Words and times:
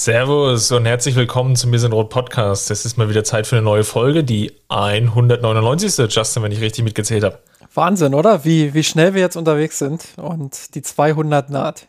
Servus 0.00 0.72
und 0.72 0.86
herzlich 0.86 1.14
willkommen 1.14 1.56
zum 1.56 1.76
sind 1.76 1.92
Rot 1.92 2.08
Podcast. 2.08 2.70
Es 2.70 2.86
ist 2.86 2.96
mal 2.96 3.10
wieder 3.10 3.22
Zeit 3.22 3.46
für 3.46 3.56
eine 3.56 3.64
neue 3.66 3.84
Folge, 3.84 4.24
die 4.24 4.50
199. 4.70 6.08
Justin, 6.08 6.42
wenn 6.42 6.52
ich 6.52 6.62
richtig 6.62 6.84
mitgezählt 6.84 7.22
habe. 7.22 7.40
Wahnsinn, 7.74 8.14
oder? 8.14 8.46
Wie, 8.46 8.72
wie 8.72 8.82
schnell 8.82 9.12
wir 9.12 9.20
jetzt 9.20 9.36
unterwegs 9.36 9.78
sind 9.78 10.06
und 10.16 10.74
die 10.74 10.80
200 10.80 11.50
naht. 11.50 11.86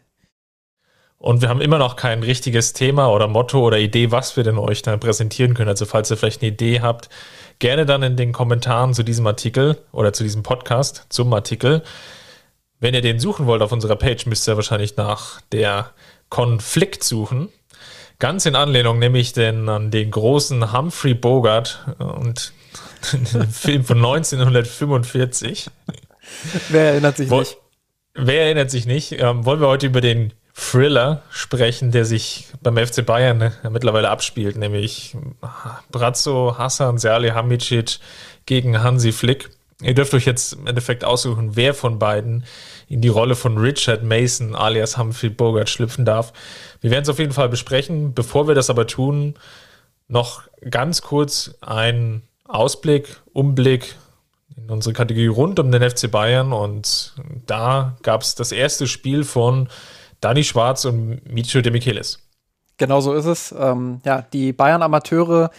Und 1.20 1.42
wir 1.42 1.48
haben 1.48 1.62
immer 1.62 1.78
noch 1.78 1.96
kein 1.96 2.22
richtiges 2.22 2.74
Thema 2.74 3.08
oder 3.08 3.30
Motto 3.30 3.66
oder 3.66 3.80
Idee, 3.80 4.12
was 4.12 4.36
wir 4.36 4.44
denn 4.44 4.58
euch 4.58 4.82
da 4.82 4.98
präsentieren 4.98 5.54
können. 5.54 5.70
Also 5.70 5.86
falls 5.86 6.12
ihr 6.12 6.18
vielleicht 6.18 6.42
eine 6.42 6.52
Idee 6.52 6.82
habt, 6.82 7.08
gerne 7.60 7.86
dann 7.86 8.04
in 8.04 8.18
den 8.18 8.34
Kommentaren 8.34 8.94
zu 8.94 9.04
diesem 9.04 9.26
Artikel 9.26 9.78
oder 9.94 10.12
zu 10.12 10.24
diesem 10.24 10.44
Podcast 10.44 11.06
zum 11.08 11.32
Artikel. 11.34 11.82
Wenn 12.78 12.94
ihr 12.94 13.02
den 13.02 13.22
suchen 13.22 13.46
wollt 13.46 13.62
auf 13.62 13.72
unserer 13.72 13.96
Page, 13.96 14.26
müsst 14.26 14.50
ihr 14.50 14.58
wahrscheinlich 14.58 14.98
nach 14.98 15.40
der 15.54 15.92
Konflikt 16.28 17.06
suchen. 17.06 17.48
Ganz 18.22 18.46
in 18.46 18.56
Anlehnung 18.56 19.00
nämlich 19.00 19.34
denn 19.34 19.68
an 19.68 19.90
den 19.90 20.12
großen 20.12 20.72
Humphrey 20.72 21.16
Bogart 21.16 21.84
und 21.98 22.54
den 23.12 23.26
Film 23.52 23.84
von 23.84 23.98
1945. 23.98 25.72
Wer 26.70 26.92
erinnert 26.92 27.18
sich 27.18 27.32
Wo, 27.32 27.40
nicht? 27.40 27.58
Wer 28.14 28.44
erinnert 28.44 28.70
sich 28.70 28.86
nicht? 28.86 29.14
Ähm, 29.14 29.44
wollen 29.44 29.60
wir 29.60 29.68
heute 29.68 29.88
über 29.88 30.02
den 30.02 30.34
Thriller 30.54 31.24
sprechen, 31.32 31.90
der 31.90 32.06
sich 32.06 32.46
beim 32.62 32.78
FC 32.78 33.04
Bayern 33.04 33.42
äh, 33.42 33.52
mittlerweile 33.72 34.12
abspielt, 34.12 34.56
nämlich 34.56 35.18
Brazzo 35.92 36.60
Hassan 36.60 37.00
Salihamidzic 37.00 37.98
gegen 38.46 38.84
Hansi 38.84 39.14
Flick. 39.14 39.50
Ihr 39.82 39.96
dürft 39.96 40.14
euch 40.14 40.28
jetzt 40.28 40.54
im 40.54 40.68
Endeffekt 40.68 41.04
aussuchen, 41.04 41.56
wer 41.56 41.74
von 41.74 41.98
beiden 41.98 42.44
in 42.92 43.00
die 43.00 43.08
Rolle 43.08 43.36
von 43.36 43.58
Richard 43.58 44.04
Mason 44.04 44.54
alias 44.54 44.98
Humphrey 44.98 45.30
Bogart 45.30 45.70
schlüpfen 45.70 46.04
darf. 46.04 46.34
Wir 46.82 46.92
werden 46.92 47.04
es 47.04 47.10
auf 47.10 47.20
jeden 47.20 47.32
Fall 47.32 47.48
besprechen. 47.48 48.14
Bevor 48.14 48.50
wir 48.50 48.56
das 48.56 48.70
aber 48.70 48.86
tun, 48.86 49.36
noch 50.10 50.44
ganz 50.70 51.02
kurz 51.02 51.56
ein 51.62 52.22
Ausblick, 52.50 53.22
Umblick 53.32 53.96
in 54.58 54.70
unsere 54.70 54.92
Kategorie 54.92 55.28
rund 55.28 55.58
um 55.60 55.72
den 55.72 55.90
FC 55.90 56.12
Bayern. 56.12 56.52
Und 56.52 57.14
da 57.46 57.96
gab 58.04 58.24
es 58.24 58.36
das 58.36 58.52
erste 58.52 58.88
Spiel 58.88 59.24
von 59.24 59.70
Dani 60.20 60.44
Schwarz 60.44 60.84
und 60.84 61.22
Micho 61.32 61.62
de 61.62 61.72
Michelis. 61.72 62.20
Genau 62.76 63.00
so 63.00 63.14
ist 63.14 63.26
es. 63.26 63.56
Ähm, 63.58 64.02
ja, 64.04 64.22
die 64.34 64.52
Bayern-Amateure 64.52 65.52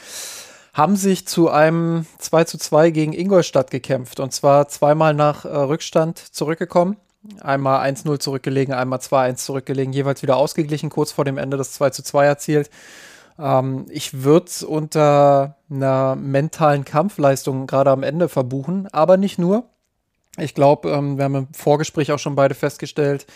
haben 0.74 0.96
sich 0.96 1.26
zu 1.26 1.48
einem 1.48 2.04
2 2.18 2.44
zu 2.44 2.58
2 2.58 2.90
gegen 2.90 3.14
Ingolstadt 3.14 3.70
gekämpft 3.70 4.20
und 4.20 4.34
zwar 4.34 4.68
zweimal 4.68 5.14
nach 5.14 5.46
äh, 5.46 5.48
Rückstand 5.48 6.18
zurückgekommen. 6.18 6.98
Einmal 7.40 7.88
1-0 7.88 8.18
zurückgelegen, 8.18 8.74
einmal 8.74 8.98
2-1 8.98 9.36
zurückgelegen, 9.36 9.92
jeweils 9.92 10.22
wieder 10.22 10.36
ausgeglichen, 10.36 10.90
kurz 10.90 11.12
vor 11.12 11.24
dem 11.24 11.38
Ende 11.38 11.56
das 11.56 11.72
2 11.72 11.90
zu 11.90 12.02
2 12.02 12.26
erzielt. 12.26 12.70
Ähm, 13.38 13.86
ich 13.90 14.22
würde 14.24 14.46
es 14.46 14.62
unter 14.62 15.56
einer 15.70 16.16
mentalen 16.16 16.84
Kampfleistung 16.84 17.66
gerade 17.66 17.90
am 17.90 18.02
Ende 18.02 18.28
verbuchen, 18.28 18.88
aber 18.92 19.16
nicht 19.16 19.38
nur. 19.38 19.64
Ich 20.38 20.54
glaube, 20.54 20.90
ähm, 20.90 21.16
wir 21.16 21.24
haben 21.24 21.34
im 21.34 21.54
Vorgespräch 21.54 22.10
auch 22.10 22.18
schon 22.18 22.34
beide 22.34 22.54
festgestellt, 22.54 23.26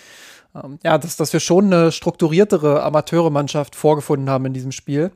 ähm, 0.55 0.78
ja, 0.82 0.99
dass, 0.99 1.16
dass 1.16 1.32
wir 1.32 1.41
schon 1.41 1.72
eine 1.72 1.93
strukturiertere 1.93 2.82
Amateurmannschaft 2.82 3.77
vorgefunden 3.77 4.31
haben 4.31 4.47
in 4.47 4.55
diesem 4.55 4.72
Spiel. 4.72 5.12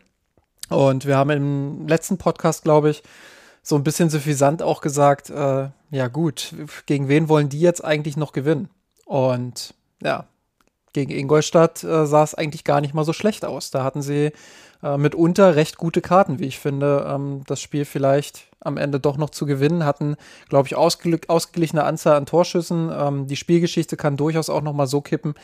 Und 0.68 1.06
wir 1.06 1.16
haben 1.16 1.30
im 1.30 1.88
letzten 1.88 2.18
Podcast, 2.18 2.62
glaube 2.62 2.90
ich, 2.90 3.02
so 3.62 3.76
ein 3.76 3.84
bisschen 3.84 4.10
suffisant 4.10 4.62
auch 4.62 4.80
gesagt, 4.80 5.30
äh, 5.30 5.68
ja 5.90 6.08
gut, 6.08 6.54
gegen 6.86 7.08
wen 7.08 7.28
wollen 7.28 7.48
die 7.48 7.60
jetzt 7.60 7.84
eigentlich 7.84 8.16
noch 8.16 8.32
gewinnen? 8.32 8.68
Und 9.04 9.74
ja, 10.02 10.26
gegen 10.92 11.12
Ingolstadt 11.12 11.84
äh, 11.84 12.06
sah 12.06 12.22
es 12.22 12.34
eigentlich 12.34 12.64
gar 12.64 12.80
nicht 12.80 12.94
mal 12.94 13.04
so 13.04 13.12
schlecht 13.12 13.44
aus. 13.44 13.70
Da 13.70 13.84
hatten 13.84 14.02
sie 14.02 14.32
äh, 14.82 14.96
mitunter 14.96 15.56
recht 15.56 15.76
gute 15.76 16.00
Karten, 16.00 16.38
wie 16.38 16.46
ich 16.46 16.58
finde, 16.58 17.06
ähm, 17.08 17.42
das 17.46 17.60
Spiel 17.60 17.84
vielleicht 17.84 18.50
am 18.60 18.76
Ende 18.76 19.00
doch 19.00 19.16
noch 19.16 19.30
zu 19.30 19.46
gewinnen. 19.46 19.84
Hatten, 19.84 20.16
glaube 20.48 20.68
ich, 20.68 20.76
ausgeglichene 20.76 21.84
Anzahl 21.84 22.16
an 22.16 22.26
Torschüssen. 22.26 22.90
Ähm, 22.92 23.26
die 23.26 23.36
Spielgeschichte 23.36 23.96
kann 23.96 24.16
durchaus 24.16 24.50
auch 24.50 24.62
noch 24.62 24.74
mal 24.74 24.86
so 24.86 25.00
kippen, 25.00 25.34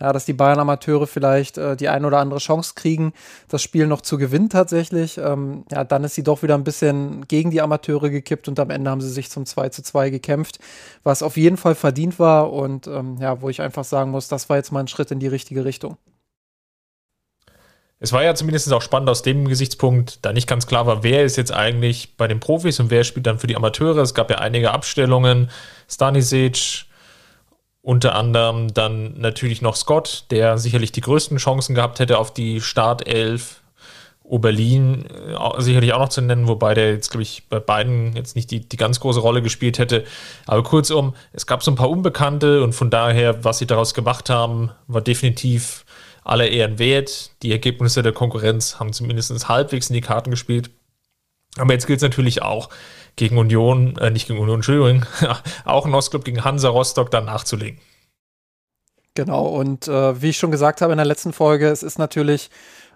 ja, 0.00 0.12
dass 0.12 0.24
die 0.24 0.32
Bayern-Amateure 0.32 1.06
vielleicht 1.06 1.58
äh, 1.58 1.76
die 1.76 1.88
ein 1.88 2.04
oder 2.04 2.18
andere 2.18 2.40
Chance 2.40 2.72
kriegen, 2.74 3.12
das 3.48 3.62
Spiel 3.62 3.86
noch 3.86 4.00
zu 4.00 4.18
gewinnen 4.18 4.48
tatsächlich. 4.48 5.18
Ähm, 5.18 5.64
ja, 5.70 5.84
dann 5.84 6.04
ist 6.04 6.14
sie 6.14 6.22
doch 6.22 6.42
wieder 6.42 6.54
ein 6.54 6.64
bisschen 6.64 7.26
gegen 7.28 7.50
die 7.50 7.60
Amateure 7.60 8.10
gekippt 8.10 8.48
und 8.48 8.58
am 8.58 8.70
Ende 8.70 8.90
haben 8.90 9.00
sie 9.00 9.10
sich 9.10 9.30
zum 9.30 9.46
2 9.46 9.68
zu 9.68 9.82
2 9.82 10.10
gekämpft, 10.10 10.58
was 11.02 11.22
auf 11.22 11.36
jeden 11.36 11.56
Fall 11.56 11.74
verdient 11.74 12.18
war 12.18 12.52
und 12.52 12.86
ähm, 12.86 13.18
ja, 13.20 13.40
wo 13.42 13.48
ich 13.48 13.60
einfach 13.60 13.84
sagen 13.84 14.10
muss, 14.10 14.28
das 14.28 14.48
war 14.48 14.56
jetzt 14.56 14.72
mal 14.72 14.80
ein 14.80 14.88
Schritt 14.88 15.10
in 15.10 15.20
die 15.20 15.28
richtige 15.28 15.64
Richtung. 15.64 15.96
Es 18.02 18.12
war 18.12 18.24
ja 18.24 18.34
zumindest 18.34 18.72
auch 18.72 18.82
spannend 18.82 19.08
aus 19.08 19.22
dem 19.22 19.46
Gesichtspunkt, 19.46 20.18
da 20.22 20.32
nicht 20.32 20.48
ganz 20.48 20.66
klar 20.66 20.88
war, 20.88 21.04
wer 21.04 21.22
ist 21.22 21.36
jetzt 21.36 21.52
eigentlich 21.52 22.16
bei 22.16 22.26
den 22.26 22.40
Profis 22.40 22.80
und 22.80 22.90
wer 22.90 23.04
spielt 23.04 23.26
dann 23.26 23.38
für 23.38 23.46
die 23.46 23.54
Amateure. 23.54 23.98
Es 23.98 24.12
gab 24.12 24.28
ja 24.28 24.38
einige 24.38 24.72
Abstellungen. 24.72 25.50
Stanisic, 25.88 26.86
unter 27.80 28.16
anderem 28.16 28.74
dann 28.74 29.20
natürlich 29.20 29.62
noch 29.62 29.76
Scott, 29.76 30.24
der 30.32 30.58
sicherlich 30.58 30.90
die 30.90 31.00
größten 31.00 31.36
Chancen 31.36 31.76
gehabt 31.76 32.00
hätte 32.00 32.18
auf 32.18 32.34
die 32.34 32.60
Startelf. 32.60 33.62
Oberlin 34.24 35.04
äh, 35.06 35.60
sicherlich 35.60 35.92
auch 35.92 36.00
noch 36.00 36.08
zu 36.08 36.22
nennen, 36.22 36.48
wobei 36.48 36.74
der 36.74 36.90
jetzt, 36.90 37.10
glaube 37.10 37.22
ich, 37.22 37.44
bei 37.48 37.60
beiden 37.60 38.16
jetzt 38.16 38.34
nicht 38.34 38.50
die, 38.50 38.68
die 38.68 38.76
ganz 38.76 38.98
große 38.98 39.20
Rolle 39.20 39.42
gespielt 39.42 39.78
hätte. 39.78 40.02
Aber 40.46 40.64
kurzum, 40.64 41.14
es 41.32 41.46
gab 41.46 41.62
so 41.62 41.70
ein 41.70 41.76
paar 41.76 41.90
Unbekannte 41.90 42.64
und 42.64 42.72
von 42.72 42.90
daher, 42.90 43.44
was 43.44 43.58
sie 43.58 43.66
daraus 43.66 43.94
gemacht 43.94 44.28
haben, 44.28 44.72
war 44.88 45.02
definitiv 45.02 45.84
aller 46.24 46.48
Ehren 46.48 46.78
wert. 46.78 47.30
Die 47.42 47.52
Ergebnisse 47.52 48.02
der 48.02 48.12
Konkurrenz 48.12 48.78
haben 48.78 48.92
zumindest 48.92 49.48
halbwegs 49.48 49.90
in 49.90 49.94
die 49.94 50.00
Karten 50.00 50.30
gespielt. 50.30 50.70
Aber 51.58 51.72
jetzt 51.72 51.86
gilt 51.86 51.98
es 51.98 52.02
natürlich 52.02 52.42
auch, 52.42 52.70
gegen 53.16 53.36
Union, 53.36 53.96
äh, 53.98 54.10
nicht 54.10 54.26
gegen 54.26 54.40
Union, 54.40 54.58
Entschuldigung, 54.58 55.04
auch 55.64 55.86
in 55.86 55.94
Ostclub 55.94 56.24
gegen 56.24 56.44
Hansa 56.44 56.68
Rostock 56.68 57.10
dann 57.10 57.26
nachzulegen. 57.26 57.78
Genau, 59.14 59.46
und 59.46 59.88
äh, 59.88 60.22
wie 60.22 60.30
ich 60.30 60.38
schon 60.38 60.50
gesagt 60.50 60.80
habe 60.80 60.92
in 60.92 60.96
der 60.96 61.04
letzten 61.04 61.34
Folge, 61.34 61.68
es 61.68 61.82
ist 61.82 61.98
natürlich 61.98 62.48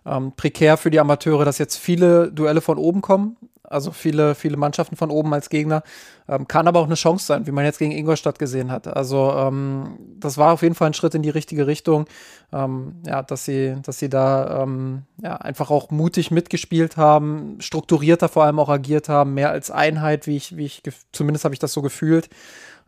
ähm, 0.06 0.32
prekär 0.34 0.78
für 0.78 0.90
die 0.90 1.00
Amateure, 1.00 1.44
dass 1.44 1.58
jetzt 1.58 1.76
viele 1.76 2.32
Duelle 2.32 2.62
von 2.62 2.78
oben 2.78 3.02
kommen 3.02 3.36
also 3.68 3.90
viele, 3.90 4.34
viele 4.34 4.56
Mannschaften 4.56 4.96
von 4.96 5.10
oben 5.10 5.32
als 5.34 5.48
Gegner. 5.48 5.82
Ähm, 6.28 6.48
kann 6.48 6.66
aber 6.68 6.80
auch 6.80 6.86
eine 6.86 6.94
Chance 6.94 7.26
sein, 7.26 7.46
wie 7.46 7.52
man 7.52 7.64
jetzt 7.64 7.78
gegen 7.78 7.92
Ingolstadt 7.92 8.38
gesehen 8.38 8.70
hat. 8.70 8.86
Also 8.86 9.32
ähm, 9.32 9.98
das 10.18 10.38
war 10.38 10.52
auf 10.52 10.62
jeden 10.62 10.74
Fall 10.74 10.88
ein 10.88 10.94
Schritt 10.94 11.14
in 11.14 11.22
die 11.22 11.30
richtige 11.30 11.66
Richtung. 11.66 12.06
Ähm, 12.52 12.96
ja, 13.06 13.22
dass 13.22 13.44
sie, 13.44 13.76
dass 13.82 13.98
sie 13.98 14.08
da 14.08 14.62
ähm, 14.62 15.02
ja, 15.22 15.36
einfach 15.36 15.70
auch 15.70 15.90
mutig 15.90 16.30
mitgespielt 16.30 16.96
haben, 16.96 17.58
strukturierter 17.60 18.28
vor 18.28 18.44
allem 18.44 18.58
auch 18.58 18.68
agiert 18.68 19.08
haben, 19.08 19.34
mehr 19.34 19.50
als 19.50 19.70
Einheit, 19.70 20.26
wie 20.26 20.36
ich, 20.36 20.56
wie 20.56 20.64
ich 20.64 20.82
zumindest 21.12 21.44
habe 21.44 21.54
ich 21.54 21.58
das 21.58 21.72
so 21.72 21.82
gefühlt. 21.82 22.28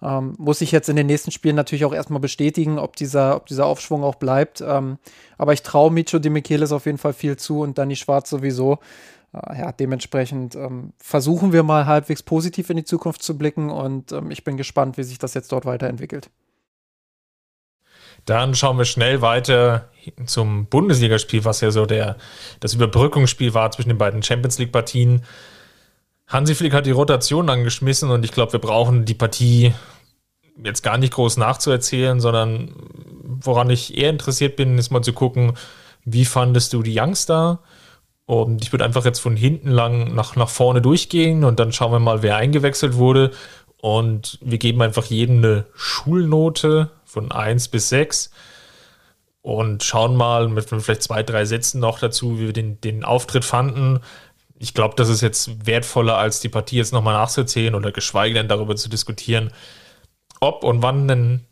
Ähm, 0.00 0.34
muss 0.38 0.60
ich 0.60 0.70
jetzt 0.70 0.88
in 0.88 0.96
den 0.96 1.06
nächsten 1.06 1.32
Spielen 1.32 1.56
natürlich 1.56 1.84
auch 1.84 1.92
erstmal 1.92 2.20
bestätigen, 2.20 2.78
ob 2.78 2.94
dieser, 2.94 3.34
ob 3.34 3.46
dieser 3.46 3.66
Aufschwung 3.66 4.04
auch 4.04 4.14
bleibt. 4.14 4.60
Ähm, 4.60 4.98
aber 5.36 5.52
ich 5.52 5.62
traue 5.62 5.90
Micho 5.90 6.20
de 6.20 6.30
Michelis 6.30 6.70
auf 6.70 6.86
jeden 6.86 6.98
Fall 6.98 7.12
viel 7.12 7.36
zu 7.36 7.60
und 7.60 7.78
Danny 7.78 7.96
Schwarz 7.96 8.30
sowieso. 8.30 8.78
Äh, 9.32 9.58
ja, 9.58 9.72
dementsprechend 9.72 10.54
ähm, 10.54 10.92
versuchen 10.98 11.52
wir 11.52 11.62
mal 11.62 11.86
halbwegs 11.86 12.22
positiv 12.22 12.70
in 12.70 12.76
die 12.76 12.84
Zukunft 12.84 13.22
zu 13.22 13.36
blicken 13.36 13.70
und 13.70 14.12
ähm, 14.12 14.30
ich 14.30 14.44
bin 14.44 14.56
gespannt, 14.56 14.96
wie 14.96 15.02
sich 15.02 15.18
das 15.18 15.34
jetzt 15.34 15.52
dort 15.52 15.64
weiterentwickelt. 15.64 16.30
Dann 18.24 18.54
schauen 18.54 18.76
wir 18.76 18.84
schnell 18.84 19.22
weiter 19.22 19.88
zum 20.26 20.66
Bundesligaspiel, 20.66 21.44
was 21.44 21.60
ja 21.60 21.70
so 21.70 21.86
der, 21.86 22.16
das 22.60 22.74
Überbrückungsspiel 22.74 23.54
war 23.54 23.70
zwischen 23.70 23.88
den 23.88 23.98
beiden 23.98 24.22
Champions 24.22 24.58
League-Partien. 24.58 25.24
Hansi 26.26 26.54
Flick 26.54 26.74
hat 26.74 26.84
die 26.84 26.90
Rotation 26.90 27.48
angeschmissen 27.48 28.10
und 28.10 28.24
ich 28.24 28.32
glaube, 28.32 28.52
wir 28.52 28.60
brauchen 28.60 29.06
die 29.06 29.14
Partie 29.14 29.72
jetzt 30.62 30.82
gar 30.82 30.98
nicht 30.98 31.14
groß 31.14 31.38
nachzuerzählen, 31.38 32.20
sondern 32.20 32.74
woran 33.22 33.70
ich 33.70 33.96
eher 33.96 34.10
interessiert 34.10 34.56
bin, 34.56 34.76
ist 34.76 34.90
mal 34.90 35.02
zu 35.02 35.12
gucken, 35.12 35.54
wie 36.04 36.24
fandest 36.24 36.72
du 36.72 36.82
die 36.82 36.98
Youngster? 36.98 37.60
Und 38.28 38.62
ich 38.62 38.74
würde 38.74 38.84
einfach 38.84 39.06
jetzt 39.06 39.20
von 39.20 39.36
hinten 39.36 39.70
lang 39.70 40.14
nach, 40.14 40.36
nach 40.36 40.50
vorne 40.50 40.82
durchgehen 40.82 41.44
und 41.44 41.58
dann 41.58 41.72
schauen 41.72 41.92
wir 41.92 41.98
mal, 41.98 42.22
wer 42.22 42.36
eingewechselt 42.36 42.96
wurde. 42.96 43.30
Und 43.80 44.38
wir 44.42 44.58
geben 44.58 44.82
einfach 44.82 45.06
jedem 45.06 45.38
eine 45.38 45.64
Schulnote 45.74 46.90
von 47.06 47.32
1 47.32 47.68
bis 47.68 47.88
6. 47.88 48.30
und 49.40 49.82
schauen 49.82 50.14
mal 50.14 50.48
mit 50.48 50.68
vielleicht 50.68 51.02
zwei, 51.02 51.22
drei 51.22 51.46
Sätzen 51.46 51.80
noch 51.80 52.00
dazu, 52.00 52.38
wie 52.38 52.44
wir 52.48 52.52
den, 52.52 52.78
den 52.82 53.02
Auftritt 53.02 53.46
fanden. 53.46 54.00
Ich 54.58 54.74
glaube, 54.74 54.94
das 54.94 55.08
ist 55.08 55.22
jetzt 55.22 55.66
wertvoller, 55.66 56.18
als 56.18 56.40
die 56.40 56.50
Partie 56.50 56.76
jetzt 56.76 56.92
nochmal 56.92 57.14
nachzuerzählen 57.14 57.74
oder 57.74 57.92
geschweige 57.92 58.34
denn 58.34 58.48
darüber 58.48 58.76
zu 58.76 58.90
diskutieren, 58.90 59.54
ob 60.40 60.64
und 60.64 60.82
wann 60.82 61.10
ein 61.10 61.46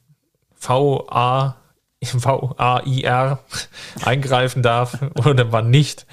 VA, 0.60 1.56
VAIR 2.02 3.38
eingreifen 4.04 4.62
darf 4.62 4.98
oder 5.24 5.52
wann 5.52 5.70
nicht. 5.70 6.04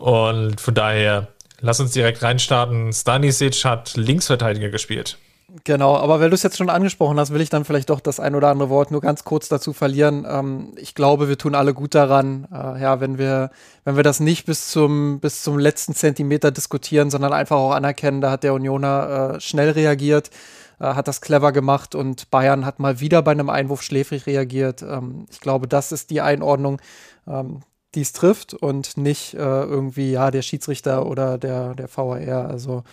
Und 0.00 0.60
von 0.60 0.74
daher, 0.74 1.28
lass 1.60 1.80
uns 1.80 1.92
direkt 1.92 2.22
reinstarten. 2.22 2.92
Stanisic 2.92 3.64
hat 3.64 3.96
Linksverteidiger 3.96 4.70
gespielt. 4.70 5.18
Genau, 5.64 5.96
aber 5.96 6.20
weil 6.20 6.30
du 6.30 6.34
es 6.34 6.44
jetzt 6.44 6.56
schon 6.56 6.70
angesprochen 6.70 7.18
hast, 7.18 7.32
will 7.32 7.40
ich 7.40 7.50
dann 7.50 7.64
vielleicht 7.64 7.90
doch 7.90 7.98
das 7.98 8.20
ein 8.20 8.36
oder 8.36 8.48
andere 8.48 8.68
Wort 8.68 8.92
nur 8.92 9.00
ganz 9.00 9.24
kurz 9.24 9.48
dazu 9.48 9.72
verlieren. 9.72 10.24
Ähm, 10.28 10.72
ich 10.76 10.94
glaube, 10.94 11.28
wir 11.28 11.38
tun 11.38 11.56
alle 11.56 11.74
gut 11.74 11.94
daran, 11.94 12.46
äh, 12.52 12.80
ja, 12.80 13.00
wenn 13.00 13.18
wir, 13.18 13.50
wenn 13.84 13.96
wir 13.96 14.04
das 14.04 14.20
nicht 14.20 14.46
bis 14.46 14.70
zum, 14.70 15.18
bis 15.18 15.42
zum 15.42 15.58
letzten 15.58 15.94
Zentimeter 15.94 16.52
diskutieren, 16.52 17.10
sondern 17.10 17.32
einfach 17.32 17.56
auch 17.56 17.72
anerkennen, 17.72 18.20
da 18.20 18.30
hat 18.30 18.44
der 18.44 18.54
Unioner 18.54 19.34
äh, 19.34 19.40
schnell 19.40 19.70
reagiert, 19.70 20.30
äh, 20.78 20.84
hat 20.84 21.08
das 21.08 21.20
clever 21.20 21.50
gemacht 21.50 21.96
und 21.96 22.30
Bayern 22.30 22.64
hat 22.64 22.78
mal 22.78 23.00
wieder 23.00 23.20
bei 23.22 23.32
einem 23.32 23.50
Einwurf 23.50 23.82
schläfrig 23.82 24.26
reagiert. 24.26 24.82
Ähm, 24.82 25.26
ich 25.30 25.40
glaube, 25.40 25.66
das 25.66 25.90
ist 25.90 26.10
die 26.10 26.20
Einordnung. 26.20 26.80
Ähm, 27.26 27.62
die 27.94 28.02
es 28.02 28.12
trifft 28.12 28.54
und 28.54 28.96
nicht 28.96 29.34
äh, 29.34 29.38
irgendwie, 29.38 30.12
ja, 30.12 30.30
der 30.30 30.42
Schiedsrichter 30.42 31.06
oder 31.06 31.38
der, 31.38 31.74
der 31.74 31.88
VAR. 31.94 32.48
Also 32.48 32.84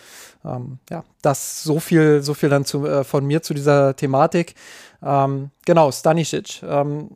ähm, 0.44 0.78
ja, 0.90 1.04
das 1.22 1.62
so 1.62 1.78
viel, 1.78 2.22
so 2.22 2.34
viel 2.34 2.48
dann 2.48 2.64
zu, 2.64 2.84
äh, 2.84 3.04
von 3.04 3.24
mir 3.24 3.42
zu 3.42 3.54
dieser 3.54 3.94
Thematik. 3.94 4.54
Ähm, 5.02 5.50
genau, 5.64 5.92
Stanisic. 5.92 6.62
Ähm, 6.62 7.10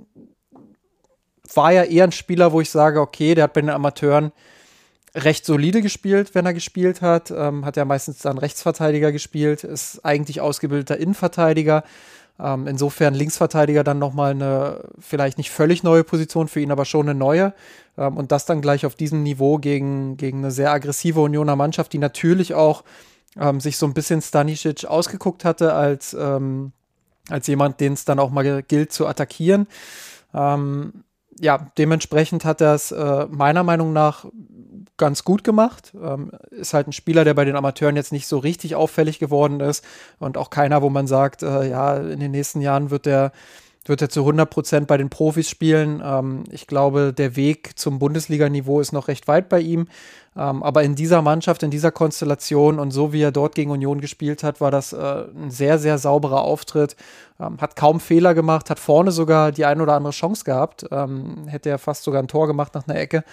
war 1.54 1.72
ja 1.72 1.82
eher 1.82 2.04
ein 2.04 2.12
Spieler, 2.12 2.52
wo 2.52 2.60
ich 2.60 2.70
sage, 2.70 3.00
okay, 3.00 3.34
der 3.34 3.44
hat 3.44 3.52
bei 3.52 3.60
den 3.60 3.70
Amateuren 3.70 4.32
recht 5.14 5.44
solide 5.44 5.82
gespielt, 5.82 6.34
wenn 6.34 6.46
er 6.46 6.54
gespielt 6.54 7.02
hat. 7.02 7.30
Ähm, 7.30 7.64
hat 7.64 7.76
ja 7.76 7.84
meistens 7.84 8.18
dann 8.18 8.38
Rechtsverteidiger 8.38 9.12
gespielt, 9.12 9.64
ist 9.64 10.04
eigentlich 10.04 10.40
ausgebildeter 10.40 10.96
Innenverteidiger. 10.96 11.84
Ähm, 12.40 12.66
insofern 12.66 13.14
Linksverteidiger 13.14 13.84
dann 13.84 13.98
nochmal 13.98 14.32
eine 14.32 14.84
vielleicht 14.98 15.38
nicht 15.38 15.50
völlig 15.50 15.82
neue 15.82 16.04
Position 16.04 16.48
für 16.48 16.60
ihn, 16.60 16.72
aber 16.72 16.84
schon 16.84 17.08
eine 17.08 17.18
neue. 17.18 17.54
Ähm, 17.96 18.16
und 18.16 18.32
das 18.32 18.46
dann 18.46 18.60
gleich 18.60 18.86
auf 18.86 18.94
diesem 18.94 19.22
Niveau 19.22 19.58
gegen, 19.58 20.16
gegen 20.16 20.38
eine 20.38 20.50
sehr 20.50 20.72
aggressive 20.72 21.20
Unioner 21.20 21.56
Mannschaft, 21.56 21.92
die 21.92 21.98
natürlich 21.98 22.54
auch 22.54 22.84
ähm, 23.38 23.60
sich 23.60 23.76
so 23.76 23.86
ein 23.86 23.94
bisschen 23.94 24.22
Stanisic 24.22 24.84
ausgeguckt 24.84 25.44
hatte 25.44 25.74
als, 25.74 26.14
ähm, 26.14 26.72
als 27.28 27.46
jemand, 27.46 27.80
den 27.80 27.94
es 27.94 28.04
dann 28.04 28.18
auch 28.18 28.30
mal 28.30 28.62
gilt 28.62 28.92
zu 28.92 29.06
attackieren. 29.06 29.66
Ähm, 30.34 31.04
ja, 31.40 31.66
dementsprechend 31.78 32.44
hat 32.44 32.60
er 32.60 32.74
es 32.74 32.92
äh, 32.92 33.26
meiner 33.30 33.62
Meinung 33.62 33.92
nach 33.92 34.26
ganz 35.02 35.24
gut 35.24 35.42
gemacht. 35.42 35.92
Ähm, 36.00 36.30
ist 36.50 36.74
halt 36.74 36.86
ein 36.86 36.92
Spieler, 36.92 37.24
der 37.24 37.34
bei 37.34 37.44
den 37.44 37.56
Amateuren 37.56 37.96
jetzt 37.96 38.12
nicht 38.12 38.28
so 38.28 38.38
richtig 38.38 38.76
auffällig 38.76 39.18
geworden 39.18 39.58
ist 39.58 39.84
und 40.20 40.38
auch 40.38 40.48
keiner, 40.48 40.80
wo 40.80 40.90
man 40.90 41.08
sagt, 41.08 41.42
äh, 41.42 41.68
ja, 41.68 41.96
in 41.96 42.20
den 42.20 42.30
nächsten 42.30 42.60
Jahren 42.60 42.90
wird 42.90 43.06
der 43.06 43.32
wird 43.84 44.00
er 44.00 44.08
zu 44.08 44.20
100 44.20 44.48
Prozent 44.48 44.86
bei 44.86 44.96
den 44.96 45.10
Profis 45.10 45.48
spielen. 45.48 46.00
Ähm, 46.04 46.44
ich 46.52 46.68
glaube, 46.68 47.12
der 47.12 47.34
Weg 47.34 47.76
zum 47.76 47.98
Bundesliga-Niveau 47.98 48.78
ist 48.78 48.92
noch 48.92 49.08
recht 49.08 49.26
weit 49.26 49.48
bei 49.48 49.58
ihm. 49.58 49.88
Ähm, 50.36 50.62
aber 50.62 50.84
in 50.84 50.94
dieser 50.94 51.20
Mannschaft, 51.20 51.64
in 51.64 51.72
dieser 51.72 51.90
Konstellation 51.90 52.78
und 52.78 52.92
so 52.92 53.12
wie 53.12 53.22
er 53.22 53.32
dort 53.32 53.56
gegen 53.56 53.72
Union 53.72 54.00
gespielt 54.00 54.44
hat, 54.44 54.60
war 54.60 54.70
das 54.70 54.92
äh, 54.92 55.24
ein 55.34 55.50
sehr, 55.50 55.80
sehr 55.80 55.98
sauberer 55.98 56.42
Auftritt. 56.42 56.94
Ähm, 57.40 57.60
hat 57.60 57.74
kaum 57.74 57.98
Fehler 57.98 58.34
gemacht, 58.34 58.70
hat 58.70 58.78
vorne 58.78 59.10
sogar 59.10 59.50
die 59.50 59.64
ein 59.64 59.80
oder 59.80 59.94
andere 59.94 60.12
Chance 60.12 60.44
gehabt. 60.44 60.86
Ähm, 60.92 61.48
hätte 61.48 61.68
er 61.68 61.78
fast 61.78 62.04
sogar 62.04 62.22
ein 62.22 62.28
Tor 62.28 62.46
gemacht 62.46 62.74
nach 62.74 62.86
einer 62.86 63.00
Ecke. 63.00 63.24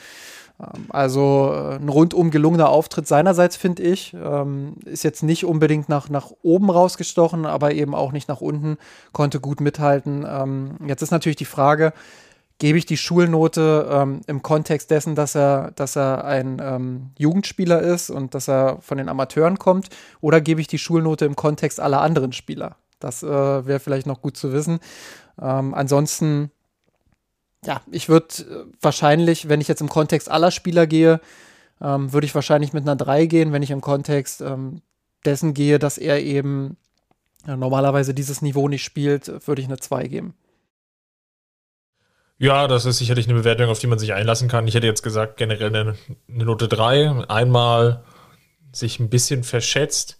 Ähm, 0.59 0.85
also 0.89 1.51
äh, 1.53 1.75
ein 1.75 1.89
rundum 1.89 2.31
gelungener 2.31 2.69
Auftritt 2.69 3.07
seinerseits, 3.07 3.55
finde 3.55 3.83
ich. 3.83 4.13
Ähm, 4.13 4.75
ist 4.85 5.03
jetzt 5.03 5.23
nicht 5.23 5.45
unbedingt 5.45 5.89
nach, 5.89 6.09
nach 6.09 6.31
oben 6.41 6.69
rausgestochen, 6.69 7.45
aber 7.45 7.73
eben 7.73 7.95
auch 7.95 8.11
nicht 8.11 8.27
nach 8.27 8.41
unten, 8.41 8.77
konnte 9.11 9.39
gut 9.39 9.61
mithalten. 9.61 10.25
Ähm, 10.27 10.77
jetzt 10.85 11.01
ist 11.01 11.11
natürlich 11.11 11.37
die 11.37 11.45
Frage, 11.45 11.93
gebe 12.57 12.77
ich 12.77 12.85
die 12.85 12.97
Schulnote 12.97 14.19
im 14.27 14.41
Kontext 14.41 14.91
dessen, 14.91 15.15
dass 15.15 15.33
er, 15.33 15.71
dass 15.75 15.95
er 15.95 16.25
ein 16.25 17.13
Jugendspieler 17.17 17.79
ist 17.79 18.09
und 18.09 18.35
dass 18.35 18.49
er 18.49 18.79
von 18.81 18.97
den 18.97 19.07
Amateuren 19.07 19.57
kommt, 19.57 19.87
oder 20.19 20.41
gebe 20.41 20.59
ich 20.59 20.67
die 20.67 20.77
Schulnote 20.77 21.23
im 21.23 21.37
Kontext 21.37 21.79
aller 21.79 22.01
anderen 22.01 22.33
Spieler? 22.33 22.75
Das 22.99 23.23
äh, 23.23 23.27
wäre 23.65 23.79
vielleicht 23.79 24.07
noch 24.07 24.21
gut 24.21 24.35
zu 24.35 24.51
wissen. 24.51 24.79
Ähm, 25.41 25.73
ansonsten 25.73 26.51
ja, 27.65 27.81
ich 27.91 28.09
würde 28.09 28.27
äh, 28.39 28.65
wahrscheinlich, 28.81 29.49
wenn 29.49 29.61
ich 29.61 29.67
jetzt 29.67 29.81
im 29.81 29.89
Kontext 29.89 30.29
aller 30.29 30.51
Spieler 30.51 30.87
gehe, 30.87 31.19
ähm, 31.81 32.13
würde 32.13 32.25
ich 32.25 32.35
wahrscheinlich 32.35 32.73
mit 32.73 32.83
einer 32.83 32.95
3 32.95 33.25
gehen, 33.25 33.51
wenn 33.51 33.63
ich 33.63 33.71
im 33.71 33.81
Kontext 33.81 34.41
ähm, 34.41 34.81
dessen 35.25 35.53
gehe, 35.53 35.79
dass 35.79 35.97
er 35.97 36.21
eben 36.21 36.77
ja, 37.45 37.57
normalerweise 37.57 38.13
dieses 38.13 38.41
Niveau 38.41 38.67
nicht 38.67 38.83
spielt, 38.83 39.47
würde 39.47 39.61
ich 39.61 39.67
eine 39.67 39.77
2 39.77 40.07
geben. 40.07 40.33
Ja, 42.37 42.67
das 42.67 42.85
ist 42.85 42.99
sicherlich 42.99 43.27
eine 43.27 43.37
Bewertung, 43.37 43.69
auf 43.69 43.79
die 43.79 43.87
man 43.87 43.99
sich 43.99 44.13
einlassen 44.13 44.47
kann. 44.47 44.65
Ich 44.65 44.73
hätte 44.73 44.87
jetzt 44.87 45.03
gesagt, 45.03 45.35
generell 45.35 45.75
eine, 45.75 45.95
eine 46.29 46.45
Note 46.45 46.69
3. 46.69 47.25
Einmal 47.27 48.05
sich 48.71 48.99
ein 48.99 49.09
bisschen 49.09 49.43
verschätzt 49.43 50.17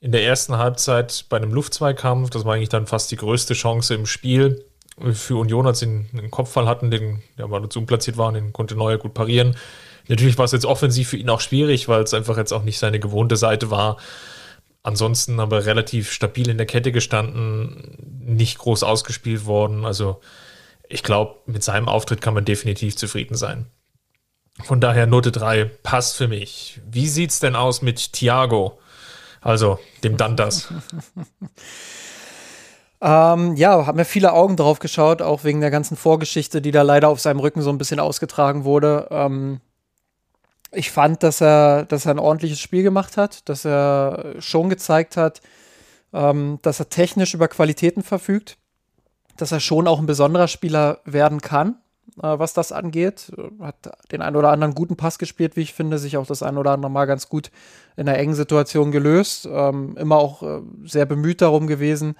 in 0.00 0.12
der 0.12 0.24
ersten 0.24 0.56
Halbzeit 0.56 1.26
bei 1.28 1.36
einem 1.36 1.52
Luftzweikampf. 1.52 2.30
Das 2.30 2.46
war 2.46 2.54
eigentlich 2.54 2.70
dann 2.70 2.86
fast 2.86 3.10
die 3.10 3.16
größte 3.16 3.52
Chance 3.52 3.94
im 3.94 4.06
Spiel 4.06 4.64
für 5.12 5.36
Union, 5.36 5.66
als 5.66 5.80
sie 5.80 5.86
einen, 5.86 6.30
Kopfball 6.30 6.68
hatten, 6.68 6.90
den 6.90 7.22
ja, 7.36 7.46
mal 7.46 7.68
zu 7.68 7.82
platziert 7.82 8.18
waren, 8.18 8.34
den 8.34 8.52
konnte 8.52 8.74
Neuer 8.74 8.98
gut 8.98 9.14
parieren. 9.14 9.56
Natürlich 10.08 10.36
war 10.38 10.44
es 10.44 10.52
jetzt 10.52 10.66
offensiv 10.66 11.08
für 11.08 11.16
ihn 11.16 11.30
auch 11.30 11.40
schwierig, 11.40 11.88
weil 11.88 12.02
es 12.02 12.14
einfach 12.14 12.36
jetzt 12.36 12.52
auch 12.52 12.64
nicht 12.64 12.78
seine 12.78 13.00
gewohnte 13.00 13.36
Seite 13.36 13.70
war. 13.70 13.96
Ansonsten 14.82 15.38
aber 15.38 15.64
relativ 15.64 16.10
stabil 16.10 16.48
in 16.48 16.56
der 16.56 16.66
Kette 16.66 16.92
gestanden, 16.92 17.96
nicht 18.20 18.58
groß 18.58 18.82
ausgespielt 18.82 19.46
worden. 19.46 19.84
Also 19.84 20.20
ich 20.88 21.02
glaube, 21.02 21.36
mit 21.46 21.62
seinem 21.62 21.88
Auftritt 21.88 22.20
kann 22.20 22.34
man 22.34 22.44
definitiv 22.44 22.96
zufrieden 22.96 23.36
sein. 23.36 23.66
Von 24.64 24.80
daher 24.80 25.06
Note 25.06 25.32
3 25.32 25.64
passt 25.82 26.16
für 26.16 26.28
mich. 26.28 26.80
Wie 26.90 27.08
sieht 27.08 27.30
es 27.30 27.40
denn 27.40 27.56
aus 27.56 27.80
mit 27.80 28.12
Thiago? 28.12 28.78
Also 29.40 29.78
dem 30.04 30.16
Dantas. 30.16 30.72
Ähm, 33.04 33.56
ja, 33.56 33.84
haben 33.86 33.96
mir 33.96 34.04
viele 34.04 34.32
Augen 34.32 34.56
drauf 34.56 34.78
geschaut, 34.78 35.22
auch 35.22 35.42
wegen 35.42 35.60
der 35.60 35.72
ganzen 35.72 35.96
Vorgeschichte, 35.96 36.62
die 36.62 36.70
da 36.70 36.82
leider 36.82 37.08
auf 37.08 37.18
seinem 37.18 37.40
Rücken 37.40 37.60
so 37.60 37.70
ein 37.70 37.78
bisschen 37.78 37.98
ausgetragen 37.98 38.64
wurde. 38.64 39.08
Ähm, 39.10 39.60
ich 40.70 40.92
fand, 40.92 41.24
dass 41.24 41.40
er, 41.40 41.84
dass 41.84 42.06
er 42.06 42.12
ein 42.12 42.20
ordentliches 42.20 42.60
Spiel 42.60 42.84
gemacht 42.84 43.16
hat, 43.16 43.48
dass 43.48 43.64
er 43.64 44.36
schon 44.38 44.70
gezeigt 44.70 45.16
hat, 45.16 45.42
ähm, 46.12 46.60
dass 46.62 46.78
er 46.78 46.90
technisch 46.90 47.34
über 47.34 47.48
Qualitäten 47.48 48.04
verfügt, 48.04 48.56
dass 49.36 49.50
er 49.50 49.58
schon 49.58 49.88
auch 49.88 49.98
ein 49.98 50.06
besonderer 50.06 50.46
Spieler 50.46 51.00
werden 51.04 51.40
kann, 51.40 51.78
äh, 52.22 52.38
was 52.38 52.54
das 52.54 52.70
angeht. 52.70 53.32
Hat 53.60 53.98
den 54.12 54.22
einen 54.22 54.36
oder 54.36 54.50
anderen 54.50 54.76
guten 54.76 54.96
Pass 54.96 55.18
gespielt, 55.18 55.56
wie 55.56 55.62
ich 55.62 55.74
finde, 55.74 55.98
sich 55.98 56.18
auch 56.18 56.26
das 56.26 56.44
ein 56.44 56.56
oder 56.56 56.70
andere 56.70 56.90
Mal 56.92 57.06
ganz 57.06 57.28
gut 57.28 57.50
in 57.96 58.08
einer 58.08 58.18
engen 58.18 58.34
Situation 58.34 58.92
gelöst. 58.92 59.48
Ähm, 59.50 59.96
immer 59.98 60.18
auch 60.18 60.44
äh, 60.44 60.60
sehr 60.84 61.04
bemüht 61.04 61.42
darum 61.42 61.66
gewesen, 61.66 62.14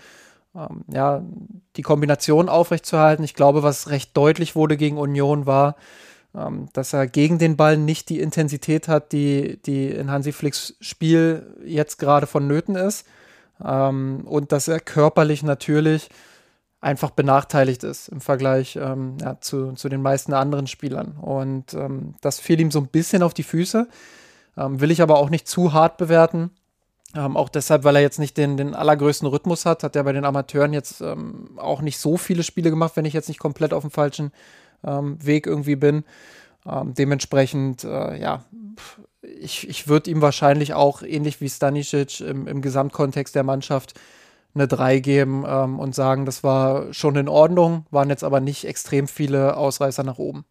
ähm, 0.54 0.84
ja, 0.92 1.22
die 1.76 1.82
Kombination 1.82 2.48
aufrechtzuerhalten. 2.48 3.24
Ich 3.24 3.34
glaube, 3.34 3.62
was 3.62 3.90
recht 3.90 4.16
deutlich 4.16 4.54
wurde 4.54 4.76
gegen 4.76 4.98
Union 4.98 5.46
war, 5.46 5.76
ähm, 6.34 6.68
dass 6.72 6.92
er 6.92 7.06
gegen 7.06 7.38
den 7.38 7.56
Ball 7.56 7.76
nicht 7.76 8.08
die 8.08 8.20
Intensität 8.20 8.88
hat, 8.88 9.12
die, 9.12 9.60
die 9.64 9.88
in 9.88 10.10
Hansi 10.10 10.32
Flicks 10.32 10.76
Spiel 10.80 11.56
jetzt 11.64 11.98
gerade 11.98 12.26
vonnöten 12.26 12.76
ist. 12.76 13.06
Ähm, 13.64 14.22
und 14.26 14.52
dass 14.52 14.68
er 14.68 14.80
körperlich 14.80 15.42
natürlich 15.42 16.08
einfach 16.80 17.10
benachteiligt 17.10 17.84
ist 17.84 18.08
im 18.08 18.20
Vergleich 18.20 18.76
ähm, 18.76 19.16
ja, 19.20 19.40
zu, 19.40 19.72
zu 19.72 19.88
den 19.88 20.02
meisten 20.02 20.34
anderen 20.34 20.66
Spielern. 20.66 21.12
Und 21.12 21.74
ähm, 21.74 22.14
das 22.20 22.40
fiel 22.40 22.60
ihm 22.60 22.72
so 22.72 22.80
ein 22.80 22.88
bisschen 22.88 23.22
auf 23.22 23.34
die 23.34 23.44
Füße. 23.44 23.88
Ähm, 24.56 24.80
will 24.80 24.90
ich 24.90 25.00
aber 25.00 25.18
auch 25.18 25.30
nicht 25.30 25.46
zu 25.46 25.72
hart 25.72 25.96
bewerten. 25.96 26.50
Ähm, 27.14 27.36
auch 27.36 27.48
deshalb, 27.50 27.84
weil 27.84 27.96
er 27.96 28.02
jetzt 28.02 28.18
nicht 28.18 28.36
den, 28.36 28.56
den 28.56 28.74
allergrößten 28.74 29.28
Rhythmus 29.28 29.66
hat, 29.66 29.82
hat 29.82 29.96
er 29.96 30.04
bei 30.04 30.12
den 30.12 30.24
Amateuren 30.24 30.72
jetzt 30.72 31.00
ähm, 31.02 31.58
auch 31.58 31.82
nicht 31.82 31.98
so 31.98 32.16
viele 32.16 32.42
Spiele 32.42 32.70
gemacht, 32.70 32.92
wenn 32.96 33.04
ich 33.04 33.12
jetzt 33.12 33.28
nicht 33.28 33.40
komplett 33.40 33.74
auf 33.74 33.82
dem 33.82 33.90
falschen 33.90 34.32
ähm, 34.84 35.18
Weg 35.24 35.46
irgendwie 35.46 35.76
bin. 35.76 36.04
Ähm, 36.66 36.94
dementsprechend, 36.94 37.84
äh, 37.84 38.18
ja, 38.18 38.44
ich, 39.20 39.68
ich 39.68 39.88
würde 39.88 40.10
ihm 40.10 40.22
wahrscheinlich 40.22 40.74
auch 40.74 41.02
ähnlich 41.02 41.40
wie 41.40 41.50
Stanisic 41.50 42.20
im, 42.20 42.46
im 42.46 42.62
Gesamtkontext 42.62 43.34
der 43.34 43.44
Mannschaft 43.44 43.98
eine 44.54 44.68
3 44.68 44.98
geben 45.00 45.44
ähm, 45.46 45.78
und 45.78 45.94
sagen, 45.94 46.24
das 46.24 46.42
war 46.42 46.92
schon 46.92 47.16
in 47.16 47.28
Ordnung, 47.28 47.86
waren 47.90 48.10
jetzt 48.10 48.24
aber 48.24 48.40
nicht 48.40 48.64
extrem 48.64 49.08
viele 49.08 49.56
Ausreißer 49.56 50.02
nach 50.02 50.18
oben. 50.18 50.44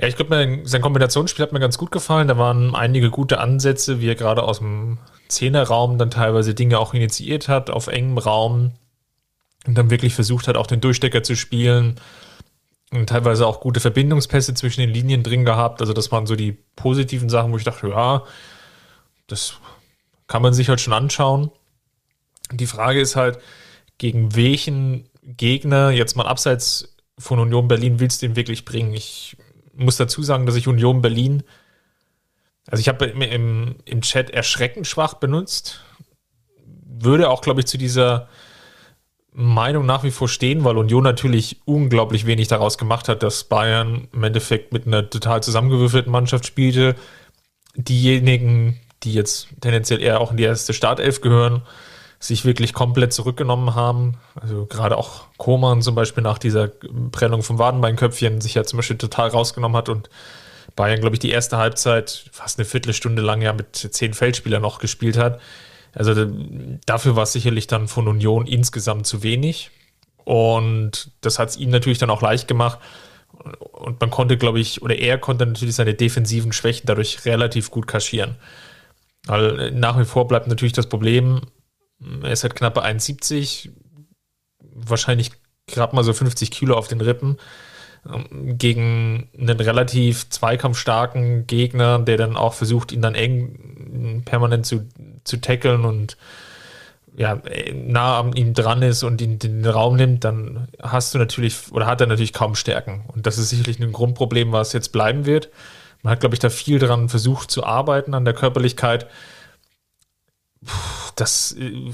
Ja, 0.00 0.08
ich 0.08 0.16
glaube, 0.16 0.60
sein 0.64 0.80
Kombinationsspiel 0.80 1.42
hat 1.42 1.52
mir 1.52 1.60
ganz 1.60 1.76
gut 1.76 1.90
gefallen. 1.90 2.26
Da 2.26 2.38
waren 2.38 2.74
einige 2.74 3.10
gute 3.10 3.38
Ansätze, 3.38 4.00
wie 4.00 4.08
er 4.08 4.14
gerade 4.14 4.42
aus 4.42 4.58
dem 4.58 4.98
Zehnerraum 5.28 5.98
dann 5.98 6.10
teilweise 6.10 6.54
Dinge 6.54 6.78
auch 6.78 6.94
initiiert 6.94 7.48
hat, 7.48 7.68
auf 7.68 7.86
engem 7.86 8.16
Raum. 8.16 8.72
und 9.66 9.76
dann 9.76 9.90
wirklich 9.90 10.14
versucht 10.14 10.48
hat, 10.48 10.56
auch 10.56 10.66
den 10.66 10.80
Durchstecker 10.80 11.22
zu 11.22 11.36
spielen 11.36 12.00
und 12.92 13.10
teilweise 13.10 13.46
auch 13.46 13.60
gute 13.60 13.80
Verbindungspässe 13.80 14.54
zwischen 14.54 14.80
den 14.80 14.88
Linien 14.88 15.22
drin 15.22 15.44
gehabt. 15.44 15.82
Also 15.82 15.92
das 15.92 16.10
waren 16.10 16.26
so 16.26 16.34
die 16.34 16.52
positiven 16.76 17.28
Sachen, 17.28 17.52
wo 17.52 17.58
ich 17.58 17.64
dachte, 17.64 17.88
ja, 17.88 18.24
das 19.26 19.54
kann 20.28 20.40
man 20.40 20.54
sich 20.54 20.70
halt 20.70 20.80
schon 20.80 20.94
anschauen. 20.94 21.50
Die 22.52 22.66
Frage 22.66 23.00
ist 23.00 23.16
halt, 23.16 23.38
gegen 23.98 24.34
welchen 24.34 25.10
Gegner 25.22 25.90
jetzt 25.90 26.16
mal 26.16 26.26
abseits 26.26 26.96
von 27.18 27.38
Union 27.38 27.68
Berlin 27.68 28.00
willst 28.00 28.22
du 28.22 28.26
ihn 28.26 28.36
wirklich 28.36 28.64
bringen? 28.64 28.94
Ich 28.94 29.36
muss 29.80 29.96
dazu 29.96 30.22
sagen, 30.22 30.46
dass 30.46 30.56
ich 30.56 30.68
Union 30.68 31.02
Berlin, 31.02 31.42
also 32.68 32.80
ich 32.80 32.88
habe 32.88 33.06
im, 33.06 33.76
im 33.84 34.00
Chat 34.02 34.30
erschreckend 34.30 34.86
schwach 34.86 35.14
benutzt, 35.14 35.80
würde 36.86 37.30
auch, 37.30 37.40
glaube 37.40 37.60
ich, 37.60 37.66
zu 37.66 37.78
dieser 37.78 38.28
Meinung 39.32 39.86
nach 39.86 40.02
wie 40.02 40.10
vor 40.10 40.28
stehen, 40.28 40.64
weil 40.64 40.76
Union 40.76 41.04
natürlich 41.04 41.60
unglaublich 41.64 42.26
wenig 42.26 42.48
daraus 42.48 42.78
gemacht 42.78 43.08
hat, 43.08 43.22
dass 43.22 43.44
Bayern 43.44 44.08
im 44.12 44.24
Endeffekt 44.24 44.72
mit 44.72 44.86
einer 44.86 45.08
total 45.08 45.42
zusammengewürfelten 45.42 46.10
Mannschaft 46.10 46.46
spielte. 46.46 46.96
Diejenigen, 47.76 48.80
die 49.02 49.14
jetzt 49.14 49.48
tendenziell 49.60 50.02
eher 50.02 50.20
auch 50.20 50.32
in 50.32 50.36
die 50.36 50.42
erste 50.42 50.74
Startelf 50.74 51.20
gehören, 51.20 51.62
sich 52.20 52.44
wirklich 52.44 52.74
komplett 52.74 53.14
zurückgenommen 53.14 53.74
haben. 53.74 54.18
Also 54.38 54.66
gerade 54.66 54.98
auch 54.98 55.24
Koman 55.38 55.80
zum 55.80 55.94
Beispiel 55.94 56.22
nach 56.22 56.38
dieser 56.38 56.68
Prellung 57.10 57.42
vom 57.42 57.58
Wadenbeinköpfchen 57.58 58.42
sich 58.42 58.54
ja 58.54 58.64
zum 58.64 58.76
Beispiel 58.76 58.98
total 58.98 59.30
rausgenommen 59.30 59.76
hat 59.76 59.88
und 59.88 60.10
Bayern, 60.76 61.00
glaube 61.00 61.16
ich, 61.16 61.20
die 61.20 61.30
erste 61.30 61.56
Halbzeit 61.56 62.26
fast 62.30 62.58
eine 62.58 62.66
Viertelstunde 62.66 63.22
lang 63.22 63.40
ja 63.40 63.54
mit 63.54 63.74
zehn 63.74 64.12
Feldspielern 64.12 64.62
noch 64.62 64.78
gespielt 64.78 65.16
hat. 65.16 65.40
Also 65.94 66.26
dafür 66.86 67.16
war 67.16 67.24
es 67.24 67.32
sicherlich 67.32 67.66
dann 67.66 67.88
von 67.88 68.06
Union 68.06 68.46
insgesamt 68.46 69.06
zu 69.06 69.22
wenig. 69.22 69.70
Und 70.24 71.10
das 71.22 71.38
hat 71.38 71.48
es 71.48 71.56
ihm 71.56 71.70
natürlich 71.70 71.98
dann 71.98 72.10
auch 72.10 72.22
leicht 72.22 72.46
gemacht. 72.46 72.78
Und 73.72 74.00
man 74.00 74.10
konnte, 74.10 74.36
glaube 74.36 74.60
ich, 74.60 74.82
oder 74.82 74.96
er 74.96 75.18
konnte 75.18 75.46
natürlich 75.46 75.74
seine 75.74 75.94
defensiven 75.94 76.52
Schwächen 76.52 76.86
dadurch 76.86 77.24
relativ 77.24 77.70
gut 77.70 77.86
kaschieren. 77.86 78.36
Weil 79.26 79.72
nach 79.72 79.98
wie 79.98 80.04
vor 80.04 80.28
bleibt 80.28 80.46
natürlich 80.46 80.74
das 80.74 80.88
Problem, 80.88 81.40
er 82.22 82.32
ist 82.32 82.42
halt 82.42 82.54
knappe 82.54 82.84
1,70, 82.84 83.70
wahrscheinlich 84.58 85.32
gerade 85.66 85.94
mal 85.94 86.04
so 86.04 86.12
50 86.12 86.50
Kilo 86.50 86.76
auf 86.76 86.88
den 86.88 87.00
Rippen 87.00 87.36
ähm, 88.08 88.58
gegen 88.58 89.28
einen 89.38 89.60
relativ 89.60 90.28
zweikampfstarken 90.30 91.46
Gegner, 91.46 91.98
der 91.98 92.16
dann 92.16 92.36
auch 92.36 92.54
versucht, 92.54 92.92
ihn 92.92 93.02
dann 93.02 93.14
eng 93.14 94.22
permanent 94.24 94.66
zu, 94.66 94.88
zu 95.24 95.38
tackeln 95.38 95.84
und 95.84 96.16
ja, 97.16 97.40
nah 97.74 98.20
an 98.20 98.32
ihm 98.34 98.54
dran 98.54 98.82
ist 98.82 99.02
und 99.02 99.20
ihn 99.20 99.38
den 99.38 99.66
Raum 99.66 99.96
nimmt, 99.96 100.24
dann 100.24 100.68
hast 100.80 101.12
du 101.12 101.18
natürlich 101.18 101.70
oder 101.72 101.86
hat 101.86 102.00
er 102.00 102.06
natürlich 102.06 102.32
kaum 102.32 102.54
Stärken. 102.54 103.04
Und 103.08 103.26
das 103.26 103.36
ist 103.36 103.50
sicherlich 103.50 103.78
ein 103.78 103.92
Grundproblem, 103.92 104.52
was 104.52 104.72
jetzt 104.72 104.92
bleiben 104.92 105.26
wird. 105.26 105.50
Man 106.02 106.12
hat, 106.12 106.20
glaube 106.20 106.34
ich, 106.34 106.38
da 106.38 106.48
viel 106.48 106.78
dran 106.78 107.08
versucht 107.08 107.50
zu 107.50 107.64
arbeiten 107.64 108.14
an 108.14 108.24
der 108.24 108.32
Körperlichkeit. 108.32 109.06
Puh, 110.64 110.99
das 111.20 111.52
äh, 111.52 111.92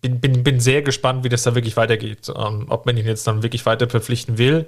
bin, 0.00 0.20
bin, 0.20 0.42
bin 0.42 0.60
sehr 0.60 0.82
gespannt, 0.82 1.24
wie 1.24 1.28
das 1.28 1.42
da 1.42 1.54
wirklich 1.54 1.76
weitergeht. 1.76 2.32
Ähm, 2.34 2.66
ob 2.68 2.86
man 2.86 2.96
ihn 2.96 3.06
jetzt 3.06 3.26
dann 3.26 3.42
wirklich 3.42 3.66
weiter 3.66 3.88
verpflichten 3.88 4.38
will. 4.38 4.66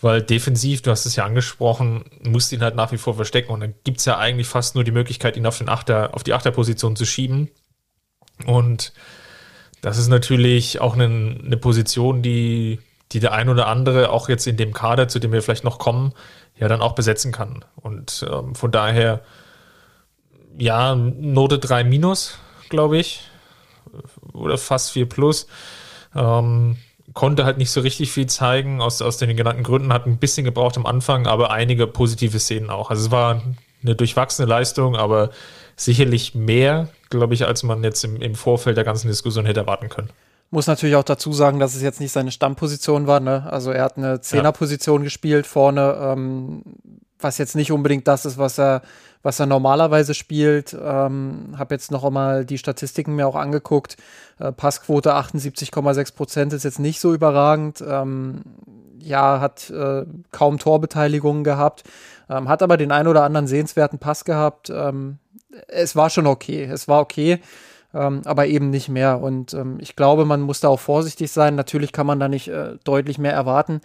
Weil 0.00 0.22
defensiv, 0.22 0.80
du 0.80 0.90
hast 0.90 1.04
es 1.04 1.16
ja 1.16 1.26
angesprochen, 1.26 2.04
musst 2.22 2.52
ihn 2.52 2.62
halt 2.62 2.74
nach 2.74 2.90
wie 2.90 2.96
vor 2.96 3.14
verstecken. 3.14 3.52
Und 3.52 3.60
dann 3.60 3.74
gibt 3.84 3.98
es 3.98 4.06
ja 4.06 4.16
eigentlich 4.16 4.46
fast 4.46 4.74
nur 4.74 4.84
die 4.84 4.92
Möglichkeit, 4.92 5.36
ihn 5.36 5.46
auf, 5.46 5.58
den 5.58 5.68
Achter, 5.68 6.14
auf 6.14 6.22
die 6.22 6.32
Achterposition 6.32 6.96
zu 6.96 7.04
schieben. 7.04 7.50
Und 8.46 8.94
das 9.82 9.98
ist 9.98 10.08
natürlich 10.08 10.80
auch 10.80 10.94
eine, 10.94 11.04
eine 11.04 11.56
Position, 11.58 12.22
die, 12.22 12.80
die 13.12 13.20
der 13.20 13.32
ein 13.32 13.50
oder 13.50 13.66
andere 13.66 14.10
auch 14.10 14.30
jetzt 14.30 14.46
in 14.46 14.56
dem 14.56 14.72
Kader, 14.72 15.08
zu 15.08 15.18
dem 15.18 15.32
wir 15.32 15.42
vielleicht 15.42 15.64
noch 15.64 15.78
kommen, 15.78 16.14
ja 16.58 16.68
dann 16.68 16.80
auch 16.80 16.94
besetzen 16.94 17.32
kann. 17.32 17.64
Und 17.76 18.24
ähm, 18.30 18.54
von 18.54 18.70
daher, 18.70 19.22
ja, 20.56 20.94
Note 20.94 21.58
3 21.58 21.84
minus 21.84 22.38
glaube 22.70 22.98
ich. 22.98 23.22
Oder 24.32 24.56
fast 24.56 24.92
4 24.92 25.08
plus. 25.08 25.46
Ähm, 26.14 26.76
konnte 27.12 27.44
halt 27.44 27.58
nicht 27.58 27.70
so 27.70 27.80
richtig 27.80 28.12
viel 28.12 28.26
zeigen, 28.26 28.80
aus, 28.80 29.02
aus 29.02 29.18
den 29.18 29.36
genannten 29.36 29.62
Gründen, 29.62 29.92
hat 29.92 30.06
ein 30.06 30.18
bisschen 30.18 30.44
gebraucht 30.44 30.76
am 30.76 30.86
Anfang, 30.86 31.26
aber 31.26 31.50
einige 31.50 31.86
positive 31.86 32.38
Szenen 32.38 32.70
auch. 32.70 32.90
Also 32.90 33.06
es 33.06 33.10
war 33.10 33.42
eine 33.82 33.94
durchwachsene 33.94 34.48
Leistung, 34.48 34.96
aber 34.96 35.30
sicherlich 35.76 36.34
mehr, 36.34 36.88
glaube 37.08 37.34
ich, 37.34 37.46
als 37.46 37.62
man 37.62 37.82
jetzt 37.82 38.04
im, 38.04 38.20
im 38.20 38.34
Vorfeld 38.34 38.76
der 38.76 38.84
ganzen 38.84 39.08
Diskussion 39.08 39.46
hätte 39.46 39.60
erwarten 39.60 39.88
können. 39.88 40.10
Muss 40.50 40.66
natürlich 40.66 40.96
auch 40.96 41.04
dazu 41.04 41.32
sagen, 41.32 41.60
dass 41.60 41.74
es 41.74 41.82
jetzt 41.82 42.00
nicht 42.00 42.12
seine 42.12 42.32
Stammposition 42.32 43.06
war. 43.06 43.20
Ne? 43.20 43.46
Also 43.50 43.70
er 43.70 43.84
hat 43.84 43.96
eine 43.96 44.20
Zehnerposition 44.20 45.02
ja. 45.02 45.04
gespielt 45.04 45.46
vorne, 45.46 45.96
ähm, 46.00 46.62
was 47.22 47.38
jetzt 47.38 47.56
nicht 47.56 47.72
unbedingt 47.72 48.06
das 48.08 48.24
ist, 48.24 48.38
was 48.38 48.58
er 48.58 48.82
was 49.22 49.38
er 49.38 49.46
normalerweise 49.46 50.14
spielt. 50.14 50.74
Ähm, 50.74 51.54
habe 51.58 51.74
jetzt 51.74 51.90
noch 51.90 52.04
einmal 52.04 52.44
die 52.44 52.58
Statistiken 52.58 53.16
mir 53.16 53.26
auch 53.26 53.34
angeguckt. 53.34 53.96
Äh, 54.38 54.52
Passquote 54.52 55.14
78,6 55.14 56.14
Prozent 56.14 56.52
ist 56.52 56.64
jetzt 56.64 56.78
nicht 56.78 57.00
so 57.00 57.12
überragend. 57.12 57.84
Ähm, 57.86 58.42
ja, 58.98 59.40
hat 59.40 59.70
äh, 59.70 60.04
kaum 60.30 60.58
Torbeteiligungen 60.58 61.44
gehabt, 61.44 61.84
ähm, 62.28 62.48
hat 62.48 62.62
aber 62.62 62.76
den 62.76 62.92
ein 62.92 63.06
oder 63.06 63.22
anderen 63.22 63.46
sehenswerten 63.46 63.98
Pass 63.98 64.24
gehabt. 64.24 64.70
Ähm, 64.70 65.18
es 65.68 65.96
war 65.96 66.10
schon 66.10 66.26
okay. 66.26 66.64
Es 66.64 66.88
war 66.88 67.00
okay. 67.00 67.40
Ähm, 67.92 68.22
aber 68.24 68.46
eben 68.46 68.70
nicht 68.70 68.88
mehr. 68.88 69.20
Und 69.20 69.52
ähm, 69.52 69.78
ich 69.80 69.96
glaube, 69.96 70.24
man 70.24 70.42
muss 70.42 70.60
da 70.60 70.68
auch 70.68 70.78
vorsichtig 70.78 71.32
sein. 71.32 71.56
Natürlich 71.56 71.92
kann 71.92 72.06
man 72.06 72.20
da 72.20 72.28
nicht 72.28 72.46
äh, 72.48 72.76
deutlich 72.84 73.18
mehr 73.18 73.32
erwarten 73.32 73.80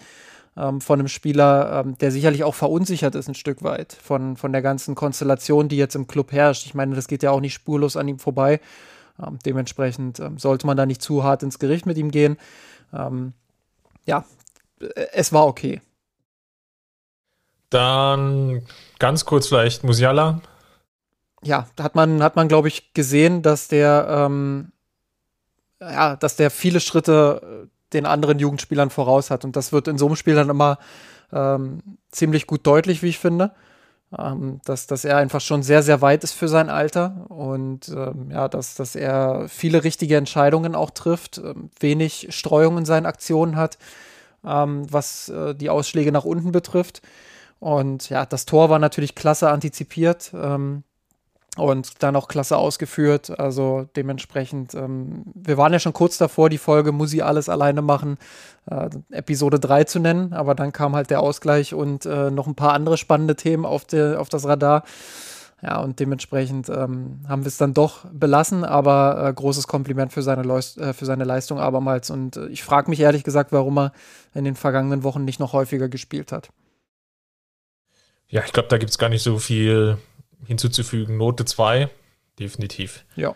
ähm, 0.57 0.81
von 0.81 0.99
einem 0.99 1.07
Spieler, 1.07 1.83
ähm, 1.85 1.97
der 1.97 2.11
sicherlich 2.11 2.43
auch 2.43 2.55
verunsichert 2.55 3.15
ist 3.15 3.27
ein 3.27 3.35
Stück 3.35 3.63
weit 3.63 3.93
von, 3.93 4.37
von 4.37 4.51
der 4.51 4.61
ganzen 4.61 4.95
Konstellation, 4.95 5.67
die 5.67 5.77
jetzt 5.77 5.95
im 5.95 6.07
Club 6.07 6.31
herrscht. 6.31 6.65
Ich 6.65 6.73
meine, 6.73 6.95
das 6.95 7.07
geht 7.07 7.23
ja 7.23 7.31
auch 7.31 7.41
nicht 7.41 7.53
spurlos 7.53 7.97
an 7.97 8.07
ihm 8.07 8.19
vorbei. 8.19 8.61
Ähm, 9.21 9.39
dementsprechend 9.45 10.19
ähm, 10.19 10.37
sollte 10.37 10.65
man 10.67 10.77
da 10.77 10.85
nicht 10.85 11.01
zu 11.01 11.23
hart 11.23 11.43
ins 11.43 11.59
Gericht 11.59 11.85
mit 11.85 11.97
ihm 11.97 12.11
gehen. 12.11 12.37
Ähm, 12.93 13.33
ja, 14.05 14.25
äh, 14.79 15.07
es 15.13 15.33
war 15.33 15.45
okay. 15.45 15.81
Dann 17.69 18.65
ganz 18.99 19.25
kurz 19.25 19.47
vielleicht 19.47 19.83
Musiala. 19.83 20.41
Ja, 21.43 21.67
da 21.75 21.83
hat 21.83 21.95
man, 21.95 22.23
hat 22.23 22.35
man 22.35 22.47
glaube 22.47 22.69
ich, 22.69 22.93
gesehen, 22.93 23.41
dass 23.41 23.67
der, 23.67 24.07
ähm, 24.09 24.71
ja, 25.81 26.15
dass 26.15 26.37
der 26.37 26.49
viele 26.49 26.79
Schritte 26.79 27.69
den 27.93 28.05
anderen 28.05 28.39
Jugendspielern 28.39 28.89
voraus 28.89 29.31
hat. 29.31 29.45
Und 29.45 29.55
das 29.55 29.71
wird 29.71 29.87
in 29.87 29.97
so 29.97 30.07
einem 30.07 30.15
Spiel 30.15 30.35
dann 30.35 30.49
immer 30.49 30.77
ähm, 31.31 31.97
ziemlich 32.11 32.47
gut 32.47 32.65
deutlich, 32.65 33.03
wie 33.03 33.09
ich 33.09 33.19
finde. 33.19 33.51
Ähm, 34.17 34.61
dass, 34.65 34.85
dass 34.87 35.03
er 35.03 35.17
einfach 35.17 35.41
schon 35.41 35.63
sehr, 35.63 35.81
sehr 35.81 36.01
weit 36.01 36.23
ist 36.23 36.33
für 36.33 36.47
sein 36.47 36.69
Alter 36.69 37.25
und 37.29 37.89
ähm, 37.89 38.29
ja, 38.29 38.47
dass, 38.47 38.75
dass 38.75 38.95
er 38.95 39.47
viele 39.49 39.83
richtige 39.83 40.15
Entscheidungen 40.15 40.75
auch 40.75 40.91
trifft, 40.91 41.39
ähm, 41.39 41.71
wenig 41.79 42.27
Streuung 42.29 42.77
in 42.77 42.85
seinen 42.85 43.07
Aktionen 43.07 43.55
hat, 43.55 43.79
ähm, 44.45 44.85
was 44.91 45.29
äh, 45.29 45.55
die 45.55 45.71
Ausschläge 45.71 46.11
nach 46.11 46.23
unten 46.23 46.51
betrifft. 46.51 47.01
Und 47.59 48.09
ja, 48.09 48.25
das 48.27 48.45
Tor 48.45 48.69
war 48.69 48.79
natürlich 48.79 49.15
klasse 49.15 49.49
antizipiert. 49.49 50.31
Ähm, 50.35 50.83
und 51.55 52.03
dann 52.03 52.15
auch 52.15 52.27
klasse 52.27 52.57
ausgeführt. 52.57 53.39
Also 53.39 53.87
dementsprechend, 53.95 54.73
ähm, 54.73 55.23
wir 55.33 55.57
waren 55.57 55.73
ja 55.73 55.79
schon 55.79 55.93
kurz 55.93 56.17
davor, 56.17 56.49
die 56.49 56.57
Folge 56.57 56.91
Musi 56.91 57.21
alles 57.21 57.49
alleine 57.49 57.81
machen, 57.81 58.17
äh, 58.69 58.89
Episode 59.11 59.59
3 59.59 59.85
zu 59.85 59.99
nennen, 59.99 60.33
aber 60.33 60.55
dann 60.55 60.71
kam 60.71 60.95
halt 60.95 61.09
der 61.09 61.21
Ausgleich 61.21 61.73
und 61.73 62.05
äh, 62.05 62.31
noch 62.31 62.47
ein 62.47 62.55
paar 62.55 62.73
andere 62.73 62.97
spannende 62.97 63.35
Themen 63.35 63.65
auf, 63.65 63.85
de, 63.85 64.15
auf 64.15 64.29
das 64.29 64.45
Radar. 64.45 64.83
Ja, 65.61 65.79
und 65.79 65.99
dementsprechend 65.99 66.69
ähm, 66.69 67.21
haben 67.27 67.43
wir 67.43 67.47
es 67.47 67.57
dann 67.57 67.73
doch 67.73 68.05
belassen, 68.11 68.63
aber 68.63 69.25
äh, 69.29 69.33
großes 69.33 69.67
Kompliment 69.67 70.11
für 70.11 70.21
seine, 70.21 70.43
Leust 70.43 70.77
äh, 70.77 70.93
für 70.93 71.05
seine 71.05 71.23
Leistung 71.23 71.59
abermals. 71.59 72.09
Und 72.09 72.37
äh, 72.37 72.47
ich 72.47 72.63
frage 72.63 72.89
mich 72.89 72.99
ehrlich 72.99 73.23
gesagt, 73.23 73.51
warum 73.51 73.79
er 73.79 73.91
in 74.33 74.43
den 74.43 74.55
vergangenen 74.55 75.03
Wochen 75.03 75.23
nicht 75.23 75.39
noch 75.39 75.53
häufiger 75.53 75.87
gespielt 75.87 76.31
hat. 76.31 76.49
Ja, 78.27 78.43
ich 78.45 78.51
glaube, 78.51 78.67
da 78.69 78.77
gibt 78.77 78.91
es 78.91 78.97
gar 78.97 79.09
nicht 79.09 79.23
so 79.23 79.39
viel 79.39 79.97
hinzuzufügen. 80.45 81.17
Note 81.17 81.45
2, 81.45 81.89
definitiv. 82.39 83.03
Ja. 83.15 83.35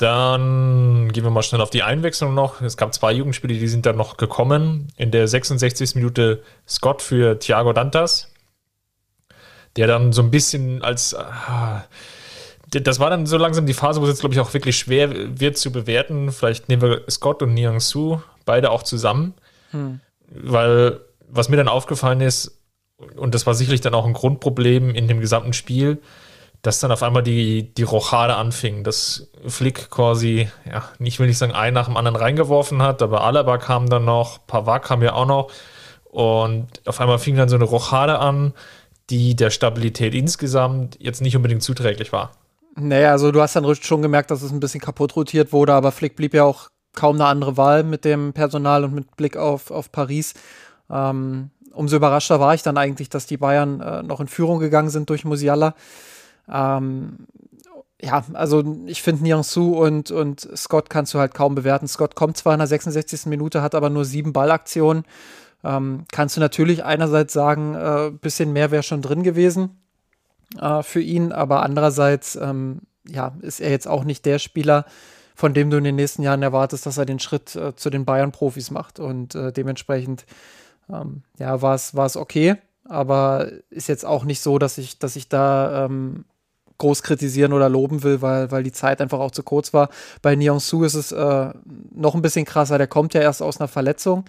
Dann 0.00 1.12
gehen 1.12 1.24
wir 1.24 1.30
mal 1.30 1.42
schnell 1.42 1.60
auf 1.60 1.68
die 1.68 1.82
Einwechslung 1.82 2.32
noch. 2.32 2.62
Es 2.62 2.78
gab 2.78 2.94
zwei 2.94 3.12
Jugendspiele, 3.12 3.52
die 3.52 3.68
sind 3.68 3.84
dann 3.84 3.98
noch 3.98 4.16
gekommen. 4.16 4.88
In 4.96 5.10
der 5.10 5.28
66. 5.28 5.94
Minute 5.94 6.42
Scott 6.66 7.02
für 7.02 7.38
Thiago 7.38 7.74
Dantas, 7.74 8.32
der 9.76 9.86
dann 9.86 10.14
so 10.14 10.22
ein 10.22 10.30
bisschen 10.30 10.82
als. 10.82 11.14
Ah, 11.14 11.84
das 12.70 12.98
war 12.98 13.10
dann 13.10 13.26
so 13.26 13.36
langsam 13.36 13.66
die 13.66 13.74
Phase, 13.74 14.00
wo 14.00 14.04
es 14.04 14.10
jetzt, 14.10 14.20
glaube 14.20 14.34
ich, 14.34 14.40
auch 14.40 14.54
wirklich 14.54 14.78
schwer 14.78 15.38
wird 15.38 15.58
zu 15.58 15.70
bewerten. 15.70 16.32
Vielleicht 16.32 16.70
nehmen 16.70 16.80
wir 16.80 17.02
Scott 17.10 17.42
und 17.42 17.52
Niang 17.52 17.80
Su 17.80 18.20
beide 18.46 18.70
auch 18.70 18.84
zusammen. 18.84 19.34
Hm. 19.72 20.00
Weil, 20.30 21.00
was 21.28 21.50
mir 21.50 21.56
dann 21.58 21.68
aufgefallen 21.68 22.22
ist, 22.22 22.59
und 23.16 23.34
das 23.34 23.46
war 23.46 23.54
sicherlich 23.54 23.80
dann 23.80 23.94
auch 23.94 24.06
ein 24.06 24.12
Grundproblem 24.12 24.94
in 24.94 25.08
dem 25.08 25.20
gesamten 25.20 25.52
Spiel, 25.52 25.98
dass 26.62 26.80
dann 26.80 26.92
auf 26.92 27.02
einmal 27.02 27.22
die, 27.22 27.74
die 27.74 27.82
Rochade 27.82 28.36
anfing, 28.36 28.84
dass 28.84 29.30
Flick 29.46 29.90
quasi, 29.90 30.48
ja, 30.70 30.84
nicht 30.98 31.18
will 31.18 31.28
ich 31.28 31.38
sagen, 31.38 31.52
einen 31.52 31.74
nach 31.74 31.86
dem 31.86 31.96
anderen 31.96 32.16
reingeworfen 32.16 32.82
hat, 32.82 33.02
aber 33.02 33.22
Alaba 33.24 33.58
kam 33.58 33.88
dann 33.88 34.04
noch, 34.04 34.46
Pavard 34.46 34.84
kam 34.84 35.02
ja 35.02 35.14
auch 35.14 35.26
noch 35.26 35.50
und 36.04 36.66
auf 36.86 37.00
einmal 37.00 37.18
fing 37.18 37.36
dann 37.36 37.48
so 37.48 37.56
eine 37.56 37.64
Rochade 37.64 38.18
an, 38.18 38.52
die 39.08 39.34
der 39.34 39.50
Stabilität 39.50 40.14
insgesamt 40.14 40.96
jetzt 41.00 41.22
nicht 41.22 41.36
unbedingt 41.36 41.62
zuträglich 41.62 42.12
war. 42.12 42.32
Naja, 42.76 43.10
also 43.10 43.32
du 43.32 43.40
hast 43.40 43.56
dann 43.56 43.74
schon 43.76 44.02
gemerkt, 44.02 44.30
dass 44.30 44.42
es 44.42 44.52
ein 44.52 44.60
bisschen 44.60 44.80
kaputt 44.80 45.16
rotiert 45.16 45.52
wurde, 45.52 45.74
aber 45.74 45.92
Flick 45.92 46.14
blieb 46.14 46.34
ja 46.34 46.44
auch 46.44 46.68
kaum 46.94 47.16
eine 47.16 47.26
andere 47.26 47.56
Wahl 47.56 47.82
mit 47.82 48.04
dem 48.04 48.32
Personal 48.32 48.84
und 48.84 48.94
mit 48.94 49.16
Blick 49.16 49.36
auf, 49.36 49.70
auf 49.70 49.90
Paris. 49.92 50.34
Ähm, 50.90 51.50
umso 51.72 51.96
überraschter 51.96 52.40
war 52.40 52.54
ich 52.54 52.62
dann 52.62 52.78
eigentlich, 52.78 53.08
dass 53.08 53.26
die 53.26 53.36
Bayern 53.36 53.80
äh, 53.80 54.02
noch 54.02 54.20
in 54.20 54.28
Führung 54.28 54.58
gegangen 54.58 54.90
sind 54.90 55.10
durch 55.10 55.24
Musiala. 55.24 55.74
Ähm, 56.50 57.26
ja, 58.02 58.24
also 58.32 58.64
ich 58.86 59.02
finde 59.02 59.22
Nianzou 59.22 59.78
und, 59.78 60.10
und 60.10 60.48
Scott 60.56 60.88
kannst 60.88 61.12
du 61.14 61.18
halt 61.18 61.34
kaum 61.34 61.54
bewerten. 61.54 61.86
Scott 61.86 62.14
kommt 62.14 62.36
zwar 62.36 62.54
in 62.54 62.58
der 62.58 62.66
66. 62.66 63.26
Minute, 63.26 63.62
hat 63.62 63.74
aber 63.74 63.90
nur 63.90 64.04
sieben 64.04 64.32
Ballaktionen. 64.32 65.04
Ähm, 65.62 66.04
kannst 66.10 66.36
du 66.36 66.40
natürlich 66.40 66.84
einerseits 66.84 67.32
sagen, 67.32 67.74
äh, 67.74 68.10
bisschen 68.10 68.52
mehr 68.52 68.70
wäre 68.70 68.82
schon 68.82 69.02
drin 69.02 69.22
gewesen 69.22 69.78
äh, 70.58 70.82
für 70.82 71.02
ihn, 71.02 71.32
aber 71.32 71.62
andererseits 71.62 72.36
ähm, 72.36 72.80
ja, 73.06 73.32
ist 73.42 73.60
er 73.60 73.70
jetzt 73.70 73.86
auch 73.86 74.04
nicht 74.04 74.24
der 74.24 74.38
Spieler, 74.38 74.86
von 75.34 75.52
dem 75.52 75.70
du 75.70 75.76
in 75.76 75.84
den 75.84 75.96
nächsten 75.96 76.22
Jahren 76.22 76.42
erwartest, 76.42 76.86
dass 76.86 76.98
er 76.98 77.06
den 77.06 77.18
Schritt 77.18 77.56
äh, 77.56 77.74
zu 77.76 77.90
den 77.90 78.04
Bayern-Profis 78.04 78.70
macht. 78.70 78.98
Und 78.98 79.34
äh, 79.34 79.52
dementsprechend 79.52 80.24
ähm, 80.92 81.22
ja, 81.38 81.62
war 81.62 81.74
es 81.74 82.16
okay, 82.16 82.56
aber 82.84 83.50
ist 83.70 83.88
jetzt 83.88 84.04
auch 84.04 84.24
nicht 84.24 84.40
so, 84.40 84.58
dass 84.58 84.78
ich, 84.78 84.98
dass 84.98 85.16
ich 85.16 85.28
da 85.28 85.84
ähm, 85.86 86.24
groß 86.78 87.02
kritisieren 87.02 87.52
oder 87.52 87.68
loben 87.68 88.02
will, 88.02 88.22
weil, 88.22 88.50
weil 88.50 88.62
die 88.64 88.72
Zeit 88.72 89.00
einfach 89.00 89.20
auch 89.20 89.30
zu 89.30 89.42
kurz 89.42 89.72
war. 89.72 89.90
Bei 90.22 90.36
Su 90.58 90.82
ist 90.82 90.94
es 90.94 91.12
äh, 91.12 91.52
noch 91.94 92.14
ein 92.14 92.22
bisschen 92.22 92.44
krasser, 92.44 92.78
der 92.78 92.88
kommt 92.88 93.14
ja 93.14 93.20
erst 93.20 93.42
aus 93.42 93.60
einer 93.60 93.68
Verletzung. 93.68 94.24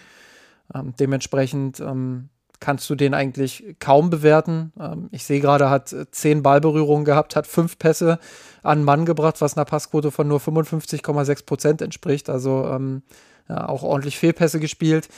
Ähm, 0.74 0.94
dementsprechend 1.00 1.80
ähm, 1.80 2.30
kannst 2.60 2.90
du 2.90 2.96
den 2.96 3.14
eigentlich 3.14 3.76
kaum 3.80 4.10
bewerten. 4.10 4.74
Ähm, 4.80 5.08
ich 5.12 5.24
sehe 5.24 5.40
gerade, 5.40 5.70
hat 5.70 5.96
zehn 6.12 6.44
Ballberührungen 6.44 7.06
gehabt, 7.06 7.36
hat 7.36 7.48
fünf 7.48 7.80
Pässe 7.80 8.20
an 8.64 8.84
Mann 8.84 9.06
gebracht, 9.06 9.42
was 9.42 9.58
einer 9.58 9.66
Passquote 9.66 10.12
von 10.12 10.28
nur 10.28 10.40
55,6 10.40 11.46
Prozent 11.46 11.82
entspricht. 11.82 12.30
Also 12.30 12.68
ähm, 12.68 13.02
ja, 13.50 13.68
auch 13.68 13.82
ordentlich 13.82 14.18
Fehlpässe 14.18 14.60
gespielt 14.60 15.10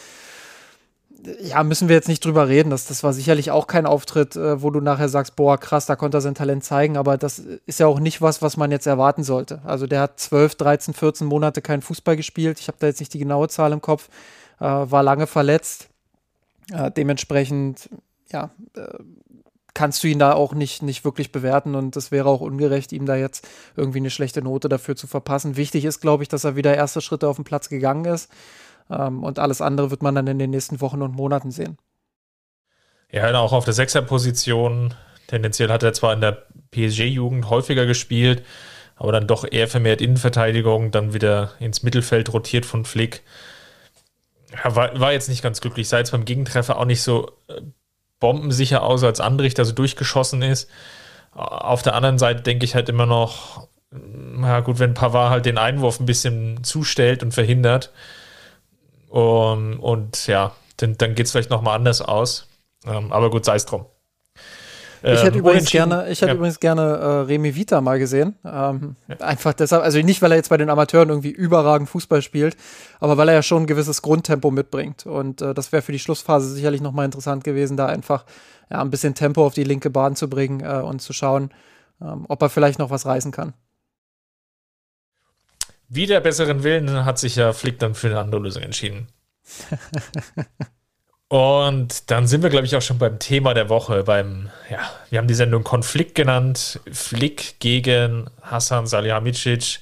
ja, 1.41 1.63
müssen 1.63 1.87
wir 1.89 1.95
jetzt 1.95 2.07
nicht 2.07 2.23
drüber 2.23 2.47
reden. 2.47 2.69
Das, 2.69 2.85
das 2.85 3.03
war 3.03 3.13
sicherlich 3.13 3.51
auch 3.51 3.67
kein 3.67 3.85
Auftritt, 3.85 4.35
äh, 4.35 4.61
wo 4.61 4.69
du 4.69 4.81
nachher 4.81 5.09
sagst, 5.09 5.35
boah, 5.35 5.57
krass, 5.57 5.85
da 5.85 5.95
konnte 5.95 6.17
er 6.17 6.21
sein 6.21 6.35
Talent 6.35 6.63
zeigen, 6.63 6.97
aber 6.97 7.17
das 7.17 7.39
ist 7.39 7.79
ja 7.79 7.87
auch 7.87 7.99
nicht 7.99 8.21
was, 8.21 8.41
was 8.41 8.57
man 8.57 8.71
jetzt 8.71 8.87
erwarten 8.87 9.23
sollte. 9.23 9.61
Also 9.63 9.87
der 9.87 10.01
hat 10.01 10.19
12, 10.19 10.55
13, 10.55 10.93
14 10.93 11.27
Monate 11.27 11.61
keinen 11.61 11.81
Fußball 11.81 12.15
gespielt. 12.15 12.59
Ich 12.59 12.67
habe 12.67 12.77
da 12.79 12.87
jetzt 12.87 12.99
nicht 12.99 13.13
die 13.13 13.19
genaue 13.19 13.47
Zahl 13.47 13.71
im 13.71 13.81
Kopf, 13.81 14.09
äh, 14.59 14.65
war 14.65 15.03
lange 15.03 15.27
verletzt. 15.27 15.87
Äh, 16.71 16.91
dementsprechend, 16.91 17.89
ja, 18.31 18.51
äh, 18.75 18.81
kannst 19.73 20.03
du 20.03 20.07
ihn 20.07 20.19
da 20.19 20.33
auch 20.33 20.53
nicht, 20.53 20.83
nicht 20.83 21.03
wirklich 21.03 21.31
bewerten 21.31 21.75
und 21.75 21.95
es 21.95 22.11
wäre 22.11 22.29
auch 22.29 22.41
ungerecht, 22.41 22.91
ihm 22.91 23.05
da 23.05 23.15
jetzt 23.15 23.47
irgendwie 23.75 23.97
eine 23.97 24.11
schlechte 24.11 24.41
Note 24.41 24.69
dafür 24.69 24.95
zu 24.95 25.07
verpassen. 25.07 25.57
Wichtig 25.57 25.85
ist, 25.85 25.99
glaube 25.99 26.23
ich, 26.23 26.29
dass 26.29 26.43
er 26.43 26.55
wieder 26.55 26.75
erste 26.75 27.01
Schritte 27.01 27.27
auf 27.27 27.37
den 27.37 27.45
Platz 27.45 27.69
gegangen 27.69 28.05
ist. 28.05 28.29
Ähm, 28.89 29.23
und 29.23 29.39
alles 29.39 29.61
andere 29.61 29.91
wird 29.91 30.03
man 30.03 30.15
dann 30.15 30.27
in 30.27 30.39
den 30.39 30.49
nächsten 30.49 30.81
Wochen 30.81 31.01
und 31.01 31.15
Monaten 31.15 31.51
sehen. 31.51 31.77
Ja, 33.11 33.33
auch 33.39 33.53
auf 33.53 33.65
der 33.65 33.73
Sechserposition. 33.73 34.93
Tendenziell 35.27 35.69
hat 35.69 35.83
er 35.83 35.93
zwar 35.93 36.13
in 36.13 36.21
der 36.21 36.45
PSG-Jugend 36.71 37.49
häufiger 37.49 37.85
gespielt, 37.85 38.43
aber 38.95 39.11
dann 39.11 39.27
doch 39.27 39.45
eher 39.49 39.67
vermehrt 39.67 40.01
Innenverteidigung, 40.01 40.91
dann 40.91 41.13
wieder 41.13 41.51
ins 41.59 41.83
Mittelfeld 41.83 42.33
rotiert 42.33 42.65
von 42.65 42.85
Flick. 42.85 43.21
Ja, 44.51 44.75
war, 44.75 44.99
war, 44.99 45.13
jetzt 45.13 45.29
nicht 45.29 45.43
ganz 45.43 45.61
glücklich, 45.61 45.87
sah 45.87 45.99
jetzt 45.99 46.11
beim 46.11 46.25
Gegentreffer 46.25 46.77
auch 46.77 46.85
nicht 46.85 47.01
so 47.01 47.31
äh, 47.47 47.61
bombensicher 48.19 48.83
aus, 48.83 49.03
als 49.03 49.19
Andrich 49.19 49.53
da 49.53 49.65
so 49.65 49.73
durchgeschossen 49.73 50.41
ist. 50.41 50.69
Auf 51.31 51.81
der 51.81 51.95
anderen 51.95 52.19
Seite 52.19 52.41
denke 52.41 52.65
ich 52.65 52.75
halt 52.75 52.89
immer 52.89 53.05
noch, 53.05 53.67
ja 54.41 54.59
gut, 54.61 54.79
wenn 54.79 54.93
Pavard 54.93 55.31
halt 55.31 55.45
den 55.45 55.57
Einwurf 55.57 55.99
ein 55.99 56.05
bisschen 56.05 56.63
zustellt 56.63 57.23
und 57.23 57.33
verhindert, 57.33 57.91
um, 59.13 59.79
und 59.79 60.25
ja, 60.25 60.53
dann, 60.77 60.97
dann 60.97 61.13
geht 61.13 61.27
es 61.27 61.31
vielleicht 61.31 61.51
nochmal 61.51 61.75
anders 61.75 62.01
aus. 62.01 62.47
Ähm, 62.83 63.13
aber 63.13 63.29
gut, 63.29 63.45
sei 63.45 63.55
es 63.55 63.65
drum. 63.67 63.85
Ich 65.03 65.21
hätte 65.21 65.37
ähm, 65.37 65.45
übrigens 65.45 65.69
gerne, 65.69 66.09
ich 66.09 66.21
hätte 66.21 66.31
ja. 66.31 66.35
übrigens 66.35 66.59
gerne 66.59 66.81
äh, 66.81 67.05
Remy 67.31 67.53
Vita 67.53 67.79
mal 67.79 67.99
gesehen. 67.99 68.35
Ähm, 68.43 68.95
ja. 69.07 69.17
Einfach 69.17 69.53
deshalb, 69.53 69.83
also 69.83 69.99
nicht, 69.99 70.23
weil 70.23 70.31
er 70.31 70.37
jetzt 70.37 70.49
bei 70.49 70.57
den 70.57 70.71
Amateuren 70.71 71.09
irgendwie 71.09 71.29
überragend 71.29 71.89
Fußball 71.89 72.23
spielt, 72.23 72.57
aber 72.99 73.15
weil 73.15 73.27
er 73.27 73.35
ja 73.35 73.43
schon 73.43 73.63
ein 73.63 73.67
gewisses 73.67 74.01
Grundtempo 74.01 74.49
mitbringt. 74.49 75.05
Und 75.05 75.43
äh, 75.43 75.53
das 75.53 75.71
wäre 75.71 75.83
für 75.83 75.91
die 75.91 75.99
Schlussphase 75.99 76.49
sicherlich 76.49 76.81
nochmal 76.81 77.05
interessant 77.05 77.43
gewesen, 77.43 77.77
da 77.77 77.85
einfach 77.85 78.25
ja, 78.71 78.81
ein 78.81 78.89
bisschen 78.89 79.13
Tempo 79.13 79.45
auf 79.45 79.53
die 79.53 79.63
linke 79.63 79.91
Bahn 79.91 80.15
zu 80.15 80.27
bringen 80.27 80.61
äh, 80.61 80.81
und 80.81 81.03
zu 81.03 81.13
schauen, 81.13 81.51
ähm, 82.01 82.25
ob 82.29 82.41
er 82.41 82.49
vielleicht 82.49 82.79
noch 82.79 82.89
was 82.89 83.05
reißen 83.05 83.31
kann. 83.31 83.53
Wieder 85.95 86.21
besseren 86.21 86.63
Willen 86.63 87.05
hat 87.05 87.19
sich 87.19 87.35
ja 87.35 87.53
Flick 87.53 87.77
dann 87.77 87.93
für 87.93 88.07
eine 88.07 88.19
andere 88.19 88.41
Lösung 88.41 88.63
entschieden. 88.63 89.07
Und 91.27 92.09
dann 92.11 92.27
sind 92.27 92.41
wir, 92.41 92.49
glaube 92.49 92.65
ich, 92.65 92.75
auch 92.75 92.81
schon 92.81 92.97
beim 92.97 93.19
Thema 93.19 93.53
der 93.53 93.69
Woche, 93.69 94.03
beim, 94.03 94.49
ja, 94.69 94.79
wir 95.09 95.19
haben 95.19 95.27
die 95.27 95.33
Sendung 95.33 95.63
Konflikt 95.63 96.15
genannt, 96.15 96.79
Flick 96.91 97.59
gegen 97.59 98.29
Hassan 98.41 98.87
Salihamidzic. 98.87 99.79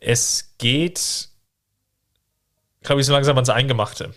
Es 0.00 0.54
geht, 0.58 1.28
glaube 2.82 3.00
ich, 3.00 3.06
so 3.06 3.12
langsam 3.12 3.36
ans 3.36 3.50
Eingemachte. 3.50 4.12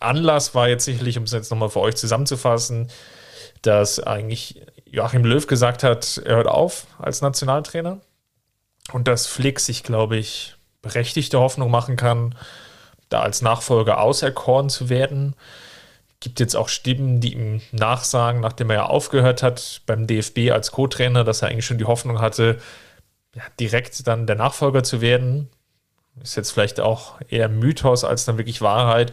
Anlass 0.00 0.54
war 0.54 0.68
jetzt 0.68 0.84
sicherlich, 0.84 1.16
um 1.16 1.24
es 1.24 1.32
jetzt 1.32 1.50
nochmal 1.50 1.70
für 1.70 1.80
euch 1.80 1.96
zusammenzufassen, 1.96 2.90
dass 3.62 4.00
eigentlich 4.00 4.62
Joachim 4.84 5.24
Löw 5.24 5.46
gesagt 5.46 5.82
hat, 5.82 6.20
er 6.24 6.36
hört 6.36 6.46
auf 6.46 6.86
als 6.98 7.22
Nationaltrainer. 7.22 8.00
Und 8.92 9.08
dass 9.08 9.26
Flick 9.26 9.60
sich, 9.60 9.82
glaube 9.82 10.16
ich, 10.16 10.56
berechtigte 10.82 11.40
Hoffnung 11.40 11.70
machen 11.70 11.96
kann, 11.96 12.34
da 13.08 13.20
als 13.20 13.42
Nachfolger 13.42 14.00
auserkoren 14.00 14.68
zu 14.68 14.88
werden. 14.88 15.34
Gibt 16.20 16.40
jetzt 16.40 16.56
auch 16.56 16.68
Stimmen, 16.68 17.20
die 17.20 17.34
ihm 17.34 17.60
nachsagen, 17.72 18.40
nachdem 18.40 18.70
er 18.70 18.76
ja 18.76 18.86
aufgehört 18.86 19.42
hat 19.42 19.82
beim 19.86 20.06
DFB 20.06 20.50
als 20.50 20.72
Co-Trainer, 20.72 21.24
dass 21.24 21.42
er 21.42 21.48
eigentlich 21.48 21.66
schon 21.66 21.78
die 21.78 21.84
Hoffnung 21.84 22.20
hatte, 22.20 22.58
ja, 23.34 23.42
direkt 23.60 24.06
dann 24.06 24.26
der 24.26 24.36
Nachfolger 24.36 24.82
zu 24.82 25.00
werden. 25.00 25.50
Ist 26.22 26.36
jetzt 26.36 26.52
vielleicht 26.52 26.80
auch 26.80 27.20
eher 27.28 27.48
Mythos 27.48 28.02
als 28.02 28.24
dann 28.24 28.38
wirklich 28.38 28.62
Wahrheit. 28.62 29.12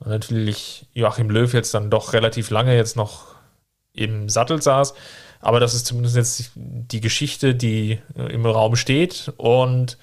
Und 0.00 0.08
natürlich 0.08 0.86
Joachim 0.92 1.30
Löw 1.30 1.52
jetzt 1.52 1.72
dann 1.72 1.90
doch 1.90 2.12
relativ 2.12 2.50
lange 2.50 2.76
jetzt 2.76 2.96
noch 2.96 3.34
im 3.94 4.28
Sattel 4.28 4.60
saß. 4.60 4.94
Aber 5.40 5.58
das 5.58 5.74
ist 5.74 5.86
zumindest 5.86 6.16
jetzt 6.16 6.52
die 6.54 7.00
Geschichte, 7.00 7.54
die 7.54 7.98
äh, 8.16 8.32
im 8.32 8.44
Raum 8.46 8.76
steht. 8.76 9.32
Und 9.36 9.98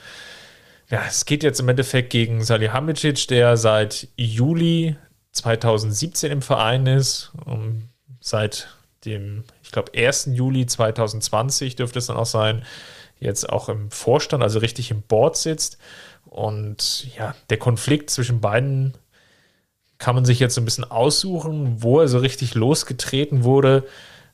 ja, 0.90 1.04
es 1.08 1.26
geht 1.26 1.44
jetzt 1.44 1.60
im 1.60 1.70
Endeffekt 1.70 2.10
gegen 2.10 2.44
Salihamidzic, 2.44 3.28
der 3.28 3.56
seit 3.56 4.08
Juli 4.16 4.96
2017 5.34 6.32
im 6.32 6.42
Verein 6.42 6.88
ist. 6.88 7.32
Und 7.46 7.90
seit 8.20 8.68
dem, 9.06 9.44
ich 9.64 9.72
glaube, 9.72 9.92
1. 9.96 10.30
Juli 10.34 10.66
2020 10.66 11.76
dürfte 11.76 12.00
es 12.00 12.08
dann 12.08 12.18
auch 12.18 12.26
sein, 12.26 12.64
jetzt 13.20 13.50
auch 13.50 13.70
im 13.70 13.92
Vorstand, 13.92 14.44
also 14.44 14.60
richtig 14.60 14.92
im 14.92 15.02
Board 15.02 15.38
sitzt. 15.38 15.78
Und 16.26 17.08
ja, 17.16 17.36
der 17.50 17.58
Konflikt 17.58 18.10
zwischen 18.10 18.42
beiden 18.42 18.94
kann 19.98 20.16
man 20.16 20.26
sich 20.26 20.40
jetzt 20.40 20.56
so 20.56 20.62
ein 20.62 20.66
bisschen 20.66 20.84
aussuchen, 20.84 21.82
wo 21.82 22.00
er 22.00 22.08
so 22.08 22.20
richtig 22.20 22.54
losgetreten 22.54 23.44
wurde. 23.44 23.84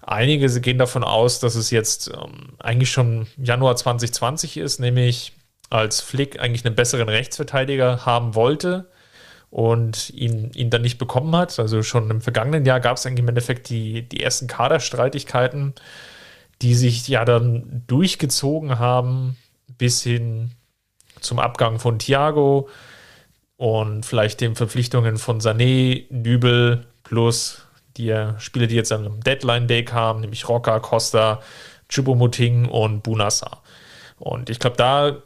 Einige 0.06 0.60
gehen 0.60 0.78
davon 0.78 1.04
aus, 1.04 1.40
dass 1.40 1.56
es 1.56 1.72
jetzt 1.72 2.10
ähm, 2.10 2.54
eigentlich 2.60 2.92
schon 2.92 3.28
Januar 3.38 3.76
2020 3.76 4.58
ist, 4.58 4.80
nämlich 4.80 5.34
als 5.70 6.02
Flick 6.02 6.40
eigentlich 6.40 6.66
einen 6.66 6.76
besseren 6.76 7.10
Rechtsverteidiger 7.10 8.06
haben 8.06 8.36
wollte 8.36 8.90
und 9.50 10.10
ihn, 10.10 10.52
ihn 10.56 10.70
dann 10.70 10.82
nicht 10.82 10.98
bekommen 10.98 11.36
hat. 11.36 11.58
Also 11.58 11.84
schon 11.84 12.10
im 12.12 12.22
vergangenen 12.22 12.66
Jahr 12.66 12.80
gab 12.80 12.98
es 12.98 13.06
eigentlich 13.06 13.22
im 13.22 13.30
Endeffekt 13.30 13.70
die, 13.70 14.02
die 14.02 14.22
ersten 14.22 14.48
Kaderstreitigkeiten, 14.48 15.74
die 16.62 16.76
sich 16.76 17.08
ja 17.08 17.24
dann 17.24 17.84
durchgezogen 17.88 18.80
haben 18.80 19.38
bis 19.78 20.04
hin 20.04 20.52
zum 21.22 21.40
Abgang 21.40 21.80
von 21.80 21.98
Thiago 21.98 22.68
und 23.58 24.06
vielleicht 24.06 24.42
den 24.42 24.56
Verpflichtungen 24.56 25.18
von 25.18 25.40
Sané, 25.40 26.06
Nübel 26.10 26.86
plus 27.04 27.66
die 27.98 28.16
Spieler, 28.38 28.68
die 28.68 28.76
jetzt 28.76 28.92
am 28.92 29.20
Deadline 29.22 29.68
Day 29.68 29.86
kamen, 29.86 30.22
nämlich 30.22 30.48
Rocker, 30.50 30.80
Costa, 30.80 31.42
Chubomuting 31.90 32.68
und 32.68 33.04
Bunasa. 33.04 33.62
Und 34.20 34.50
ich 34.50 34.60
glaube, 34.60 34.78
da 34.78 35.18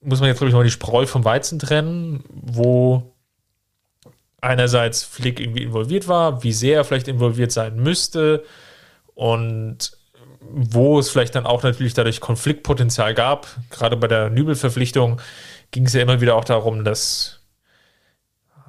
muss 0.00 0.20
man 0.20 0.28
jetzt, 0.28 0.38
glaube 0.38 0.50
ich, 0.50 0.54
mal 0.54 0.64
die 0.64 0.70
Spreu 0.70 1.06
vom 1.06 1.24
Weizen 1.24 1.58
trennen, 1.58 2.24
wo 2.30 3.12
einerseits 4.40 5.02
Flick 5.02 5.40
irgendwie 5.40 5.64
involviert 5.64 6.08
war, 6.08 6.42
wie 6.42 6.52
sehr 6.52 6.76
er 6.76 6.84
vielleicht 6.84 7.08
involviert 7.08 7.52
sein 7.52 7.76
müsste 7.76 8.44
und 9.14 9.92
wo 10.40 10.98
es 10.98 11.10
vielleicht 11.10 11.34
dann 11.34 11.46
auch 11.46 11.62
natürlich 11.62 11.94
dadurch 11.94 12.20
Konfliktpotenzial 12.20 13.14
gab. 13.14 13.48
Gerade 13.70 13.96
bei 13.96 14.06
der 14.06 14.30
Nübel-Verpflichtung 14.30 15.20
ging 15.72 15.86
es 15.86 15.94
ja 15.94 16.02
immer 16.02 16.20
wieder 16.20 16.36
auch 16.36 16.44
darum, 16.44 16.84
dass 16.84 17.35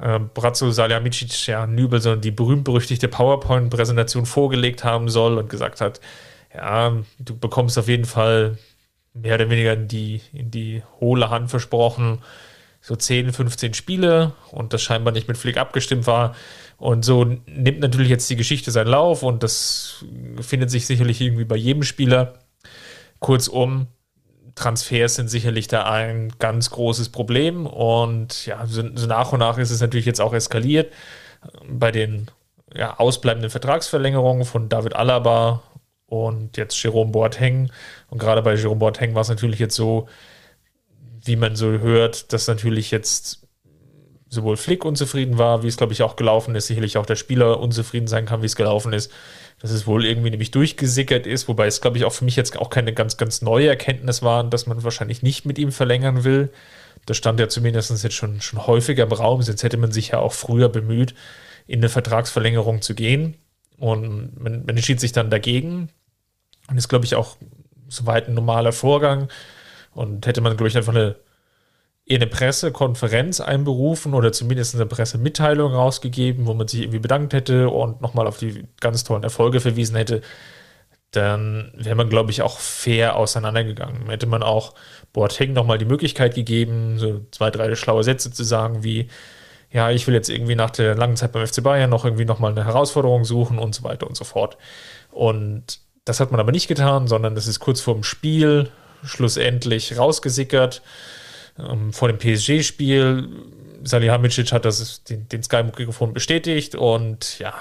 äh, 0.01 0.19
Brazzo 0.19 0.71
Saljamicic 0.71 1.47
ja 1.47 1.67
Nübel 1.67 2.01
so 2.01 2.15
die 2.15 2.31
berühmt-berüchtigte 2.31 3.07
PowerPoint-Präsentation 3.07 4.25
vorgelegt 4.25 4.83
haben 4.83 5.09
soll 5.09 5.37
und 5.37 5.49
gesagt 5.49 5.81
hat, 5.81 5.99
ja, 6.53 6.95
du 7.19 7.37
bekommst 7.37 7.77
auf 7.77 7.87
jeden 7.87 8.05
Fall 8.05 8.57
mehr 9.13 9.35
oder 9.35 9.49
weniger 9.49 9.73
in 9.73 9.87
die, 9.87 10.21
in 10.33 10.51
die 10.51 10.83
hohle 10.99 11.29
Hand 11.29 11.49
versprochen, 11.49 12.19
so 12.81 12.95
10, 12.95 13.33
15 13.33 13.73
Spiele 13.73 14.33
und 14.51 14.73
das 14.73 14.81
scheinbar 14.81 15.13
nicht 15.13 15.27
mit 15.27 15.37
Flick 15.37 15.57
abgestimmt 15.57 16.07
war. 16.07 16.35
Und 16.77 17.03
so 17.03 17.25
nimmt 17.25 17.79
natürlich 17.79 18.09
jetzt 18.09 18.29
die 18.29 18.35
Geschichte 18.35 18.71
seinen 18.71 18.87
Lauf 18.87 19.23
und 19.23 19.43
das 19.43 20.05
findet 20.39 20.69
sich 20.69 20.85
sicherlich 20.85 21.19
irgendwie 21.19 21.45
bei 21.45 21.55
jedem 21.55 21.83
Spieler. 21.83 22.35
Kurzum, 23.19 23.87
Transfers 24.57 25.15
sind 25.15 25.29
sicherlich 25.29 25.67
da 25.67 25.89
ein 25.89 26.33
ganz 26.39 26.71
großes 26.71 27.09
Problem 27.09 27.65
und 27.65 28.45
ja, 28.45 28.65
so, 28.65 28.81
nach 28.81 29.31
und 29.31 29.39
nach 29.39 29.57
ist 29.57 29.71
es 29.71 29.81
natürlich 29.81 30.05
jetzt 30.05 30.19
auch 30.19 30.33
eskaliert 30.33 30.91
bei 31.69 31.91
den 31.91 32.27
ja, 32.73 32.97
ausbleibenden 32.97 33.49
Vertragsverlängerungen 33.49 34.45
von 34.45 34.67
David 34.67 34.95
Alaba 34.95 35.61
und 36.07 36.57
jetzt 36.57 36.81
Jerome 36.81 37.11
Boateng. 37.11 37.71
Und 38.09 38.17
gerade 38.17 38.41
bei 38.41 38.55
Jerome 38.55 38.79
Boateng 38.79 39.13
war 39.13 39.21
es 39.21 39.29
natürlich 39.29 39.59
jetzt 39.59 39.75
so, 39.75 40.07
wie 41.23 41.35
man 41.35 41.55
so 41.55 41.67
hört, 41.67 42.33
dass 42.33 42.47
natürlich 42.47 42.91
jetzt 42.91 43.47
sowohl 44.29 44.57
Flick 44.57 44.83
unzufrieden 44.83 45.37
war, 45.37 45.63
wie 45.63 45.67
es, 45.67 45.77
glaube 45.77 45.93
ich, 45.93 46.01
auch 46.03 46.15
gelaufen 46.15 46.55
ist, 46.55 46.67
sicherlich 46.67 46.97
auch 46.97 47.05
der 47.05 47.15
Spieler 47.15 47.59
unzufrieden 47.59 48.07
sein 48.07 48.25
kann, 48.25 48.41
wie 48.41 48.47
es 48.47 48.55
gelaufen 48.55 48.91
ist, 48.91 49.11
dass 49.59 49.71
es 49.71 49.87
wohl 49.87 50.05
irgendwie 50.05 50.29
nämlich 50.29 50.51
durchgesickert 50.51 51.25
ist, 51.25 51.47
wobei 51.47 51.67
es, 51.67 51.81
glaube 51.81 51.97
ich, 51.97 52.05
auch 52.05 52.13
für 52.13 52.25
mich 52.25 52.35
jetzt 52.35 52.57
auch 52.57 52.69
keine 52.69 52.93
ganz, 52.93 53.17
ganz 53.17 53.41
neue 53.41 53.67
Erkenntnis 53.67 54.21
war, 54.21 54.43
dass 54.43 54.67
man 54.67 54.83
wahrscheinlich 54.83 55.23
nicht 55.23 55.45
mit 55.45 55.57
ihm 55.57 55.71
verlängern 55.71 56.23
will. 56.23 56.51
Das 57.05 57.17
stand 57.17 57.39
ja 57.39 57.47
zumindest 57.47 58.03
jetzt 58.03 58.13
schon, 58.13 58.41
schon 58.41 58.67
häufiger 58.67 59.03
im 59.03 59.11
Raum, 59.11 59.41
sonst 59.41 59.63
hätte 59.63 59.77
man 59.77 59.91
sich 59.91 60.09
ja 60.09 60.19
auch 60.19 60.33
früher 60.33 60.69
bemüht, 60.69 61.15
in 61.65 61.79
eine 61.79 61.89
Vertragsverlängerung 61.89 62.81
zu 62.81 62.93
gehen. 62.93 63.35
Und 63.77 64.39
man, 64.39 64.65
man 64.65 64.69
entschied 64.69 64.99
sich 64.99 65.11
dann 65.11 65.29
dagegen. 65.29 65.89
Und 66.69 66.77
ist, 66.77 66.89
glaube 66.89 67.05
ich, 67.05 67.15
auch 67.15 67.37
soweit 67.87 68.27
ein 68.27 68.33
normaler 68.33 68.73
Vorgang. 68.73 69.29
Und 69.93 70.27
hätte 70.27 70.41
man, 70.41 70.55
glaube 70.55 70.67
ich, 70.67 70.77
einfach 70.77 70.93
eine 70.93 71.15
eine 72.15 72.27
Pressekonferenz 72.27 73.41
einberufen 73.41 74.13
oder 74.13 74.31
zumindest 74.31 74.75
eine 74.75 74.85
Pressemitteilung 74.85 75.73
rausgegeben, 75.73 76.45
wo 76.45 76.53
man 76.53 76.67
sich 76.67 76.81
irgendwie 76.81 76.99
bedankt 76.99 77.33
hätte 77.33 77.69
und 77.69 78.01
nochmal 78.01 78.27
auf 78.27 78.37
die 78.37 78.65
ganz 78.79 79.03
tollen 79.03 79.23
Erfolge 79.23 79.59
verwiesen 79.59 79.97
hätte, 79.97 80.21
dann 81.11 81.71
wäre 81.75 81.95
man, 81.95 82.09
glaube 82.09 82.31
ich, 82.31 82.41
auch 82.41 82.59
fair 82.59 83.15
auseinandergegangen. 83.15 84.09
Hätte 84.09 84.25
man 84.25 84.43
auch 84.43 84.73
Boateng 85.13 85.53
nochmal 85.53 85.77
die 85.77 85.85
Möglichkeit 85.85 86.35
gegeben, 86.35 86.97
so 86.97 87.21
zwei, 87.31 87.49
drei 87.51 87.75
schlaue 87.75 88.03
Sätze 88.03 88.31
zu 88.31 88.43
sagen, 88.43 88.83
wie, 88.83 89.09
ja, 89.71 89.91
ich 89.91 90.07
will 90.07 90.13
jetzt 90.13 90.29
irgendwie 90.29 90.55
nach 90.55 90.69
der 90.69 90.95
langen 90.95 91.17
Zeit 91.17 91.33
beim 91.33 91.45
FC 91.45 91.61
Bayern 91.61 91.89
noch 91.89 92.05
irgendwie 92.05 92.25
nochmal 92.25 92.51
eine 92.51 92.65
Herausforderung 92.65 93.25
suchen 93.25 93.59
und 93.59 93.75
so 93.75 93.83
weiter 93.83 94.07
und 94.07 94.15
so 94.15 94.23
fort. 94.23 94.57
Und 95.11 95.79
das 96.05 96.19
hat 96.21 96.31
man 96.31 96.39
aber 96.39 96.51
nicht 96.51 96.67
getan, 96.67 97.07
sondern 97.07 97.35
das 97.35 97.47
ist 97.47 97.59
kurz 97.59 97.81
vorm 97.81 98.03
Spiel 98.03 98.69
schlussendlich 99.03 99.97
rausgesickert 99.97 100.81
ähm, 101.59 101.93
vor 101.93 102.11
dem 102.11 102.17
PSG-Spiel. 102.17 103.29
Salihamidzic 103.83 104.51
hat 104.51 104.65
das, 104.65 105.03
den, 105.03 105.29
den 105.29 105.43
Sky-Mikrofon 105.43 106.13
bestätigt 106.13 106.75
und 106.75 107.39
ja, 107.39 107.53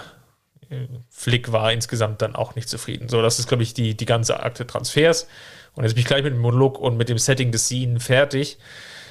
Flick 1.10 1.52
war 1.52 1.72
insgesamt 1.72 2.22
dann 2.22 2.34
auch 2.34 2.54
nicht 2.54 2.68
zufrieden. 2.68 3.08
So, 3.08 3.22
das 3.22 3.38
ist, 3.38 3.48
glaube 3.48 3.62
ich, 3.62 3.74
die, 3.74 3.96
die 3.96 4.06
ganze 4.06 4.40
Akte 4.40 4.66
Transfers. 4.66 5.28
Und 5.74 5.84
jetzt 5.84 5.94
bin 5.94 6.00
ich 6.00 6.06
gleich 6.06 6.22
mit 6.22 6.32
dem 6.32 6.40
Monolog 6.40 6.78
und 6.78 6.96
mit 6.96 7.08
dem 7.08 7.18
Setting 7.18 7.52
des 7.52 7.68
Scene 7.68 8.00
fertig 8.00 8.58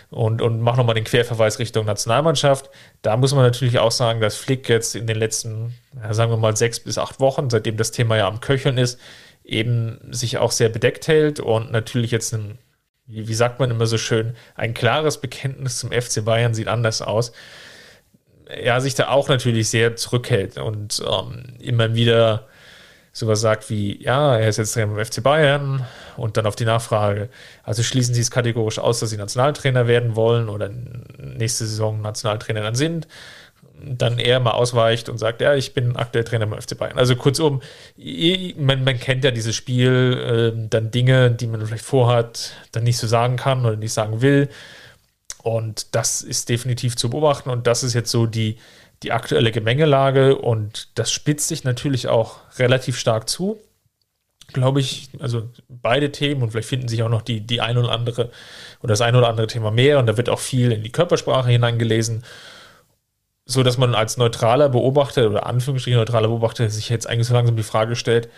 und, 0.10 0.42
und 0.42 0.62
mache 0.62 0.78
nochmal 0.78 0.96
den 0.96 1.04
Querverweis 1.04 1.60
Richtung 1.60 1.86
Nationalmannschaft. 1.86 2.70
Da 3.02 3.16
muss 3.18 3.34
man 3.34 3.44
natürlich 3.44 3.80
auch 3.80 3.92
sagen, 3.92 4.20
dass 4.20 4.36
Flick 4.36 4.68
jetzt 4.68 4.96
in 4.96 5.08
den 5.08 5.18
letzten, 5.18 5.76
sagen 6.12 6.32
wir 6.32 6.38
mal, 6.38 6.58
sechs 6.58 6.80
bis 6.80 6.98
acht 6.98 7.20
Wochen, 7.20 7.50
seitdem 7.50 7.78
das 7.78 7.92
Thema 7.92 8.18
ja 8.18 8.28
am 8.28 8.42
Köcheln 8.42 8.78
ist, 8.78 9.00
eben 9.44 10.00
sich 10.12 10.38
auch 10.38 10.52
sehr 10.52 10.70
bedeckt 10.70 11.08
hält 11.08 11.40
und 11.40 11.72
natürlich 11.72 12.12
jetzt 12.12 12.34
ein 12.34 12.58
wie, 13.08 13.28
wie 13.28 13.34
sagt 13.34 13.60
man 13.60 13.72
immer 13.72 13.86
so 13.86 13.98
schön, 13.98 14.36
ein 14.56 14.74
klares 14.74 15.20
Bekenntnis 15.20 15.78
zum 15.80 15.92
FC 15.92 16.24
Bayern 16.24 16.54
sieht 16.54 16.68
anders 16.68 17.02
aus. 17.02 17.32
Er 18.48 18.82
sich 18.82 18.96
da 18.96 19.10
auch 19.10 19.28
natürlich 19.28 19.70
sehr 19.70 19.96
zurückhält 19.96 20.58
und 20.58 21.02
ähm, 21.08 21.56
immer 21.60 21.96
wieder 21.96 22.48
sowas 23.12 23.40
sagt 23.40 23.70
wie, 23.70 24.04
ja, 24.04 24.38
er 24.38 24.50
ist 24.50 24.58
jetzt 24.58 24.74
Trainer 24.74 24.94
beim 24.94 25.06
FC 25.06 25.24
Bayern 25.24 25.86
und 26.18 26.36
dann 26.36 26.46
auf 26.46 26.56
die 26.58 26.66
Nachfrage, 26.66 27.30
also 27.64 27.82
schließen 27.82 28.14
Sie 28.14 28.20
es 28.20 28.30
kategorisch 28.30 28.78
aus, 28.78 29.00
dass 29.00 29.10
Sie 29.10 29.18
Nationaltrainer 29.18 29.88
werden 29.88 30.18
wollen 30.18 30.50
oder 30.50 30.70
nächste 31.18 31.66
Saison 31.66 32.02
Nationaltrainer 32.02 32.62
dann 32.62 32.76
sind 32.76 33.08
dann 33.82 34.20
eher 34.20 34.40
mal 34.40 34.52
ausweicht 34.52 35.10
und 35.10 35.18
sagt, 35.18 35.42
ja, 35.42 35.54
ich 35.56 35.74
bin 35.74 35.96
aktuell 35.96 36.24
Trainer 36.24 36.46
beim 36.48 36.62
FC 36.62 36.78
Bayern. 36.78 36.98
Also 36.98 37.16
kurzum, 37.16 37.62
man, 38.58 38.84
man 38.84 39.00
kennt 39.00 39.24
ja 39.24 39.32
dieses 39.32 39.56
Spiel, 39.56 40.54
äh, 40.56 40.68
dann 40.70 40.92
Dinge, 40.92 41.32
die 41.32 41.48
man 41.48 41.66
vielleicht 41.66 41.86
vorhat, 41.86 42.54
dann 42.72 42.84
nicht 42.84 42.98
so 42.98 43.08
sagen 43.08 43.36
kann 43.36 43.66
oder 43.66 43.76
nicht 43.76 43.94
sagen 43.94 44.22
will. 44.22 44.50
Und 45.44 45.94
das 45.94 46.22
ist 46.22 46.50
definitiv 46.50 46.96
zu 46.96 47.10
beobachten 47.10 47.50
und 47.50 47.68
das 47.68 47.84
ist 47.84 47.94
jetzt 47.94 48.10
so 48.10 48.26
die, 48.26 48.58
die 49.04 49.12
aktuelle 49.12 49.52
Gemengelage 49.52 50.38
und 50.38 50.90
das 50.96 51.12
spitzt 51.12 51.50
sich 51.50 51.64
natürlich 51.64 52.08
auch 52.08 52.38
relativ 52.58 52.98
stark 52.98 53.30
zu. 53.30 53.60
Glaube 54.54 54.80
ich, 54.80 55.10
also 55.20 55.50
beide 55.68 56.12
Themen 56.12 56.42
und 56.42 56.52
vielleicht 56.52 56.70
finden 56.70 56.88
sich 56.88 57.04
auch 57.04 57.10
noch 57.10 57.22
die, 57.22 57.42
die 57.42 57.62
ein 57.62 57.78
oder 57.78 57.92
andere 57.92 58.32
oder 58.80 58.90
das 58.90 59.02
ein 59.02 59.16
oder 59.16 59.28
andere 59.28 59.48
Thema 59.48 59.70
mehr 59.70 60.00
und 60.00 60.06
da 60.08 60.18
wird 60.18 60.30
auch 60.30 60.40
viel 60.40 60.72
in 60.72 60.84
die 60.84 60.92
Körpersprache 60.92 61.50
hineingelesen 61.50 62.24
so 63.46 63.64
dass 63.64 63.78
man 63.78 63.94
als 63.94 64.18
neutraler 64.18 64.70
Beobachter 64.70 65.30
oder 65.30 65.46
Anführungsstrichen 65.46 66.00
neutraler 66.00 66.28
Beobachter 66.28 66.70
sich 66.70 66.90
jetzt 66.90 67.08
eigentlich 67.08 67.28
so 67.28 67.34
langsam 67.34 67.56
die 67.56 67.64
Frage 67.64 67.96
stellt, 67.96 68.30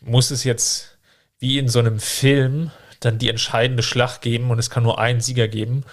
muss 0.00 0.30
es 0.30 0.44
jetzt 0.44 0.98
wie 1.38 1.58
in 1.58 1.68
so 1.68 1.80
einem 1.80 1.98
Film 1.98 2.70
dann 3.00 3.18
die 3.18 3.28
entscheidende 3.28 3.82
Schlacht 3.82 4.22
geben 4.22 4.50
und 4.50 4.58
es 4.58 4.70
kann 4.70 4.82
nur 4.82 4.98
einen 4.98 5.20
Sieger 5.20 5.48
geben? 5.48 5.84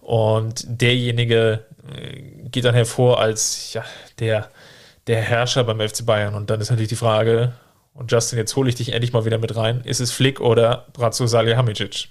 Und 0.00 0.64
derjenige 0.66 1.64
äh, 1.92 2.22
geht 2.48 2.64
dann 2.64 2.74
hervor 2.74 3.20
als 3.20 3.74
ja, 3.74 3.84
der, 4.20 4.50
der 5.06 5.20
Herrscher 5.20 5.64
beim 5.64 5.86
FC 5.86 6.06
Bayern. 6.06 6.34
Und 6.34 6.48
dann 6.48 6.60
ist 6.60 6.70
natürlich 6.70 6.88
die 6.88 6.96
Frage, 6.96 7.52
und 7.92 8.10
Justin, 8.10 8.38
jetzt 8.38 8.56
hole 8.56 8.68
ich 8.68 8.76
dich 8.76 8.92
endlich 8.92 9.12
mal 9.12 9.24
wieder 9.24 9.38
mit 9.38 9.54
rein, 9.56 9.82
ist 9.84 10.00
es 10.00 10.12
Flick 10.12 10.40
oder 10.40 10.86
Brazzo 10.92 11.26
Salihamidzic? 11.26 12.08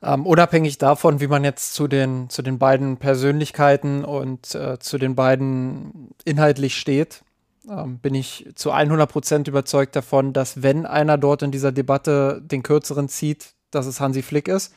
Ähm, 0.00 0.26
unabhängig 0.26 0.78
davon, 0.78 1.20
wie 1.20 1.26
man 1.26 1.42
jetzt 1.42 1.74
zu 1.74 1.88
den, 1.88 2.30
zu 2.30 2.42
den 2.42 2.58
beiden 2.58 2.98
Persönlichkeiten 2.98 4.04
und 4.04 4.54
äh, 4.54 4.78
zu 4.78 4.96
den 4.96 5.16
beiden 5.16 6.10
inhaltlich 6.24 6.76
steht, 6.76 7.24
ähm, 7.68 7.98
bin 7.98 8.14
ich 8.14 8.48
zu 8.54 8.70
100 8.70 9.10
Prozent 9.10 9.48
überzeugt 9.48 9.96
davon, 9.96 10.32
dass 10.32 10.62
wenn 10.62 10.86
einer 10.86 11.18
dort 11.18 11.42
in 11.42 11.50
dieser 11.50 11.72
Debatte 11.72 12.40
den 12.44 12.62
Kürzeren 12.62 13.08
zieht, 13.08 13.54
dass 13.70 13.86
es 13.86 14.00
Hansi 14.00 14.22
Flick 14.22 14.46
ist. 14.46 14.72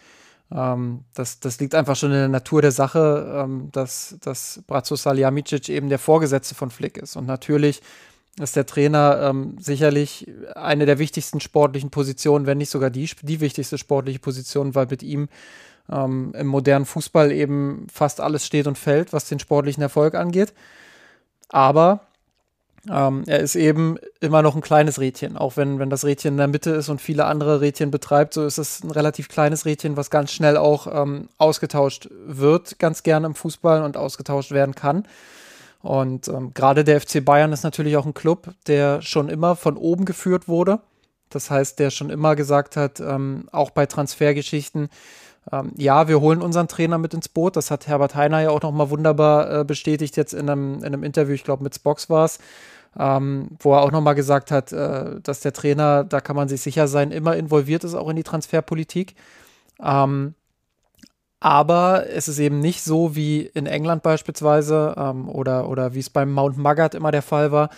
Ähm, 0.51 1.05
das, 1.13 1.39
das 1.39 1.59
liegt 1.59 1.75
einfach 1.75 1.95
schon 1.95 2.11
in 2.11 2.17
der 2.17 2.27
Natur 2.27 2.63
der 2.63 2.71
Sache, 2.71 3.43
ähm, 3.43 3.69
dass, 3.71 4.17
dass 4.21 4.61
Brazzo 4.67 4.95
Salihamidzic 4.95 5.69
eben 5.69 5.89
der 5.89 5.99
Vorgesetzte 5.99 6.55
von 6.55 6.71
Flick 6.71 6.97
ist. 6.97 7.15
Und 7.15 7.27
natürlich 7.27 7.81
ist 8.39 8.55
der 8.55 8.65
Trainer 8.65 9.19
ähm, 9.21 9.57
sicherlich 9.59 10.31
eine 10.55 10.85
der 10.85 10.99
wichtigsten 10.99 11.41
sportlichen 11.41 11.89
Positionen, 11.89 12.45
wenn 12.45 12.57
nicht 12.57 12.69
sogar 12.69 12.89
die, 12.89 13.09
die 13.21 13.41
wichtigste 13.41 13.77
sportliche 13.77 14.19
Position, 14.19 14.73
weil 14.73 14.87
mit 14.89 15.03
ihm 15.03 15.27
ähm, 15.91 16.33
im 16.37 16.47
modernen 16.47 16.85
Fußball 16.85 17.31
eben 17.31 17.87
fast 17.91 18.21
alles 18.21 18.45
steht 18.45 18.67
und 18.67 18.77
fällt, 18.77 19.13
was 19.13 19.27
den 19.27 19.39
sportlichen 19.39 19.83
Erfolg 19.83 20.15
angeht. 20.15 20.53
Aber 21.49 22.07
ähm, 22.89 23.23
er 23.27 23.39
ist 23.39 23.55
eben 23.55 23.97
immer 24.21 24.41
noch 24.41 24.55
ein 24.55 24.61
kleines 24.61 24.99
Rädchen, 24.99 25.37
auch 25.37 25.55
wenn, 25.57 25.77
wenn 25.77 25.89
das 25.89 26.05
Rädchen 26.05 26.33
in 26.33 26.37
der 26.37 26.47
Mitte 26.47 26.71
ist 26.71 26.89
und 26.89 27.01
viele 27.01 27.25
andere 27.25 27.61
Rädchen 27.61 27.91
betreibt, 27.91 28.33
so 28.33 28.45
ist 28.45 28.57
es 28.57 28.83
ein 28.83 28.89
relativ 28.89 29.27
kleines 29.29 29.65
Rädchen, 29.65 29.97
was 29.97 30.09
ganz 30.09 30.31
schnell 30.31 30.57
auch 30.57 30.87
ähm, 30.91 31.27
ausgetauscht 31.37 32.09
wird, 32.25 32.79
ganz 32.79 33.03
gerne 33.03 33.27
im 33.27 33.35
Fußball 33.35 33.83
und 33.83 33.97
ausgetauscht 33.97 34.51
werden 34.51 34.73
kann. 34.73 35.05
Und 35.81 36.27
ähm, 36.27 36.53
gerade 36.53 36.83
der 36.83 37.01
FC 37.01 37.23
Bayern 37.23 37.53
ist 37.53 37.63
natürlich 37.63 37.97
auch 37.97 38.05
ein 38.05 38.13
Club, 38.13 38.53
der 38.67 39.01
schon 39.01 39.29
immer 39.29 39.55
von 39.55 39.77
oben 39.77 40.05
geführt 40.05 40.47
wurde. 40.47 40.81
Das 41.29 41.49
heißt, 41.49 41.79
der 41.79 41.89
schon 41.89 42.09
immer 42.09 42.35
gesagt 42.35 42.75
hat, 42.75 42.99
ähm, 42.99 43.47
auch 43.51 43.71
bei 43.71 43.85
Transfergeschichten, 43.85 44.89
ähm, 45.51 45.71
ja, 45.75 46.07
wir 46.07 46.21
holen 46.21 46.41
unseren 46.41 46.67
Trainer 46.67 46.97
mit 46.97 47.13
ins 47.13 47.29
Boot. 47.29 47.55
Das 47.55 47.71
hat 47.71 47.87
Herbert 47.87 48.15
Heiner 48.15 48.41
ja 48.41 48.49
auch 48.51 48.61
nochmal 48.61 48.89
wunderbar 48.89 49.61
äh, 49.61 49.63
bestätigt 49.63 50.17
jetzt 50.17 50.33
in 50.33 50.49
einem, 50.49 50.79
in 50.79 50.85
einem 50.85 51.03
Interview, 51.03 51.33
ich 51.33 51.43
glaube 51.43 51.63
mit 51.63 51.73
Spox 51.73 52.09
war 52.09 52.25
es, 52.25 52.39
ähm, 52.99 53.49
wo 53.59 53.73
er 53.73 53.81
auch 53.81 53.91
nochmal 53.91 54.15
gesagt 54.15 54.51
hat, 54.51 54.71
äh, 54.71 55.19
dass 55.21 55.39
der 55.39 55.53
Trainer, 55.53 56.03
da 56.03 56.21
kann 56.21 56.35
man 56.35 56.47
sich 56.47 56.61
sicher 56.61 56.87
sein, 56.87 57.11
immer 57.11 57.35
involviert 57.35 57.83
ist 57.83 57.95
auch 57.95 58.09
in 58.09 58.17
die 58.17 58.23
Transferpolitik. 58.23 59.15
Ähm, 59.81 60.35
aber 61.41 62.07
es 62.07 62.27
ist 62.27 62.37
eben 62.37 62.59
nicht 62.59 62.83
so 62.83 63.15
wie 63.15 63.41
in 63.41 63.65
England 63.65 64.03
beispielsweise 64.03 64.93
ähm, 64.95 65.27
oder, 65.27 65.67
oder 65.67 65.95
wie 65.95 65.99
es 65.99 66.11
beim 66.11 66.31
Mount 66.31 66.55
Muggart 66.57 66.93
immer 66.93 67.11
der 67.11 67.23
Fall 67.23 67.51
war, 67.51 67.71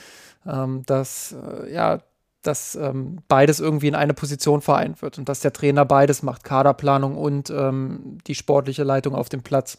ähm, 0.46 0.84
dass 0.86 1.34
äh, 1.34 1.74
ja, 1.74 2.00
dass 2.42 2.76
ähm, 2.76 3.20
beides 3.30 3.62
irgendwie 3.62 3.88
in 3.88 3.96
eine 3.96 4.14
Position 4.14 4.60
vereint 4.60 5.02
wird 5.02 5.18
und 5.18 5.30
dass 5.30 5.40
der 5.40 5.54
Trainer 5.54 5.86
beides 5.86 6.24
macht, 6.24 6.44
Kaderplanung 6.44 7.16
und 7.16 7.50
ähm, 7.52 8.18
die 8.28 8.36
sportliche 8.36 8.84
Leitung 8.84 9.16
auf 9.16 9.30
dem 9.30 9.44
Platz. 9.44 9.78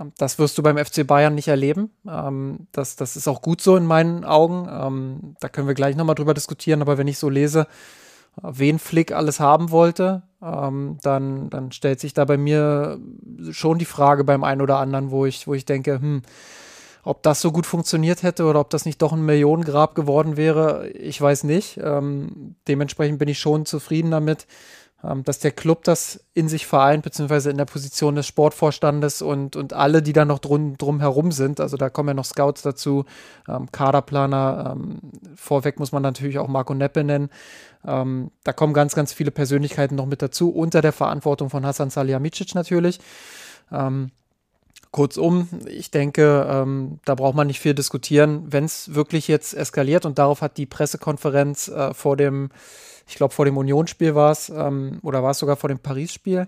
Ähm, 0.00 0.10
das 0.18 0.40
wirst 0.40 0.58
du 0.58 0.64
beim 0.64 0.76
FC 0.76 1.06
Bayern 1.06 1.36
nicht 1.36 1.46
erleben. 1.46 1.90
Ähm, 2.08 2.66
das, 2.72 2.96
das 2.96 3.14
ist 3.14 3.28
auch 3.28 3.40
gut 3.40 3.60
so 3.60 3.76
in 3.76 3.86
meinen 3.86 4.24
Augen. 4.24 4.68
Ähm, 4.68 5.36
da 5.38 5.48
können 5.48 5.68
wir 5.68 5.74
gleich 5.74 5.94
nochmal 5.94 6.16
drüber 6.16 6.34
diskutieren, 6.34 6.82
aber 6.82 6.98
wenn 6.98 7.06
ich 7.06 7.18
so 7.18 7.28
lese, 7.28 7.68
wen 8.42 8.80
Flick 8.80 9.12
alles 9.12 9.38
haben 9.38 9.70
wollte, 9.70 10.24
ähm, 10.42 10.98
dann, 11.02 11.50
dann 11.50 11.72
stellt 11.72 12.00
sich 12.00 12.14
da 12.14 12.24
bei 12.24 12.36
mir 12.36 12.98
schon 13.50 13.78
die 13.78 13.84
Frage 13.84 14.24
beim 14.24 14.44
einen 14.44 14.60
oder 14.60 14.78
anderen, 14.78 15.10
wo 15.10 15.26
ich, 15.26 15.46
wo 15.46 15.54
ich 15.54 15.64
denke, 15.64 16.00
hm, 16.00 16.22
ob 17.04 17.22
das 17.22 17.40
so 17.40 17.50
gut 17.50 17.66
funktioniert 17.66 18.22
hätte 18.22 18.44
oder 18.44 18.60
ob 18.60 18.70
das 18.70 18.84
nicht 18.84 19.02
doch 19.02 19.12
ein 19.12 19.24
Millionengrab 19.24 19.94
geworden 19.94 20.36
wäre, 20.36 20.88
ich 20.90 21.20
weiß 21.20 21.44
nicht. 21.44 21.80
Ähm, 21.82 22.54
dementsprechend 22.68 23.18
bin 23.18 23.28
ich 23.28 23.40
schon 23.40 23.66
zufrieden 23.66 24.10
damit, 24.10 24.46
dass 25.24 25.40
der 25.40 25.50
Club 25.50 25.82
das 25.84 26.24
in 26.32 26.48
sich 26.48 26.66
vereint, 26.66 27.02
beziehungsweise 27.02 27.50
in 27.50 27.56
der 27.56 27.64
Position 27.64 28.14
des 28.14 28.26
Sportvorstandes 28.26 29.20
und, 29.20 29.56
und 29.56 29.72
alle, 29.72 30.00
die 30.00 30.12
da 30.12 30.24
noch 30.24 30.38
drum, 30.38 30.78
drum 30.78 31.00
herum 31.00 31.32
sind. 31.32 31.58
Also 31.58 31.76
da 31.76 31.90
kommen 31.90 32.08
ja 32.10 32.14
noch 32.14 32.24
Scouts 32.24 32.62
dazu, 32.62 33.04
ähm, 33.48 33.70
Kaderplaner. 33.72 34.76
Ähm, 34.76 35.00
vorweg 35.34 35.80
muss 35.80 35.90
man 35.90 36.02
natürlich 36.02 36.38
auch 36.38 36.46
Marco 36.46 36.72
Neppe 36.72 37.02
nennen. 37.02 37.30
Ähm, 37.84 38.30
da 38.44 38.52
kommen 38.52 38.74
ganz, 38.74 38.94
ganz 38.94 39.12
viele 39.12 39.32
Persönlichkeiten 39.32 39.96
noch 39.96 40.06
mit 40.06 40.22
dazu, 40.22 40.50
unter 40.50 40.82
der 40.82 40.92
Verantwortung 40.92 41.50
von 41.50 41.66
Hassan 41.66 41.90
Salihamidzic 41.90 42.54
natürlich. 42.54 43.00
Ähm, 43.72 44.12
Kurzum, 44.92 45.48
ich 45.66 45.90
denke, 45.90 46.46
ähm, 46.48 47.00
da 47.06 47.14
braucht 47.14 47.34
man 47.34 47.46
nicht 47.46 47.60
viel 47.60 47.74
diskutieren. 47.74 48.44
Wenn 48.52 48.64
es 48.64 48.94
wirklich 48.94 49.26
jetzt 49.26 49.54
eskaliert 49.54 50.04
und 50.04 50.18
darauf 50.18 50.42
hat 50.42 50.58
die 50.58 50.66
Pressekonferenz 50.66 51.68
äh, 51.68 51.94
vor 51.94 52.18
dem, 52.18 52.50
ich 53.08 53.14
glaube, 53.14 53.32
vor 53.32 53.46
dem 53.46 53.56
Unionsspiel 53.56 54.14
war 54.14 54.30
es, 54.30 54.50
ähm, 54.50 55.00
oder 55.02 55.22
war 55.22 55.30
es 55.30 55.38
sogar 55.38 55.56
vor 55.56 55.68
dem 55.68 55.78
Paris-Spiel. 55.78 56.46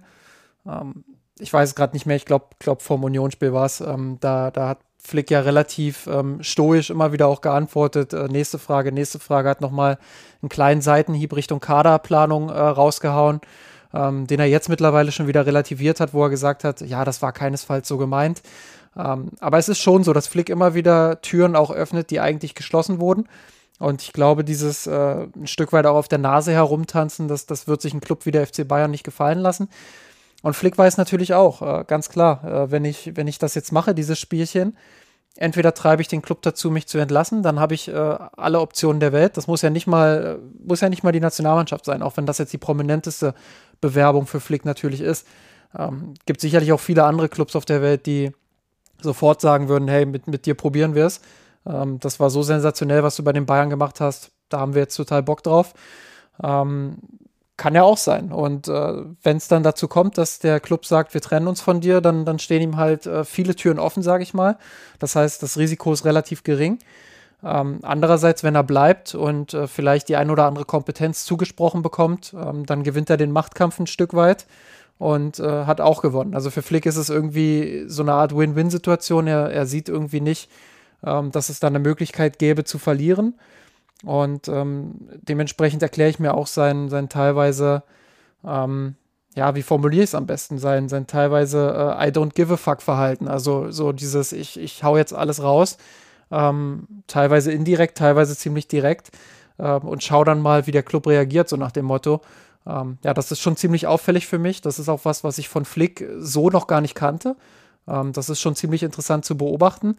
Ähm, 0.67 1.05
ich 1.39 1.53
weiß 1.53 1.71
es 1.71 1.75
gerade 1.75 1.95
nicht 1.95 2.05
mehr, 2.05 2.17
ich 2.17 2.27
glaube, 2.27 2.47
glaub, 2.59 2.83
vor 2.83 2.99
dem 2.99 3.05
Unionsspiel 3.05 3.55
war 3.55 3.65
es. 3.65 3.81
Ähm, 3.81 4.19
da, 4.21 4.51
da 4.51 4.69
hat 4.69 4.79
Flick 4.99 5.31
ja 5.31 5.41
relativ 5.41 6.07
ähm, 6.07 6.43
stoisch 6.43 6.91
immer 6.91 7.13
wieder 7.13 7.29
auch 7.29 7.41
geantwortet. 7.41 8.13
Äh, 8.13 8.29
nächste 8.29 8.59
Frage, 8.59 8.93
nächste 8.93 9.19
Frage, 9.19 9.49
hat 9.49 9.63
nochmal 9.63 9.99
einen 10.43 10.51
kleinen 10.51 10.83
Seitenhieb 10.83 11.35
Richtung 11.35 11.61
Kaderplanung 11.61 12.51
äh, 12.51 12.59
rausgehauen 12.59 13.41
ähm, 13.95 14.27
den 14.27 14.41
er 14.41 14.47
jetzt 14.47 14.69
mittlerweile 14.69 15.13
schon 15.13 15.27
wieder 15.27 15.47
relativiert 15.47 16.01
hat, 16.01 16.13
wo 16.13 16.25
er 16.25 16.31
gesagt 16.31 16.65
hat, 16.65 16.81
ja, 16.81 17.05
das 17.05 17.23
war 17.23 17.33
keinesfalls 17.33 17.87
so 17.87 17.97
gemeint. 17.97 18.43
Ähm, 18.97 19.31
aber 19.41 19.59
es 19.59 19.69
ist 19.69 19.79
schon 19.79 20.05
so, 20.05 20.13
dass 20.13 20.27
Flick 20.27 20.49
immer 20.49 20.75
wieder 20.75 21.21
Türen 21.21 21.57
auch 21.57 21.71
öffnet, 21.71 22.11
die 22.11 22.21
eigentlich 22.21 22.55
geschlossen 22.55 23.01
wurden. 23.01 23.29
Und 23.79 24.03
ich 24.03 24.13
glaube, 24.13 24.45
dieses 24.45 24.87
äh, 24.87 25.27
ein 25.37 25.47
Stück 25.47 25.73
weit 25.73 25.87
auch 25.87 25.97
auf 25.97 26.09
der 26.09 26.19
Nase 26.19 26.53
herumtanzen, 26.53 27.29
das, 27.29 27.47
das 27.47 27.67
wird 27.67 27.83
sich 27.83 27.93
ein 27.93 28.01
Club 28.01 28.25
wie 28.25 28.31
der 28.31 28.47
FC 28.47 28.67
Bayern 28.67 28.91
nicht 28.91 29.05
gefallen 29.05 29.41
lassen. 29.41 29.69
Und 30.43 30.55
Flick 30.55 30.79
weiß 30.79 30.97
natürlich 30.97 31.35
auch, 31.35 31.63
äh, 31.63 31.85
ganz 31.87 32.09
klar, 32.09 32.45
äh, 32.45 32.71
wenn, 32.71 32.85
ich, 32.85 33.17
wenn 33.17 33.27
ich 33.27 33.39
das 33.39 33.55
jetzt 33.55 33.73
mache, 33.73 33.95
dieses 33.95 34.19
Spielchen, 34.21 34.77
entweder 35.37 35.75
treibe 35.75 36.03
ich 36.03 36.09
den 36.09 36.23
Club 36.23 36.43
dazu, 36.43 36.71
mich 36.71 36.87
zu 36.87 36.99
entlassen, 36.99 37.43
dann 37.43 37.59
habe 37.59 37.75
ich 37.75 37.89
äh, 37.89 37.93
alle 38.37 38.61
Optionen 38.61 39.01
der 39.01 39.13
Welt. 39.13 39.37
Das 39.37 39.47
muss 39.47 39.63
ja 39.63 39.71
nicht 39.71 39.87
mal, 39.87 40.39
muss 40.65 40.81
ja 40.81 40.89
nicht 40.89 41.03
mal 41.03 41.13
die 41.13 41.21
Nationalmannschaft 41.21 41.85
sein, 41.85 42.03
auch 42.03 42.17
wenn 42.17 42.27
das 42.27 42.39
jetzt 42.39 42.53
die 42.53 42.59
prominenteste 42.59 43.35
Bewerbung 43.81 44.27
für 44.27 44.41
Flick 44.41 44.65
natürlich 44.65 45.01
ist. 45.01 45.27
Ähm, 45.77 46.15
gibt 46.27 46.41
sicherlich 46.41 46.73
auch 46.73 46.81
viele 46.81 47.05
andere 47.05 47.29
Clubs 47.29 47.57
auf 47.57 47.65
der 47.65 47.83
Welt, 47.83 48.07
die 48.07 48.33
sofort 49.01 49.41
sagen 49.41 49.69
würden, 49.69 49.89
hey, 49.89 50.07
mit, 50.07 50.29
mit 50.29 50.47
dir 50.47 50.55
probieren 50.55 50.95
wir 50.95 51.07
es. 51.07 51.21
Ähm, 51.67 51.99
das 52.01 52.21
war 52.21 52.31
so 52.31 52.43
sensationell, 52.43 53.03
was 53.03 53.17
du 53.17 53.25
bei 53.25 53.33
den 53.33 53.47
Bayern 53.47 53.71
gemacht 53.71 54.01
hast. 54.01 54.31
Da 54.49 54.61
haben 54.61 54.75
wir 54.75 54.83
jetzt 54.83 54.97
total 54.97 55.23
Bock 55.23 55.43
drauf. 55.43 55.75
Ähm, 56.43 56.99
kann 57.57 57.75
ja 57.75 57.83
auch 57.83 57.99
sein. 57.99 58.33
Und 58.33 58.69
äh, 58.69 58.95
wenn 59.23 59.37
es 59.37 59.49
dann 59.49 59.63
dazu 59.63 59.87
kommt, 59.87 60.19
dass 60.19 60.39
der 60.41 60.61
Club 60.61 60.87
sagt, 60.87 61.15
wir 61.15 61.21
trennen 61.21 61.47
uns 61.47 61.61
von 61.61 61.81
dir, 61.81 62.01
dann, 62.01 62.25
dann 62.25 62.39
stehen 62.39 62.63
ihm 62.63 62.77
halt 62.77 63.07
äh, 63.07 63.25
viele 63.25 63.55
Türen 63.55 63.79
offen, 63.79 64.03
sage 64.03 64.23
ich 64.23 64.35
mal. 64.35 64.59
Das 64.99 65.15
heißt, 65.15 65.43
das 65.43 65.57
Risiko 65.57 65.93
ist 65.93 66.05
relativ 66.05 66.43
gering. 66.43 66.79
Ähm, 67.45 67.81
andererseits, 67.83 68.43
wenn 68.43 68.55
er 68.55 68.65
bleibt 68.65 69.15
und 69.15 69.55
äh, 69.55 69.67
vielleicht 69.67 70.09
die 70.09 70.17
ein 70.17 70.31
oder 70.31 70.47
andere 70.47 70.65
Kompetenz 70.65 71.25
zugesprochen 71.25 71.83
bekommt, 71.83 72.35
ähm, 72.35 72.67
dann 72.67 72.83
gewinnt 72.83 73.11
er 73.11 73.19
den 73.19 73.33
Machtkampf 73.33 73.79
ein 73.79 73.87
Stück 73.87 74.15
weit 74.15 74.47
und 74.99 75.39
äh, 75.39 75.65
hat 75.67 75.81
auch 75.81 76.03
gewonnen. 76.03 76.35
Also 76.35 76.51
für 76.51 76.63
Flick 76.63 76.87
ist 76.87 76.97
es 76.97 77.11
irgendwie 77.11 77.85
so 77.87 78.03
eine 78.03 78.15
Art 78.15 78.37
Win-Win-Situation. 78.37 79.27
Er, 79.27 79.51
er 79.51 79.67
sieht 79.67 79.89
irgendwie 79.89 80.21
nicht, 80.21 80.51
ähm, 81.05 81.31
dass 81.31 81.51
es 81.51 81.61
da 81.61 81.67
eine 81.67 81.81
Möglichkeit 81.81 82.39
gäbe 82.39 82.65
zu 82.65 82.79
verlieren. 82.79 83.35
Und 84.05 84.49
ähm, 84.49 85.09
dementsprechend 85.23 85.83
erkläre 85.83 86.11
ich 86.11 86.19
mir 86.19 86.35
auch 86.35 86.47
sein, 86.47 86.89
sein 86.89 87.09
teilweise, 87.09 87.83
ähm, 88.45 88.97
ja, 89.35 89.55
wie 89.55 89.63
formuliere 89.63 90.05
ich 90.05 90.11
es 90.11 90.15
am 90.15 90.27
besten, 90.27 90.59
sein, 90.59 90.89
sein 90.89 91.07
teilweise 91.07 91.97
äh, 91.99 92.09
I 92.09 92.11
don't 92.11 92.35
give 92.35 92.53
a 92.53 92.57
fuck 92.57 92.83
Verhalten. 92.83 93.29
Also 93.29 93.71
so 93.71 93.93
dieses, 93.93 94.33
ich, 94.33 94.59
ich 94.61 94.85
hau 94.85 94.97
jetzt 94.97 95.15
alles 95.15 95.43
raus, 95.43 95.79
ähm, 96.31 96.87
teilweise 97.07 97.53
indirekt, 97.53 97.99
teilweise 97.99 98.37
ziemlich 98.37 98.69
direkt 98.69 99.11
ähm, 99.59 99.83
und 99.83 100.03
schau 100.03 100.23
dann 100.25 100.41
mal, 100.41 100.67
wie 100.67 100.73
der 100.73 100.83
Club 100.83 101.07
reagiert, 101.07 101.49
so 101.49 101.57
nach 101.57 101.73
dem 101.73 101.87
Motto. 101.87 102.21
Ähm, 102.67 102.99
ja, 103.05 103.15
das 103.15 103.33
ist 103.33 103.41
schon 103.41 103.57
ziemlich 103.57 103.87
auffällig 103.87 104.27
für 104.27 104.39
mich. 104.39 104.61
Das 104.61 104.79
ist 104.79 104.89
auch 104.89 105.05
was, 105.05 105.25
was 105.25 105.39
ich 105.39 105.49
von 105.49 105.65
Flick 105.65 106.07
so 106.19 106.51
noch 106.51 106.67
gar 106.67 106.81
nicht 106.81 106.95
kannte. 106.95 107.37
Ähm, 107.89 108.13
das 108.13 108.29
ist 108.29 108.41
schon 108.41 108.55
ziemlich 108.55 108.83
interessant 108.83 109.25
zu 109.25 109.37
beobachten. 109.37 109.97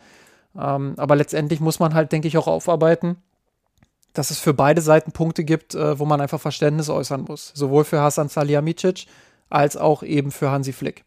Aber 0.57 1.17
letztendlich 1.17 1.59
muss 1.59 1.79
man 1.79 1.93
halt, 1.93 2.13
denke 2.13 2.29
ich, 2.29 2.37
auch 2.37 2.47
aufarbeiten, 2.47 3.17
dass 4.17 4.31
es 4.31 4.39
für 4.39 4.53
beide 4.53 4.81
Seiten 4.81 5.11
Punkte 5.11 5.43
gibt, 5.43 5.75
äh, 5.75 5.99
wo 5.99 6.05
man 6.05 6.21
einfach 6.21 6.41
Verständnis 6.41 6.89
äußern 6.89 7.25
muss. 7.27 7.51
Sowohl 7.53 7.83
für 7.83 7.99
Hasan 7.99 8.29
Salihamidzic 8.29 9.05
als 9.49 9.77
auch 9.77 10.03
eben 10.03 10.31
für 10.31 10.49
Hansi 10.49 10.73
Flick. 10.73 11.05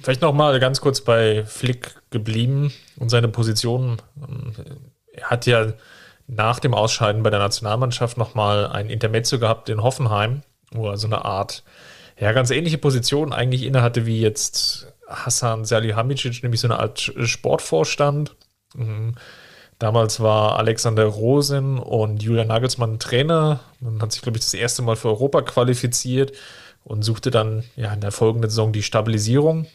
Vielleicht 0.00 0.22
noch 0.22 0.32
mal 0.32 0.58
ganz 0.60 0.80
kurz 0.80 1.00
bei 1.00 1.44
Flick 1.44 1.94
geblieben 2.10 2.72
und 2.98 3.08
seine 3.08 3.28
Position. 3.28 3.96
Er 5.12 5.30
hat 5.30 5.46
ja 5.46 5.72
nach 6.26 6.58
dem 6.58 6.74
Ausscheiden 6.74 7.22
bei 7.22 7.30
der 7.30 7.38
Nationalmannschaft 7.38 8.18
noch 8.18 8.34
mal 8.34 8.66
ein 8.66 8.90
Intermezzo 8.90 9.38
gehabt 9.38 9.68
in 9.68 9.82
Hoffenheim, 9.82 10.42
wo 10.70 10.88
er 10.88 10.96
so 10.96 11.06
eine 11.06 11.24
Art, 11.24 11.62
ja, 12.18 12.32
ganz 12.32 12.50
ähnliche 12.50 12.78
Position 12.78 13.32
eigentlich 13.32 13.62
innehatte 13.62 14.06
wie 14.06 14.20
jetzt 14.20 14.92
Hassan 15.06 15.64
Salihamidzic, 15.64 16.42
nämlich 16.42 16.60
so 16.60 16.68
eine 16.68 16.78
Art 16.78 17.00
Sportvorstand. 17.00 18.36
Mhm. 18.74 19.14
Damals 19.78 20.20
war 20.20 20.58
Alexander 20.58 21.04
Rosen 21.04 21.78
und 21.78 22.22
Julian 22.22 22.48
Nagelsmann 22.48 22.98
Trainer. 22.98 23.60
Man 23.80 24.00
hat 24.00 24.12
sich, 24.12 24.22
glaube 24.22 24.38
ich, 24.38 24.44
das 24.44 24.54
erste 24.54 24.82
Mal 24.82 24.96
für 24.96 25.08
Europa 25.08 25.42
qualifiziert 25.42 26.32
und 26.82 27.02
suchte 27.02 27.30
dann 27.30 27.64
ja 27.76 27.92
in 27.92 28.00
der 28.00 28.12
folgenden 28.12 28.48
Saison 28.48 28.72
die 28.72 28.82
Stabilisierung. 28.82 29.66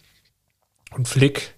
Und 0.95 1.07
Flick 1.07 1.53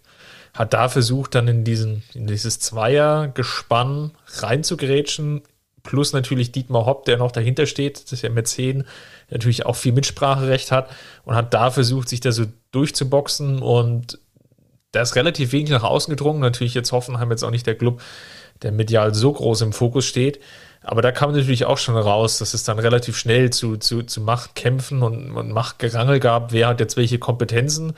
hat 0.53 0.73
da 0.73 0.89
versucht, 0.89 1.35
dann 1.35 1.47
in, 1.47 1.63
diesen, 1.63 2.03
in 2.13 2.27
dieses 2.27 2.59
Zweiergespann 2.59 4.11
reinzugrätschen. 4.27 5.41
Plus 5.81 6.13
natürlich 6.13 6.51
Dietmar 6.51 6.85
Hopp, 6.85 7.05
der 7.05 7.17
noch 7.17 7.31
dahinter 7.31 7.65
steht, 7.65 8.03
das 8.03 8.13
ist 8.13 8.21
ja 8.21 8.29
Mäzen, 8.29 8.85
der 9.29 9.37
natürlich 9.37 9.65
auch 9.65 9.75
viel 9.75 9.93
Mitspracherecht 9.93 10.71
hat 10.71 10.89
und 11.25 11.35
hat 11.35 11.53
da 11.53 11.71
versucht, 11.71 12.07
sich 12.09 12.19
da 12.19 12.31
so 12.31 12.45
durchzuboxen 12.71 13.61
und 13.61 14.19
da 14.93 15.01
ist 15.01 15.15
relativ 15.15 15.51
wenig 15.51 15.71
nach 15.71 15.83
außen 15.83 16.11
gedrungen. 16.11 16.39
Natürlich 16.39 16.75
jetzt 16.75 16.91
Hoffenheim 16.93 17.29
jetzt 17.31 17.43
auch 17.43 17.51
nicht 17.51 17.67
der 17.67 17.75
Club, 17.75 18.01
der 18.61 18.71
medial 18.71 19.13
so 19.13 19.33
groß 19.33 19.61
im 19.61 19.73
Fokus 19.73 20.05
steht. 20.05 20.39
Aber 20.81 21.01
da 21.01 21.11
kam 21.11 21.33
natürlich 21.33 21.65
auch 21.65 21.77
schon 21.77 21.97
raus, 21.97 22.37
dass 22.37 22.53
es 22.53 22.63
dann 22.63 22.77
relativ 22.77 23.17
schnell 23.17 23.49
zu, 23.49 23.77
zu, 23.77 24.03
zu 24.03 24.21
Machtkämpfen 24.21 25.01
und, 25.01 25.31
und 25.31 25.51
Machtgerangel 25.51 26.19
gab, 26.19 26.51
wer 26.51 26.67
hat 26.67 26.79
jetzt 26.79 26.95
welche 26.95 27.19
Kompetenzen. 27.19 27.93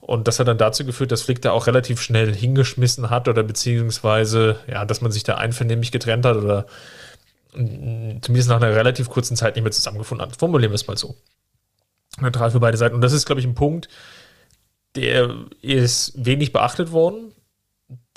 Und 0.00 0.28
das 0.28 0.38
hat 0.38 0.46
dann 0.46 0.58
dazu 0.58 0.84
geführt, 0.84 1.10
dass 1.10 1.22
Flick 1.22 1.42
da 1.42 1.50
auch 1.50 1.66
relativ 1.66 2.00
schnell 2.00 2.32
hingeschmissen 2.32 3.10
hat 3.10 3.26
oder 3.26 3.42
beziehungsweise, 3.42 4.60
ja, 4.68 4.84
dass 4.84 5.00
man 5.00 5.10
sich 5.10 5.24
da 5.24 5.34
einvernehmlich 5.34 5.90
getrennt 5.90 6.24
hat 6.24 6.36
oder 6.36 6.66
zumindest 7.56 8.48
nach 8.48 8.60
einer 8.60 8.74
relativ 8.74 9.08
kurzen 9.08 9.36
Zeit 9.36 9.56
nicht 9.56 9.64
mehr 9.64 9.72
zusammengefunden 9.72 10.26
hat. 10.26 10.36
Formulieren 10.36 10.70
wir 10.70 10.76
es 10.76 10.86
mal 10.86 10.96
so. 10.96 11.16
Neutral 12.20 12.50
für 12.50 12.60
beide 12.60 12.76
Seiten. 12.76 12.94
Und 12.94 13.00
das 13.00 13.12
ist, 13.12 13.26
glaube 13.26 13.40
ich, 13.40 13.46
ein 13.46 13.54
Punkt, 13.54 13.88
der 14.96 15.34
ist 15.62 16.12
wenig 16.16 16.52
beachtet 16.52 16.92
worden. 16.92 17.32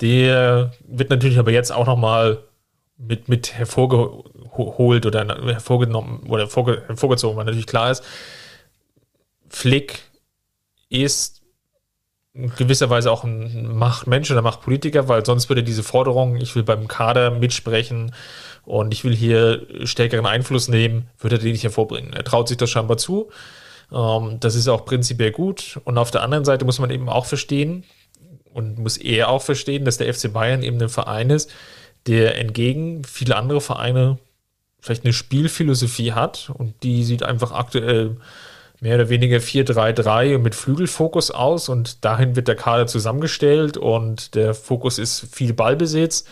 Der 0.00 0.72
wird 0.86 1.10
natürlich 1.10 1.38
aber 1.38 1.52
jetzt 1.52 1.70
auch 1.70 1.86
nochmal 1.86 2.42
mit, 2.96 3.28
mit 3.28 3.54
hervorgeholt 3.54 5.06
oder 5.06 5.26
hervorgenommen 5.46 6.24
oder 6.28 6.42
hervorgezogen, 6.42 7.36
weil 7.36 7.44
natürlich 7.44 7.66
klar 7.66 7.90
ist, 7.90 8.02
Flick 9.48 10.00
ist 10.88 11.42
in 12.32 12.54
gewisser 12.54 12.90
Weise 12.90 13.10
auch 13.10 13.24
ein 13.24 13.76
Machtmensch 13.76 14.30
oder 14.30 14.42
Machtpolitiker, 14.42 15.08
weil 15.08 15.24
sonst 15.26 15.48
würde 15.48 15.64
diese 15.64 15.82
Forderung, 15.82 16.36
ich 16.36 16.54
will 16.54 16.62
beim 16.62 16.86
Kader 16.86 17.32
mitsprechen 17.32 18.14
und 18.64 18.92
ich 18.92 19.02
will 19.02 19.14
hier 19.14 19.66
stärkeren 19.84 20.26
Einfluss 20.26 20.68
nehmen, 20.68 21.08
würde 21.18 21.36
er 21.36 21.42
die 21.42 21.52
nicht 21.52 21.64
hervorbringen. 21.64 22.12
Er 22.12 22.24
traut 22.24 22.48
sich 22.48 22.56
das 22.56 22.70
scheinbar 22.70 22.98
zu 22.98 23.30
das 23.90 24.54
ist 24.54 24.68
auch 24.68 24.84
prinzipiell 24.84 25.32
gut. 25.32 25.80
Und 25.84 25.98
auf 25.98 26.10
der 26.10 26.22
anderen 26.22 26.44
Seite 26.44 26.64
muss 26.64 26.78
man 26.78 26.90
eben 26.90 27.08
auch 27.08 27.26
verstehen 27.26 27.84
und 28.52 28.78
muss 28.78 28.96
er 28.96 29.28
auch 29.28 29.42
verstehen, 29.42 29.84
dass 29.84 29.98
der 29.98 30.12
FC 30.12 30.32
Bayern 30.32 30.62
eben 30.62 30.80
ein 30.80 30.88
Verein 30.88 31.30
ist, 31.30 31.50
der 32.06 32.38
entgegen 32.38 33.04
viele 33.04 33.36
andere 33.36 33.60
Vereine 33.60 34.18
vielleicht 34.80 35.04
eine 35.04 35.12
Spielphilosophie 35.12 36.12
hat 36.12 36.50
und 36.56 36.82
die 36.82 37.04
sieht 37.04 37.22
einfach 37.22 37.52
aktuell 37.52 38.16
mehr 38.80 38.94
oder 38.94 39.10
weniger 39.10 39.36
4-3-3 39.36 40.38
mit 40.38 40.54
Flügelfokus 40.54 41.30
aus 41.30 41.68
und 41.68 42.04
dahin 42.04 42.34
wird 42.34 42.48
der 42.48 42.56
Kader 42.56 42.86
zusammengestellt 42.86 43.76
und 43.76 44.34
der 44.34 44.54
Fokus 44.54 44.98
ist 44.98 45.26
viel 45.34 45.52
Ballbesitz 45.52 46.24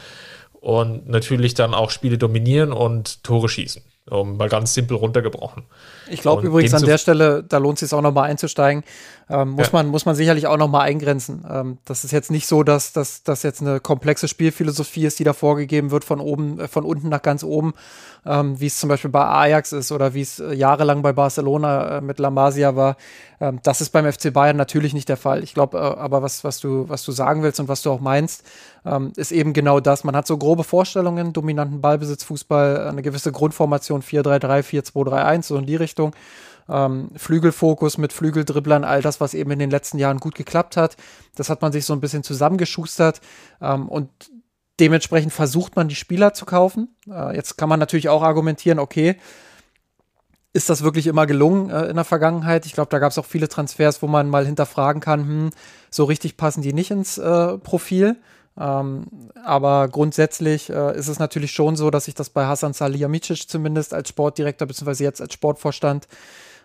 und 0.53 1.09
natürlich 1.09 1.55
dann 1.55 1.75
auch 1.75 1.91
Spiele 1.91 2.17
dominieren 2.17 2.73
und 2.73 3.23
Tore 3.23 3.49
schießen. 3.49 3.83
Um, 4.11 4.39
mal 4.39 4.49
ganz 4.49 4.73
simpel 4.73 4.97
runtergebrochen. 4.97 5.65
Ich 6.11 6.21
glaube 6.21 6.47
übrigens 6.47 6.75
an 6.75 6.85
der 6.85 6.99
Stelle, 6.99 7.43
da 7.43 7.59
lohnt 7.59 7.81
es 7.81 7.89
sich 7.89 7.97
auch 7.97 8.03
nochmal 8.03 8.31
einzusteigen, 8.31 8.85
ähm, 9.31 9.51
muss, 9.51 9.67
ja. 9.67 9.73
man, 9.73 9.89
muss 9.89 10.07
man 10.07 10.15
sicherlich 10.15 10.47
auch 10.47 10.57
nochmal 10.57 10.89
eingrenzen. 10.89 11.45
Ähm, 11.51 11.79
das 11.85 12.05
ist 12.05 12.13
jetzt 12.13 12.31
nicht 12.31 12.47
so, 12.47 12.63
dass 12.63 12.93
das 12.93 13.43
jetzt 13.43 13.61
eine 13.61 13.81
komplexe 13.81 14.27
Spielphilosophie 14.29 15.05
ist, 15.05 15.19
die 15.19 15.25
da 15.25 15.33
vorgegeben 15.33 15.91
wird 15.91 16.05
von 16.05 16.21
oben, 16.21 16.61
äh, 16.61 16.69
von 16.69 16.85
unten 16.85 17.09
nach 17.09 17.23
ganz 17.23 17.45
oben, 17.45 17.75
ähm, 18.25 18.59
wie 18.61 18.67
es 18.67 18.79
zum 18.79 18.89
Beispiel 18.89 19.11
bei 19.11 19.25
Ajax 19.25 19.73
ist 19.73 19.93
oder 19.93 20.15
wie 20.15 20.23
es 20.23 20.39
äh, 20.39 20.55
jahrelang 20.55 21.03
bei 21.03 21.13
Barcelona 21.13 21.99
äh, 21.99 22.01
mit 22.01 22.19
La 22.19 22.31
Masia 22.31 22.75
war. 22.75 22.97
Ähm, 23.41 23.61
das 23.63 23.81
ist 23.81 23.91
beim 23.91 24.11
FC 24.11 24.33
Bayern 24.33 24.57
natürlich 24.57 24.95
nicht 24.95 25.09
der 25.09 25.17
Fall. 25.17 25.43
Ich 25.43 25.55
glaube 25.55 25.79
äh, 25.79 25.81
aber, 25.81 26.23
was, 26.23 26.45
was, 26.45 26.61
du, 26.61 26.89
was 26.89 27.05
du 27.05 27.13
sagen 27.13 27.43
willst 27.43 27.61
und 27.61 27.69
was 27.69 27.83
du 27.83 27.91
auch 27.91 28.01
meinst, 28.01 28.45
ähm, 28.85 29.13
ist 29.17 29.33
eben 29.33 29.53
genau 29.53 29.81
das. 29.81 30.05
Man 30.05 30.17
hat 30.17 30.27
so 30.27 30.39
grobe 30.39 30.65
Vorstellungen, 30.65 31.33
dominanten 31.33 31.81
Ballbesitz, 31.81 32.25
Fußball, 32.25 32.89
eine 32.89 33.03
gewisse 33.03 33.33
Grundformation 33.33 34.03
4-3-3, 34.03 34.93
4-2-3-1, 34.93 35.43
so 35.43 35.57
in 35.57 35.67
die 35.67 35.77
Richtung. 35.77 35.98
Ähm, 36.69 37.11
Flügelfokus 37.17 37.97
mit 37.97 38.13
Flügeldribblern, 38.13 38.85
all 38.85 39.01
das, 39.01 39.21
was 39.21 39.33
eben 39.35 39.51
in 39.51 39.59
den 39.59 39.71
letzten 39.71 39.99
Jahren 39.99 40.19
gut 40.19 40.35
geklappt 40.35 40.77
hat. 40.77 40.97
Das 41.35 41.49
hat 41.49 41.63
man 41.63 41.73
sich 41.73 41.87
so 41.87 41.95
ein 41.95 42.01
bisschen 42.01 42.23
zusammengeschustert. 42.23 43.21
Ähm, 43.61 43.89
und 43.89 44.11
dementsprechend 44.81 45.33
versucht 45.33 45.77
man, 45.77 45.89
die 45.89 45.95
Spieler 45.95 46.35
zu 46.35 46.45
kaufen. 46.45 46.95
Äh, 47.11 47.35
jetzt 47.37 47.57
kann 47.57 47.69
man 47.69 47.81
natürlich 47.81 48.09
auch 48.09 48.23
argumentieren, 48.23 48.79
okay, 48.79 49.17
ist 50.53 50.71
das 50.71 50.83
wirklich 50.83 51.07
immer 51.07 51.27
gelungen 51.27 51.71
äh, 51.71 51.87
in 51.87 51.97
der 51.97 52.05
Vergangenheit? 52.05 52.67
Ich 52.67 52.73
glaube, 52.73 52.91
da 52.91 52.99
gab 52.99 53.13
es 53.13 53.19
auch 53.19 53.25
viele 53.25 53.49
Transfers, 53.49 54.03
wo 54.03 54.07
man 54.07 54.29
mal 54.29 54.47
hinterfragen 54.47 55.01
kann, 55.01 55.21
hm, 55.21 55.51
so 55.91 56.05
richtig 56.05 56.37
passen 56.37 56.63
die 56.63 56.73
nicht 56.73 56.91
ins 56.91 57.19
äh, 57.19 57.59
Profil. 57.59 58.17
Ähm, 58.59 59.07
aber 59.45 59.89
grundsätzlich 59.89 60.71
äh, 60.71 60.97
ist 60.97 61.09
es 61.09 61.19
natürlich 61.19 61.53
schon 61.53 61.77
so, 61.77 61.91
dass 61.91 62.09
ich 62.09 62.15
das 62.15 62.31
bei 62.31 62.47
Hasan 62.47 62.73
Salihamidzic 62.73 63.49
zumindest 63.49 63.95
als 63.95 64.09
Sportdirektor 64.09 64.67
beziehungsweise 64.67 65.05
jetzt 65.05 65.21
als 65.21 65.33
Sportvorstand 65.33 66.09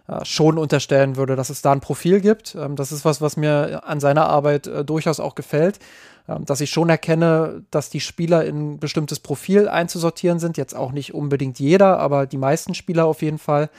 äh, 0.08 0.26
schon 0.26 0.58
unterstellen 0.58 1.16
würde, 1.16 1.36
dass 1.36 1.50
es 1.50 1.62
da 1.62 1.72
ein 1.72 1.82
Profil 1.82 2.20
gibt. 2.20 2.56
Ähm, 2.56 2.76
das 2.76 2.92
ist 2.92 3.06
was, 3.06 3.22
was 3.22 3.38
mir 3.38 3.84
an 3.86 4.00
seiner 4.00 4.28
Arbeit 4.28 4.68
äh, 4.68 4.84
durchaus 4.84 5.20
auch 5.20 5.36
gefällt. 5.36 5.80
Ähm, 6.28 6.46
dass 6.46 6.62
ich 6.62 6.70
schon 6.70 6.90
erkenne, 6.90 7.64
dass 7.70 7.90
die 7.90 8.00
Spieler 8.00 8.46
in 8.46 8.74
ein 8.74 8.80
bestimmtes 8.80 9.20
Profil 9.20 9.68
einzusortieren 9.68 10.40
sind. 10.40 10.58
Jetzt 10.58 10.74
auch 10.74 10.94
nicht 10.94 11.14
unbedingt 11.14 11.60
jeder, 11.60 12.00
aber 12.00 12.28
die 12.28 12.38
meisten 12.38 12.74
Spieler 12.76 13.06
auf 13.06 13.22
jeden 13.22 13.40
Fall. 13.40 13.70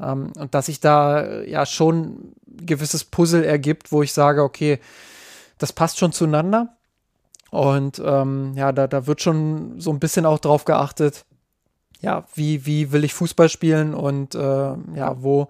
Ähm, 0.00 0.32
und 0.38 0.54
dass 0.54 0.66
sich 0.66 0.78
da 0.78 1.20
äh, 1.20 1.50
ja 1.50 1.66
schon 1.66 2.34
ein 2.46 2.66
gewisses 2.66 3.04
Puzzle 3.04 3.44
ergibt, 3.44 3.90
wo 3.90 4.02
ich 4.02 4.12
sage, 4.12 4.42
okay, 4.42 4.78
das 5.58 5.72
passt 5.72 5.98
schon 5.98 6.12
zueinander. 6.12 6.76
Und 7.50 8.02
ähm, 8.04 8.52
ja, 8.54 8.72
da, 8.72 8.86
da 8.86 9.06
wird 9.06 9.22
schon 9.22 9.80
so 9.80 9.90
ein 9.90 10.00
bisschen 10.00 10.26
auch 10.26 10.38
drauf 10.38 10.64
geachtet, 10.64 11.24
ja, 12.00 12.24
wie, 12.34 12.66
wie 12.66 12.92
will 12.92 13.04
ich 13.04 13.14
Fußball 13.14 13.48
spielen 13.48 13.94
und 13.94 14.34
äh, 14.34 14.38
ja, 14.38 15.16
wo, 15.22 15.48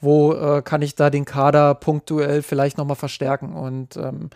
wo 0.00 0.32
äh, 0.34 0.62
kann 0.62 0.82
ich 0.82 0.94
da 0.94 1.10
den 1.10 1.24
Kader 1.24 1.74
punktuell 1.74 2.42
vielleicht 2.42 2.76
nochmal 2.76 2.96
verstärken. 2.96 3.54
Und 3.54 3.96
ähm, 3.96 4.30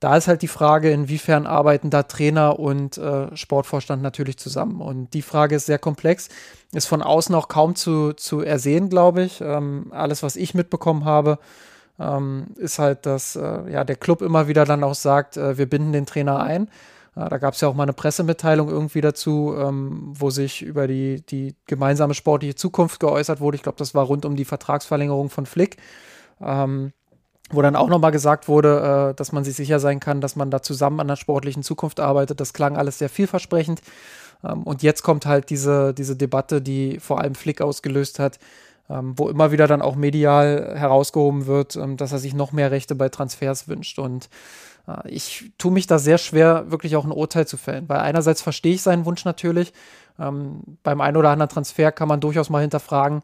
da 0.00 0.16
ist 0.16 0.28
halt 0.28 0.42
die 0.42 0.48
Frage, 0.48 0.90
inwiefern 0.90 1.46
arbeiten 1.46 1.90
da 1.90 2.02
Trainer 2.02 2.58
und 2.58 2.98
äh, 2.98 3.34
Sportvorstand 3.36 4.02
natürlich 4.02 4.38
zusammen. 4.38 4.80
Und 4.80 5.12
die 5.14 5.22
Frage 5.22 5.56
ist 5.56 5.66
sehr 5.66 5.78
komplex, 5.78 6.28
ist 6.72 6.86
von 6.86 7.02
außen 7.02 7.34
auch 7.34 7.48
kaum 7.48 7.74
zu, 7.74 8.14
zu 8.14 8.40
ersehen, 8.40 8.88
glaube 8.88 9.22
ich. 9.22 9.40
Ähm, 9.40 9.88
alles, 9.90 10.22
was 10.22 10.36
ich 10.36 10.54
mitbekommen 10.54 11.04
habe, 11.04 11.38
ähm, 12.00 12.46
ist 12.56 12.78
halt, 12.78 13.06
dass 13.06 13.36
äh, 13.36 13.70
ja, 13.70 13.84
der 13.84 13.96
Club 13.96 14.22
immer 14.22 14.48
wieder 14.48 14.64
dann 14.64 14.82
auch 14.82 14.94
sagt, 14.94 15.36
äh, 15.36 15.58
wir 15.58 15.68
binden 15.68 15.92
den 15.92 16.06
Trainer 16.06 16.40
ein. 16.40 16.68
Ja, 17.14 17.28
da 17.28 17.38
gab 17.38 17.54
es 17.54 17.60
ja 17.60 17.68
auch 17.68 17.74
mal 17.74 17.82
eine 17.82 17.92
Pressemitteilung 17.92 18.68
irgendwie 18.68 19.00
dazu, 19.00 19.54
ähm, 19.58 20.12
wo 20.14 20.30
sich 20.30 20.62
über 20.62 20.86
die, 20.86 21.24
die 21.26 21.54
gemeinsame 21.66 22.14
sportliche 22.14 22.54
Zukunft 22.54 23.00
geäußert 23.00 23.40
wurde. 23.40 23.56
Ich 23.56 23.62
glaube, 23.62 23.78
das 23.78 23.94
war 23.94 24.04
rund 24.04 24.24
um 24.24 24.36
die 24.36 24.44
Vertragsverlängerung 24.44 25.28
von 25.28 25.44
Flick. 25.44 25.76
Ähm, 26.40 26.92
wo 27.52 27.62
dann 27.62 27.76
auch 27.76 27.88
nochmal 27.88 28.12
gesagt 28.12 28.48
wurde, 28.48 29.10
äh, 29.10 29.14
dass 29.14 29.32
man 29.32 29.44
sich 29.44 29.56
sicher 29.56 29.80
sein 29.80 30.00
kann, 30.00 30.20
dass 30.20 30.36
man 30.36 30.50
da 30.50 30.62
zusammen 30.62 31.00
an 31.00 31.08
der 31.08 31.16
sportlichen 31.16 31.64
Zukunft 31.64 32.00
arbeitet. 32.00 32.40
Das 32.40 32.52
klang 32.52 32.76
alles 32.76 32.98
sehr 32.98 33.08
vielversprechend. 33.08 33.82
Ähm, 34.44 34.62
und 34.62 34.82
jetzt 34.82 35.02
kommt 35.02 35.26
halt 35.26 35.50
diese, 35.50 35.92
diese 35.92 36.16
Debatte, 36.16 36.62
die 36.62 37.00
vor 37.00 37.20
allem 37.20 37.34
Flick 37.34 37.60
ausgelöst 37.60 38.18
hat, 38.20 38.38
ähm, 38.90 39.14
wo 39.16 39.28
immer 39.28 39.52
wieder 39.52 39.66
dann 39.66 39.82
auch 39.82 39.94
medial 39.94 40.74
herausgehoben 40.74 41.46
wird, 41.46 41.76
ähm, 41.76 41.96
dass 41.96 42.12
er 42.12 42.18
sich 42.18 42.34
noch 42.34 42.52
mehr 42.52 42.70
Rechte 42.70 42.94
bei 42.94 43.08
Transfers 43.08 43.68
wünscht. 43.68 43.98
Und 43.98 44.28
äh, 44.88 45.08
ich 45.08 45.52
tue 45.58 45.72
mich 45.72 45.86
da 45.86 45.98
sehr 45.98 46.18
schwer, 46.18 46.70
wirklich 46.70 46.96
auch 46.96 47.04
ein 47.04 47.12
Urteil 47.12 47.46
zu 47.46 47.56
fällen, 47.56 47.88
weil 47.88 48.00
einerseits 48.00 48.42
verstehe 48.42 48.74
ich 48.74 48.82
seinen 48.82 49.04
Wunsch 49.04 49.24
natürlich. 49.24 49.72
Ähm, 50.18 50.78
beim 50.82 51.00
einen 51.00 51.16
oder 51.16 51.30
anderen 51.30 51.50
Transfer 51.50 51.92
kann 51.92 52.08
man 52.08 52.20
durchaus 52.20 52.50
mal 52.50 52.60
hinterfragen, 52.60 53.22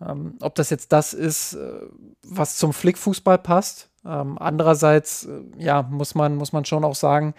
ähm, 0.00 0.36
ob 0.40 0.54
das 0.54 0.70
jetzt 0.70 0.92
das 0.92 1.12
ist, 1.12 1.54
äh, 1.54 1.80
was 2.26 2.56
zum 2.56 2.72
Flickfußball 2.72 3.38
passt. 3.38 3.90
Ähm, 4.04 4.38
andererseits, 4.38 5.26
äh, 5.26 5.42
ja, 5.58 5.82
muss 5.82 6.14
man, 6.14 6.36
muss 6.36 6.52
man 6.52 6.64
schon 6.64 6.84
auch 6.84 6.94
sagen, 6.94 7.34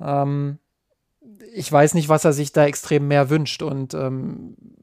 ähm, 0.00 0.58
ich 1.54 1.72
weiß 1.72 1.94
nicht, 1.94 2.10
was 2.10 2.26
er 2.26 2.34
sich 2.34 2.52
da 2.52 2.66
extrem 2.66 3.08
mehr 3.08 3.30
wünscht. 3.30 3.62
Und 3.62 3.96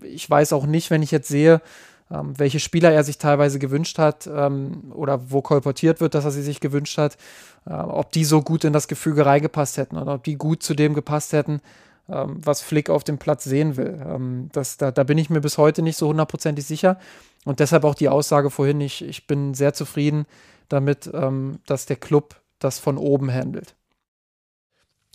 ich 0.01 0.27
weiß 0.27 0.51
auch 0.51 0.65
nicht, 0.65 0.89
wenn 0.89 1.03
ich 1.03 1.11
jetzt 1.11 1.27
sehe, 1.27 1.61
welche 2.09 2.59
Spieler 2.59 2.91
er 2.91 3.03
sich 3.03 3.17
teilweise 3.17 3.57
gewünscht 3.57 3.97
hat 3.97 4.27
ähm, 4.27 4.91
oder 4.93 5.31
wo 5.31 5.41
kolportiert 5.41 6.01
wird, 6.01 6.13
dass 6.13 6.25
er 6.25 6.31
sie 6.31 6.43
sich 6.43 6.59
gewünscht 6.59 6.97
hat, 6.97 7.17
äh, 7.65 7.73
ob 7.73 8.11
die 8.11 8.25
so 8.25 8.41
gut 8.41 8.63
in 8.63 8.73
das 8.73 8.87
Gefüge 8.87 9.25
reingepasst 9.25 9.77
hätten 9.77 9.97
oder 9.97 10.15
ob 10.15 10.23
die 10.23 10.35
gut 10.35 10.61
zu 10.61 10.75
dem 10.75 10.93
gepasst 10.93 11.33
hätten, 11.33 11.61
ähm, 12.07 12.39
was 12.43 12.61
Flick 12.61 12.91
auf 12.91 13.03
dem 13.03 13.17
Platz 13.17 13.43
sehen 13.43 13.75
will. 13.75 13.99
Ähm, 14.07 14.49
das, 14.51 14.77
da, 14.77 14.91
da 14.91 15.03
bin 15.03 15.17
ich 15.17 15.31
mir 15.31 15.41
bis 15.41 15.57
heute 15.57 15.81
nicht 15.81 15.97
so 15.97 16.07
hundertprozentig 16.07 16.65
sicher. 16.65 16.99
Und 17.43 17.59
deshalb 17.59 17.83
auch 17.83 17.95
die 17.95 18.09
Aussage 18.09 18.51
vorhin, 18.51 18.81
ich, 18.81 19.03
ich 19.03 19.25
bin 19.25 19.53
sehr 19.53 19.73
zufrieden 19.73 20.25
damit, 20.69 21.09
ähm, 21.13 21.59
dass 21.65 21.87
der 21.87 21.95
Club 21.95 22.35
das 22.59 22.79
von 22.79 22.97
oben 22.97 23.31
handelt. 23.31 23.75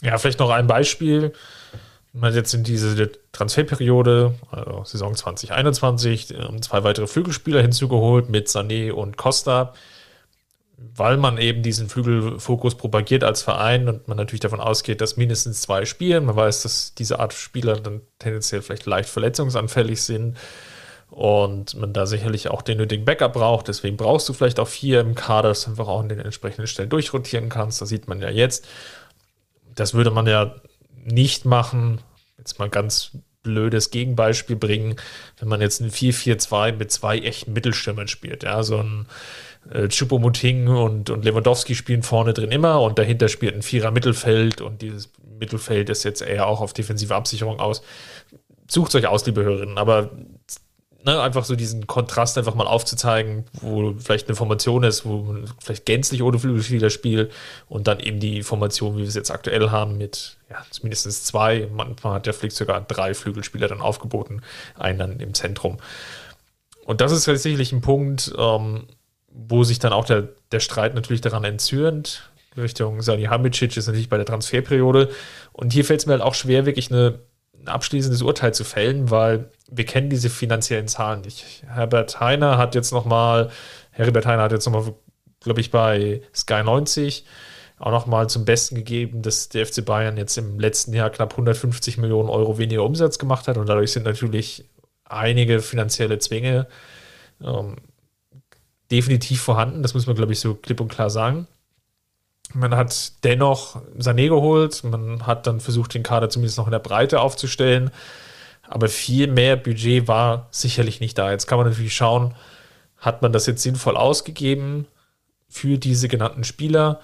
Ja, 0.02 0.18
vielleicht 0.18 0.40
noch 0.40 0.50
ein 0.50 0.66
Beispiel. 0.66 1.32
Man 2.12 2.30
hat 2.30 2.36
jetzt 2.36 2.54
in 2.54 2.64
diese 2.64 3.10
Transferperiode, 3.32 4.34
also 4.50 4.84
Saison 4.84 5.14
2021, 5.14 6.34
ähm, 6.34 6.60
zwei 6.60 6.82
weitere 6.82 7.06
Flügelspieler 7.06 7.62
hinzugeholt 7.62 8.28
mit 8.28 8.48
Sané 8.48 8.90
und 8.92 9.16
Costa 9.16 9.72
weil 10.96 11.18
man 11.18 11.38
eben 11.38 11.62
diesen 11.62 11.88
Flügelfokus 11.88 12.74
propagiert 12.74 13.22
als 13.22 13.42
Verein 13.42 13.88
und 13.88 14.08
man 14.08 14.16
natürlich 14.16 14.40
davon 14.40 14.60
ausgeht, 14.60 15.00
dass 15.00 15.16
mindestens 15.16 15.60
zwei 15.60 15.84
spielen. 15.84 16.24
Man 16.24 16.36
weiß, 16.36 16.62
dass 16.62 16.94
diese 16.94 17.18
Art 17.18 17.34
Spieler 17.34 17.76
dann 17.76 18.00
tendenziell 18.18 18.62
vielleicht 18.62 18.86
leicht 18.86 19.08
verletzungsanfällig 19.08 20.02
sind 20.02 20.38
und 21.10 21.74
man 21.74 21.92
da 21.92 22.06
sicherlich 22.06 22.48
auch 22.48 22.62
den 22.62 22.78
nötigen 22.78 23.04
Backup 23.04 23.34
braucht. 23.34 23.68
Deswegen 23.68 23.98
brauchst 23.98 24.28
du 24.28 24.32
vielleicht 24.32 24.58
auch 24.58 24.68
vier 24.68 25.00
im 25.00 25.14
Kader, 25.14 25.50
dass 25.50 25.64
du 25.64 25.70
einfach 25.70 25.88
auch 25.88 26.00
an 26.00 26.08
den 26.08 26.20
entsprechenden 26.20 26.66
Stellen 26.66 26.88
durchrotieren 26.88 27.50
kannst. 27.50 27.82
Das 27.82 27.90
sieht 27.90 28.08
man 28.08 28.22
ja 28.22 28.30
jetzt. 28.30 28.66
Das 29.74 29.92
würde 29.92 30.10
man 30.10 30.26
ja 30.26 30.54
nicht 31.04 31.44
machen. 31.44 32.00
Jetzt 32.38 32.58
mal 32.58 32.68
ganz 32.68 33.12
blödes 33.42 33.90
Gegenbeispiel 33.90 34.56
bringen, 34.56 34.96
wenn 35.38 35.48
man 35.48 35.60
jetzt 35.60 35.80
ein 35.80 35.90
4-4-2 35.90 36.72
mit 36.72 36.92
zwei 36.92 37.18
echten 37.18 37.52
Mittelstürmern 37.52 38.08
spielt. 38.08 38.42
Ja, 38.42 38.62
so 38.62 38.78
ein 38.78 39.06
äh, 39.70 39.88
Chupomoting 39.88 40.68
und, 40.68 41.10
und 41.10 41.24
Lewandowski 41.24 41.74
spielen 41.74 42.02
vorne 42.02 42.32
drin 42.34 42.50
immer 42.50 42.80
und 42.82 42.98
dahinter 42.98 43.28
spielt 43.28 43.54
ein 43.54 43.62
Vierer 43.62 43.90
Mittelfeld 43.90 44.60
und 44.60 44.82
dieses 44.82 45.10
Mittelfeld 45.38 45.88
ist 45.88 46.04
jetzt 46.04 46.22
eher 46.22 46.46
auch 46.46 46.60
auf 46.60 46.72
defensive 46.72 47.14
Absicherung 47.14 47.60
aus. 47.60 47.82
Sucht 48.68 48.94
euch 48.94 49.06
aus, 49.06 49.26
liebe 49.26 49.42
Hörerinnen, 49.42 49.78
aber 49.78 50.10
ne, 51.04 51.20
einfach 51.20 51.44
so 51.44 51.56
diesen 51.56 51.86
Kontrast 51.86 52.36
einfach 52.38 52.54
mal 52.54 52.66
aufzuzeigen, 52.66 53.44
wo 53.52 53.94
vielleicht 53.98 54.28
eine 54.28 54.36
Formation 54.36 54.82
ist, 54.82 55.04
wo 55.04 55.34
vielleicht 55.58 55.86
gänzlich 55.86 56.22
ohne 56.22 56.38
Flügelspieler 56.38 56.90
spielt 56.90 57.32
und 57.68 57.86
dann 57.86 58.00
eben 58.00 58.20
die 58.20 58.42
Formation, 58.42 58.94
wie 58.94 59.00
wir 59.00 59.08
es 59.08 59.14
jetzt 59.14 59.30
aktuell 59.30 59.70
haben, 59.70 59.98
mit 59.98 60.36
ja, 60.50 60.64
mindestens 60.82 61.24
zwei, 61.24 61.68
manchmal 61.72 62.14
hat 62.14 62.26
der 62.26 62.34
Flick 62.34 62.52
sogar 62.52 62.80
drei 62.80 63.14
Flügelspieler 63.14 63.68
dann 63.68 63.80
aufgeboten, 63.80 64.42
einen 64.76 64.98
dann 64.98 65.20
im 65.20 65.34
Zentrum. 65.34 65.78
Und 66.84 67.00
das 67.00 67.12
ist 67.12 67.24
sicherlich 67.24 67.72
ein 67.72 67.82
Punkt, 67.82 68.32
ähm, 68.36 68.86
wo 69.32 69.62
sich 69.64 69.78
dann 69.78 69.92
auch 69.92 70.04
der, 70.04 70.28
der 70.50 70.60
Streit 70.60 70.94
natürlich 70.94 71.20
daran 71.20 71.44
entzürnt. 71.44 72.30
Richtung 72.56 73.00
Sani 73.00 73.24
Hamicic 73.24 73.76
ist 73.76 73.86
natürlich 73.86 74.08
bei 74.08 74.16
der 74.16 74.26
Transferperiode. 74.26 75.08
Und 75.52 75.72
hier 75.72 75.84
fällt 75.84 76.00
es 76.00 76.06
mir 76.06 76.14
halt 76.14 76.22
auch 76.22 76.34
schwer, 76.34 76.66
wirklich 76.66 76.90
eine, 76.90 77.20
ein 77.60 77.68
abschließendes 77.68 78.22
Urteil 78.22 78.52
zu 78.54 78.64
fällen, 78.64 79.10
weil 79.10 79.50
wir 79.70 79.84
kennen 79.84 80.10
diese 80.10 80.30
finanziellen 80.30 80.88
Zahlen 80.88 81.22
nicht. 81.22 81.62
Herbert 81.66 82.20
Heiner 82.20 82.58
hat 82.58 82.74
jetzt 82.74 82.92
nochmal, 82.92 83.50
Herbert 83.90 84.26
Heiner 84.26 84.42
hat 84.42 84.52
jetzt 84.52 84.66
nochmal, 84.66 84.94
glaube 85.40 85.60
ich, 85.60 85.70
bei 85.70 86.22
Sky 86.34 86.62
90 86.62 87.24
auch 87.78 87.92
nochmal 87.92 88.28
zum 88.28 88.44
Besten 88.44 88.74
gegeben, 88.74 89.22
dass 89.22 89.48
der 89.48 89.66
FC 89.66 89.84
Bayern 89.84 90.18
jetzt 90.18 90.36
im 90.36 90.60
letzten 90.60 90.92
Jahr 90.92 91.08
knapp 91.08 91.32
150 91.32 91.96
Millionen 91.96 92.28
Euro 92.28 92.58
weniger 92.58 92.84
Umsatz 92.84 93.18
gemacht 93.18 93.48
hat 93.48 93.56
und 93.56 93.68
dadurch 93.68 93.92
sind 93.92 94.04
natürlich 94.04 94.66
einige 95.06 95.60
finanzielle 95.60 96.18
Zwänge 96.18 96.66
ähm, 97.42 97.76
definitiv 98.90 99.40
vorhanden. 99.40 99.82
Das 99.82 99.94
muss 99.94 100.06
man, 100.06 100.14
glaube 100.16 100.32
ich, 100.32 100.40
so 100.40 100.54
klipp 100.54 100.80
und 100.80 100.88
klar 100.88 101.08
sagen. 101.08 101.46
Man 102.52 102.76
hat 102.76 103.12
dennoch 103.24 103.80
Sané 103.98 104.28
geholt, 104.28 104.82
man 104.84 105.26
hat 105.26 105.46
dann 105.46 105.60
versucht, 105.60 105.94
den 105.94 106.02
Kader 106.02 106.28
zumindest 106.28 106.58
noch 106.58 106.66
in 106.66 106.72
der 106.72 106.80
Breite 106.80 107.20
aufzustellen, 107.20 107.90
aber 108.70 108.88
viel 108.88 109.26
mehr 109.26 109.56
Budget 109.56 110.06
war 110.06 110.46
sicherlich 110.52 111.00
nicht 111.00 111.18
da. 111.18 111.32
Jetzt 111.32 111.46
kann 111.46 111.58
man 111.58 111.68
natürlich 111.68 111.94
schauen, 111.94 112.34
hat 112.96 113.20
man 113.20 113.32
das 113.32 113.46
jetzt 113.46 113.62
sinnvoll 113.62 113.96
ausgegeben 113.96 114.86
für 115.48 115.76
diese 115.76 116.06
genannten 116.06 116.44
Spieler? 116.44 117.00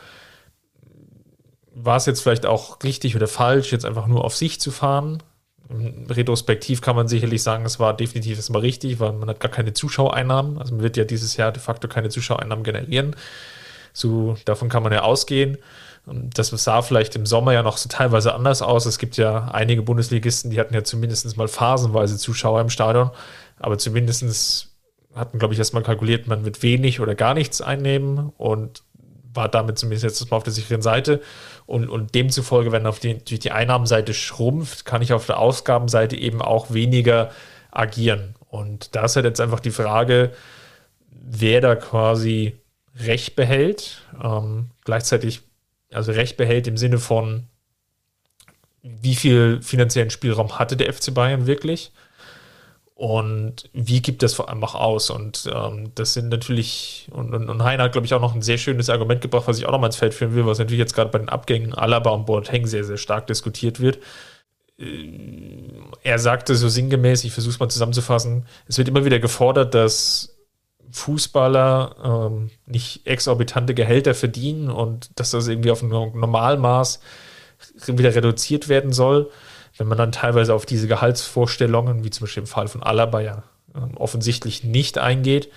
War 1.75 1.97
es 1.97 2.07
jetzt 2.07 2.23
vielleicht 2.23 2.47
auch 2.47 2.83
richtig 2.85 3.17
oder 3.17 3.27
falsch, 3.27 3.73
jetzt 3.73 3.85
einfach 3.85 4.07
nur 4.07 4.25
auf 4.25 4.37
sich 4.37 4.61
zu 4.61 4.71
fahren? 4.71 5.23
Retrospektiv 6.09 6.81
kann 6.81 6.95
man 6.95 7.09
sicherlich 7.09 7.43
sagen, 7.43 7.65
es 7.65 7.81
war 7.81 7.97
definitiv 7.97 8.37
erstmal 8.37 8.63
richtig, 8.63 9.01
weil 9.01 9.13
man 9.13 9.29
hat 9.29 9.41
gar 9.41 9.51
keine 9.51 9.73
Zuschauereinnahmen. 9.73 10.59
Also 10.59 10.73
man 10.75 10.85
wird 10.85 10.97
ja 10.97 11.05
dieses 11.05 11.37
Jahr 11.37 11.51
de 11.51 11.61
facto 11.61 11.89
keine 11.89 12.11
Zuschauereinnahmen 12.11 12.63
generieren. 12.63 13.17
So, 13.93 14.37
davon 14.45 14.69
kann 14.69 14.85
man 14.85 14.93
ja 14.93 15.03
ausgehen. 15.03 15.59
Das 16.07 16.49
sah 16.51 16.83
vielleicht 16.83 17.17
im 17.17 17.27
Sommer 17.27 17.53
ja 17.53 17.63
noch 17.63 17.79
so 17.79 17.89
teilweise 17.89 18.33
anders 18.35 18.63
aus. 18.63 18.87
Es 18.87 18.99
gibt 18.99 19.17
ja 19.17 19.49
einige 19.49 19.83
Bundesligisten, 19.83 20.51
die 20.51 20.61
hatten 20.61 20.75
ja 20.75 20.85
zumindest 20.85 21.37
mal 21.37 21.49
phasenweise 21.49 22.17
Zuschauer 22.17 22.61
im 22.61 22.71
Stadion, 22.71 23.11
aber 23.59 23.77
zumindest 23.77 24.69
hatten, 25.15 25.39
glaube 25.39 25.55
ich, 25.55 25.59
erstmal 25.59 25.83
kalkuliert, 25.83 26.29
man 26.29 26.45
wird 26.45 26.63
wenig 26.63 27.01
oder 27.01 27.15
gar 27.15 27.35
nichts 27.35 27.61
einnehmen 27.61 28.33
und 28.37 28.83
war 29.37 29.49
damit 29.49 29.79
zumindest 29.79 30.05
jetzt 30.05 30.31
mal 30.31 30.37
auf 30.37 30.43
der 30.43 30.53
sicheren 30.53 30.83
Seite. 30.83 31.21
Und, 31.67 31.89
und 31.89 32.15
demzufolge, 32.15 32.73
wenn 32.73 32.87
auf 32.87 33.01
die, 33.01 33.19
die 33.19 33.51
Einnahmenseite 33.51 34.15
schrumpft, 34.15 34.85
kann 34.85 35.03
ich 35.03 35.13
auf 35.13 35.27
der 35.27 35.39
Ausgabenseite 35.39 36.17
eben 36.17 36.41
auch 36.41 36.73
weniger 36.73 37.31
agieren. 37.71 38.35
Und 38.49 38.95
da 38.95 39.05
ist 39.05 39.17
halt 39.17 39.27
jetzt 39.27 39.41
einfach 39.41 39.61
die 39.61 39.71
Frage, 39.71 40.33
wer 41.11 41.61
da 41.61 41.75
quasi 41.75 42.57
Recht 42.99 43.37
behält. 43.37 44.03
Ähm, 44.23 44.71
gleichzeitig, 44.85 45.43
also 45.93 46.13
Recht 46.13 46.37
behält 46.37 46.67
im 46.67 46.77
Sinne 46.77 46.99
von, 46.99 47.45
wie 48.83 49.15
viel 49.15 49.61
finanziellen 49.63 50.11
Spielraum 50.11 50.59
hatte 50.59 50.77
der 50.77 50.93
FC 50.93 51.13
Bayern 51.13 51.47
wirklich? 51.47 51.93
Und 52.95 53.69
wie 53.75 54.01
gibt 54.01 54.23
das 54.23 54.33
vor 54.33 54.49
allem 54.49 54.65
auch 54.65 54.75
aus? 54.75 55.11
Und 55.11 55.51
ähm, 55.55 55.93
das 55.95 56.15
sind 56.15 56.31
natürlich, 56.31 57.09
und, 57.13 57.35
und, 57.35 57.51
und 57.51 57.63
Heiner 57.63 57.85
hat, 57.85 57.93
glaube 57.93 58.07
ich, 58.07 58.15
auch 58.15 58.23
noch 58.23 58.35
ein 58.35 58.41
sehr 58.41 58.57
schönes 58.57 58.89
Argument 58.89 59.21
gebracht, 59.21 59.47
was 59.47 59.59
ich 59.59 59.67
auch 59.67 59.73
noch 59.73 59.81
mal 59.81 59.89
ins 59.89 59.97
Feld 59.97 60.15
führen 60.15 60.35
will, 60.35 60.47
was 60.47 60.59
natürlich 60.59 60.79
jetzt 60.79 60.95
gerade 60.95 61.11
bei 61.11 61.19
den 61.19 61.29
Abgängen 61.29 61.75
Alaba 61.75 62.11
und 62.11 62.25
Boateng 62.25 62.67
sehr, 62.67 62.85
sehr 62.85 62.97
stark 62.97 63.27
diskutiert 63.27 63.81
wird. 63.81 63.99
Äh, 64.79 65.11
er 66.05 66.19
sagte 66.19 66.55
so 66.55 66.71
sinngemäß, 66.71 67.25
ich 67.25 67.33
versuche 67.33 67.53
es 67.53 67.61
mal 67.61 67.69
zusammenzufassen, 67.69 68.47
es 68.67 68.79
wird 68.79 68.89
immer 68.89 69.05
wieder 69.05 69.19
gefordert, 69.19 69.75
dass 69.75 70.36
Fußballer 70.91 72.31
ähm, 72.31 72.51
nicht 72.67 73.07
exorbitante 73.07 73.75
Gehälter 73.75 74.15
verdienen 74.15 74.71
und 74.71 75.11
dass 75.19 75.31
das 75.31 75.49
irgendwie 75.49 75.71
auf 75.71 75.83
ein 75.83 75.89
Normalmaß 75.89 77.01
wieder 77.87 78.15
reduziert 78.15 78.69
werden 78.69 78.93
soll 78.93 79.31
wenn 79.77 79.89
man 79.89 79.99
dann 79.99 80.13
teilweise 80.13 80.55
auf 80.55 80.67
diese 80.67 80.89
Gehaltsvorstellungen, 80.89 82.05
wie 82.05 82.11
zum 82.11 82.25
Beispiel 82.25 82.43
im 82.43 82.47
Fall 82.47 82.69
von 82.69 82.83
Alaba 82.83 83.21
ja 83.21 83.45
ähm, 83.75 83.97
offensichtlich 83.97 84.65
nicht 84.65 84.99
eingeht, 84.99 85.51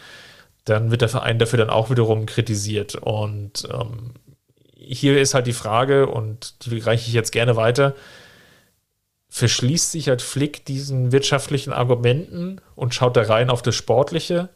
dann 0.65 0.91
wird 0.91 1.01
der 1.01 1.09
Verein 1.09 1.39
dafür 1.39 1.57
dann 1.57 1.69
auch 1.69 1.89
wiederum 1.89 2.25
kritisiert. 2.25 2.95
Und 2.95 3.67
ähm, 3.71 4.13
hier 4.75 5.19
ist 5.19 5.33
halt 5.33 5.47
die 5.47 5.53
Frage, 5.53 6.07
und 6.07 6.65
die 6.65 6.79
reiche 6.79 7.07
ich 7.07 7.13
jetzt 7.13 7.31
gerne 7.31 7.55
weiter, 7.55 7.95
verschließt 9.29 9.91
sich 9.91 10.09
halt 10.09 10.21
Flick 10.21 10.65
diesen 10.65 11.11
wirtschaftlichen 11.11 11.71
Argumenten 11.71 12.59
und 12.75 12.93
schaut 12.93 13.15
da 13.15 13.21
rein 13.21 13.49
auf 13.49 13.61
das 13.61 13.75
Sportliche? 13.75 14.49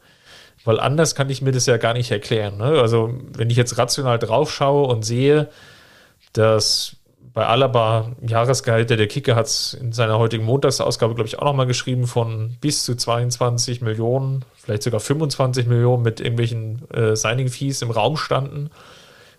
Weil 0.64 0.80
anders 0.80 1.14
kann 1.14 1.28
ich 1.30 1.42
mir 1.42 1.52
das 1.52 1.66
ja 1.66 1.76
gar 1.76 1.92
nicht 1.92 2.10
erklären. 2.10 2.56
Ne? 2.56 2.80
Also, 2.80 3.12
wenn 3.36 3.50
ich 3.50 3.56
jetzt 3.56 3.76
rational 3.76 4.18
drauf 4.18 4.52
schaue 4.52 4.86
und 4.88 5.04
sehe, 5.04 5.48
dass 6.32 6.96
bei 7.34 7.46
Alaba 7.46 8.12
Jahresgehalt, 8.26 8.90
der 8.90 9.06
Kicker 9.08 9.34
hat 9.34 9.46
es 9.46 9.74
in 9.74 9.92
seiner 9.92 10.18
heutigen 10.18 10.44
Montagsausgabe, 10.44 11.14
glaube 11.14 11.26
ich, 11.26 11.38
auch 11.38 11.44
nochmal 11.44 11.66
geschrieben, 11.66 12.06
von 12.06 12.56
bis 12.60 12.84
zu 12.84 12.94
22 12.94 13.80
Millionen, 13.80 14.44
vielleicht 14.54 14.84
sogar 14.84 15.00
25 15.00 15.66
Millionen 15.66 16.04
mit 16.04 16.20
irgendwelchen 16.20 16.88
äh, 16.90 17.16
Signing-Fees 17.16 17.82
im 17.82 17.90
Raum 17.90 18.16
standen 18.16 18.70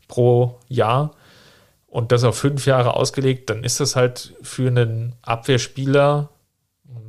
pro 0.09 0.59
Jahr 0.67 1.11
und 1.87 2.11
das 2.11 2.25
auf 2.25 2.37
fünf 2.37 2.65
Jahre 2.65 2.95
ausgelegt, 2.95 3.49
dann 3.49 3.63
ist 3.63 3.79
das 3.79 3.95
halt 3.95 4.33
für 4.41 4.67
einen 4.67 5.13
Abwehrspieler, 5.21 6.29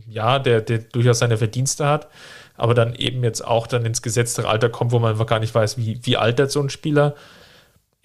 ja, 0.06 0.38
der, 0.38 0.60
der 0.60 0.78
durchaus 0.78 1.18
seine 1.18 1.36
Verdienste 1.36 1.86
hat, 1.86 2.08
aber 2.56 2.74
dann 2.74 2.94
eben 2.94 3.22
jetzt 3.22 3.44
auch 3.44 3.66
dann 3.66 3.84
ins 3.84 4.02
gesetzte 4.02 4.48
Alter 4.48 4.68
kommt, 4.68 4.92
wo 4.92 4.98
man 4.98 5.12
einfach 5.12 5.26
gar 5.26 5.40
nicht 5.40 5.54
weiß, 5.54 5.78
wie, 5.78 6.00
wie 6.02 6.16
altert 6.16 6.50
so 6.50 6.60
ein 6.60 6.70
Spieler 6.70 7.14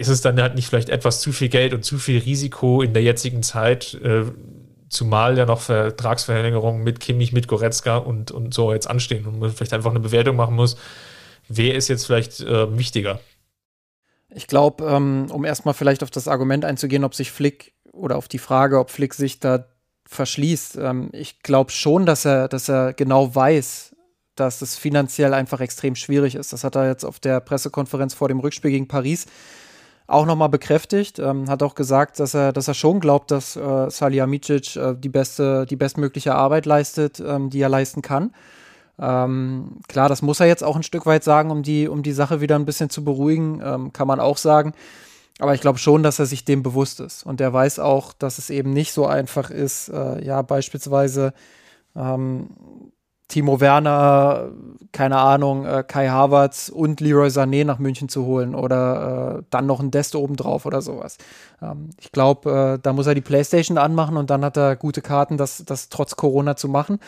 ist 0.01 0.07
es 0.07 0.21
dann 0.21 0.41
halt 0.41 0.55
nicht 0.55 0.67
vielleicht 0.67 0.89
etwas 0.89 1.21
zu 1.21 1.31
viel 1.31 1.49
Geld 1.49 1.73
und 1.73 1.85
zu 1.85 1.99
viel 1.99 2.19
Risiko 2.19 2.81
in 2.81 2.93
der 2.93 3.03
jetzigen 3.03 3.43
Zeit, 3.43 3.93
äh, 4.03 4.23
zumal 4.89 5.37
ja 5.37 5.45
noch 5.45 5.61
Vertragsverlängerungen 5.61 6.83
mit 6.83 6.99
Kimmich, 6.99 7.31
mit 7.33 7.47
Goretzka 7.47 7.97
und, 7.97 8.31
und 8.31 8.53
so 8.53 8.73
jetzt 8.73 8.89
anstehen 8.89 9.27
und 9.27 9.39
man 9.39 9.51
vielleicht 9.51 9.73
einfach 9.73 9.91
eine 9.91 9.99
Bewertung 9.99 10.35
machen 10.35 10.55
muss, 10.55 10.75
wer 11.47 11.75
ist 11.75 11.87
jetzt 11.87 12.07
vielleicht 12.07 12.41
äh, 12.41 12.77
wichtiger? 12.77 13.19
Ich 14.33 14.47
glaube, 14.47 14.85
ähm, 14.85 15.27
um 15.29 15.45
erstmal 15.45 15.75
vielleicht 15.75 16.01
auf 16.01 16.09
das 16.09 16.27
Argument 16.27 16.65
einzugehen, 16.65 17.03
ob 17.03 17.13
sich 17.13 17.31
Flick 17.31 17.73
oder 17.93 18.17
auf 18.17 18.27
die 18.27 18.39
Frage, 18.39 18.79
ob 18.79 18.89
Flick 18.89 19.13
sich 19.13 19.39
da 19.39 19.65
verschließt. 20.07 20.77
Ähm, 20.77 21.09
ich 21.13 21.43
glaube 21.43 21.71
schon, 21.71 22.05
dass 22.05 22.25
er, 22.25 22.47
dass 22.47 22.69
er 22.69 22.93
genau 22.93 23.35
weiß, 23.35 23.90
dass 24.35 24.61
es 24.61 24.75
finanziell 24.77 25.33
einfach 25.33 25.59
extrem 25.59 25.95
schwierig 25.95 26.35
ist. 26.35 26.53
Das 26.53 26.63
hat 26.63 26.75
er 26.75 26.87
jetzt 26.87 27.03
auf 27.03 27.19
der 27.19 27.39
Pressekonferenz 27.39 28.13
vor 28.13 28.27
dem 28.27 28.39
Rückspiel 28.39 28.71
gegen 28.71 28.87
Paris 28.87 29.25
auch 30.07 30.25
nochmal 30.25 30.49
bekräftigt. 30.49 31.19
Ähm, 31.19 31.49
hat 31.49 31.63
auch 31.63 31.75
gesagt, 31.75 32.19
dass 32.19 32.33
er, 32.33 32.51
dass 32.53 32.67
er 32.67 32.73
schon 32.73 32.99
glaubt, 32.99 33.31
dass 33.31 33.55
äh, 33.55 33.89
Salihamidzic 33.89 34.75
äh, 34.75 34.95
die 34.95 35.09
beste, 35.09 35.65
die 35.65 35.75
bestmögliche 35.75 36.35
Arbeit 36.35 36.65
leistet, 36.65 37.19
ähm, 37.19 37.49
die 37.49 37.61
er 37.61 37.69
leisten 37.69 38.01
kann. 38.01 38.33
Ähm, 38.99 39.79
klar, 39.87 40.09
das 40.09 40.21
muss 40.21 40.39
er 40.39 40.47
jetzt 40.47 40.63
auch 40.63 40.75
ein 40.75 40.83
Stück 40.83 41.05
weit 41.05 41.23
sagen, 41.23 41.49
um 41.49 41.63
die, 41.63 41.87
um 41.87 42.03
die 42.03 42.11
Sache 42.11 42.41
wieder 42.41 42.55
ein 42.55 42.65
bisschen 42.65 42.89
zu 42.89 43.03
beruhigen, 43.03 43.61
ähm, 43.63 43.93
kann 43.93 44.07
man 44.07 44.19
auch 44.19 44.37
sagen. 44.37 44.73
Aber 45.39 45.55
ich 45.55 45.61
glaube 45.61 45.79
schon, 45.79 46.03
dass 46.03 46.19
er 46.19 46.27
sich 46.27 46.45
dem 46.45 46.61
bewusst 46.61 46.99
ist. 46.99 47.25
Und 47.25 47.41
er 47.41 47.51
weiß 47.51 47.79
auch, 47.79 48.13
dass 48.13 48.37
es 48.37 48.49
eben 48.49 48.73
nicht 48.73 48.93
so 48.93 49.07
einfach 49.07 49.49
ist, 49.49 49.89
äh, 49.89 50.23
ja, 50.23 50.41
beispielsweise 50.43 51.33
ähm, 51.95 52.49
Timo 53.31 53.61
Werner, 53.61 54.49
keine 54.91 55.17
Ahnung, 55.17 55.65
äh, 55.65 55.85
Kai 55.87 56.09
Havertz 56.09 56.67
und 56.67 56.99
Leroy 56.99 57.29
Sané 57.29 57.63
nach 57.63 57.79
München 57.79 58.09
zu 58.09 58.25
holen 58.25 58.53
oder 58.53 59.37
äh, 59.39 59.43
dann 59.49 59.65
noch 59.65 59.79
ein 59.79 59.89
Dest 59.89 60.15
obendrauf 60.15 60.65
oder 60.65 60.81
sowas. 60.81 61.17
Ähm, 61.61 61.91
ich 61.97 62.11
glaube, 62.11 62.75
äh, 62.75 62.79
da 62.81 62.91
muss 62.91 63.07
er 63.07 63.15
die 63.15 63.21
Playstation 63.21 63.77
anmachen 63.77 64.17
und 64.17 64.29
dann 64.29 64.43
hat 64.43 64.57
er 64.57 64.75
gute 64.75 65.01
Karten, 65.01 65.37
das, 65.37 65.63
das 65.65 65.87
trotz 65.87 66.17
Corona 66.17 66.57
zu 66.57 66.67
machen. 66.67 66.99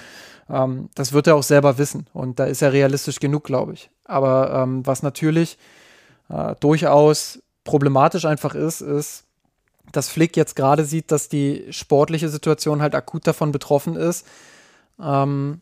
Ähm, 0.50 0.90
das 0.96 1.12
wird 1.12 1.28
er 1.28 1.36
auch 1.36 1.44
selber 1.44 1.78
wissen 1.78 2.08
und 2.14 2.40
da 2.40 2.46
ist 2.46 2.62
er 2.62 2.72
realistisch 2.72 3.20
genug, 3.20 3.44
glaube 3.44 3.74
ich. 3.74 3.90
Aber 4.06 4.64
ähm, 4.64 4.86
was 4.86 5.04
natürlich 5.04 5.58
äh, 6.30 6.56
durchaus 6.62 7.44
problematisch 7.66 8.24
einfach 8.24 8.56
ist, 8.56 8.80
ist, 8.80 9.26
dass 9.92 10.08
Flick 10.08 10.38
jetzt 10.38 10.56
gerade 10.56 10.86
sieht, 10.86 11.12
dass 11.12 11.28
die 11.28 11.66
sportliche 11.72 12.30
Situation 12.30 12.82
halt 12.82 12.96
akut 12.96 13.28
davon 13.28 13.52
betroffen 13.52 13.98
ist. 13.98 14.26
Ähm, 15.02 15.60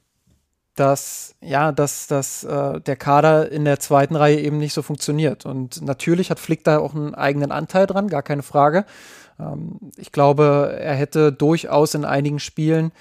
dass 0.75 1.35
ja, 1.41 1.71
dass, 1.71 2.07
dass 2.07 2.43
äh, 2.43 2.79
der 2.81 2.95
Kader 2.95 3.51
in 3.51 3.65
der 3.65 3.79
zweiten 3.79 4.15
Reihe 4.15 4.39
eben 4.39 4.57
nicht 4.57 4.73
so 4.73 4.81
funktioniert. 4.81 5.45
Und 5.45 5.81
natürlich 5.81 6.29
hat 6.29 6.39
Flick 6.39 6.63
da 6.63 6.79
auch 6.79 6.95
einen 6.95 7.15
eigenen 7.15 7.51
Anteil 7.51 7.87
dran, 7.87 8.07
gar 8.07 8.23
keine 8.23 8.43
Frage. 8.43 8.85
Ähm, 9.39 9.79
ich 9.97 10.11
glaube, 10.11 10.77
er 10.79 10.93
hätte 10.93 11.31
durchaus 11.31 11.93
in 11.93 12.05
einigen 12.05 12.39
Spielen 12.39 12.91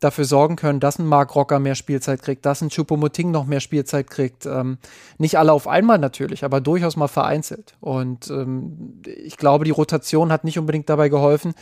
dafür 0.00 0.24
sorgen 0.24 0.56
können, 0.56 0.80
dass 0.80 0.98
ein 0.98 1.06
Mark 1.06 1.34
Rocker 1.34 1.58
mehr 1.60 1.76
Spielzeit 1.76 2.20
kriegt, 2.20 2.44
dass 2.44 2.60
ein 2.60 2.68
Chupomoting 2.68 3.30
noch 3.30 3.46
mehr 3.46 3.60
Spielzeit 3.60 4.10
kriegt. 4.10 4.44
Ähm, 4.44 4.78
nicht 5.18 5.38
alle 5.38 5.52
auf 5.52 5.66
einmal 5.66 5.98
natürlich, 5.98 6.44
aber 6.44 6.60
durchaus 6.60 6.96
mal 6.96 7.08
vereinzelt. 7.08 7.74
Und 7.80 8.28
ähm, 8.28 9.00
ich 9.06 9.36
glaube, 9.36 9.64
die 9.64 9.70
Rotation 9.70 10.30
hat 10.30 10.44
nicht 10.44 10.58
unbedingt 10.58 10.90
dabei 10.90 11.08
geholfen, 11.08 11.54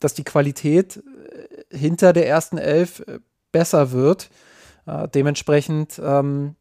dass 0.00 0.14
die 0.14 0.24
Qualität 0.24 0.96
äh, 1.70 1.76
hinter 1.76 2.12
der 2.12 2.26
ersten 2.26 2.58
Elf 2.58 3.00
äh, 3.00 3.20
besser 3.52 3.92
wird. 3.92 4.30
Äh, 4.86 5.08
dementsprechend 5.08 6.00
ähm, 6.02 6.56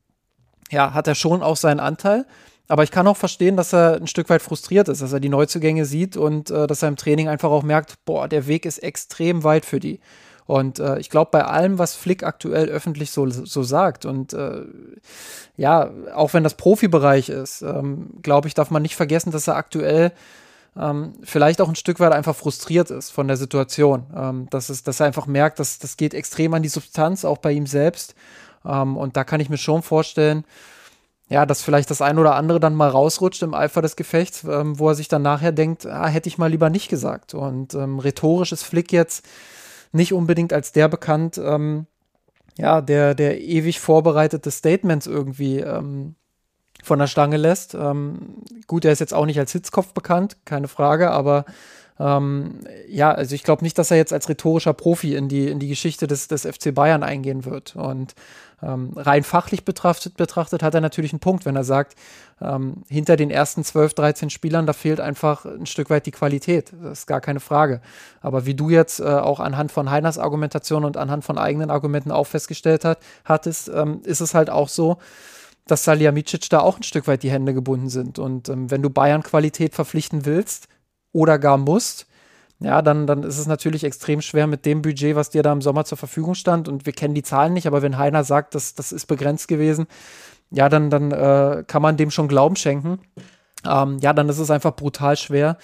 ja, 0.72 0.94
hat 0.94 1.08
er 1.08 1.16
schon 1.16 1.44
auch 1.44 1.58
seinen 1.58 1.80
Anteil. 1.80 2.26
Aber 2.68 2.84
ich 2.84 2.92
kann 2.92 3.08
auch 3.08 3.18
verstehen, 3.18 3.58
dass 3.58 3.74
er 3.74 3.98
ein 3.98 4.08
Stück 4.08 4.30
weit 4.30 4.42
frustriert 4.42 4.88
ist, 4.88 5.02
dass 5.02 5.14
er 5.14 5.20
die 5.20 5.30
Neuzugänge 5.30 5.86
sieht 5.86 6.16
und 6.16 6.50
äh, 6.50 6.66
dass 6.66 6.82
er 6.82 6.88
im 6.88 6.96
Training 6.96 7.28
einfach 7.28 7.50
auch 7.50 7.64
merkt, 7.64 8.06
boah, 8.06 8.28
der 8.28 8.48
Weg 8.48 8.66
ist 8.66 8.80
extrem 8.80 9.44
weit 9.44 9.66
für 9.66 9.80
die. 9.80 10.00
Und 10.46 10.80
äh, 10.80 11.00
ich 11.00 11.10
glaube, 11.10 11.32
bei 11.32 11.46
allem, 11.46 11.78
was 11.78 11.96
Flick 11.96 12.24
aktuell 12.24 12.68
öffentlich 12.68 13.12
so, 13.12 13.30
so 13.30 13.64
sagt, 13.64 14.06
und 14.06 14.34
äh, 14.34 14.64
ja, 15.56 15.90
auch 16.14 16.34
wenn 16.34 16.44
das 16.44 16.56
Profibereich 16.56 17.30
ist, 17.30 17.62
ähm, 17.62 18.10
glaube 18.22 18.48
ich, 18.48 18.54
darf 18.54 18.72
man 18.72 18.82
nicht 18.82 18.96
vergessen, 18.96 19.32
dass 19.32 19.48
er 19.48 19.56
aktuell 19.56 20.12
ähm, 20.78 21.14
vielleicht 21.24 21.62
auch 21.62 21.70
ein 21.70 21.76
Stück 21.76 22.00
weit 22.00 22.14
einfach 22.14 22.36
frustriert 22.36 22.90
ist 22.90 23.12
von 23.12 23.28
der 23.28 23.38
Situation. 23.38 24.08
Ähm, 24.16 24.48
dass, 24.50 24.70
es, 24.70 24.84
dass 24.84 25.00
er 25.00 25.06
einfach 25.06 25.28
merkt, 25.28 25.60
dass 25.60 25.80
das 25.80 25.98
geht 25.98 26.14
extrem 26.14 26.54
an 26.54 26.64
die 26.64 26.70
Substanz, 26.70 27.26
auch 27.26 27.38
bei 27.38 27.52
ihm 27.52 27.68
selbst. 27.68 28.16
Ähm, 28.66 28.98
und 28.98 29.16
da 29.18 29.24
kann 29.24 29.40
ich 29.40 29.50
mir 29.50 29.58
schon 29.58 29.84
vorstellen, 29.84 30.46
ja, 31.30 31.46
dass 31.46 31.64
vielleicht 31.64 31.90
das 31.90 32.02
ein 32.02 32.20
oder 32.20 32.36
andere 32.36 32.60
dann 32.60 32.76
mal 32.76 32.90
rausrutscht 32.90 33.44
im 33.44 33.54
Eifer 33.54 33.82
des 33.82 33.96
Gefechts, 33.96 34.44
ähm, 34.44 34.78
wo 34.78 34.90
er 34.90 34.96
sich 34.96 35.08
dann 35.08 35.22
nachher 35.22 35.52
denkt, 35.52 35.86
ah, 35.86 36.08
hätte 36.08 36.30
ich 36.30 36.38
mal 36.38 36.50
lieber 36.50 36.70
nicht 36.70 36.90
gesagt. 36.90 37.34
Und 37.34 37.74
ähm, 37.74 38.00
rhetorisch 38.00 38.52
ist 38.52 38.64
Flick 38.64 38.92
jetzt 38.92 39.26
nicht 39.92 40.14
unbedingt 40.14 40.54
als 40.54 40.72
der 40.72 40.88
bekannt, 40.90 41.38
ähm, 41.38 41.88
ja, 42.58 42.82
der, 42.82 43.16
der 43.16 43.42
ewig 43.42 43.80
vorbereitete 43.80 44.52
Statements 44.52 45.08
irgendwie 45.08 45.60
ähm, 45.60 46.16
von 46.84 47.00
der 47.00 47.08
Stange 47.08 47.38
lässt. 47.38 47.74
Ähm, 47.74 48.36
gut, 48.68 48.86
er 48.86 48.92
ist 48.92 49.00
jetzt 49.00 49.14
auch 49.14 49.26
nicht 49.26 49.40
als 49.40 49.52
Hitzkopf 49.52 49.94
bekannt, 49.94 50.38
keine 50.46 50.68
Frage, 50.68 51.12
aber 51.12 51.46
ähm, 52.00 52.60
ja, 52.88 53.12
also 53.12 53.36
ich 53.36 53.44
glaube 53.44 53.64
nicht, 53.64 53.78
dass 53.78 53.92
er 53.92 53.98
jetzt 53.98 54.14
als 54.14 54.28
rhetorischer 54.28 54.74
Profi 54.74 55.16
in 55.16 55.30
die, 55.30 55.48
in 55.48 55.60
die 55.60 55.68
Geschichte 55.68 56.08
des, 56.08 56.28
des 56.28 56.46
FC 56.46 56.74
Bayern 56.74 57.04
eingehen 57.04 57.46
wird. 57.46 57.76
Und 57.76 58.16
ähm, 58.64 58.92
rein 58.96 59.24
fachlich 59.24 59.64
betrachtet, 59.66 60.18
betrachtet 60.18 60.64
hat 60.64 60.74
er 60.74 60.82
natürlich 60.82 61.12
einen 61.12 61.20
Punkt, 61.20 61.46
wenn 61.46 61.56
er 61.56 61.64
sagt, 61.64 61.96
ähm, 62.42 62.84
hinter 62.90 63.16
den 63.16 63.30
ersten 63.30 63.64
12, 63.64 63.94
13 63.94 64.30
Spielern, 64.30 64.66
da 64.66 64.74
fehlt 64.74 65.00
einfach 65.00 65.46
ein 65.46 65.66
Stück 65.66 65.90
weit 65.90 66.06
die 66.06 66.12
Qualität. 66.12 66.74
Das 66.82 67.00
ist 67.00 67.08
gar 67.08 67.22
keine 67.22 67.40
Frage. 67.40 67.82
Aber 68.22 68.46
wie 68.46 68.56
du 68.56 68.70
jetzt 68.70 69.00
äh, 69.00 69.04
auch 69.04 69.40
anhand 69.40 69.72
von 69.72 69.92
Heiners 69.92 70.18
Argumentation 70.18 70.86
und 70.86 70.98
anhand 70.98 71.24
von 71.24 71.38
eigenen 71.38 71.70
Argumenten 71.70 72.12
auch 72.12 72.26
festgestellt 72.26 72.86
hat, 72.86 73.00
hattest, 73.24 73.70
ähm, 73.70 74.02
ist 74.04 74.22
es 74.22 74.34
halt 74.34 74.50
auch 74.50 74.70
so, 74.70 74.98
dass 75.66 75.84
Salihamidzic 75.84 76.50
da 76.50 76.60
auch 76.60 76.78
ein 76.78 76.84
Stück 76.84 77.08
weit 77.08 77.24
die 77.24 77.32
Hände 77.32 77.54
gebunden 77.54 77.90
sind. 77.90 78.20
Und 78.20 78.50
ähm, 78.50 78.70
wenn 78.70 78.82
du 78.82 78.90
Bayern 78.90 79.24
Qualität 79.24 79.76
verpflichten 79.76 80.26
willst 80.26 80.68
oder 81.12 81.40
gar 81.40 81.58
musst, 81.58 82.08
ja, 82.60 82.82
dann, 82.82 83.08
dann 83.08 83.24
ist 83.24 83.40
es 83.40 83.48
natürlich 83.48 83.84
extrem 83.84 84.22
schwer 84.22 84.48
mit 84.48 84.66
dem 84.66 84.82
Budget, 84.82 85.16
was 85.16 85.30
dir 85.30 85.44
da 85.44 85.52
im 85.52 85.62
Sommer 85.62 85.86
zur 85.86 85.98
Verfügung 85.98 86.34
stand. 86.34 86.68
Und 86.68 86.86
wir 86.86 86.94
kennen 86.94 87.14
die 87.14 87.24
Zahlen 87.24 87.54
nicht, 87.54 87.68
aber 87.68 87.82
wenn 87.82 87.98
Heiner 87.98 88.24
sagt, 88.24 88.56
dass 88.56 88.74
das 88.74 88.92
ist 88.92 89.06
begrenzt 89.08 89.48
gewesen, 89.48 89.88
ja, 90.50 90.70
dann, 90.70 90.90
dann 90.90 91.12
äh, 91.12 91.64
kann 91.68 91.82
man 91.82 91.98
dem 91.98 92.12
schon 92.12 92.28
Glauben 92.28 92.56
schenken. 92.56 93.00
Ähm, 93.66 93.98
ja, 94.00 94.14
dann 94.14 94.30
ist 94.30 94.40
es 94.40 94.52
einfach 94.52 94.76
brutal 94.76 95.18
schwer, 95.18 95.58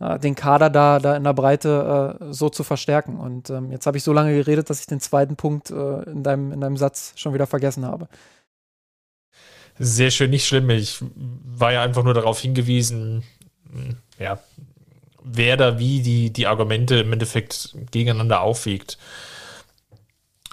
äh, 0.00 0.18
den 0.18 0.34
Kader 0.34 0.70
da, 0.70 0.98
da 1.00 1.16
in 1.16 1.24
der 1.24 1.34
Breite 1.34 2.18
äh, 2.20 2.32
so 2.32 2.48
zu 2.48 2.64
verstärken. 2.64 3.18
Und 3.18 3.50
ähm, 3.50 3.70
jetzt 3.70 3.86
habe 3.86 3.96
ich 3.96 4.04
so 4.04 4.12
lange 4.12 4.34
geredet, 4.34 4.70
dass 4.70 4.80
ich 4.80 4.86
den 4.86 5.00
zweiten 5.00 5.36
Punkt 5.36 5.70
äh, 5.70 6.02
in, 6.04 6.22
deinem, 6.22 6.52
in 6.52 6.60
deinem 6.60 6.76
Satz 6.76 7.12
schon 7.16 7.34
wieder 7.34 7.46
vergessen 7.46 7.84
habe. 7.84 8.08
Sehr 9.78 10.10
schön, 10.10 10.30
nicht 10.30 10.46
schlimm. 10.46 10.70
Ich 10.70 10.98
war 11.44 11.72
ja 11.72 11.82
einfach 11.82 12.02
nur 12.02 12.14
darauf 12.14 12.40
hingewiesen, 12.40 13.22
ja, 14.18 14.40
wer 15.22 15.56
da 15.56 15.78
wie 15.78 16.02
die, 16.02 16.32
die 16.32 16.46
Argumente 16.46 16.96
im 16.96 17.12
Endeffekt 17.12 17.76
gegeneinander 17.90 18.40
aufwiegt. 18.40 18.98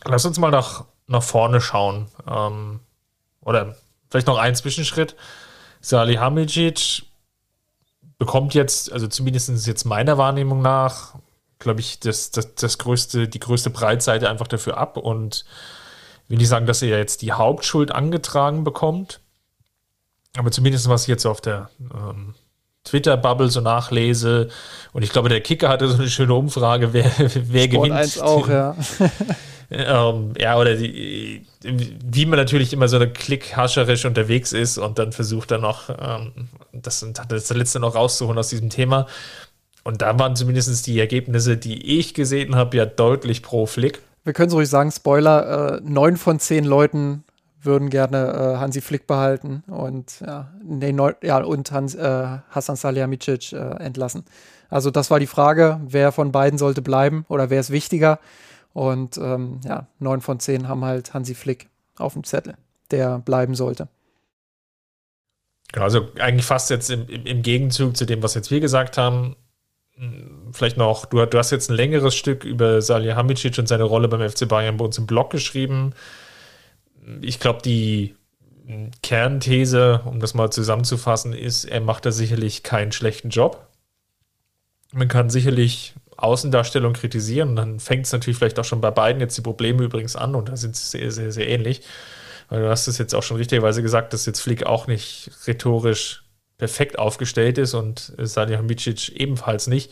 Lass 0.04 0.26
uns 0.26 0.38
mal 0.38 0.52
nach, 0.52 0.86
nach 1.08 1.24
vorne 1.24 1.62
schauen. 1.62 2.08
Ähm, 2.30 2.82
oder 3.42 3.76
vielleicht 4.10 4.28
noch 4.28 4.38
einen 4.38 4.56
Zwischenschritt. 4.56 5.16
Salih 5.82 6.18
Hamicic 6.18 7.04
bekommt 8.18 8.54
jetzt, 8.54 8.92
also 8.92 9.08
zumindest 9.08 9.68
jetzt 9.68 9.86
meiner 9.86 10.18
Wahrnehmung 10.18 10.62
nach, 10.62 11.16
glaube 11.60 11.80
ich, 11.80 12.00
das, 12.00 12.32
das, 12.32 12.56
das 12.56 12.78
größte, 12.78 13.28
die 13.28 13.40
größte 13.40 13.70
Breitseite 13.70 14.30
einfach 14.30 14.48
dafür 14.48 14.78
ab 14.78 14.98
und 14.98 15.46
will 16.28 16.38
nicht 16.38 16.50
sagen, 16.50 16.66
dass 16.66 16.82
er 16.82 16.98
jetzt 16.98 17.22
die 17.22 17.34
Hauptschuld 17.34 17.92
angetragen 17.92 18.64
bekommt, 18.64 19.20
aber 20.38 20.52
zumindest 20.52 20.90
was 20.90 21.04
ich 21.04 21.08
jetzt 21.08 21.26
auf 21.26 21.42
der 21.42 21.70
ähm, 21.94 22.36
Twitter-Bubble 22.86 23.50
so 23.50 23.62
nachlese. 23.62 24.50
Und 24.94 25.04
ich 25.04 25.12
glaube, 25.12 25.30
der 25.30 25.42
Kicker 25.42 25.70
hatte 25.70 25.88
so 25.90 25.98
eine 25.98 26.10
schöne 26.10 26.34
Umfrage, 26.34 26.94
wer, 26.94 27.12
wer 27.18 27.68
gewinnt. 27.68 27.94
Eins 27.94 28.20
auch, 28.20 28.48
ja. 28.48 28.76
ähm, 29.72 30.34
ja, 30.40 30.58
oder 30.58 30.76
die, 30.76 31.46
wie 31.64 32.26
man 32.26 32.38
natürlich 32.38 32.72
immer 32.72 32.88
so 32.88 33.00
klickhascherisch 33.00 34.06
unterwegs 34.06 34.54
ist 34.54 34.78
und 34.78 35.00
dann 35.00 35.12
versucht 35.12 35.52
dann 35.52 35.62
noch, 35.62 35.90
ähm, 35.90 36.50
das, 36.72 37.06
das 37.28 37.50
letzte 37.50 37.80
noch 37.80 37.96
rauszuholen 37.96 38.38
aus 38.38 38.50
diesem 38.50 38.70
Thema. 38.70 39.08
Und 39.84 40.02
da 40.02 40.18
waren 40.18 40.36
zumindest 40.36 40.88
die 40.88 41.00
Ergebnisse, 41.00 41.58
die 41.58 42.00
ich 42.00 42.14
gesehen 42.14 42.56
habe, 42.56 42.78
ja 42.78 42.86
deutlich 42.86 43.44
pro 43.44 43.66
Flick. 43.66 44.02
Wir 44.26 44.34
können 44.34 44.50
so 44.50 44.58
ruhig 44.58 44.70
sagen, 44.70 44.92
Spoiler, 44.92 45.78
äh, 45.78 45.82
neun 45.84 46.18
von 46.18 46.40
zehn 46.40 46.66
Leuten 46.66 47.24
würden 47.62 47.90
gerne 47.90 48.56
äh, 48.56 48.58
Hansi 48.58 48.82
Flick 48.82 49.08
behalten 49.08 49.64
und 49.68 50.20
ja, 50.20 50.52
nee, 50.64 50.92
neu, 50.92 51.14
ja 51.24 51.44
und 51.44 51.72
Hans, 51.72 51.96
äh, 51.96 52.40
Hassan 52.50 52.76
Salihamidzic 52.76 53.54
äh, 53.54 53.58
entlassen. 53.58 54.26
Also 54.70 54.92
das 54.92 55.12
war 55.12 55.20
die 55.20 55.28
Frage, 55.28 55.80
wer 55.86 56.12
von 56.12 56.32
beiden 56.32 56.58
sollte 56.58 56.82
bleiben 56.82 57.26
oder 57.30 57.50
wer 57.50 57.60
ist 57.60 57.70
wichtiger. 57.70 58.20
Und 58.74 59.18
ähm, 59.18 59.62
ja, 59.64 59.88
neun 60.00 60.22
von 60.22 60.40
zehn 60.40 60.68
haben 60.68 60.84
halt 60.84 61.14
Hansi 61.14 61.36
Flick 61.36 61.70
auf 61.98 62.14
dem 62.14 62.24
Zettel, 62.24 62.56
der 62.92 63.20
bleiben 63.20 63.56
sollte. 63.56 63.88
Genau, 65.72 65.86
also 65.86 66.10
eigentlich 66.20 66.46
fast 66.46 66.70
jetzt 66.72 66.90
im, 66.90 67.08
im 67.08 67.42
Gegenzug 67.42 67.96
zu 67.96 68.06
dem, 68.06 68.22
was 68.24 68.34
jetzt 68.34 68.52
wir 68.52 68.60
gesagt 68.60 68.98
haben, 68.98 69.36
vielleicht 70.52 70.78
noch, 70.78 71.06
du, 71.06 71.26
du 71.26 71.38
hast 71.38 71.52
jetzt 71.52 71.70
ein 71.70 71.76
längeres 71.76 72.16
Stück 72.16 72.44
über 72.44 72.82
Salihamidzic 72.82 73.58
und 73.58 73.68
seine 73.68 73.84
Rolle 73.84 74.08
beim 74.08 74.30
FC 74.30 74.48
Bayern 74.48 74.78
bei 74.78 74.86
uns 74.86 74.98
im 74.98 75.08
Blog 75.08 75.30
geschrieben 75.30 75.94
ich 77.22 77.40
glaube, 77.40 77.62
die 77.64 78.16
Kernthese, 79.04 80.02
um 80.06 80.20
das 80.20 80.34
mal 80.34 80.52
zusammenzufassen, 80.52 81.34
ist, 81.34 81.66
er 81.66 81.82
macht 81.82 82.06
da 82.06 82.12
sicherlich 82.12 82.64
keinen 82.64 82.92
schlechten 82.92 83.30
Job. 83.30 83.68
Man 84.92 85.08
kann 85.08 85.30
sicherlich 85.30 85.94
Außendarstellung 86.18 86.94
kritisieren 86.94 87.58
dann 87.58 87.82
fängt 87.82 88.06
es 88.06 88.14
natürlich 88.14 88.38
vielleicht 88.38 88.58
auch 88.58 88.64
schon 88.64 88.80
bei 88.80 88.90
beiden 88.90 89.20
jetzt 89.20 89.38
die 89.38 89.42
Probleme 89.42 89.84
übrigens 89.84 90.16
an 90.16 90.34
und 90.34 90.48
da 90.48 90.56
sind 90.56 90.76
sie 90.78 90.98
sehr, 90.98 91.12
sehr, 91.12 91.32
sehr 91.32 91.50
ähnlich. 91.50 91.82
Weil 92.48 92.62
du 92.62 92.70
hast 92.70 92.88
es 92.88 92.98
jetzt 92.98 93.14
auch 93.14 93.24
schon 93.24 93.38
richtigerweise 93.38 93.82
gesagt, 93.82 94.14
dass 94.14 94.26
jetzt 94.26 94.40
Flick 94.40 94.66
auch 94.66 94.88
nicht 94.88 95.32
rhetorisch 95.46 96.24
perfekt 96.58 96.98
aufgestellt 97.00 97.58
ist 97.58 97.74
und 97.74 98.14
Salihamidzic 98.18 99.10
ebenfalls 99.10 99.68
nicht. 99.68 99.92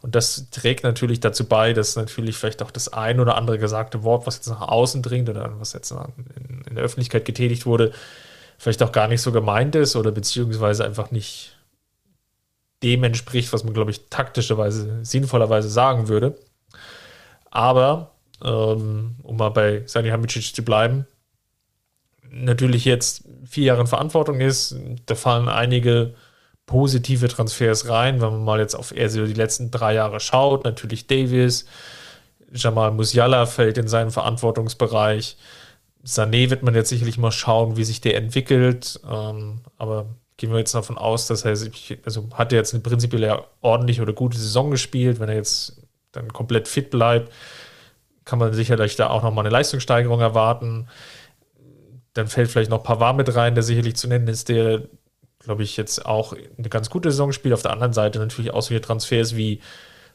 Und 0.00 0.14
das 0.14 0.48
trägt 0.50 0.84
natürlich 0.84 1.20
dazu 1.20 1.44
bei, 1.46 1.72
dass 1.72 1.96
natürlich 1.96 2.36
vielleicht 2.36 2.62
auch 2.62 2.70
das 2.70 2.92
ein 2.92 3.18
oder 3.18 3.36
andere 3.36 3.58
gesagte 3.58 4.04
Wort, 4.04 4.26
was 4.26 4.36
jetzt 4.36 4.48
nach 4.48 4.60
außen 4.60 5.02
dringt 5.02 5.28
oder 5.28 5.58
was 5.58 5.72
jetzt 5.72 5.90
in, 5.90 6.62
in 6.68 6.74
der 6.76 6.84
Öffentlichkeit 6.84 7.24
getätigt 7.24 7.66
wurde, 7.66 7.92
vielleicht 8.58 8.82
auch 8.82 8.92
gar 8.92 9.08
nicht 9.08 9.22
so 9.22 9.32
gemeint 9.32 9.74
ist 9.74 9.96
oder 9.96 10.12
beziehungsweise 10.12 10.84
einfach 10.84 11.10
nicht 11.10 11.56
dem 12.82 13.02
entspricht, 13.02 13.52
was 13.52 13.64
man, 13.64 13.74
glaube 13.74 13.90
ich, 13.90 14.08
taktischerweise, 14.08 15.04
sinnvollerweise 15.04 15.68
sagen 15.68 16.06
würde. 16.06 16.38
Aber, 17.50 18.12
ähm, 18.44 19.16
um 19.22 19.36
mal 19.36 19.48
bei 19.48 19.82
Sani 19.86 20.10
Hamicic 20.10 20.54
zu 20.54 20.62
bleiben, 20.62 21.06
natürlich 22.30 22.84
jetzt 22.84 23.24
vier 23.48 23.64
Jahre 23.64 23.80
in 23.80 23.86
Verantwortung 23.86 24.40
ist, 24.40 24.76
da 25.06 25.14
fallen 25.14 25.48
einige 25.48 26.14
positive 26.66 27.28
Transfers 27.28 27.88
rein, 27.88 28.20
wenn 28.20 28.30
man 28.30 28.44
mal 28.44 28.60
jetzt 28.60 28.74
auf 28.74 28.94
eher 28.94 29.08
so 29.08 29.26
die 29.26 29.32
letzten 29.32 29.70
drei 29.70 29.94
Jahre 29.94 30.20
schaut. 30.20 30.64
Natürlich 30.64 31.06
Davis, 31.06 31.64
Jamal 32.52 32.92
Musiala 32.92 33.46
fällt 33.46 33.78
in 33.78 33.88
seinen 33.88 34.10
Verantwortungsbereich. 34.10 35.36
Sané 36.06 36.50
wird 36.50 36.62
man 36.62 36.74
jetzt 36.74 36.90
sicherlich 36.90 37.18
mal 37.18 37.32
schauen, 37.32 37.76
wie 37.76 37.84
sich 37.84 38.00
der 38.00 38.16
entwickelt. 38.16 39.00
Ähm, 39.10 39.60
aber 39.78 40.06
gehen 40.36 40.50
wir 40.52 40.58
jetzt 40.58 40.74
davon 40.74 40.96
aus, 40.96 41.26
dass 41.26 41.44
er 41.44 41.56
sich, 41.56 41.98
also 42.04 42.28
hat 42.34 42.52
er 42.52 42.58
jetzt 42.58 42.72
eine 42.72 42.82
prinzipiell 42.82 43.42
ordentliche 43.60 44.02
oder 44.02 44.12
gute 44.12 44.38
Saison 44.38 44.70
gespielt. 44.70 45.20
Wenn 45.20 45.28
er 45.28 45.36
jetzt 45.36 45.82
dann 46.12 46.32
komplett 46.32 46.68
fit 46.68 46.90
bleibt, 46.90 47.32
kann 48.24 48.38
man 48.38 48.52
sicherlich 48.52 48.94
da 48.96 49.08
auch 49.08 49.22
nochmal 49.22 49.44
eine 49.44 49.52
Leistungssteigerung 49.52 50.20
erwarten. 50.20 50.86
Dann 52.18 52.26
fällt 52.26 52.50
vielleicht 52.50 52.70
noch 52.70 52.82
Pavard 52.82 53.16
mit 53.16 53.34
rein, 53.34 53.54
der 53.54 53.62
sicherlich 53.62 53.96
zu 53.96 54.08
nennen 54.08 54.26
ist, 54.26 54.48
der 54.48 54.82
glaube 55.38 55.62
ich, 55.62 55.76
jetzt 55.76 56.04
auch 56.04 56.34
eine 56.34 56.68
ganz 56.68 56.90
gute 56.90 57.10
Saison 57.10 57.28
gespielt. 57.28 57.54
Auf 57.54 57.62
der 57.62 57.70
anderen 57.70 57.92
Seite 57.92 58.18
natürlich 58.18 58.50
auch 58.50 58.62
solche 58.62 58.80
Transfers 58.80 59.36
wie 59.36 59.60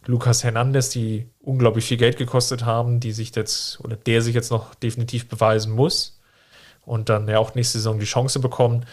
Lucas 0.06 0.44
Hernandez, 0.44 0.90
die 0.90 1.28
unglaublich 1.40 1.86
viel 1.86 1.98
Geld 1.98 2.18
gekostet 2.18 2.66
haben, 2.66 3.00
die 3.00 3.14
sich 3.14 3.34
jetzt 3.36 3.80
oder 3.80 3.96
der 3.96 4.22
sich 4.22 4.36
jetzt 4.36 4.52
noch 4.52 4.76
definitiv 4.76 5.30
beweisen 5.30 5.74
muss 5.74 6.20
und 6.86 7.08
dann 7.08 7.28
ja 7.28 7.40
auch 7.40 7.56
nächste 7.56 7.78
Saison 7.78 8.00
die 8.00 8.06
Chance 8.06 8.40
bekommen. 8.40 8.86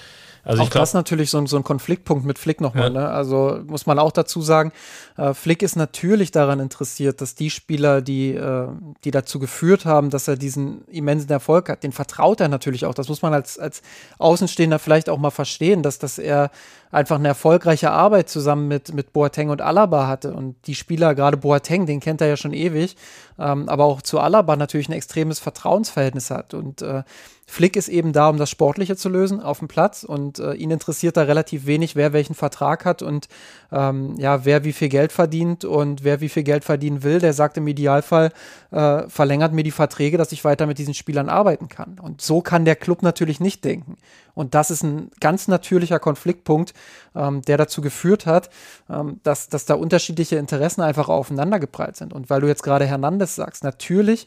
Also 0.43 0.63
auch 0.63 0.71
glaub, 0.71 0.83
das 0.83 0.95
natürlich 0.95 1.31
so, 1.31 1.39
ein, 1.39 1.47
so 1.47 1.57
ein 1.57 1.65
Konfliktpunkt 1.65 2.25
mit 2.25 2.39
Flick 2.39 2.61
nochmal. 2.61 2.95
Ja. 2.95 3.01
Ne? 3.01 3.09
Also 3.09 3.61
muss 3.67 3.87
man 3.87 3.99
auch 3.99 4.13
dazu 4.13 4.41
sagen, 4.41 4.73
äh, 5.17 5.35
Flick 5.35 5.63
ist 5.63 5.77
natürlich 5.77 6.31
daran 6.31 6.61
interessiert, 6.61 7.21
dass 7.21 7.35
die 7.35 7.51
Spieler, 7.51 8.01
die, 8.01 8.35
äh, 8.35 8.69
die 9.05 9.11
dazu 9.11 9.39
geführt 9.39 9.85
haben, 9.85 10.11
dass 10.11 10.29
er 10.29 10.37
diesen 10.37 10.87
immensen 10.89 11.31
Erfolg 11.31 11.69
hat, 11.69 11.83
den 11.83 11.93
vertraut 11.93 12.41
er 12.41 12.49
natürlich 12.49 12.87
auch. 12.87 12.95
Das 12.95 13.09
muss 13.09 13.23
man 13.23 13.35
als, 13.35 13.59
als 13.59 13.83
Außenstehender 14.19 14.79
vielleicht 14.79 15.09
auch 15.09 15.19
mal 15.19 15.31
verstehen, 15.31 15.83
dass, 15.83 15.99
dass 15.99 16.19
er 16.19 16.51
einfach 16.91 17.17
eine 17.17 17.29
erfolgreiche 17.29 17.91
Arbeit 17.91 18.29
zusammen 18.29 18.67
mit, 18.67 18.93
mit 18.93 19.13
Boateng 19.13 19.51
und 19.51 19.61
Alaba 19.61 20.09
hatte. 20.09 20.33
Und 20.33 20.57
die 20.67 20.75
Spieler, 20.75 21.15
gerade 21.15 21.37
Boateng, 21.37 21.87
den 21.87 22.01
kennt 22.01 22.21
er 22.21 22.27
ja 22.27 22.37
schon 22.37 22.53
ewig. 22.53 22.97
Ähm, 23.41 23.69
aber 23.69 23.85
auch 23.85 24.03
zu 24.03 24.21
Alaba 24.21 24.55
natürlich 24.57 24.89
ein 24.89 24.93
extremes 24.93 25.39
Vertrauensverhältnis 25.39 26.31
hat. 26.31 26.55
Und 26.55 26.83
äh, 26.83 27.03
Flick 27.47 27.75
ist 27.75 27.89
eben 27.89 28.13
da, 28.13 28.29
um 28.29 28.37
das 28.37 28.49
Sportliche 28.49 28.95
zu 28.97 29.09
lösen 29.09 29.41
auf 29.41 29.59
dem 29.59 29.67
Platz 29.67 30.05
und 30.05 30.39
äh, 30.39 30.53
ihn 30.53 30.71
interessiert 30.71 31.17
da 31.17 31.23
relativ 31.23 31.67
wenig, 31.67 31.97
wer 31.97 32.13
welchen 32.13 32.37
Vertrag 32.37 32.85
hat 32.85 33.03
und 33.03 33.29
ähm, 33.73 34.15
ja, 34.19 34.45
wer 34.45 34.63
wie 34.63 34.73
viel 34.73 34.89
Geld 34.89 35.11
verdient 35.11 35.65
und 35.65 36.05
wer 36.05 36.21
wie 36.21 36.29
viel 36.29 36.45
Geld 36.45 36.63
verdienen 36.65 37.03
will. 37.03 37.19
Der 37.19 37.33
sagt 37.33 37.57
im 37.57 37.67
Idealfall, 37.67 38.31
äh, 38.71 39.03
verlängert 39.09 39.53
mir 39.53 39.65
die 39.65 39.73
Verträge, 39.73 40.17
dass 40.17 40.31
ich 40.31 40.45
weiter 40.45 40.67
mit 40.67 40.79
diesen 40.79 40.95
Spielern 40.95 41.29
arbeiten 41.29 41.69
kann. 41.69 41.99
Und 41.99 42.21
so 42.21 42.41
kann 42.41 42.65
der 42.65 42.77
Club 42.77 43.03
natürlich 43.03 43.41
nicht 43.41 43.65
denken. 43.65 43.97
Und 44.41 44.55
das 44.55 44.71
ist 44.71 44.83
ein 44.83 45.11
ganz 45.21 45.49
natürlicher 45.49 45.99
Konfliktpunkt, 45.99 46.73
ähm, 47.15 47.43
der 47.43 47.59
dazu 47.59 47.83
geführt 47.83 48.25
hat, 48.25 48.49
ähm, 48.89 49.21
dass, 49.23 49.51
dass 49.51 49.67
da 49.67 49.75
unterschiedliche 49.75 50.37
Interessen 50.37 50.81
einfach 50.81 51.11
aufeinandergeprallt 51.11 51.97
sind. 51.97 52.15
Und 52.15 52.31
weil 52.31 52.41
du 52.41 52.47
jetzt 52.47 52.63
gerade 52.63 52.87
Hernandez 52.87 53.35
sagst, 53.35 53.65
natürlich 53.65 54.27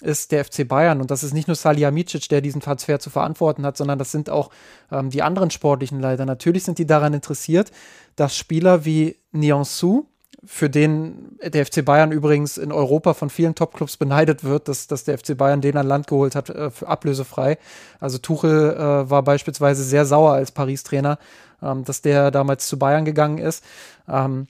ist 0.00 0.32
der 0.32 0.44
FC 0.44 0.66
Bayern. 0.66 1.00
Und 1.00 1.12
das 1.12 1.22
ist 1.22 1.32
nicht 1.32 1.46
nur 1.46 1.54
Salihamidzic, 1.54 2.28
der 2.28 2.40
diesen 2.40 2.60
Transfer 2.60 2.98
zu 2.98 3.08
verantworten 3.08 3.64
hat, 3.64 3.76
sondern 3.76 4.00
das 4.00 4.10
sind 4.10 4.30
auch 4.30 4.50
ähm, 4.90 5.10
die 5.10 5.22
anderen 5.22 5.52
sportlichen 5.52 6.00
Leiter. 6.00 6.26
Natürlich 6.26 6.64
sind 6.64 6.78
die 6.78 6.86
daran 6.86 7.14
interessiert, 7.14 7.70
dass 8.16 8.36
Spieler 8.36 8.84
wie 8.84 9.14
Nianzou, 9.30 10.08
für 10.44 10.68
den 10.68 11.38
der 11.42 11.64
FC 11.64 11.84
Bayern 11.84 12.10
übrigens 12.10 12.56
in 12.56 12.72
Europa 12.72 13.14
von 13.14 13.30
vielen 13.30 13.54
Topclubs 13.54 13.96
beneidet 13.96 14.42
wird, 14.42 14.66
dass, 14.68 14.88
dass 14.88 15.04
der 15.04 15.16
FC 15.18 15.36
Bayern 15.36 15.60
den 15.60 15.76
an 15.76 15.86
Land 15.86 16.08
geholt 16.08 16.34
hat, 16.34 16.50
äh, 16.50 16.70
für 16.70 16.88
ablösefrei. 16.88 17.58
Also 18.00 18.18
Tuchel 18.18 18.74
äh, 18.74 19.10
war 19.10 19.22
beispielsweise 19.22 19.84
sehr 19.84 20.04
sauer 20.04 20.32
als 20.32 20.50
Paris-Trainer, 20.50 21.18
ähm, 21.62 21.84
dass 21.84 22.02
der 22.02 22.30
damals 22.30 22.66
zu 22.66 22.78
Bayern 22.78 23.04
gegangen 23.04 23.38
ist. 23.38 23.64
Ähm, 24.08 24.48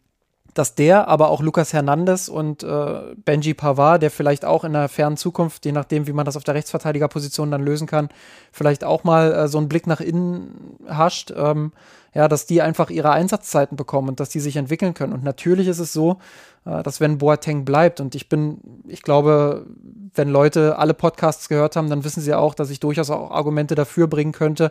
dass 0.55 0.75
der, 0.75 1.09
aber 1.09 1.31
auch 1.31 1.41
Lucas 1.41 1.73
Hernandez 1.73 2.29
und 2.29 2.63
äh, 2.63 3.15
Benji 3.25 3.55
Pavard, 3.55 4.03
der 4.03 4.11
vielleicht 4.11 4.45
auch 4.45 4.65
in 4.65 4.75
der 4.75 4.89
fernen 4.89 5.17
Zukunft, 5.17 5.65
je 5.65 5.73
nachdem, 5.73 6.07
wie 6.07 6.13
man 6.13 6.27
das 6.27 6.37
auf 6.37 6.45
der 6.45 6.55
Rechtsverteidigerposition 6.55 7.51
dann 7.51 7.63
lösen 7.63 7.87
kann, 7.87 8.11
vielleicht 8.53 8.85
auch 8.85 9.05
mal 9.05 9.33
äh, 9.33 9.49
so 9.49 9.59
einen 9.59 9.69
Blick 9.69 9.87
nach 9.87 10.01
innen 10.01 10.77
hascht, 10.87 11.33
ähm, 11.35 11.73
ja, 12.15 12.29
dass 12.29 12.45
die 12.45 12.61
einfach 12.61 12.91
ihre 12.91 13.11
Einsatzzeiten 13.11 13.77
bekommen 13.77 14.11
und 14.11 14.21
dass 14.21 14.29
die 14.29 14.41
sich 14.41 14.57
entwickeln 14.57 14.93
können. 14.93 15.15
Und 15.15 15.25
natürlich 15.25 15.69
ist 15.69 15.79
es 15.79 15.95
so, 15.95 16.19
äh, 16.67 16.83
dass 16.83 17.01
wenn 17.01 17.17
Boateng 17.17 17.65
bleibt, 17.65 18.01
und 18.01 18.15
ich 18.15 18.29
bin, 18.29 18.59
ich 18.87 19.03
glaube, 19.03 19.67
wenn 20.15 20.29
Leute 20.29 20.79
alle 20.79 20.93
Podcasts 20.93 21.49
gehört 21.49 21.77
haben, 21.77 21.89
dann 21.89 22.05
wissen 22.05 22.21
sie 22.21 22.35
auch, 22.35 22.55
dass 22.55 22.69
ich 22.69 22.81
durchaus 22.81 23.09
auch 23.09 23.31
Argumente 23.31 23.75
dafür 23.75 24.07
bringen 24.07 24.33
könnte 24.33 24.71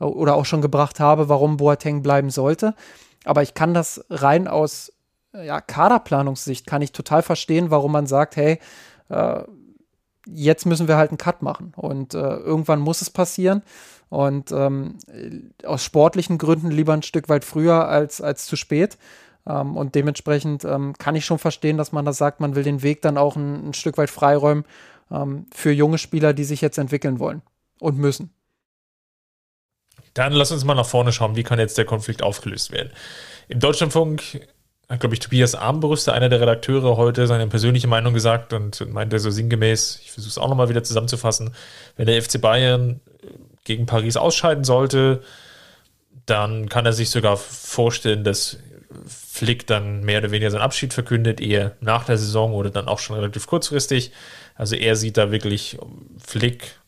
äh, 0.00 0.04
oder 0.04 0.36
auch 0.36 0.44
schon 0.44 0.62
gebracht 0.62 1.00
habe, 1.00 1.28
warum 1.28 1.56
Boateng 1.56 2.02
bleiben 2.02 2.30
sollte. 2.30 2.74
Aber 3.24 3.42
ich 3.42 3.54
kann 3.54 3.74
das 3.74 4.04
rein 4.08 4.46
aus 4.46 4.92
ja, 5.42 5.60
Kaderplanungssicht 5.60 6.66
kann 6.66 6.82
ich 6.82 6.92
total 6.92 7.22
verstehen, 7.22 7.70
warum 7.70 7.92
man 7.92 8.06
sagt, 8.06 8.36
hey, 8.36 8.58
äh, 9.08 9.42
jetzt 10.26 10.66
müssen 10.66 10.88
wir 10.88 10.96
halt 10.96 11.10
einen 11.10 11.18
Cut 11.18 11.42
machen 11.42 11.72
und 11.76 12.14
äh, 12.14 12.18
irgendwann 12.18 12.80
muss 12.80 13.02
es 13.02 13.10
passieren. 13.10 13.62
Und 14.08 14.52
ähm, 14.52 14.98
aus 15.64 15.82
sportlichen 15.82 16.38
Gründen 16.38 16.70
lieber 16.70 16.92
ein 16.92 17.02
Stück 17.02 17.28
weit 17.28 17.44
früher 17.44 17.88
als, 17.88 18.20
als 18.20 18.46
zu 18.46 18.56
spät. 18.56 18.98
Ähm, 19.46 19.76
und 19.76 19.94
dementsprechend 19.94 20.64
ähm, 20.64 20.94
kann 20.98 21.16
ich 21.16 21.24
schon 21.24 21.38
verstehen, 21.38 21.76
dass 21.76 21.92
man 21.92 22.04
da 22.04 22.12
sagt, 22.12 22.40
man 22.40 22.54
will 22.54 22.62
den 22.62 22.82
Weg 22.82 23.02
dann 23.02 23.18
auch 23.18 23.36
ein, 23.36 23.68
ein 23.68 23.74
Stück 23.74 23.98
weit 23.98 24.10
freiräumen 24.10 24.64
ähm, 25.10 25.46
für 25.52 25.72
junge 25.72 25.98
Spieler, 25.98 26.34
die 26.34 26.44
sich 26.44 26.60
jetzt 26.60 26.78
entwickeln 26.78 27.18
wollen 27.18 27.42
und 27.80 27.98
müssen. 27.98 28.30
Dann 30.14 30.32
lass 30.32 30.50
uns 30.50 30.64
mal 30.64 30.74
nach 30.74 30.86
vorne 30.86 31.12
schauen, 31.12 31.36
wie 31.36 31.42
kann 31.42 31.58
jetzt 31.58 31.76
der 31.76 31.84
Konflikt 31.84 32.22
aufgelöst 32.22 32.70
werden. 32.70 32.90
Im 33.48 33.60
Deutschlandfunk 33.60 34.40
hat, 34.88 35.00
glaube 35.00 35.14
ich, 35.14 35.20
Tobias 35.20 35.54
Armbrüste, 35.54 36.12
einer 36.12 36.28
der 36.28 36.40
Redakteure, 36.40 36.96
heute 36.96 37.26
seine 37.26 37.46
persönliche 37.48 37.88
Meinung 37.88 38.14
gesagt 38.14 38.52
und 38.52 38.92
meinte 38.92 39.18
so 39.18 39.30
sinngemäß, 39.30 40.00
ich 40.02 40.12
versuche 40.12 40.30
es 40.30 40.38
auch 40.38 40.48
nochmal 40.48 40.68
wieder 40.68 40.84
zusammenzufassen, 40.84 41.54
wenn 41.96 42.06
der 42.06 42.22
FC 42.22 42.40
Bayern 42.40 43.00
gegen 43.64 43.86
Paris 43.86 44.16
ausscheiden 44.16 44.62
sollte, 44.62 45.22
dann 46.24 46.68
kann 46.68 46.86
er 46.86 46.92
sich 46.92 47.10
sogar 47.10 47.36
vorstellen, 47.36 48.22
dass 48.22 48.58
Flick 49.06 49.66
dann 49.66 50.04
mehr 50.04 50.20
oder 50.20 50.30
weniger 50.30 50.50
seinen 50.50 50.62
Abschied 50.62 50.94
verkündet, 50.94 51.40
eher 51.40 51.76
nach 51.80 52.04
der 52.04 52.16
Saison 52.16 52.54
oder 52.54 52.70
dann 52.70 52.88
auch 52.88 53.00
schon 53.00 53.16
relativ 53.16 53.46
kurzfristig. 53.46 54.12
Also 54.54 54.76
er 54.76 54.96
sieht 54.96 55.16
da 55.16 55.32
wirklich 55.32 55.78
Flick 56.24 56.78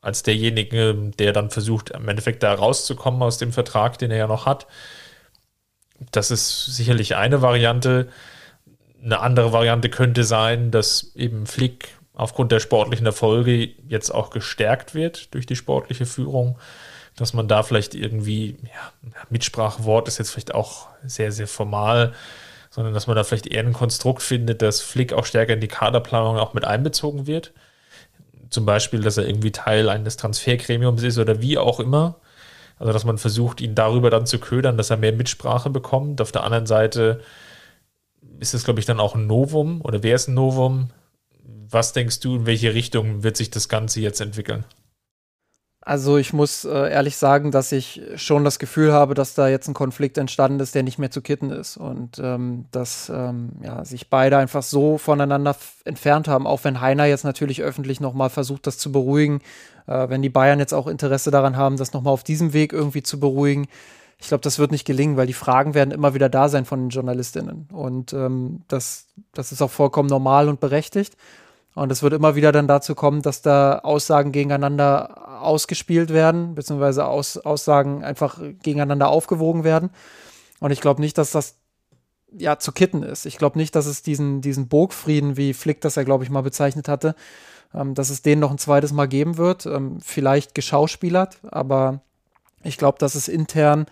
als 0.00 0.22
derjenige, 0.22 1.12
der 1.18 1.32
dann 1.32 1.50
versucht, 1.50 1.90
im 1.90 2.08
Endeffekt 2.08 2.42
da 2.42 2.52
rauszukommen 2.54 3.22
aus 3.22 3.38
dem 3.38 3.52
Vertrag, 3.52 3.98
den 3.98 4.10
er 4.10 4.18
ja 4.18 4.26
noch 4.26 4.46
hat 4.46 4.66
das 6.12 6.30
ist 6.30 6.66
sicherlich 6.66 7.16
eine 7.16 7.42
Variante. 7.42 8.08
Eine 9.02 9.20
andere 9.20 9.52
Variante 9.52 9.88
könnte 9.88 10.24
sein, 10.24 10.70
dass 10.70 11.14
eben 11.14 11.46
Flick 11.46 11.88
aufgrund 12.14 12.52
der 12.52 12.60
sportlichen 12.60 13.06
Erfolge 13.06 13.70
jetzt 13.88 14.10
auch 14.10 14.30
gestärkt 14.30 14.94
wird 14.94 15.32
durch 15.34 15.46
die 15.46 15.56
sportliche 15.56 16.04
Führung, 16.06 16.58
dass 17.16 17.32
man 17.32 17.48
da 17.48 17.62
vielleicht 17.62 17.94
irgendwie, 17.94 18.56
ja, 18.62 19.12
Mitsprachewort 19.30 20.08
ist 20.08 20.18
jetzt 20.18 20.30
vielleicht 20.30 20.54
auch 20.54 20.88
sehr, 21.04 21.32
sehr 21.32 21.46
formal, 21.46 22.12
sondern 22.70 22.94
dass 22.94 23.06
man 23.06 23.16
da 23.16 23.24
vielleicht 23.24 23.46
eher 23.46 23.62
ein 23.62 23.72
Konstrukt 23.72 24.22
findet, 24.22 24.62
dass 24.62 24.80
Flick 24.80 25.12
auch 25.12 25.24
stärker 25.24 25.54
in 25.54 25.60
die 25.60 25.68
Kaderplanung 25.68 26.38
auch 26.38 26.54
mit 26.54 26.64
einbezogen 26.64 27.26
wird. 27.26 27.52
Zum 28.50 28.66
Beispiel, 28.66 29.00
dass 29.00 29.16
er 29.16 29.26
irgendwie 29.26 29.52
Teil 29.52 29.88
eines 29.88 30.16
Transfergremiums 30.16 31.02
ist 31.02 31.18
oder 31.18 31.40
wie 31.40 31.58
auch 31.58 31.80
immer. 31.80 32.16
Also, 32.80 32.94
dass 32.94 33.04
man 33.04 33.18
versucht, 33.18 33.60
ihn 33.60 33.74
darüber 33.74 34.08
dann 34.08 34.24
zu 34.24 34.38
ködern, 34.38 34.78
dass 34.78 34.88
er 34.88 34.96
mehr 34.96 35.12
Mitsprache 35.12 35.68
bekommt. 35.68 36.22
Auf 36.22 36.32
der 36.32 36.44
anderen 36.44 36.64
Seite 36.64 37.20
ist 38.38 38.54
es, 38.54 38.64
glaube 38.64 38.80
ich, 38.80 38.86
dann 38.86 39.00
auch 39.00 39.14
ein 39.14 39.26
Novum 39.26 39.82
oder 39.82 40.02
wäre 40.02 40.16
es 40.16 40.28
ein 40.28 40.34
Novum? 40.34 40.88
Was 41.68 41.92
denkst 41.92 42.20
du, 42.20 42.36
in 42.36 42.46
welche 42.46 42.72
Richtung 42.72 43.22
wird 43.22 43.36
sich 43.36 43.50
das 43.50 43.68
Ganze 43.68 44.00
jetzt 44.00 44.22
entwickeln? 44.22 44.64
Also 45.82 46.16
ich 46.18 46.32
muss 46.32 46.64
äh, 46.64 46.90
ehrlich 46.90 47.16
sagen, 47.16 47.50
dass 47.50 47.72
ich 47.72 48.02
schon 48.16 48.44
das 48.44 48.58
Gefühl 48.58 48.92
habe, 48.92 49.14
dass 49.14 49.34
da 49.34 49.48
jetzt 49.48 49.66
ein 49.66 49.74
Konflikt 49.74 50.18
entstanden 50.18 50.60
ist, 50.60 50.74
der 50.74 50.82
nicht 50.82 50.98
mehr 50.98 51.10
zu 51.10 51.22
kitten 51.22 51.50
ist 51.50 51.78
und 51.78 52.18
ähm, 52.18 52.66
dass 52.70 53.10
ähm, 53.14 53.52
ja, 53.62 53.84
sich 53.84 54.08
beide 54.08 54.36
einfach 54.36 54.62
so 54.62 54.98
voneinander 54.98 55.56
entfernt 55.84 56.28
haben, 56.28 56.46
auch 56.46 56.64
wenn 56.64 56.80
Heiner 56.80 57.06
jetzt 57.06 57.24
natürlich 57.24 57.62
öffentlich 57.62 58.00
nochmal 58.00 58.28
versucht, 58.28 58.66
das 58.66 58.76
zu 58.76 58.92
beruhigen, 58.92 59.40
wenn 59.90 60.22
die 60.22 60.28
Bayern 60.28 60.58
jetzt 60.58 60.72
auch 60.72 60.86
Interesse 60.86 61.30
daran 61.30 61.56
haben, 61.56 61.76
das 61.76 61.92
nochmal 61.92 62.12
auf 62.12 62.24
diesem 62.24 62.52
Weg 62.52 62.72
irgendwie 62.72 63.02
zu 63.02 63.18
beruhigen. 63.18 63.66
Ich 64.18 64.28
glaube, 64.28 64.42
das 64.42 64.58
wird 64.58 64.70
nicht 64.70 64.84
gelingen, 64.84 65.16
weil 65.16 65.26
die 65.26 65.32
Fragen 65.32 65.74
werden 65.74 65.92
immer 65.92 66.14
wieder 66.14 66.28
da 66.28 66.48
sein 66.48 66.66
von 66.66 66.80
den 66.80 66.88
Journalistinnen 66.90 67.68
und 67.72 68.12
ähm, 68.12 68.62
das, 68.68 69.06
das 69.32 69.50
ist 69.50 69.62
auch 69.62 69.70
vollkommen 69.70 70.08
normal 70.08 70.48
und 70.48 70.60
berechtigt. 70.60 71.16
Und 71.74 71.92
es 71.92 72.02
wird 72.02 72.12
immer 72.12 72.34
wieder 72.34 72.52
dann 72.52 72.66
dazu 72.66 72.94
kommen, 72.94 73.22
dass 73.22 73.42
da 73.42 73.78
Aussagen 73.78 74.32
gegeneinander 74.32 75.40
ausgespielt 75.42 76.12
werden, 76.12 76.54
beziehungsweise 76.54 77.06
Aus, 77.06 77.38
Aussagen 77.38 78.04
einfach 78.04 78.40
gegeneinander 78.62 79.08
aufgewogen 79.08 79.64
werden. 79.64 79.90
Und 80.58 80.72
ich 80.72 80.80
glaube 80.80 81.00
nicht, 81.00 81.16
dass 81.16 81.30
das 81.30 81.56
ja 82.36 82.58
zu 82.58 82.72
kitten 82.72 83.02
ist. 83.02 83.24
Ich 83.24 83.38
glaube 83.38 83.58
nicht, 83.58 83.74
dass 83.74 83.86
es 83.86 84.02
diesen, 84.02 84.40
diesen 84.40 84.68
Burgfrieden, 84.68 85.36
wie 85.36 85.54
Flick 85.54 85.80
das 85.80 85.94
ja, 85.94 86.02
glaube 86.02 86.24
ich, 86.24 86.30
mal 86.30 86.42
bezeichnet 86.42 86.88
hatte, 86.88 87.14
ähm, 87.74 87.94
dass 87.94 88.10
es 88.10 88.22
den 88.22 88.38
noch 88.38 88.50
ein 88.50 88.58
zweites 88.58 88.92
Mal 88.92 89.06
geben 89.06 89.36
wird. 89.36 89.66
Ähm, 89.66 89.98
vielleicht 90.00 90.54
geschauspielert, 90.54 91.38
aber 91.50 92.00
ich 92.62 92.78
glaube, 92.78 92.98
dass 92.98 93.14
es 93.14 93.28
intern 93.28 93.86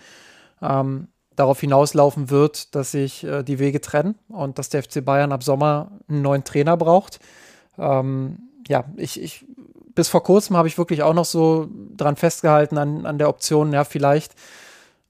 ähm, 0.62 1.08
darauf 1.36 1.60
hinauslaufen 1.60 2.30
wird, 2.30 2.74
dass 2.74 2.90
sich 2.90 3.24
äh, 3.24 3.42
die 3.42 3.58
Wege 3.58 3.80
trennen 3.80 4.16
und 4.28 4.58
dass 4.58 4.68
der 4.68 4.82
FC 4.82 5.04
Bayern 5.04 5.32
ab 5.32 5.42
Sommer 5.42 5.92
einen 6.08 6.22
neuen 6.22 6.44
Trainer 6.44 6.76
braucht 6.76 7.20
ähm, 7.78 8.38
ja, 8.66 8.84
ich, 8.96 9.20
ich, 9.20 9.44
bis 9.94 10.08
vor 10.08 10.22
kurzem 10.22 10.56
habe 10.56 10.68
ich 10.68 10.78
wirklich 10.78 11.02
auch 11.02 11.14
noch 11.14 11.24
so 11.24 11.68
dran 11.96 12.16
festgehalten 12.16 12.76
an, 12.76 13.06
an 13.06 13.18
der 13.18 13.28
Option, 13.28 13.72
ja, 13.72 13.84
vielleicht 13.84 14.34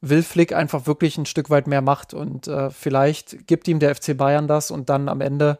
will 0.01 0.23
Flick 0.23 0.53
einfach 0.53 0.87
wirklich 0.87 1.19
ein 1.19 1.27
Stück 1.27 1.51
weit 1.51 1.67
mehr 1.67 1.83
Macht 1.83 2.15
und 2.15 2.47
äh, 2.47 2.71
vielleicht 2.71 3.49
gibt 3.49 3.67
ihm 3.67 3.81
der 3.81 3.95
FC 3.95 4.17
Bayern 4.17 4.47
das 4.47 4.71
und 4.71 4.89
dann 4.89 5.09
am 5.09 5.21
Ende 5.21 5.59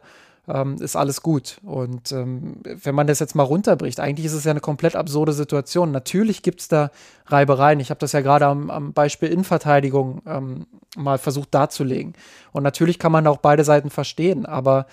ähm, 0.49 0.77
ist 0.81 0.95
alles 0.95 1.21
gut. 1.21 1.59
Und 1.63 2.11
ähm, 2.11 2.61
wenn 2.63 2.95
man 2.95 3.07
das 3.07 3.19
jetzt 3.19 3.35
mal 3.35 3.43
runterbricht, 3.43 3.99
eigentlich 3.99 4.25
ist 4.25 4.33
es 4.33 4.43
ja 4.43 4.51
eine 4.51 4.59
komplett 4.59 4.95
absurde 4.95 5.31
Situation. 5.31 5.91
Natürlich 5.91 6.41
gibt 6.41 6.61
es 6.61 6.67
da 6.67 6.91
Reibereien. 7.27 7.79
Ich 7.79 7.91
habe 7.91 7.99
das 7.99 8.13
ja 8.13 8.21
gerade 8.21 8.47
am, 8.47 8.69
am, 8.69 8.93
Beispiel 8.93 9.29
Innenverteidigung 9.29 10.21
ähm, 10.25 10.65
mal 10.97 11.19
versucht 11.19 11.53
darzulegen. 11.53 12.13
Und 12.51 12.63
natürlich 12.63 12.97
kann 12.97 13.11
man 13.11 13.27
auch 13.27 13.37
beide 13.37 13.63
Seiten 13.63 13.91
verstehen, 13.91 14.45
aber 14.45 14.87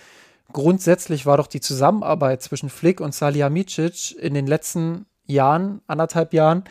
grundsätzlich 0.52 1.24
war 1.24 1.38
doch 1.38 1.46
die 1.46 1.61
Zusammenarbeit 1.61 2.42
zwischen 2.42 2.68
Flick 2.68 3.00
und 3.00 3.14
Salihamidzic 3.14 4.16
in 4.18 4.34
den 4.34 4.46
letzten 4.46 5.07
Jahren, 5.24 5.80
anderthalb 5.86 6.34
Jahren, 6.34 6.64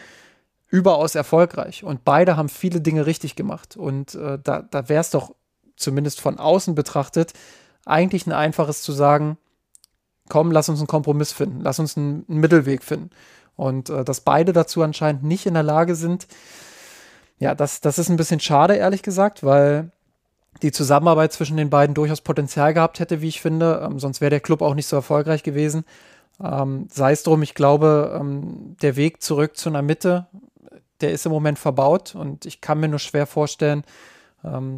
überaus 0.70 1.16
erfolgreich. 1.16 1.84
Und 1.84 2.06
beide 2.06 2.38
haben 2.38 2.50
viele 2.50 2.82
Dinge 2.82 3.06
richtig 3.06 3.36
gemacht. 3.36 3.78
Und 3.78 4.16
äh, 4.16 4.38
da, 4.42 4.62
da 4.62 4.90
wäre 4.90 5.02
es 5.02 5.10
doch 5.10 5.34
zumindest 5.76 6.22
von 6.22 6.40
außen 6.40 6.76
betrachtet 6.76 7.34
eigentlich 7.86 8.26
ein 8.28 8.34
einfaches 8.34 8.82
zu 8.82 8.92
sagen, 8.92 9.38
komm, 10.30 10.52
lass 10.52 10.70
uns 10.70 10.80
einen 10.80 10.88
Kompromiss 10.88 11.32
finden, 11.32 11.62
lass 11.62 11.80
uns 11.80 11.96
einen, 11.98 12.26
Mittelweg 12.28 12.84
finden. 12.84 13.12
Und 13.56 13.90
äh, 13.90 14.04
dass 14.04 14.22
beide 14.22 14.54
dazu 14.54 14.82
anscheinend 14.82 15.24
nicht 15.24 15.46
in 15.46 15.54
der 15.54 15.64
Lage 15.64 15.96
sind, 15.96 16.28
ja, 17.38 17.54
das, 17.54 17.82
das 17.82 18.00
ist 18.00 18.10
ein 18.10 18.18
bisschen 18.18 18.40
schade, 18.40 18.76
ehrlich 18.76 19.04
gesagt, 19.04 19.44
weil 19.44 19.92
die 20.62 20.72
Zusammenarbeit 20.72 21.34
zwischen 21.34 21.58
den 21.58 21.70
beiden 21.70 21.94
durchaus 21.94 22.22
Potenzial 22.22 22.74
gehabt 22.74 23.00
hätte, 23.00 23.22
wie 23.22 23.28
ich 23.28 23.42
finde. 23.42 23.82
Ähm, 23.86 24.00
sonst 24.00 24.22
wäre 24.22 24.30
der 24.30 24.40
Club 24.40 24.62
auch 24.62 24.74
nicht 24.74 24.88
so 24.88 24.96
erfolgreich 24.96 25.44
gewesen. 25.44 25.84
Ähm, 26.44 26.88
sei 26.92 27.12
es 27.12 27.24
drum, 27.24 27.44
ich 27.44 27.54
glaube, 27.54 28.18
ähm, 28.20 28.76
der 28.82 28.96
Weg 28.96 29.22
zurück 29.22 29.58
zu 29.58 29.70
einer 29.70 29.82
Mitte, 29.82 30.28
der 31.02 31.12
ist 31.12 31.26
im 31.26 31.32
Moment 31.32 31.60
verbaut 31.60 32.16
und 32.16 32.46
ich 32.46 32.62
kann 32.62 32.80
mir 32.80 32.88
nur 32.88 33.00
schwer 33.00 33.26
vorstellen, 33.26 33.84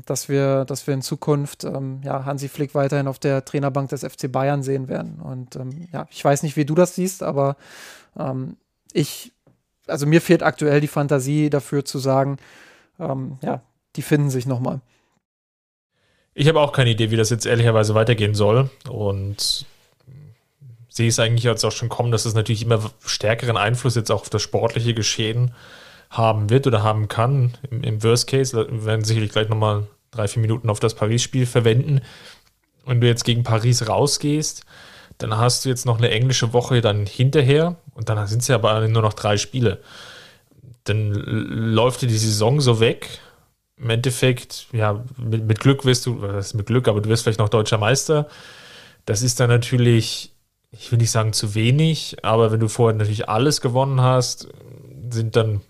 dass, 0.05 0.29
wir, 0.29 0.65
dass 0.65 0.87
wir 0.87 0.93
in 0.93 1.01
Zukunft 1.01 1.63
ähm, 1.63 2.01
ja, 2.03 2.25
Hansi 2.25 2.47
Flick 2.47 2.75
weiterhin 2.75 3.07
auf 3.07 3.19
der 3.19 3.43
Trainerbank 3.43 3.89
des 3.89 4.03
FC 4.03 4.31
Bayern 4.31 4.63
sehen 4.63 4.87
werden. 4.87 5.19
Und 5.19 5.55
ähm, 5.55 5.87
ja, 5.91 6.07
ich 6.11 6.23
weiß 6.23 6.43
nicht, 6.43 6.55
wie 6.55 6.65
du 6.65 6.75
das 6.75 6.95
siehst, 6.95 7.23
aber 7.23 7.57
ähm, 8.17 8.57
ich, 8.93 9.33
also 9.87 10.05
mir 10.05 10.21
fehlt 10.21 10.43
aktuell 10.43 10.81
die 10.81 10.87
Fantasie 10.87 11.49
dafür 11.49 11.85
zu 11.85 11.99
sagen, 11.99 12.37
ja, 12.99 13.61
die 13.95 14.01
finden 14.01 14.31
sich 14.31 14.47
nochmal. 14.47 14.81
Ich 16.33 16.47
habe 16.47 16.59
auch 16.59 16.71
keine 16.71 16.89
Idee, 16.89 17.11
wie 17.11 17.15
das 17.15 17.29
jetzt 17.29 17.45
ehrlicherweise 17.45 17.93
weitergehen 17.93 18.33
soll. 18.33 18.71
Und 18.89 19.67
sehe 20.97 21.07
es 21.07 21.19
eigentlich 21.19 21.45
jetzt 21.45 21.63
auch 21.63 21.71
schon 21.71 21.89
kommen, 21.89 22.11
dass 22.11 22.25
es 22.25 22.33
natürlich 22.33 22.63
immer 22.63 22.91
stärkeren 23.05 23.57
Einfluss 23.57 23.95
jetzt 23.95 24.11
auch 24.11 24.21
auf 24.21 24.29
das 24.29 24.41
sportliche 24.41 24.93
Geschehen 24.93 25.53
haben 26.09 26.49
wird 26.49 26.67
oder 26.67 26.83
haben 26.83 27.07
kann. 27.07 27.53
Im, 27.69 27.83
im 27.83 28.03
Worst 28.03 28.27
Case 28.27 28.67
werden 28.69 29.03
sicherlich 29.03 29.31
gleich 29.31 29.49
nochmal 29.49 29.87
drei, 30.11 30.27
vier 30.27 30.41
Minuten 30.41 30.69
auf 30.69 30.79
das 30.79 30.95
Paris-Spiel 30.95 31.45
verwenden. 31.45 32.01
Wenn 32.85 33.01
du 33.01 33.07
jetzt 33.07 33.25
gegen 33.25 33.43
Paris 33.43 33.87
rausgehst, 33.87 34.65
dann 35.17 35.37
hast 35.37 35.65
du 35.65 35.69
jetzt 35.69 35.85
noch 35.85 35.97
eine 35.97 36.11
englische 36.11 36.53
Woche 36.53 36.81
dann 36.81 37.05
hinterher 37.05 37.75
und 37.95 38.09
dann 38.09 38.25
sind 38.27 38.41
es 38.41 38.47
ja 38.47 38.55
aber 38.55 38.87
nur 38.87 39.01
noch 39.01 39.13
drei 39.13 39.37
Spiele. 39.37 39.81
Dann 40.85 41.11
läuft 41.11 42.01
dir 42.01 42.07
die 42.07 42.17
Saison 42.17 42.61
so 42.61 42.79
weg 42.79 43.19
im 43.77 43.89
Endeffekt, 43.91 44.67
ja, 44.71 45.03
mit, 45.17 45.45
mit 45.45 45.59
Glück 45.59 45.85
wirst 45.85 46.05
du, 46.05 46.21
was 46.21 46.47
ist 46.47 46.53
mit 46.55 46.65
Glück, 46.65 46.87
aber 46.87 47.01
du 47.01 47.09
wirst 47.09 47.23
vielleicht 47.23 47.39
noch 47.39 47.49
deutscher 47.49 47.77
Meister. 47.77 48.27
Das 49.05 49.21
ist 49.21 49.39
dann 49.39 49.49
natürlich, 49.49 50.33
ich 50.71 50.91
will 50.91 50.97
nicht 50.97 51.11
sagen 51.11 51.31
zu 51.31 51.53
wenig, 51.53 52.17
aber 52.23 52.51
wenn 52.51 52.59
du 52.59 52.67
vorher 52.67 52.97
natürlich 52.97 53.29
alles 53.29 53.61
gewonnen 53.61 54.01
hast, 54.01 54.49
sind 55.09 55.35
dann 55.35 55.61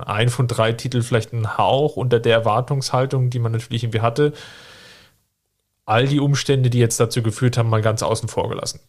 ein 0.00 0.28
von 0.28 0.48
drei 0.48 0.72
Titeln 0.72 1.02
vielleicht 1.02 1.32
ein 1.32 1.58
Hauch 1.58 1.96
unter 1.96 2.20
der 2.20 2.34
Erwartungshaltung, 2.34 3.30
die 3.30 3.38
man 3.38 3.52
natürlich 3.52 3.84
irgendwie 3.84 4.00
hatte. 4.00 4.32
All 5.84 6.06
die 6.06 6.20
Umstände, 6.20 6.70
die 6.70 6.78
jetzt 6.78 7.00
dazu 7.00 7.22
geführt 7.22 7.56
haben, 7.56 7.70
mal 7.70 7.82
ganz 7.82 8.02
außen 8.02 8.28
vor 8.28 8.48
gelassen. 8.48 8.80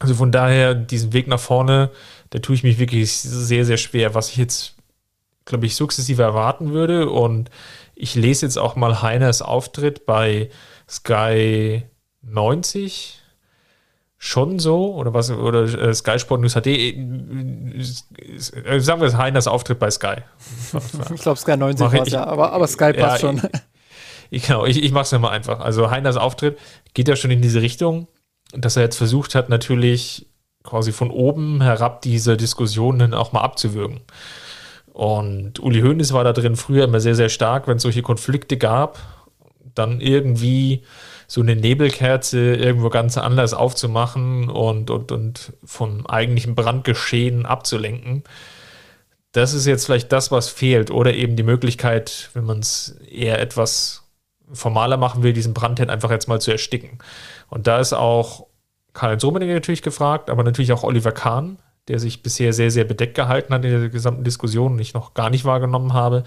Also 0.00 0.14
von 0.14 0.32
daher, 0.32 0.74
diesen 0.74 1.12
Weg 1.12 1.28
nach 1.28 1.38
vorne, 1.38 1.90
da 2.30 2.38
tue 2.38 2.54
ich 2.54 2.62
mich 2.62 2.78
wirklich 2.78 3.12
sehr, 3.12 3.64
sehr 3.64 3.76
schwer. 3.76 4.14
Was 4.14 4.30
ich 4.30 4.36
jetzt 4.36 4.74
glaube 5.44 5.66
ich, 5.66 5.76
sukzessive 5.76 6.22
erwarten 6.22 6.72
würde. 6.72 7.10
Und 7.10 7.50
ich 7.94 8.14
lese 8.14 8.46
jetzt 8.46 8.58
auch 8.58 8.76
mal 8.76 9.02
Heiners 9.02 9.42
Auftritt 9.42 10.06
bei 10.06 10.50
Sky 10.88 11.82
90 12.22 13.19
schon 14.22 14.60
so? 14.60 14.94
Oder 14.94 15.14
was 15.14 15.30
oder 15.30 15.62
äh, 15.62 15.92
Sky 15.94 16.18
Sport 16.20 16.42
News 16.42 16.54
HD 16.54 16.66
äh, 16.66 16.94
äh, 17.80 18.78
sagen 18.78 19.00
wir 19.00 19.08
es 19.08 19.16
Heiners 19.16 19.48
Auftritt 19.48 19.80
bei 19.80 19.90
Sky. 19.90 20.16
Ich 21.14 21.22
glaube 21.22 21.38
Sky 21.40 21.56
90 21.56 21.80
war 21.80 21.94
es 21.94 22.12
ja 22.12 22.24
aber, 22.24 22.52
aber 22.52 22.68
Sky 22.68 22.92
passt 22.92 23.22
ja, 23.22 23.28
schon. 23.28 23.42
Ich, 24.32 24.46
genau 24.46 24.64
ich, 24.64 24.80
ich 24.80 24.92
mache 24.92 25.02
es 25.02 25.20
mal 25.20 25.30
einfach. 25.30 25.58
Also 25.58 25.90
Heiners 25.90 26.16
Auftritt 26.16 26.56
geht 26.94 27.08
ja 27.08 27.16
schon 27.16 27.32
in 27.32 27.42
diese 27.42 27.62
Richtung 27.62 28.06
dass 28.52 28.76
er 28.76 28.82
jetzt 28.82 28.96
versucht 28.96 29.34
hat 29.34 29.48
natürlich 29.48 30.26
quasi 30.62 30.92
von 30.92 31.10
oben 31.10 31.62
herab 31.62 32.02
diese 32.02 32.36
Diskussionen 32.36 33.14
auch 33.14 33.32
mal 33.32 33.40
abzuwürgen. 33.40 34.00
Und 34.92 35.60
Uli 35.60 35.80
Hoeneß 35.80 36.12
war 36.12 36.24
da 36.24 36.32
drin 36.32 36.56
früher 36.56 36.84
immer 36.84 37.00
sehr, 37.00 37.14
sehr 37.14 37.28
stark, 37.28 37.66
wenn 37.66 37.76
es 37.76 37.82
solche 37.82 38.02
Konflikte 38.02 38.56
gab, 38.56 38.98
dann 39.74 40.00
irgendwie 40.00 40.82
so 41.30 41.40
eine 41.42 41.54
Nebelkerze 41.54 42.56
irgendwo 42.56 42.88
ganz 42.90 43.16
anders 43.16 43.54
aufzumachen 43.54 44.50
und, 44.50 44.90
und, 44.90 45.12
und 45.12 45.52
vom 45.64 46.04
eigentlichen 46.08 46.56
Brandgeschehen 46.56 47.46
abzulenken. 47.46 48.24
Das 49.30 49.54
ist 49.54 49.64
jetzt 49.64 49.84
vielleicht 49.84 50.10
das, 50.10 50.32
was 50.32 50.48
fehlt. 50.48 50.90
Oder 50.90 51.14
eben 51.14 51.36
die 51.36 51.44
Möglichkeit, 51.44 52.30
wenn 52.34 52.46
man 52.46 52.58
es 52.58 52.96
eher 53.08 53.40
etwas 53.40 54.02
formaler 54.52 54.96
machen 54.96 55.22
will, 55.22 55.32
diesen 55.32 55.54
Brandherd 55.54 55.88
einfach 55.88 56.10
jetzt 56.10 56.26
mal 56.26 56.40
zu 56.40 56.50
ersticken. 56.50 56.98
Und 57.48 57.68
da 57.68 57.78
ist 57.78 57.92
auch 57.92 58.48
Karl-Heinz 58.92 59.22
Rummenigge 59.22 59.54
natürlich 59.54 59.82
gefragt, 59.82 60.30
aber 60.30 60.42
natürlich 60.42 60.72
auch 60.72 60.82
Oliver 60.82 61.12
Kahn, 61.12 61.58
der 61.86 62.00
sich 62.00 62.24
bisher 62.24 62.52
sehr, 62.52 62.72
sehr 62.72 62.82
bedeckt 62.82 63.14
gehalten 63.14 63.54
hat 63.54 63.64
in 63.64 63.70
der 63.70 63.88
gesamten 63.88 64.24
Diskussion 64.24 64.72
und 64.72 64.80
ich 64.80 64.94
noch 64.94 65.14
gar 65.14 65.30
nicht 65.30 65.44
wahrgenommen 65.44 65.92
habe. 65.92 66.24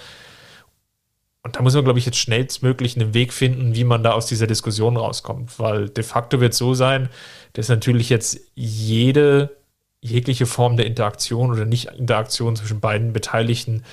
Und 1.44 1.58
da 1.58 1.62
muss 1.62 1.76
man, 1.76 1.84
glaube 1.84 2.00
ich, 2.00 2.06
jetzt 2.06 2.18
schnellstmöglich 2.18 2.96
einen 2.96 3.14
Weg 3.14 3.34
finden, 3.34 3.76
wie 3.76 3.84
man 3.84 4.02
da 4.02 4.14
aus 4.14 4.28
dieser 4.28 4.48
Diskussion 4.48 4.96
rauskommt. 4.96 5.60
Weil 5.60 5.90
de 5.90 6.04
facto 6.04 6.40
wird 6.40 6.54
es 6.54 6.58
so 6.58 6.74
sein, 6.74 7.10
dass 7.52 7.68
natürlich 7.68 8.10
jetzt 8.10 8.40
jede, 8.56 9.58
jegliche 10.02 10.46
Form 10.46 10.78
der 10.78 10.86
Interaktion 10.86 11.52
oder 11.52 11.66
Nicht-Interaktion 11.66 12.56
zwischen 12.56 12.80
beiden 12.80 13.12
Beteiligten 13.12 13.84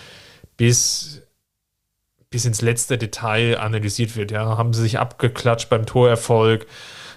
bis, 0.57 1.22
bis 2.30 2.44
ins 2.44 2.62
letzte 2.62 2.98
Detail 2.98 3.59
analysiert 3.59 4.14
wird. 4.14 4.30
Ja, 4.30 4.57
haben 4.57 4.72
sie 4.72 4.82
sich 4.82 5.01
abgeklatscht 5.01 5.68
beim 5.68 5.86
Torerfolg? 5.86 6.68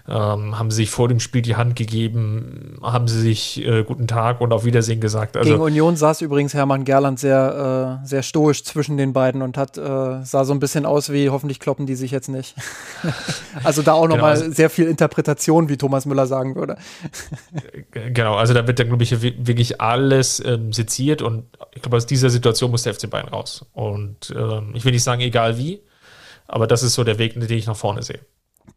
Ähm, 0.06 0.60
haben 0.60 0.70
sie 0.70 0.78
sich 0.78 0.90
vor 0.90 1.08
dem 1.08 1.22
Spiel 1.22 1.42
die 1.42 1.56
Hand 1.56 1.78
gegeben, 1.78 2.78
haben 2.82 3.08
sie 3.08 3.22
sich 3.22 3.66
äh, 3.66 3.84
guten 3.84 4.06
Tag 4.06 4.42
und 4.42 4.52
auf 4.52 4.66
Wiedersehen 4.66 5.00
gesagt. 5.00 5.38
Also, 5.38 5.50
Gegen 5.50 5.62
Union 5.62 5.96
saß 5.96 6.22
übrigens 6.22 6.54
Hermann 6.54 6.84
Gerland 6.84 7.20
sehr, 7.20 8.02
äh, 8.04 8.06
sehr 8.06 8.22
stoisch 8.22 8.66
zwischen 8.66 8.98
den 8.98 9.14
beiden 9.14 9.42
und 9.42 9.58
hat, 9.58 9.78
äh, 9.78 9.82
sah 10.24 10.44
so 10.44 10.54
ein 10.54 10.60
bisschen 10.60 10.86
aus 10.86 11.10
wie, 11.14 11.30
hoffentlich 11.30 11.62
kloppen 11.62 11.86
die 11.86 11.96
sich 11.96 12.12
jetzt 12.12 12.28
nicht. 12.28 12.54
also 13.64 13.82
da 13.82 13.94
auch 13.94 14.10
nochmal 14.10 14.34
genau, 14.34 14.44
also, 14.46 14.56
sehr 14.56 14.70
viel 14.70 14.88
Interpretation, 14.88 15.70
wie 15.70 15.78
Thomas 15.78 16.06
Müller 16.06 16.28
sagen 16.28 16.56
würde. 16.56 16.78
genau, 17.92 18.36
also 18.36 18.54
da 18.54 18.68
wird 18.68 18.80
dann, 18.80 18.88
glaube 18.88 19.04
ich, 19.04 19.22
wirklich 19.22 19.80
alles 19.80 20.44
ähm, 20.46 20.74
seziert 20.74 21.22
und 21.22 21.46
ich 21.74 21.82
glaube, 21.82 21.96
aus 21.96 22.06
dieser 22.06 22.30
Situation 22.30 22.72
muss 22.72 22.84
der 22.84 22.94
FC 22.94 23.10
Bayern 23.10 23.30
raus. 23.30 23.66
Und 23.72 24.36
ähm, 24.38 24.72
ich 24.74 24.84
will 24.84 24.92
nicht 24.92 25.04
sagen, 25.04 25.22
egal 25.22 25.58
wie, 25.58 25.82
aber 26.46 26.68
das 26.68 26.84
ist 26.84 26.94
so 26.94 27.06
der 27.06 27.20
Weg, 27.20 27.36
den 27.36 27.50
ich 27.50 27.68
nach 27.68 27.78
vorne 27.78 28.04
sehe 28.04 28.20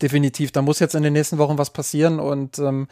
definitiv. 0.03 0.53
Da 0.53 0.63
muss 0.63 0.81
jetzt 0.81 0.95
in 0.95 1.03
den 1.03 1.13
nächsten 1.13 1.39
Wochen 1.39 1.59
was 1.59 1.71
passieren 1.71 2.21
und 2.21 2.59
ähm, 2.59 2.89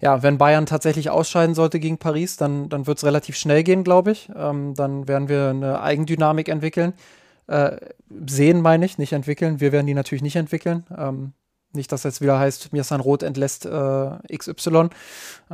ja, 0.00 0.22
wenn 0.22 0.38
Bayern 0.38 0.66
tatsächlich 0.66 1.10
ausscheiden 1.10 1.54
sollte 1.54 1.78
gegen 1.78 1.98
Paris, 1.98 2.36
dann, 2.36 2.68
dann 2.70 2.86
wird 2.86 2.98
es 2.98 3.04
relativ 3.04 3.36
schnell 3.36 3.62
gehen, 3.62 3.84
glaube 3.84 4.12
ich. 4.12 4.30
Ähm, 4.34 4.74
dann 4.74 5.06
werden 5.08 5.28
wir 5.28 5.50
eine 5.50 5.82
Eigendynamik 5.82 6.48
entwickeln. 6.48 6.94
Äh, 7.46 7.76
sehen, 8.26 8.62
meine 8.62 8.86
ich, 8.86 8.96
nicht 8.96 9.12
entwickeln. 9.12 9.60
Wir 9.60 9.72
werden 9.72 9.86
die 9.86 9.94
natürlich 9.94 10.22
nicht 10.22 10.36
entwickeln. 10.36 10.86
Ähm, 10.96 11.32
nicht, 11.72 11.92
dass 11.92 12.02
jetzt 12.02 12.20
wieder 12.20 12.38
heißt, 12.38 12.72
Mirsan 12.72 13.00
Roth 13.00 13.22
entlässt 13.22 13.66
äh, 13.66 14.36
XY. 14.36 14.88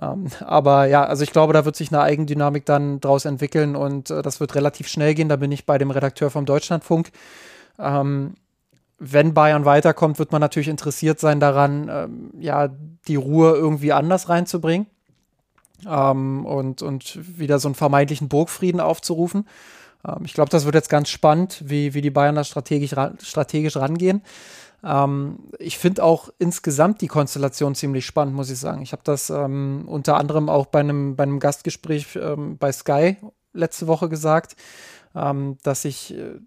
Ähm, 0.00 0.28
aber 0.40 0.86
ja, 0.86 1.04
also 1.04 1.24
ich 1.24 1.32
glaube, 1.32 1.52
da 1.52 1.64
wird 1.64 1.76
sich 1.76 1.90
eine 1.90 2.00
Eigendynamik 2.00 2.64
dann 2.64 3.00
draus 3.00 3.24
entwickeln 3.24 3.76
und 3.76 4.10
äh, 4.10 4.22
das 4.22 4.40
wird 4.40 4.54
relativ 4.54 4.88
schnell 4.88 5.14
gehen. 5.14 5.28
Da 5.28 5.36
bin 5.36 5.52
ich 5.52 5.66
bei 5.66 5.76
dem 5.76 5.90
Redakteur 5.90 6.30
vom 6.30 6.46
Deutschlandfunk. 6.46 7.10
Ähm, 7.78 8.34
wenn 8.98 9.34
Bayern 9.34 9.64
weiterkommt, 9.64 10.18
wird 10.18 10.32
man 10.32 10.40
natürlich 10.40 10.68
interessiert 10.68 11.20
sein 11.20 11.40
daran, 11.40 11.88
ähm, 11.90 12.30
ja, 12.38 12.68
die 13.08 13.16
Ruhe 13.16 13.52
irgendwie 13.54 13.92
anders 13.92 14.28
reinzubringen 14.28 14.86
ähm, 15.86 16.46
und, 16.46 16.82
und 16.82 17.38
wieder 17.38 17.58
so 17.58 17.68
einen 17.68 17.74
vermeintlichen 17.74 18.28
Burgfrieden 18.28 18.80
aufzurufen. 18.80 19.46
Ähm, 20.06 20.22
ich 20.24 20.32
glaube, 20.32 20.50
das 20.50 20.64
wird 20.64 20.74
jetzt 20.74 20.88
ganz 20.88 21.10
spannend, 21.10 21.62
wie, 21.66 21.92
wie 21.92 22.00
die 22.00 22.10
Bayern 22.10 22.36
da 22.36 22.44
strategisch, 22.44 22.94
strategisch 23.22 23.76
rangehen. 23.76 24.22
Ähm, 24.82 25.40
ich 25.58 25.76
finde 25.76 26.02
auch 26.02 26.30
insgesamt 26.38 27.02
die 27.02 27.08
Konstellation 27.08 27.74
ziemlich 27.74 28.06
spannend, 28.06 28.34
muss 28.34 28.50
ich 28.50 28.58
sagen. 28.58 28.80
Ich 28.80 28.92
habe 28.92 29.02
das 29.04 29.28
ähm, 29.28 29.84
unter 29.86 30.16
anderem 30.16 30.48
auch 30.48 30.66
bei 30.66 30.80
einem, 30.80 31.16
bei 31.16 31.24
einem 31.24 31.40
Gastgespräch 31.40 32.16
ähm, 32.16 32.56
bei 32.56 32.72
Sky 32.72 33.16
letzte 33.52 33.86
Woche 33.86 34.08
gesagt, 34.10 34.54
dass 35.14 35.86
ich 35.86 36.12
äh, 36.12 36.40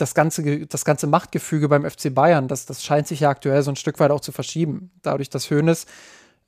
das 0.00 0.14
ganze, 0.14 0.66
das 0.66 0.84
ganze 0.84 1.06
Machtgefüge 1.06 1.68
beim 1.68 1.88
FC 1.88 2.14
Bayern, 2.14 2.48
das, 2.48 2.66
das 2.66 2.82
scheint 2.82 3.06
sich 3.06 3.20
ja 3.20 3.30
aktuell 3.30 3.62
so 3.62 3.70
ein 3.70 3.76
Stück 3.76 4.00
weit 4.00 4.10
auch 4.10 4.20
zu 4.20 4.32
verschieben. 4.32 4.90
Dadurch, 5.02 5.30
dass 5.30 5.50
Hoeneß 5.50 5.86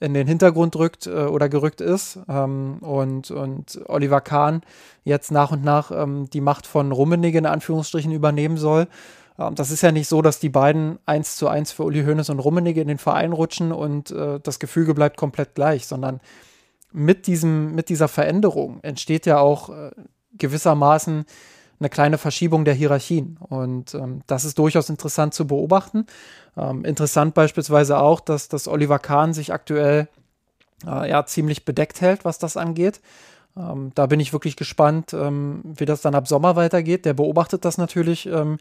in 0.00 0.14
den 0.14 0.26
Hintergrund 0.26 0.76
rückt 0.76 1.06
äh, 1.06 1.10
oder 1.10 1.48
gerückt 1.48 1.80
ist 1.80 2.18
ähm, 2.28 2.78
und, 2.80 3.30
und 3.30 3.80
Oliver 3.86 4.22
Kahn 4.22 4.62
jetzt 5.04 5.30
nach 5.30 5.52
und 5.52 5.62
nach 5.62 5.90
ähm, 5.90 6.28
die 6.30 6.40
Macht 6.40 6.66
von 6.66 6.90
Rummenigge 6.90 7.38
in 7.38 7.46
Anführungsstrichen 7.46 8.10
übernehmen 8.10 8.56
soll. 8.56 8.88
Ähm, 9.38 9.54
das 9.54 9.70
ist 9.70 9.82
ja 9.82 9.92
nicht 9.92 10.08
so, 10.08 10.22
dass 10.22 10.40
die 10.40 10.48
beiden 10.48 10.98
eins 11.04 11.36
zu 11.36 11.48
eins 11.48 11.70
für 11.72 11.84
Uli 11.84 12.02
Hoeneß 12.04 12.30
und 12.30 12.38
Rummenigge 12.38 12.80
in 12.80 12.88
den 12.88 12.98
Verein 12.98 13.32
rutschen 13.32 13.72
und 13.72 14.10
äh, 14.10 14.40
das 14.42 14.58
Gefüge 14.58 14.94
bleibt 14.94 15.18
komplett 15.18 15.54
gleich, 15.54 15.86
sondern 15.86 16.20
mit, 16.92 17.26
diesem, 17.26 17.74
mit 17.74 17.88
dieser 17.88 18.08
Veränderung 18.08 18.80
entsteht 18.82 19.26
ja 19.26 19.38
auch 19.38 19.68
äh, 19.68 19.90
gewissermaßen 20.32 21.26
eine 21.80 21.88
kleine 21.88 22.18
Verschiebung 22.18 22.64
der 22.64 22.74
Hierarchien. 22.74 23.38
Und 23.48 23.94
ähm, 23.94 24.20
das 24.26 24.44
ist 24.44 24.58
durchaus 24.58 24.90
interessant 24.90 25.34
zu 25.34 25.46
beobachten. 25.46 26.06
Ähm, 26.56 26.84
interessant 26.84 27.34
beispielsweise 27.34 27.98
auch, 27.98 28.20
dass, 28.20 28.48
dass 28.48 28.68
Oliver 28.68 28.98
Kahn 28.98 29.32
sich 29.32 29.52
aktuell 29.52 30.08
äh, 30.86 31.10
ja, 31.10 31.24
ziemlich 31.26 31.64
bedeckt 31.64 32.00
hält, 32.00 32.24
was 32.24 32.38
das 32.38 32.56
angeht. 32.56 33.00
Ähm, 33.56 33.92
da 33.94 34.06
bin 34.06 34.20
ich 34.20 34.32
wirklich 34.32 34.56
gespannt, 34.56 35.12
ähm, 35.14 35.62
wie 35.64 35.86
das 35.86 36.02
dann 36.02 36.14
ab 36.14 36.28
Sommer 36.28 36.54
weitergeht. 36.54 37.04
Der 37.04 37.14
beobachtet 37.14 37.64
das 37.64 37.78
natürlich 37.78 38.26
ähm, 38.26 38.58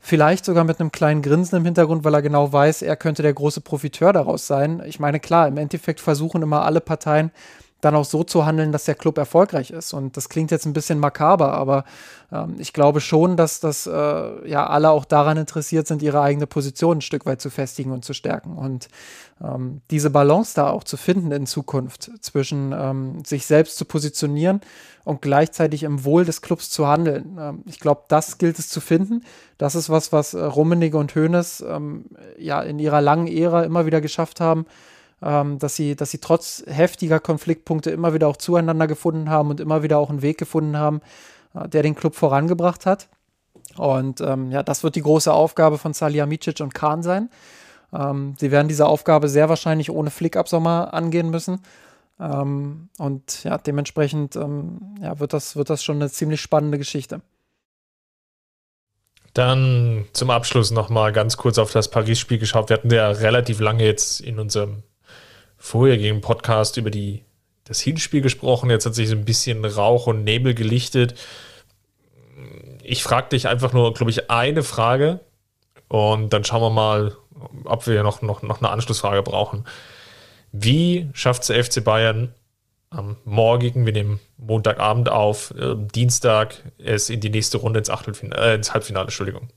Vielleicht 0.00 0.44
sogar 0.44 0.64
mit 0.64 0.80
einem 0.80 0.92
kleinen 0.92 1.22
Grinsen 1.22 1.58
im 1.58 1.64
Hintergrund, 1.64 2.04
weil 2.04 2.14
er 2.14 2.22
genau 2.22 2.52
weiß, 2.52 2.82
er 2.82 2.96
könnte 2.96 3.22
der 3.22 3.34
große 3.34 3.60
Profiteur 3.60 4.12
daraus 4.12 4.46
sein. 4.46 4.80
Ich 4.86 5.00
meine, 5.00 5.18
klar, 5.18 5.48
im 5.48 5.56
Endeffekt 5.56 6.00
versuchen 6.00 6.42
immer 6.42 6.62
alle 6.62 6.80
Parteien 6.80 7.32
dann 7.80 7.94
auch 7.94 8.04
so 8.04 8.24
zu 8.24 8.44
handeln, 8.44 8.72
dass 8.72 8.84
der 8.84 8.96
Club 8.96 9.18
erfolgreich 9.18 9.70
ist. 9.70 9.92
Und 9.92 10.16
das 10.16 10.28
klingt 10.28 10.50
jetzt 10.50 10.66
ein 10.66 10.72
bisschen 10.72 10.98
makaber, 10.98 11.52
aber 11.52 11.84
ähm, 12.32 12.56
ich 12.58 12.72
glaube 12.72 13.00
schon, 13.00 13.36
dass 13.36 13.60
das 13.60 13.86
äh, 13.86 14.48
ja 14.48 14.66
alle 14.66 14.90
auch 14.90 15.04
daran 15.04 15.36
interessiert 15.36 15.86
sind, 15.86 16.02
ihre 16.02 16.20
eigene 16.20 16.46
Position 16.46 16.98
ein 16.98 17.02
Stück 17.02 17.24
weit 17.24 17.40
zu 17.40 17.50
festigen 17.50 17.92
und 17.92 18.04
zu 18.04 18.14
stärken. 18.14 18.56
Und 18.56 18.88
ähm, 19.40 19.80
diese 19.90 20.10
Balance 20.10 20.54
da 20.56 20.70
auch 20.70 20.82
zu 20.82 20.96
finden 20.96 21.30
in 21.30 21.46
Zukunft 21.46 22.10
zwischen 22.20 22.74
ähm, 22.76 23.24
sich 23.24 23.46
selbst 23.46 23.78
zu 23.78 23.84
positionieren 23.84 24.60
und 25.04 25.22
gleichzeitig 25.22 25.84
im 25.84 26.04
Wohl 26.04 26.24
des 26.24 26.42
Clubs 26.42 26.70
zu 26.70 26.88
handeln. 26.88 27.38
Ähm, 27.38 27.62
ich 27.66 27.78
glaube, 27.78 28.02
das 28.08 28.38
gilt 28.38 28.58
es 28.58 28.68
zu 28.68 28.80
finden. 28.80 29.22
Das 29.56 29.76
ist 29.76 29.88
was, 29.88 30.12
was 30.12 30.34
äh, 30.34 30.42
Rummenigge 30.42 30.98
und 30.98 31.14
Hoeneß 31.14 31.64
ähm, 31.68 32.06
ja 32.38 32.60
in 32.60 32.80
ihrer 32.80 33.00
langen 33.00 33.28
Ära 33.28 33.62
immer 33.62 33.86
wieder 33.86 34.00
geschafft 34.00 34.40
haben 34.40 34.66
ähm, 35.22 35.58
dass, 35.58 35.76
sie, 35.76 35.96
dass 35.96 36.10
sie 36.10 36.18
trotz 36.18 36.62
heftiger 36.66 37.20
Konfliktpunkte 37.20 37.90
immer 37.90 38.14
wieder 38.14 38.28
auch 38.28 38.36
zueinander 38.36 38.86
gefunden 38.86 39.30
haben 39.30 39.50
und 39.50 39.60
immer 39.60 39.82
wieder 39.82 39.98
auch 39.98 40.10
einen 40.10 40.22
Weg 40.22 40.38
gefunden 40.38 40.76
haben, 40.76 41.00
äh, 41.54 41.68
der 41.68 41.82
den 41.82 41.94
Club 41.94 42.14
vorangebracht 42.14 42.86
hat. 42.86 43.08
Und 43.76 44.20
ähm, 44.20 44.50
ja, 44.50 44.62
das 44.62 44.82
wird 44.82 44.96
die 44.96 45.02
große 45.02 45.32
Aufgabe 45.32 45.78
von 45.78 45.92
Salihamidzic 45.92 46.60
und 46.60 46.74
Kahn 46.74 47.02
sein. 47.02 47.30
Ähm, 47.92 48.34
sie 48.38 48.50
werden 48.50 48.68
diese 48.68 48.86
Aufgabe 48.86 49.28
sehr 49.28 49.48
wahrscheinlich 49.48 49.90
ohne 49.90 50.10
Flick 50.10 50.36
ab 50.36 50.48
Sommer 50.48 50.94
angehen 50.94 51.30
müssen. 51.30 51.60
Ähm, 52.20 52.88
und 52.98 53.44
ja, 53.44 53.58
dementsprechend 53.58 54.36
ähm, 54.36 54.96
ja, 55.00 55.18
wird, 55.20 55.32
das, 55.32 55.56
wird 55.56 55.70
das 55.70 55.82
schon 55.82 55.96
eine 55.96 56.10
ziemlich 56.10 56.40
spannende 56.40 56.78
Geschichte. 56.78 57.20
Dann 59.34 60.06
zum 60.14 60.30
Abschluss 60.30 60.70
nochmal 60.70 61.12
ganz 61.12 61.36
kurz 61.36 61.58
auf 61.58 61.70
das 61.70 61.90
Paris-Spiel 61.90 62.38
geschaut. 62.38 62.70
Wir 62.70 62.76
hatten 62.76 62.90
ja 62.90 63.08
relativ 63.10 63.60
lange 63.60 63.84
jetzt 63.84 64.20
in 64.20 64.38
unserem 64.38 64.82
vorherigen 65.58 66.20
Podcast 66.20 66.76
über 66.76 66.90
die, 66.90 67.24
das 67.64 67.80
Hinspiel 67.80 68.22
gesprochen. 68.22 68.70
Jetzt 68.70 68.86
hat 68.86 68.94
sich 68.94 69.08
so 69.08 69.16
ein 69.16 69.24
bisschen 69.24 69.64
Rauch 69.64 70.06
und 70.06 70.24
Nebel 70.24 70.54
gelichtet. 70.54 71.14
Ich 72.82 73.02
frage 73.02 73.30
dich 73.30 73.48
einfach 73.48 73.72
nur, 73.72 73.92
glaube 73.92 74.10
ich, 74.10 74.30
eine 74.30 74.62
Frage 74.62 75.20
und 75.88 76.32
dann 76.32 76.44
schauen 76.44 76.62
wir 76.62 76.70
mal, 76.70 77.16
ob 77.64 77.86
wir 77.86 78.02
noch, 78.02 78.22
noch, 78.22 78.42
noch 78.42 78.58
eine 78.58 78.70
Anschlussfrage 78.70 79.22
brauchen. 79.22 79.64
Wie 80.52 81.10
schafft 81.12 81.42
es 81.42 81.48
der 81.48 81.62
FC 81.62 81.84
Bayern 81.84 82.32
am 82.90 83.16
morgigen, 83.24 83.84
wir 83.84 83.92
nehmen 83.92 84.18
Montagabend 84.38 85.10
auf, 85.10 85.52
äh, 85.58 85.74
Dienstag 85.94 86.62
es 86.78 87.10
in 87.10 87.20
die 87.20 87.28
nächste 87.28 87.58
Runde 87.58 87.80
ins, 87.80 87.90
äh, 87.90 88.54
ins 88.54 88.72
Halbfinale, 88.72 89.06
Entschuldigung? 89.06 89.48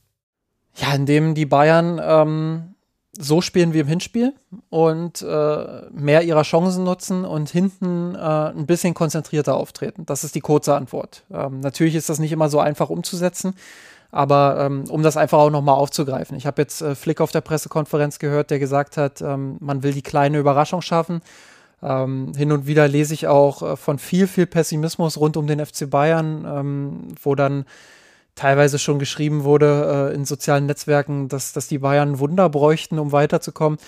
Ja, 0.76 0.93
indem 0.93 1.34
die 1.36 1.45
Bayern 1.45 1.99
ähm, 2.04 2.70
so 3.18 3.41
spielen 3.41 3.74
wie 3.74 3.80
im 3.80 3.88
Hinspiel 3.88 4.34
und 4.70 5.22
äh, 5.22 5.82
mehr 5.91 6.24
ihrer 6.24 6.43
Chancen 6.43 6.84
nutzen 6.84 7.26
und 7.26 7.49
hinten 7.49 8.16
äh, 8.16 8.18
ein 8.18 8.66
bisschen 8.66 8.93
konzentrierter 8.93 9.55
auftreten. 9.55 10.05
Das 10.05 10.24
ist 10.24 10.36
die 10.36 10.39
kurze 10.39 10.76
Antwort. 10.76 11.24
Ähm, 11.32 11.59
natürlich 11.59 11.95
ist 11.95 12.09
das 12.09 12.20
nicht 12.20 12.32
immer 12.32 12.49
so 12.49 12.59
einfach 12.59 12.89
umzusetzen, 12.89 13.53
aber 14.12 14.57
ähm, 14.59 14.86
um 14.89 15.03
das 15.03 15.18
einfach 15.18 15.39
auch 15.39 15.49
nochmal 15.49 15.76
aufzugreifen. 15.76 16.38
Ich 16.38 16.45
habe 16.45 16.62
jetzt 16.62 16.82
äh, 16.82 16.95
Flick 16.95 17.20
auf 17.20 17.32
der 17.32 17.41
Pressekonferenz 17.41 18.18
gehört, 18.20 18.49
der 18.49 18.59
gesagt 18.59 18.95
hat, 18.95 19.22
ähm, 19.22 19.57
man 19.59 19.84
will 19.84 19.93
die 19.93 20.03
kleine 20.03 20.38
Überraschung 20.38 20.82
schaffen. 20.82 21.22
Ähm, 21.84 22.32
hin 22.38 22.51
und 22.51 22.68
wieder 22.68 22.88
lese 22.88 23.14
ich 23.14 23.28
auch 23.28 23.62
äh, 23.62 23.76
von 23.76 23.99
viel, 23.99 24.28
viel 24.28 24.45
Pessimismus 24.45 25.18
rund 25.18 25.36
um 25.36 25.47
den 25.47 25.66
FC 25.66 25.89
Bayern, 25.89 26.45
ähm, 26.45 27.07
wo 27.22 27.36
dann 27.36 27.66
teilweise 28.36 28.80
schon 28.80 29.00
geschrieben 29.00 29.44
wurde 29.44 30.10
äh, 30.12 30.16
in 30.16 30.26
sozialen 30.26 30.66
Netzwerken, 30.66 31.30
dass, 31.30 31.54
dass 31.54 31.68
die 31.68 31.80
Bayern 31.80 32.20
Wunder 32.20 32.50
bräuchten, 32.50 33.00
um 33.00 33.12
weiterzukommen. 33.12 33.80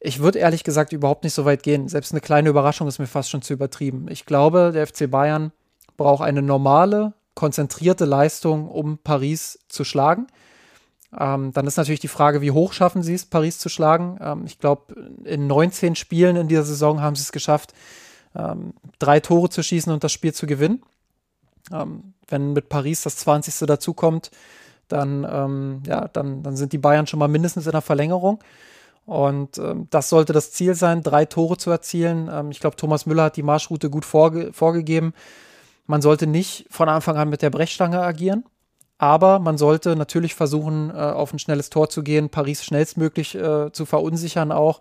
Ich 0.00 0.18
würde 0.18 0.40
ehrlich 0.40 0.64
gesagt 0.64 0.92
überhaupt 0.92 1.24
nicht 1.24 1.34
so 1.34 1.44
weit 1.44 1.62
gehen. 1.62 1.88
Selbst 1.88 2.12
eine 2.12 2.20
kleine 2.20 2.48
Überraschung 2.48 2.88
ist 2.88 2.98
mir 2.98 3.06
fast 3.06 3.30
schon 3.30 3.42
zu 3.42 3.52
übertrieben. 3.52 4.06
Ich 4.10 4.26
glaube, 4.26 4.72
der 4.74 4.86
FC 4.86 5.08
Bayern 5.10 5.52
braucht 5.96 6.24
eine 6.24 6.42
normale, 6.42 7.12
konzentrierte 7.34 8.04
Leistung, 8.04 8.68
um 8.68 8.98
Paris 8.98 9.58
zu 9.68 9.84
schlagen. 9.84 10.26
Ähm, 11.18 11.52
dann 11.52 11.66
ist 11.66 11.76
natürlich 11.76 12.00
die 12.00 12.08
Frage, 12.08 12.40
wie 12.40 12.50
hoch 12.50 12.72
schaffen 12.72 13.02
sie 13.02 13.14
es, 13.14 13.26
Paris 13.26 13.58
zu 13.58 13.68
schlagen. 13.68 14.18
Ähm, 14.20 14.42
ich 14.46 14.58
glaube, 14.58 14.94
in 15.24 15.46
19 15.46 15.94
Spielen 15.94 16.36
in 16.36 16.48
dieser 16.48 16.64
Saison 16.64 17.00
haben 17.00 17.16
sie 17.16 17.22
es 17.22 17.32
geschafft, 17.32 17.74
ähm, 18.34 18.72
drei 18.98 19.20
Tore 19.20 19.50
zu 19.50 19.62
schießen 19.62 19.92
und 19.92 20.02
das 20.02 20.12
Spiel 20.12 20.32
zu 20.32 20.46
gewinnen. 20.46 20.82
Wenn 22.32 22.52
mit 22.52 22.68
Paris 22.68 23.02
das 23.02 23.16
20. 23.16 23.66
dazukommt, 23.68 24.30
dann, 24.88 25.26
ähm, 25.30 25.82
ja, 25.86 26.08
dann, 26.08 26.42
dann 26.42 26.56
sind 26.56 26.72
die 26.72 26.78
Bayern 26.78 27.06
schon 27.06 27.18
mal 27.18 27.28
mindestens 27.28 27.66
in 27.66 27.72
der 27.72 27.80
Verlängerung. 27.80 28.40
Und 29.04 29.58
ähm, 29.58 29.88
das 29.90 30.08
sollte 30.08 30.32
das 30.32 30.52
Ziel 30.52 30.74
sein, 30.74 31.02
drei 31.02 31.24
Tore 31.24 31.56
zu 31.56 31.70
erzielen. 31.70 32.28
Ähm, 32.32 32.50
ich 32.50 32.60
glaube, 32.60 32.76
Thomas 32.76 33.06
Müller 33.06 33.24
hat 33.24 33.36
die 33.36 33.42
Marschroute 33.42 33.90
gut 33.90 34.04
vorge 34.04 34.52
vorgegeben. 34.52 35.12
Man 35.86 36.02
sollte 36.02 36.26
nicht 36.26 36.66
von 36.70 36.88
Anfang 36.88 37.16
an 37.16 37.28
mit 37.28 37.42
der 37.42 37.50
Brechstange 37.50 38.00
agieren, 38.00 38.44
aber 38.98 39.40
man 39.40 39.58
sollte 39.58 39.96
natürlich 39.96 40.34
versuchen, 40.34 40.90
äh, 40.90 40.94
auf 40.94 41.32
ein 41.32 41.40
schnelles 41.40 41.70
Tor 41.70 41.88
zu 41.88 42.04
gehen, 42.04 42.28
Paris 42.28 42.64
schnellstmöglich 42.64 43.34
äh, 43.34 43.72
zu 43.72 43.84
verunsichern 43.84 44.52
auch. 44.52 44.80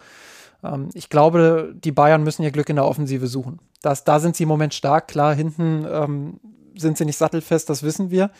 Ähm, 0.63 0.89
ich 0.93 1.09
glaube, 1.09 1.73
die 1.75 1.91
Bayern 1.91 2.23
müssen 2.23 2.43
ihr 2.43 2.51
Glück 2.51 2.69
in 2.69 2.75
der 2.75 2.85
Offensive 2.85 3.25
suchen. 3.25 3.59
Das, 3.81 4.03
da 4.03 4.19
sind 4.19 4.35
sie 4.35 4.43
im 4.43 4.49
Moment 4.49 4.75
stark. 4.75 5.07
Klar, 5.07 5.33
hinten 5.33 5.87
ähm, 5.91 6.39
sind 6.75 6.97
sie 6.97 7.05
nicht 7.05 7.17
sattelfest, 7.17 7.69
das 7.69 7.83
wissen 7.83 8.11
wir. 8.11 8.31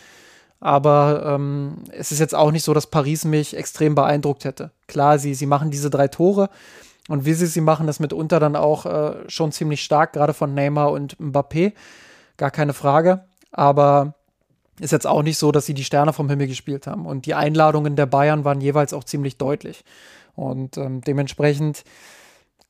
Aber 0.60 1.24
ähm, 1.26 1.78
es 1.92 2.12
ist 2.12 2.20
jetzt 2.20 2.36
auch 2.36 2.52
nicht 2.52 2.64
so, 2.64 2.74
dass 2.74 2.88
Paris 2.88 3.26
mich 3.26 3.58
extrem 3.58 3.96
beeindruckt 3.96 4.46
hätte. 4.46 4.72
Klar, 4.88 5.18
sie, 5.18 5.34
sie 5.34 5.48
machen 5.48 5.72
diese 5.72 5.90
drei 5.90 6.08
Tore 6.08 6.50
und 7.10 7.26
wie 7.26 7.34
sie 7.34 7.48
sie 7.48 7.62
machen, 7.62 7.88
das 7.88 8.00
mitunter 8.00 8.40
dann 8.40 8.56
auch 8.56 8.86
äh, 8.86 9.28
schon 9.28 9.52
ziemlich 9.52 9.84
stark, 9.84 10.14
gerade 10.14 10.34
von 10.34 10.54
Neymar 10.54 10.92
und 10.92 11.18
Mbappé. 11.18 11.74
Gar 12.38 12.52
keine 12.52 12.74
Frage. 12.74 13.26
Aber 13.52 14.14
ist 14.80 14.92
jetzt 14.92 15.08
auch 15.08 15.24
nicht 15.24 15.38
so, 15.38 15.52
dass 15.52 15.66
sie 15.66 15.74
die 15.74 15.84
Sterne 15.84 16.14
vom 16.14 16.30
Himmel 16.30 16.48
gespielt 16.48 16.88
haben. 16.88 17.06
Und 17.06 17.26
die 17.26 17.34
Einladungen 17.34 17.96
der 17.96 18.06
Bayern 18.06 18.46
waren 18.46 18.62
jeweils 18.62 18.94
auch 18.94 19.04
ziemlich 19.04 19.38
deutlich. 19.38 19.84
Und 20.36 20.78
ähm, 20.78 21.02
dementsprechend 21.02 21.84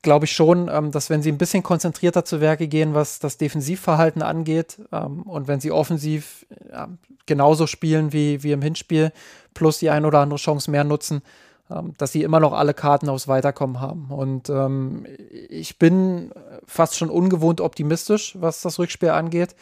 glaube 0.02 0.26
ich 0.26 0.32
schon, 0.32 0.68
ähm, 0.70 0.90
dass 0.90 1.10
wenn 1.10 1.22
sie 1.22 1.30
ein 1.30 1.38
bisschen 1.38 1.62
konzentrierter 1.62 2.24
zu 2.24 2.40
Werke 2.40 2.68
gehen, 2.68 2.94
was 2.94 3.18
das 3.18 3.38
Defensivverhalten 3.38 4.22
angeht, 4.22 4.78
ähm, 4.92 5.22
und 5.22 5.48
wenn 5.48 5.60
sie 5.60 5.70
offensiv 5.70 6.46
äh, 6.70 6.86
genauso 7.26 7.66
spielen 7.66 8.12
wie, 8.12 8.42
wie 8.42 8.52
im 8.52 8.62
Hinspiel, 8.62 9.12
plus 9.54 9.78
die 9.78 9.90
ein 9.90 10.04
oder 10.04 10.20
andere 10.20 10.38
Chance 10.38 10.70
mehr 10.70 10.84
nutzen, 10.84 11.22
ähm, 11.70 11.94
dass 11.98 12.12
sie 12.12 12.22
immer 12.22 12.40
noch 12.40 12.52
alle 12.52 12.74
Karten 12.74 13.08
aufs 13.08 13.28
Weiterkommen 13.28 13.80
haben. 13.80 14.06
Und 14.10 14.50
ähm, 14.50 15.06
ich 15.48 15.78
bin 15.78 16.32
fast 16.66 16.96
schon 16.96 17.10
ungewohnt 17.10 17.60
optimistisch, 17.60 18.36
was 18.40 18.60
das 18.60 18.78
Rückspiel 18.78 19.10
angeht. 19.10 19.54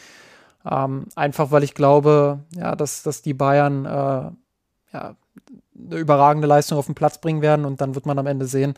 Ähm, 0.68 1.06
einfach 1.16 1.50
weil 1.50 1.64
ich 1.64 1.74
glaube, 1.74 2.40
ja, 2.54 2.76
dass, 2.76 3.02
dass 3.02 3.22
die 3.22 3.34
Bayern 3.34 3.84
äh, 3.84 4.30
ja, 4.92 5.14
eine 5.86 5.96
überragende 5.96 6.46
Leistung 6.46 6.78
auf 6.78 6.86
den 6.86 6.94
Platz 6.94 7.18
bringen 7.18 7.42
werden 7.42 7.64
und 7.64 7.80
dann 7.80 7.94
wird 7.94 8.06
man 8.06 8.18
am 8.18 8.26
Ende 8.26 8.46
sehen, 8.46 8.74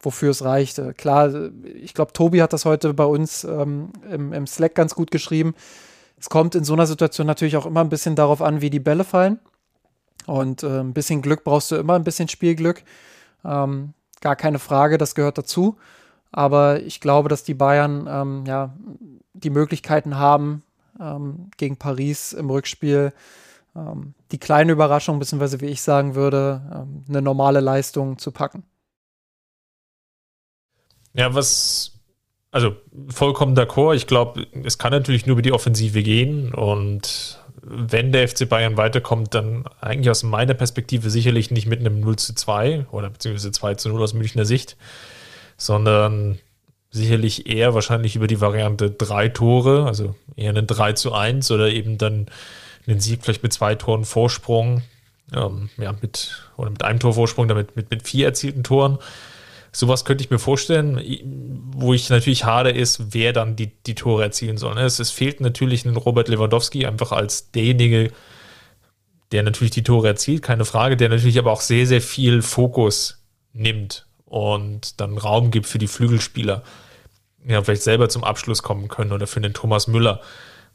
wofür 0.00 0.30
es 0.30 0.44
reicht. 0.44 0.78
Äh, 0.78 0.92
klar, 0.92 1.32
ich 1.64 1.94
glaube, 1.94 2.12
Tobi 2.12 2.42
hat 2.42 2.52
das 2.52 2.64
heute 2.64 2.92
bei 2.94 3.04
uns 3.04 3.44
ähm, 3.44 3.90
im, 4.10 4.32
im, 4.32 4.46
Slack 4.46 4.74
ganz 4.74 4.94
gut 4.94 5.10
geschrieben. 5.10 5.54
Es 6.18 6.28
kommt 6.28 6.54
in 6.54 6.64
so 6.64 6.72
einer 6.72 6.86
Situation 6.86 7.26
natürlich 7.26 7.56
auch 7.56 7.66
immer 7.66 7.80
ein 7.80 7.88
bisschen 7.88 8.16
darauf 8.16 8.42
an, 8.42 8.60
wie 8.60 8.70
die 8.70 8.80
Bälle 8.80 9.04
fallen. 9.04 9.38
Und 10.26 10.62
äh, 10.62 10.80
ein 10.80 10.92
bisschen 10.92 11.22
Glück 11.22 11.44
brauchst 11.44 11.70
du 11.70 11.76
immer, 11.76 11.94
ein 11.94 12.04
bisschen 12.04 12.28
Spielglück. 12.28 12.82
Ähm, 13.44 13.92
gar 14.20 14.36
keine 14.36 14.58
Frage, 14.58 14.98
das 14.98 15.14
gehört 15.14 15.38
dazu. 15.38 15.76
Aber 16.32 16.80
ich 16.82 17.00
glaube, 17.00 17.28
dass 17.28 17.44
die 17.44 17.54
Bayern 17.54 18.06
ähm, 18.10 18.44
ja, 18.46 18.74
die 19.32 19.50
Möglichkeiten 19.50 20.18
haben, 20.18 20.62
ähm, 21.00 21.50
gegen 21.56 21.76
Paris 21.76 22.32
im 22.32 22.50
Rückspiel 22.50 23.12
ähm, 23.74 24.14
die 24.32 24.38
kleine 24.38 24.72
Überraschung, 24.72 25.18
beziehungsweise 25.18 25.60
wie 25.60 25.66
ich 25.66 25.82
sagen 25.82 26.14
würde, 26.14 26.62
ähm, 26.74 27.04
eine 27.08 27.22
normale 27.22 27.60
Leistung 27.60 28.18
zu 28.18 28.32
packen. 28.32 28.64
Ja, 31.16 31.34
was, 31.34 31.92
also 32.50 32.76
vollkommen 33.08 33.56
d'accord. 33.56 33.94
Ich 33.94 34.06
glaube, 34.06 34.46
es 34.64 34.78
kann 34.78 34.92
natürlich 34.92 35.26
nur 35.26 35.34
über 35.34 35.42
die 35.42 35.52
Offensive 35.52 36.02
gehen 36.02 36.52
und 36.52 37.40
wenn 37.68 38.12
der 38.12 38.28
FC 38.28 38.48
Bayern 38.48 38.76
weiterkommt, 38.76 39.34
dann 39.34 39.64
eigentlich 39.80 40.10
aus 40.10 40.22
meiner 40.22 40.54
Perspektive 40.54 41.10
sicherlich 41.10 41.50
nicht 41.50 41.66
mit 41.66 41.80
einem 41.80 41.98
0 41.98 42.16
zu 42.16 42.34
2 42.34 42.86
oder 42.92 43.10
beziehungsweise 43.10 43.50
2 43.50 43.74
zu 43.74 43.88
0 43.88 44.02
aus 44.02 44.14
Münchner 44.14 44.44
Sicht, 44.44 44.76
sondern 45.56 46.38
sicherlich 46.90 47.48
eher 47.48 47.74
wahrscheinlich 47.74 48.14
über 48.14 48.28
die 48.28 48.40
Variante 48.40 48.90
drei 48.90 49.28
Tore, 49.28 49.84
also 49.86 50.14
eher 50.36 50.50
einen 50.50 50.66
3 50.66 50.92
zu 50.92 51.12
1 51.12 51.50
oder 51.50 51.68
eben 51.70 51.98
dann 51.98 52.26
einen 52.86 53.00
Sieg 53.00 53.22
vielleicht 53.22 53.42
mit 53.42 53.52
zwei 53.52 53.74
Toren 53.74 54.04
Vorsprung, 54.04 54.82
ähm, 55.34 55.70
ja, 55.76 55.94
mit, 56.00 56.48
oder 56.56 56.70
mit 56.70 56.84
einem 56.84 57.00
Tor 57.00 57.14
Vorsprung, 57.14 57.48
damit 57.48 57.74
mit, 57.74 57.90
mit 57.90 58.06
vier 58.06 58.26
erzielten 58.26 58.62
Toren. 58.62 58.98
Sowas 59.76 60.06
könnte 60.06 60.24
ich 60.24 60.30
mir 60.30 60.38
vorstellen, 60.38 61.02
wo 61.70 61.92
ich 61.92 62.08
natürlich 62.08 62.44
hade 62.44 62.70
ist, 62.70 63.12
wer 63.12 63.34
dann 63.34 63.56
die, 63.56 63.66
die 63.66 63.94
Tore 63.94 64.22
erzielen 64.22 64.56
soll. 64.56 64.74
Ne? 64.74 64.80
Es, 64.80 64.98
es 65.00 65.10
fehlt 65.10 65.42
natürlich 65.42 65.84
ein 65.84 65.96
Robert 65.96 66.28
Lewandowski 66.28 66.86
einfach 66.86 67.12
als 67.12 67.50
derjenige, 67.50 68.10
der 69.32 69.42
natürlich 69.42 69.72
die 69.72 69.82
Tore 69.82 70.08
erzielt, 70.08 70.40
keine 70.40 70.64
Frage, 70.64 70.96
der 70.96 71.10
natürlich 71.10 71.38
aber 71.38 71.52
auch 71.52 71.60
sehr, 71.60 71.86
sehr 71.86 72.00
viel 72.00 72.40
Fokus 72.40 73.22
nimmt 73.52 74.06
und 74.24 74.98
dann 74.98 75.18
Raum 75.18 75.50
gibt 75.50 75.66
für 75.66 75.78
die 75.78 75.88
Flügelspieler, 75.88 76.62
ja, 77.46 77.62
vielleicht 77.62 77.82
selber 77.82 78.08
zum 78.08 78.24
Abschluss 78.24 78.62
kommen 78.62 78.88
können 78.88 79.12
oder 79.12 79.26
für 79.26 79.42
den 79.42 79.52
Thomas 79.52 79.88
Müller. 79.88 80.22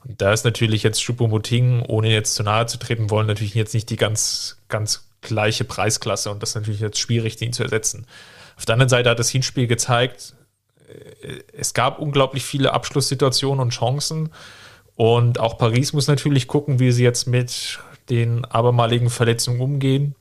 Und 0.06 0.22
da 0.22 0.32
ist 0.32 0.46
natürlich 0.46 0.84
jetzt 0.84 1.02
Choupo-Moting, 1.02 1.86
ohne 1.88 2.12
jetzt 2.12 2.36
zu 2.36 2.44
nahe 2.44 2.68
zu 2.68 2.78
treten 2.78 3.10
wollen, 3.10 3.26
natürlich 3.26 3.56
jetzt 3.56 3.74
nicht 3.74 3.90
die 3.90 3.98
ganz, 3.98 4.58
ganz 4.68 5.08
gleiche 5.22 5.64
Preisklasse 5.64 6.30
und 6.30 6.44
das 6.44 6.50
ist 6.50 6.56
natürlich 6.56 6.82
jetzt 6.82 7.00
schwierig, 7.00 7.38
den 7.38 7.52
zu 7.52 7.64
ersetzen. 7.64 8.06
Auf 8.62 8.66
der 8.66 8.74
anderen 8.74 8.90
Seite 8.90 9.10
hat 9.10 9.18
das 9.18 9.32
Hinspiel 9.32 9.66
gezeigt, 9.66 10.36
äh, 11.24 11.40
es 11.52 11.74
gab 11.74 11.98
unglaublich 11.98 12.46
viele 12.46 12.74
Abschlusssituationen 12.74 13.60
und 13.60 13.72
Chancen 13.72 14.30
und 14.94 15.40
auch 15.40 15.58
Paris 15.58 15.94
muss 15.94 16.08
natürlich 16.08 16.48
gucken, 16.48 16.78
wie 16.78 16.92
sie 16.92 17.04
jetzt 17.04 17.26
mit 17.26 17.80
den 18.12 18.46
abermaligen 18.46 19.10
Verletzungen 19.10 19.62
umgehen. 19.62 20.14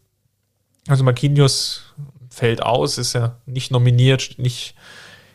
Also 0.89 1.05
Marquinhos 1.05 1.83
fällt 2.31 2.63
aus, 2.63 2.97
ist 2.97 3.13
ja 3.13 3.37
nicht 3.45 3.73
nominiert, 3.73 4.37
nicht 4.39 4.75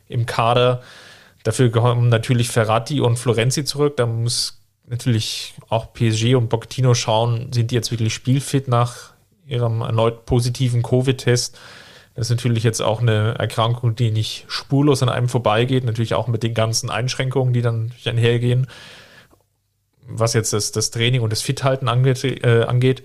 im 0.08 0.26
Kader. 0.26 0.82
Dafür 1.44 1.70
kommen 1.70 2.10
natürlich 2.10 2.50
Ferrati 2.50 3.02
und 3.02 3.20
Florenzi 3.20 3.66
zurück. 3.66 3.98
Da 3.98 4.08
muss 4.08 4.64
natürlich 4.88 5.54
auch 5.70 5.94
PSG 5.94 6.34
und 6.34 6.50
Pochettino 6.50 6.96
schauen, 6.96 7.54
sind 7.54 7.70
die 7.70 7.76
jetzt 7.76 7.92
wirklich 7.92 8.16
spielfit 8.16 8.68
nach 8.68 9.14
ihrem 9.46 9.82
erneut 9.82 10.26
positiven 10.26 10.82
Covid-Test. 10.82 11.56
Das 12.16 12.28
ist 12.28 12.38
natürlich 12.38 12.64
jetzt 12.64 12.82
auch 12.82 13.02
eine 13.02 13.36
Erkrankung, 13.38 13.96
die 13.96 14.10
nicht 14.10 14.46
spurlos 14.48 15.04
an 15.04 15.10
einem 15.10 15.28
vorbeigeht, 15.30 15.84
natürlich 15.84 16.14
auch 16.14 16.28
mit 16.28 16.44
den 16.44 16.54
ganzen 16.54 16.90
Einschränkungen, 16.90 17.54
die 17.54 17.62
dann 17.62 17.92
einhergehen 18.06 18.68
was 20.08 20.34
jetzt 20.34 20.54
das, 20.54 20.72
das 20.72 20.92
Training 20.92 21.22
und 21.22 21.32
das 21.32 21.42
Fithalten 21.42 21.88
angeht, 21.88 22.24
äh, 22.24 22.64
angeht. 22.64 23.04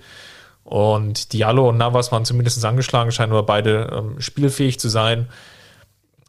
Und 0.65 1.33
Diallo 1.33 1.69
und 1.69 1.79
Navas 1.79 2.13
waren 2.13 2.25
zumindest 2.25 2.65
angeschlagen, 2.65 3.13
scheinen 3.13 3.33
aber 3.33 3.45
beide 3.45 3.91
ähm, 3.93 4.21
spielfähig 4.21 4.79
zu 4.79 4.89
sein. 4.89 5.29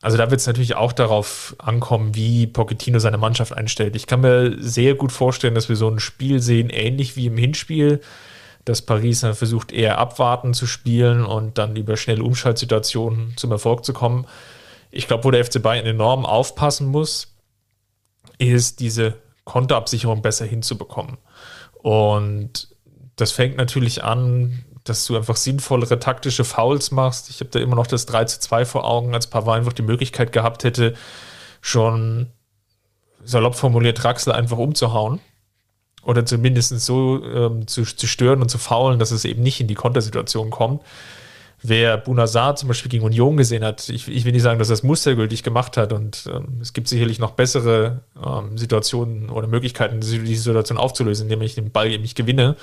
Also 0.01 0.17
da 0.17 0.32
wird 0.32 0.41
es 0.41 0.47
natürlich 0.47 0.75
auch 0.75 0.93
darauf 0.93 1.55
ankommen, 1.59 2.15
wie 2.15 2.47
Pochettino 2.47 2.97
seine 2.97 3.19
Mannschaft 3.19 3.53
einstellt. 3.53 3.95
Ich 3.95 4.07
kann 4.07 4.21
mir 4.21 4.55
sehr 4.59 4.95
gut 4.95 5.11
vorstellen, 5.11 5.53
dass 5.53 5.69
wir 5.69 5.75
so 5.75 5.89
ein 5.89 5.99
Spiel 5.99 6.41
sehen, 6.41 6.69
ähnlich 6.71 7.15
wie 7.15 7.27
im 7.27 7.38
Hinspiel, 7.38 8.01
dass 8.66 8.82
Paris 8.82 9.22
versucht, 9.22 9.72
eher 9.72 9.97
abwarten 9.97 10.53
zu 10.53 10.68
spielen 10.68 11.26
und 11.26 11.57
dann 11.57 11.76
über 11.76 11.97
schnelle 11.97 12.24
Umschaltsituationen 12.24 13.34
zum 13.38 13.51
Erfolg 13.51 13.84
zu 13.86 13.93
kommen. 13.93 14.28
Ich 14.91 15.07
glaube, 15.07 15.24
wo 15.24 15.32
der 15.32 15.43
FC 15.43 15.62
Bayern 15.62 15.86
enorm 15.86 16.26
aufpassen 16.26 16.88
muss, 16.88 17.36
ist 18.38 18.80
diese 18.80 19.16
Kontoabsicherung 19.45 20.22
besser 20.22 20.45
hinzubekommen. 20.45 21.18
Und 21.74 22.70
das 23.16 23.32
fängt 23.32 23.57
natürlich 23.57 24.03
an, 24.03 24.66
dass 24.84 25.05
du 25.05 25.16
einfach 25.16 25.36
sinnvollere 25.36 25.99
taktische 25.99 26.43
Fouls 26.43 26.91
machst. 26.91 27.30
Ich 27.30 27.39
habe 27.39 27.51
da 27.51 27.59
immer 27.59 27.76
noch 27.76 27.88
das 27.88 28.05
3 28.05 28.26
zu 28.26 28.39
2 28.39 28.66
vor 28.66 28.86
Augen, 28.86 29.14
als 29.14 29.28
Pavard 29.28 29.59
einfach 29.59 29.74
die 29.74 29.84
Möglichkeit 29.84 30.32
gehabt 30.32 30.64
hätte, 30.64 30.95
schon 31.62 32.32
salopp 33.24 33.55
formuliert 33.55 34.03
Draxler 34.03 34.36
einfach 34.36 34.57
umzuhauen. 34.57 35.20
Oder 36.04 36.26
zumindest 36.26 36.80
so 36.80 37.24
ähm, 37.24 37.68
zu, 37.68 37.84
zu 37.84 38.08
stören 38.08 38.41
und 38.41 38.49
zu 38.49 38.58
faulen, 38.58 38.99
dass 38.99 39.12
es 39.12 39.26
eben 39.26 39.43
nicht 39.43 39.62
in 39.62 39.68
die 39.68 39.76
Kontersituation 39.76 40.49
kommt. 40.49 40.82
Wer 41.64 41.97
Bunazar 41.97 42.56
zum 42.56 42.70
Beispiel 42.70 42.89
gegen 42.89 43.04
Union 43.04 43.38
gesehen 43.38 43.64
hat, 43.64 43.88
ich, 43.89 44.08
ich 44.08 44.26
will 44.26 44.32
nicht 44.32 44.41
sagen, 44.41 44.58
dass 44.58 44.70
er 44.70 44.74
es 44.74 44.84
mustergültig 44.84 45.43
gemacht 45.43 45.78
hat 45.78 45.93
und 45.93 46.28
ähm, 46.34 46.58
es 46.60 46.74
gibt 46.74 46.88
sicherlich 46.88 47.20
noch 47.20 47.32
bessere 47.32 48.02
ähm, 48.24 48.58
Situationen 48.58 49.30
oder 49.30 49.45
Möglichkeiten, 49.47 50.02
diese 50.02 50.26
Situation 50.26 50.80
aufzulösen, 50.80 51.26
indem 51.26 51.43
ich 51.43 51.54
den 51.54 51.70
Ball 51.70 51.91
eben 51.91 52.02
nicht 52.02 52.18
gewinne, 52.18 52.56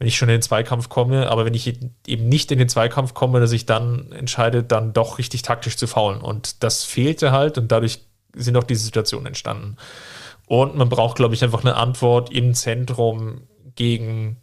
wenn 0.00 0.08
ich 0.08 0.16
schon 0.16 0.28
in 0.28 0.36
den 0.36 0.42
Zweikampf 0.42 0.88
komme, 0.88 1.28
aber 1.28 1.44
wenn 1.44 1.54
ich 1.54 1.78
eben 2.08 2.28
nicht 2.28 2.50
in 2.50 2.58
den 2.58 2.68
Zweikampf 2.68 3.14
komme, 3.14 3.38
dass 3.38 3.52
ich 3.52 3.64
dann 3.64 4.10
entscheide, 4.10 4.64
dann 4.64 4.92
doch 4.92 5.18
richtig 5.18 5.42
taktisch 5.42 5.76
zu 5.76 5.86
faulen. 5.86 6.20
Und 6.20 6.64
das 6.64 6.82
fehlte 6.82 7.30
halt 7.30 7.58
und 7.58 7.70
dadurch 7.70 8.00
sind 8.34 8.56
auch 8.56 8.64
diese 8.64 8.82
Situationen 8.82 9.26
entstanden. 9.26 9.76
Und 10.50 10.74
man 10.74 10.88
braucht, 10.88 11.16
glaube 11.16 11.34
ich, 11.34 11.44
einfach 11.44 11.62
eine 11.62 11.76
Antwort 11.76 12.32
im 12.32 12.54
Zentrum 12.54 13.42
gegen 13.76 14.38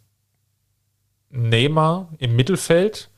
Neymar 1.28 2.08
im 2.18 2.34
Mittelfeld 2.34 3.10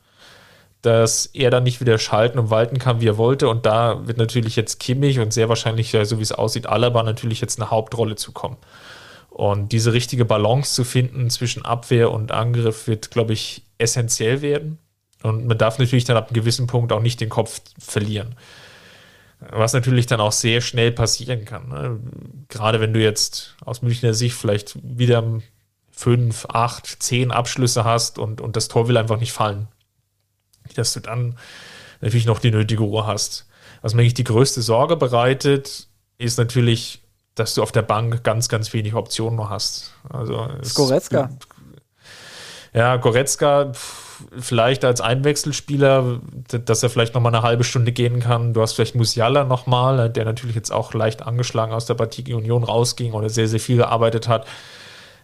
dass 0.81 1.27
er 1.27 1.51
dann 1.51 1.63
nicht 1.63 1.79
wieder 1.79 1.97
schalten 1.97 2.39
und 2.39 2.49
walten 2.49 2.79
kann, 2.79 3.01
wie 3.01 3.07
er 3.07 3.17
wollte. 3.17 3.47
Und 3.49 3.65
da 3.65 4.07
wird 4.07 4.17
natürlich 4.17 4.55
jetzt 4.55 4.79
Kimmich 4.79 5.19
und 5.19 5.31
sehr 5.31 5.47
wahrscheinlich, 5.47 5.95
so 6.03 6.17
wie 6.17 6.23
es 6.23 6.31
aussieht, 6.31 6.67
Alaba 6.67 7.03
natürlich 7.03 7.39
jetzt 7.41 7.59
eine 7.59 7.69
Hauptrolle 7.69 8.15
zukommen. 8.15 8.57
Und 9.29 9.71
diese 9.71 9.93
richtige 9.93 10.25
Balance 10.25 10.73
zu 10.73 10.83
finden 10.83 11.29
zwischen 11.29 11.63
Abwehr 11.63 12.11
und 12.11 12.31
Angriff 12.31 12.87
wird, 12.87 13.11
glaube 13.11 13.33
ich, 13.33 13.63
essentiell 13.77 14.41
werden. 14.41 14.79
Und 15.23 15.45
man 15.45 15.57
darf 15.57 15.77
natürlich 15.77 16.05
dann 16.05 16.17
ab 16.17 16.29
einem 16.29 16.33
gewissen 16.33 16.65
Punkt 16.65 16.91
auch 16.91 17.01
nicht 17.01 17.21
den 17.21 17.29
Kopf 17.29 17.61
verlieren. 17.77 18.35
Was 19.49 19.73
natürlich 19.73 20.05
dann 20.05 20.21
auch 20.21 20.31
sehr 20.31 20.61
schnell 20.61 20.91
passieren 20.91 21.45
kann. 21.45 21.69
Ne? 21.69 21.99
Gerade 22.47 22.79
wenn 22.79 22.93
du 22.93 23.01
jetzt 23.01 23.55
aus 23.65 23.81
Münchner 23.81 24.13
Sicht 24.13 24.35
vielleicht 24.35 24.77
wieder 24.83 25.41
fünf, 25.89 26.45
acht, 26.49 26.85
zehn 27.01 27.31
Abschlüsse 27.31 27.83
hast 27.83 28.19
und, 28.19 28.39
und 28.39 28.55
das 28.55 28.67
Tor 28.67 28.87
will 28.87 28.97
einfach 28.97 29.19
nicht 29.19 29.33
fallen 29.33 29.67
dass 30.77 30.93
du 30.93 30.99
dann 30.99 31.37
natürlich 32.01 32.25
noch 32.25 32.39
die 32.39 32.51
nötige 32.51 32.83
Ruhe 32.83 33.05
hast. 33.05 33.47
Was 33.81 33.93
mir 33.93 34.01
eigentlich 34.01 34.13
die 34.13 34.23
größte 34.23 34.61
Sorge 34.61 34.95
bereitet, 34.95 35.87
ist 36.17 36.37
natürlich, 36.37 37.01
dass 37.35 37.55
du 37.55 37.63
auf 37.63 37.71
der 37.71 37.81
Bank 37.81 38.23
ganz, 38.23 38.49
ganz 38.49 38.73
wenig 38.73 38.93
Optionen 38.93 39.37
noch 39.37 39.49
hast. 39.49 39.93
Also 40.09 40.49
Goretzka. 40.75 41.29
Ja, 42.73 42.97
Goretzka 42.97 43.71
vielleicht 44.37 44.85
als 44.85 45.01
Einwechselspieler, 45.01 46.21
dass 46.65 46.83
er 46.83 46.89
vielleicht 46.89 47.13
noch 47.13 47.21
mal 47.21 47.29
eine 47.29 47.43
halbe 47.43 47.63
Stunde 47.63 47.91
gehen 47.91 48.19
kann. 48.19 48.53
Du 48.53 48.61
hast 48.61 48.73
vielleicht 48.73 48.95
Musiala 48.95 49.43
noch 49.43 49.67
mal, 49.67 50.09
der 50.09 50.25
natürlich 50.25 50.55
jetzt 50.55 50.71
auch 50.71 50.93
leicht 50.93 51.21
angeschlagen 51.21 51.73
aus 51.73 51.85
der 51.85 51.95
Partie 51.95 52.33
Union 52.33 52.63
rausging 52.63 53.13
oder 53.13 53.29
sehr, 53.29 53.47
sehr 53.47 53.59
viel 53.59 53.77
gearbeitet 53.77 54.27
hat. 54.27 54.45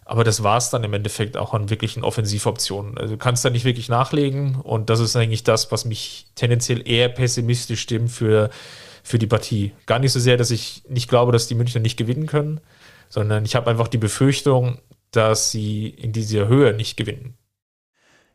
Aber 0.06 0.24
das 0.24 0.42
war 0.42 0.58
es 0.58 0.70
dann 0.70 0.86
im 0.86 0.94
Endeffekt 0.94 1.36
auch 1.36 1.54
an 1.54 1.70
wirklichen 1.70 2.06
Offensivoptionen. 2.06 2.98
Also 2.98 3.16
du 3.16 3.18
kannst 3.18 3.44
da 3.44 3.50
nicht 3.50 3.66
wirklich 3.66 3.90
nachlegen 3.90 4.56
und 4.56 4.90
das 4.90 5.02
ist 5.02 5.18
eigentlich 5.18 5.44
das, 5.44 5.70
was 5.72 5.84
mich 5.84 6.28
tendenziell 6.36 6.88
eher 6.90 7.10
pessimistisch 7.10 7.82
stimmt 7.82 8.10
für, 8.10 8.50
für 9.04 9.20
die 9.20 9.28
Partie. 9.28 9.74
Gar 9.86 10.00
nicht 10.00 10.14
so 10.14 10.22
sehr, 10.22 10.38
dass 10.38 10.50
ich 10.50 10.84
nicht 10.88 11.10
glaube, 11.10 11.34
dass 11.34 11.48
die 11.48 11.56
Münchner 11.56 11.82
nicht 11.82 11.98
gewinnen 11.98 12.26
können, 12.26 12.62
sondern 13.10 13.44
ich 13.44 13.56
habe 13.56 13.70
einfach 13.70 13.90
die 13.90 13.98
Befürchtung, 13.98 14.80
dass 15.12 15.52
sie 15.52 15.90
in 15.90 16.14
dieser 16.14 16.48
Höhe 16.48 16.74
nicht 16.74 16.96
gewinnen. 16.96 17.36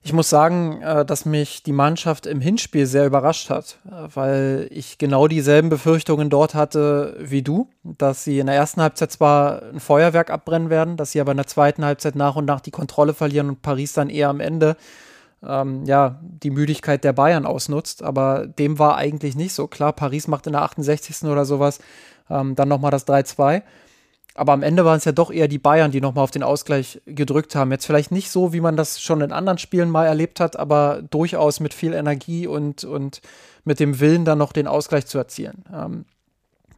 Ich 0.05 0.12
muss 0.12 0.28
sagen, 0.28 0.82
äh, 0.82 1.05
dass 1.05 1.24
mich 1.26 1.62
die 1.62 1.72
Mannschaft 1.72 2.26
im 2.26 2.40
Hinspiel 2.40 2.86
sehr 2.86 3.07
überrascht 3.07 3.50
hat, 3.50 3.78
äh, 3.86 4.09
weil 4.14 4.66
ich 4.70 4.98
genau 4.98 5.28
dieselben 5.28 5.68
Befürchtungen 5.68 6.28
dort 6.28 6.55
hatte 6.55 7.16
wie 7.20 7.42
du, 7.42 7.68
dass 7.84 8.24
sie 8.24 8.40
in 8.40 8.46
der 8.46 8.57
ersten 8.57 8.82
Halbzeit 8.82 9.12
zwar 9.12 9.62
ein 9.62 9.78
Feuerwerk 9.78 10.30
abbrennen 10.30 10.70
werden, 10.70 10.96
dass 10.96 11.12
sie 11.12 11.20
aber 11.20 11.30
in 11.30 11.36
der 11.36 11.46
zweiten 11.46 11.84
Halbzeit 11.84 12.16
nach 12.16 12.34
und 12.34 12.46
nach 12.46 12.61
die 12.61 12.72
Kontrolle 12.72 13.14
verlieren 13.14 13.48
und 13.48 13.62
Paris 13.62 13.92
dann 13.92 14.11
eher 14.11 14.28
am 14.28 14.40
Ende 14.40 14.76
ähm, 15.46 15.84
ja, 15.84 16.18
die 16.20 16.50
Müdigkeit 16.50 17.05
der 17.05 17.12
Bayern 17.12 17.46
ausnutzt. 17.46 18.03
Aber 18.03 18.46
dem 18.46 18.80
war 18.80 18.96
eigentlich 18.96 19.36
nicht 19.36 19.55
so. 19.55 19.68
Klar, 19.68 19.92
Paris 19.92 20.26
macht 20.26 20.48
in 20.48 20.53
der 20.55 20.62
68. 20.62 21.28
oder 21.28 21.44
sowas 21.44 21.78
ähm, 22.28 22.57
dann 22.57 22.68
nochmal 22.68 22.90
das 22.90 23.07
3-2. 23.07 23.62
Aber 24.35 24.53
am 24.53 24.62
Ende 24.62 24.85
waren 24.85 24.97
es 24.97 25.05
ja 25.05 25.12
doch 25.12 25.30
eher 25.30 25.49
die 25.49 25.59
Bayern, 25.59 25.91
die 25.91 26.01
nochmal 26.01 26.24
auf 26.24 26.30
den 26.30 26.43
Ausgleich 26.43 27.03
gedrückt 27.07 27.55
haben. 27.55 27.70
Jetzt 27.70 27.85
vielleicht 27.85 28.12
nicht 28.12 28.30
so, 28.30 28.53
wie 28.53 28.61
man 28.61 28.76
das 28.76 29.01
schon 29.01 29.20
in 29.20 29.33
anderen 29.33 29.59
Spielen 29.59 29.91
mal 29.91 30.07
erlebt 30.07 30.41
hat, 30.41 30.59
aber 30.59 31.03
durchaus 31.11 31.61
mit 31.61 31.74
viel 31.74 31.93
Energie 31.93 32.47
und, 32.47 32.85
und 32.85 33.20
mit 33.64 33.78
dem 33.78 34.01
Willen, 34.01 34.24
dann 34.24 34.39
noch 34.39 34.53
den 34.53 34.66
Ausgleich 34.66 35.07
zu 35.07 35.18
erzielen. 35.18 35.64
Ähm, 35.72 36.05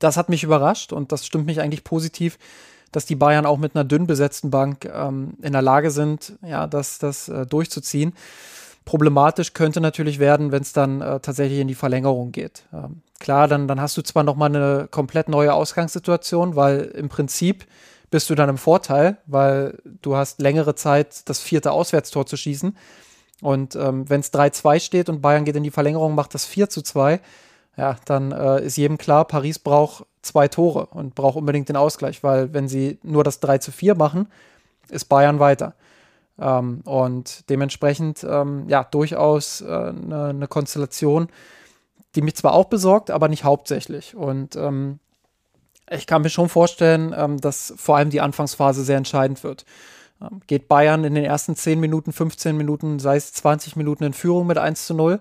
das 0.01 0.17
hat 0.17 0.29
mich 0.29 0.43
überrascht 0.43 0.93
und 0.93 1.13
das 1.13 1.25
stimmt 1.25 1.47
mich 1.47 1.61
eigentlich 1.61 1.85
positiv, 1.85 2.39
dass 2.91 3.07
die 3.07 3.17
Bayern 3.17 3.47
auch 3.47 3.59
mit 3.59 3.75
einer 3.75 3.85
dünn 3.85 4.07
besetzten 4.07 4.51
Bank 4.51 4.85
ähm, 4.93 5.35
in 5.43 5.53
der 5.53 5.63
Lage 5.63 5.91
sind, 5.91 6.35
ja, 6.43 6.67
das, 6.67 6.99
das 6.99 7.29
äh, 7.29 7.47
durchzuziehen. 7.47 8.15
Problematisch 8.85 9.55
könnte 9.55 9.81
natürlich 9.81 10.19
werden, 10.19 10.53
wenn 10.53 10.63
es 10.63 10.73
dann 10.73 11.01
äh, 11.01 11.21
tatsächlich 11.21 11.61
in 11.61 11.69
die 11.69 11.75
Verlängerung 11.75 12.33
geht. 12.33 12.65
Ähm, 12.73 13.03
klar, 13.19 13.49
dann, 13.49 13.67
dann 13.67 13.81
hast 13.81 13.97
du 13.97 14.03
zwar 14.03 14.25
nochmal 14.25 14.55
eine 14.55 14.89
komplett 14.91 15.29
neue 15.29 15.55
Ausgangssituation, 15.55 16.55
weil 16.55 16.83
im 16.83 17.09
Prinzip 17.09 17.67
bist 18.11 18.29
du 18.31 18.35
dann 18.35 18.49
im 18.49 18.59
Vorteil, 18.59 19.17
weil 19.27 19.79
du 20.03 20.17
hast 20.17 20.41
längere 20.41 20.75
Zeit, 20.75 21.29
das 21.29 21.41
vierte 21.41 21.73
Auswärtstor 21.73 22.27
zu 22.27 22.37
schießen. 22.37 22.77
Und 23.41 23.75
ähm, 23.75 24.09
wenn 24.09 24.21
es 24.21 24.33
3-2 24.33 24.81
steht 24.81 25.09
und 25.09 25.21
Bayern 25.21 25.45
geht 25.45 25.57
in 25.57 25.65
die 25.65 25.71
Verlängerung, 25.71 26.15
macht 26.15 26.35
das 26.35 26.45
4 26.45 26.69
zu 26.69 26.83
2, 26.83 27.21
ja, 27.77 27.97
dann 28.05 28.33
äh, 28.33 28.65
ist 28.65 28.77
jedem 28.77 28.99
klar, 28.99 29.25
Paris 29.25 29.59
braucht 29.59 30.07
zwei 30.23 30.49
Tore 30.49 30.87
und 30.87 31.15
braucht 31.15 31.37
unbedingt 31.37 31.69
den 31.69 31.77
Ausgleich, 31.77 32.23
weil 32.23 32.53
wenn 32.55 32.69
sie 32.69 32.99
nur 33.03 33.25
das 33.25 33.41
3 33.41 33.59
zu 33.59 33.73
4 33.73 33.97
machen, 33.97 34.29
ist 34.89 35.07
Bayern 35.07 35.41
weiter. 35.41 35.75
Ähm, 36.39 36.81
und 36.85 37.49
dementsprechend, 37.49 38.25
ähm, 38.25 38.69
ja, 38.69 38.85
durchaus 38.85 39.63
eine 39.63 40.31
äh, 40.31 40.33
ne 40.33 40.49
Konstellation, 40.49 41.29
die 42.15 42.23
mich 42.23 42.37
zwar 42.37 42.55
auch 42.55 42.67
besorgt, 42.67 43.11
aber 43.11 43.29
nicht 43.29 43.45
hauptsächlich. 43.45 44.15
Und 44.15 44.57
ähm, 44.57 44.99
ich 45.91 46.07
kann 46.07 46.23
mir 46.23 46.31
schon 46.31 46.49
vorstellen, 46.49 47.15
ähm, 47.17 47.41
dass 47.41 47.75
vor 47.77 47.97
allem 47.97 48.11
die 48.11 48.21
Anfangsphase 48.21 48.85
sehr 48.85 48.97
entscheidend 48.97 49.45
wird. 49.45 49.65
Ähm, 50.21 50.41
geht 50.47 50.69
Bayern 50.69 51.05
in 51.05 51.15
den 51.15 51.25
ersten 51.25 51.57
10 51.57 51.79
Minuten, 51.79 52.13
15 52.13 52.57
Minuten, 52.57 52.99
sei 52.99 53.17
es 53.17 53.33
20 53.33 53.77
Minuten 53.77 54.05
in 54.05 54.13
Führung 54.13 54.47
mit 54.47 54.59
1 54.59 54.87
zu 54.87 54.95
0, 54.95 55.21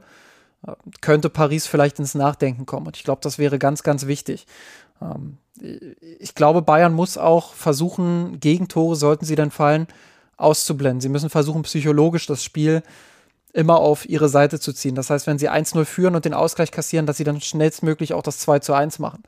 äh, 0.66 0.72
könnte 1.01 1.30
Paris 1.30 1.68
vielleicht 1.68 1.99
ins 1.99 2.16
Nachdenken 2.16 2.66
kommen. 2.66 2.88
Und 2.88 2.97
ich 2.97 3.03
glaube, 3.03 3.22
das 3.22 3.38
wäre 3.38 3.59
ganz, 3.59 3.84
ganz 3.84 4.07
wichtig. 4.07 4.47
Ähm, 5.01 5.38
ich 6.20 6.36
glaube, 6.36 6.61
Bayern 6.61 6.93
muss 6.93 7.18
auch 7.18 7.53
versuchen, 7.53 8.39
Gegentore, 8.39 8.95
sollten 8.95 9.26
sie 9.26 9.36
dann 9.36 9.51
fallen, 9.51 9.88
auszublenden. 10.38 11.02
Sie 11.02 11.10
müssen 11.10 11.30
versuchen, 11.30 11.64
psychologisch 11.64 12.26
das 12.26 12.44
Spiel 12.44 12.84
immer 13.54 13.78
auf 13.78 14.10
ihre 14.10 14.30
Seite 14.30 14.60
zu 14.60 14.74
ziehen. 14.74 14.96
Das 14.96 15.10
heißt, 15.10 15.28
wenn 15.28 15.38
sie 15.38 15.50
1-0 15.50 15.86
führen 15.86 16.16
und 16.16 16.26
den 16.26 16.34
Ausgleich 16.34 16.72
kassieren, 16.72 17.06
dass 17.06 17.18
sie 17.18 17.24
dann 17.24 17.40
schnellstmöglich 17.40 18.14
auch 18.14 18.24
das 18.24 18.40
2 18.40 18.60
zu 18.60 18.74
1 18.74 19.00
machen. 19.00 19.24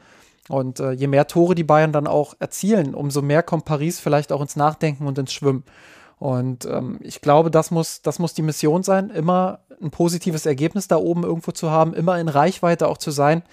Und 0.49 0.79
äh, 0.79 0.91
je 0.91 1.07
mehr 1.07 1.27
Tore 1.27 1.55
die 1.55 1.63
Bayern 1.63 1.91
dann 1.91 2.07
auch 2.07 2.35
erzielen, 2.39 2.93
umso 2.93 3.21
mehr 3.21 3.43
kommt 3.43 3.65
Paris 3.65 3.99
vielleicht 3.99 4.31
auch 4.31 4.41
ins 4.41 4.55
Nachdenken 4.55 5.07
und 5.07 5.17
ins 5.17 5.33
Schwimmen. 5.33 5.63
Und 6.17 6.65
ähm, 6.65 6.99
ich 7.01 7.21
glaube, 7.21 7.51
das 7.51 7.71
muss, 7.71 8.01
das 8.01 8.19
muss 8.19 8.33
die 8.33 8.41
Mission 8.41 8.83
sein, 8.83 9.09
immer 9.09 9.59
ein 9.81 9.91
positives 9.91 10.45
Ergebnis 10.45 10.87
da 10.87 10.97
oben 10.97 11.23
irgendwo 11.23 11.51
zu 11.51 11.71
haben, 11.71 11.93
immer 11.93 12.19
in 12.19 12.29
Reichweite 12.29 12.87
auch 12.87 12.97
zu 12.97 13.11
sein, 13.11 13.43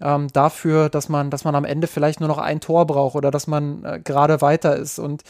ähm, 0.00 0.28
dafür, 0.32 0.88
dass 0.88 1.08
man, 1.08 1.30
dass 1.30 1.44
man 1.44 1.54
am 1.54 1.64
Ende 1.64 1.86
vielleicht 1.86 2.20
nur 2.20 2.28
noch 2.28 2.38
ein 2.38 2.60
Tor 2.60 2.86
braucht 2.86 3.14
oder 3.14 3.30
dass 3.30 3.46
man 3.46 3.84
äh, 3.84 4.00
gerade 4.02 4.40
weiter 4.40 4.76
ist 4.76 4.98
und 4.98 5.22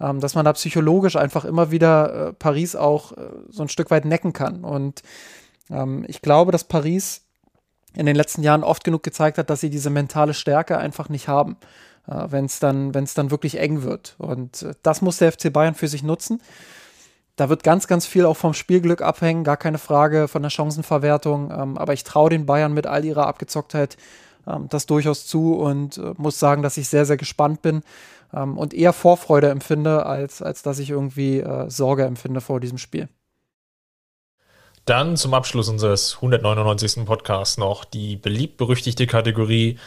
ähm, 0.00 0.20
dass 0.20 0.34
man 0.34 0.44
da 0.44 0.52
psychologisch 0.52 1.16
einfach 1.16 1.44
immer 1.44 1.70
wieder 1.70 2.28
äh, 2.28 2.32
Paris 2.32 2.76
auch 2.76 3.12
äh, 3.12 3.16
so 3.50 3.62
ein 3.62 3.68
Stück 3.68 3.90
weit 3.90 4.04
necken 4.04 4.32
kann. 4.32 4.64
Und 4.64 5.02
ähm, 5.70 6.04
ich 6.08 6.22
glaube, 6.22 6.52
dass 6.52 6.64
Paris 6.64 7.22
in 7.94 8.06
den 8.06 8.16
letzten 8.16 8.42
Jahren 8.42 8.62
oft 8.62 8.84
genug 8.84 9.02
gezeigt 9.02 9.38
hat, 9.38 9.48
dass 9.50 9.60
sie 9.60 9.70
diese 9.70 9.90
mentale 9.90 10.34
Stärke 10.34 10.76
einfach 10.78 11.08
nicht 11.08 11.28
haben, 11.28 11.56
äh, 12.06 12.26
wenn 12.28 12.44
es 12.44 12.58
dann, 12.58 12.94
wenn 12.94 13.04
es 13.04 13.14
dann 13.14 13.30
wirklich 13.30 13.58
eng 13.58 13.82
wird. 13.82 14.16
Und 14.18 14.62
äh, 14.62 14.74
das 14.82 15.02
muss 15.02 15.18
der 15.18 15.32
FC 15.32 15.52
Bayern 15.52 15.74
für 15.74 15.88
sich 15.88 16.02
nutzen. 16.02 16.40
Da 17.36 17.50
wird 17.50 17.62
ganz, 17.62 17.86
ganz 17.86 18.06
viel 18.06 18.24
auch 18.24 18.36
vom 18.36 18.54
Spielglück 18.54 19.02
abhängen, 19.02 19.44
gar 19.44 19.58
keine 19.58 19.78
Frage 19.78 20.26
von 20.26 20.42
der 20.42 20.50
Chancenverwertung. 20.50 21.50
Ähm, 21.50 21.78
aber 21.78 21.92
ich 21.92 22.02
traue 22.02 22.30
den 22.30 22.46
Bayern 22.46 22.72
mit 22.72 22.86
all 22.86 23.04
ihrer 23.04 23.26
Abgezocktheit 23.26 23.96
ähm, 24.46 24.68
das 24.70 24.86
durchaus 24.86 25.26
zu 25.26 25.54
und 25.54 25.98
äh, 25.98 26.14
muss 26.16 26.38
sagen, 26.38 26.62
dass 26.62 26.76
ich 26.76 26.88
sehr, 26.88 27.04
sehr 27.04 27.16
gespannt 27.16 27.62
bin 27.62 27.82
ähm, 28.32 28.56
und 28.56 28.74
eher 28.74 28.92
Vorfreude 28.92 29.50
empfinde, 29.50 30.06
als, 30.06 30.40
als 30.42 30.62
dass 30.62 30.78
ich 30.78 30.90
irgendwie 30.90 31.40
äh, 31.40 31.68
Sorge 31.68 32.04
empfinde 32.04 32.40
vor 32.40 32.60
diesem 32.60 32.78
Spiel. 32.78 33.08
Dann 34.84 35.16
zum 35.16 35.34
Abschluss 35.34 35.68
unseres 35.68 36.14
199. 36.16 37.04
Podcasts 37.06 37.58
noch 37.58 37.84
die 37.84 38.16
beliebt-berüchtigte 38.16 39.06
Kategorie 39.08 39.78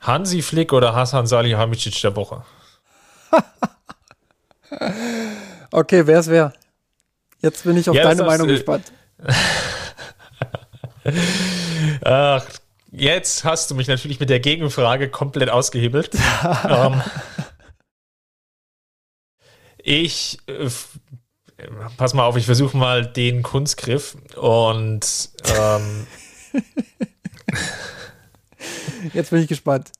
Hansi 0.00 0.42
Flick 0.42 0.72
oder 0.72 0.94
Hasan 0.94 1.26
Salihamidzic 1.26 2.00
der 2.02 2.16
Woche. 2.16 2.42
okay, 5.70 6.06
wer 6.06 6.18
ist 6.18 6.28
wer? 6.28 6.52
Jetzt 7.46 7.62
bin 7.62 7.76
ich 7.76 7.88
auf 7.88 7.94
ja, 7.94 8.02
deine 8.02 8.24
Meinung 8.24 8.48
das, 8.48 8.56
gespannt. 8.56 8.90
Ach, 12.04 12.44
jetzt 12.90 13.44
hast 13.44 13.70
du 13.70 13.76
mich 13.76 13.86
natürlich 13.86 14.18
mit 14.18 14.30
der 14.30 14.40
Gegenfrage 14.40 15.08
komplett 15.08 15.48
ausgehebelt. 15.48 16.10
ähm, 16.68 17.00
ich, 19.78 20.38
äh, 20.48 20.68
pass 21.96 22.14
mal 22.14 22.24
auf, 22.24 22.36
ich 22.36 22.46
versuche 22.46 22.76
mal 22.76 23.06
den 23.06 23.44
Kunstgriff 23.44 24.16
und 24.34 25.30
ähm, 25.56 26.08
jetzt 29.12 29.30
bin 29.30 29.40
ich 29.40 29.46
gespannt. 29.46 29.92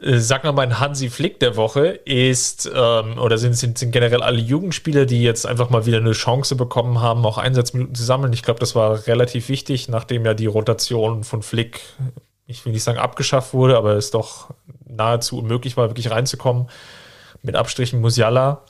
Äh, 0.00 0.18
sag 0.18 0.44
mal, 0.44 0.52
mein 0.52 0.78
Hansi 0.80 1.10
Flick 1.10 1.40
der 1.40 1.56
Woche 1.56 1.86
ist, 1.86 2.70
ähm, 2.72 3.18
oder 3.18 3.38
sind, 3.38 3.54
sind, 3.54 3.78
sind 3.78 3.90
generell 3.90 4.22
alle 4.22 4.38
Jugendspieler, 4.40 5.06
die 5.06 5.22
jetzt 5.22 5.46
einfach 5.46 5.70
mal 5.70 5.86
wieder 5.86 5.98
eine 5.98 6.12
Chance 6.12 6.56
bekommen 6.56 7.00
haben, 7.00 7.24
auch 7.26 7.38
Einsatzminuten 7.38 7.94
zu 7.94 8.04
sammeln. 8.04 8.32
Ich 8.32 8.42
glaube, 8.42 8.60
das 8.60 8.74
war 8.74 9.06
relativ 9.06 9.48
wichtig, 9.48 9.88
nachdem 9.88 10.24
ja 10.24 10.34
die 10.34 10.46
Rotation 10.46 11.24
von 11.24 11.42
Flick, 11.42 11.80
ich 12.46 12.64
will 12.64 12.72
nicht 12.72 12.84
sagen 12.84 12.98
abgeschafft 12.98 13.52
wurde, 13.54 13.76
aber 13.76 13.94
es 13.94 14.10
doch 14.10 14.50
nahezu 14.86 15.38
unmöglich 15.38 15.76
war, 15.76 15.90
wirklich 15.90 16.10
reinzukommen. 16.10 16.68
Mit 17.42 17.56
Abstrichen 17.56 18.00
Musiala. 18.00 18.64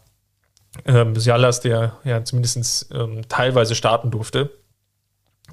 Ähm, 0.85 1.13
Musiala 1.13 1.49
ist 1.49 1.61
der 1.61 1.97
ja 2.05 2.25
zumindest 2.25 2.89
ähm, 2.93 3.23
teilweise 3.29 3.75
starten 3.75 4.11
durfte 4.11 4.51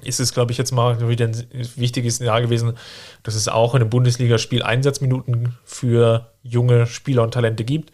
ist 0.02 0.20
es, 0.20 0.32
glaube 0.32 0.52
ich, 0.52 0.58
jetzt 0.58 0.72
mal 0.72 1.08
wieder 1.08 1.26
ein 1.26 1.46
wichtiges 1.76 2.18
Signal 2.18 2.42
gewesen, 2.42 2.76
dass 3.22 3.34
es 3.34 3.48
auch 3.48 3.74
in 3.74 3.80
einem 3.80 3.90
Bundesligaspiel 3.90 4.62
Einsatzminuten 4.62 5.56
für 5.64 6.32
junge 6.42 6.86
Spieler 6.86 7.22
und 7.22 7.34
Talente 7.34 7.64
gibt. 7.64 7.92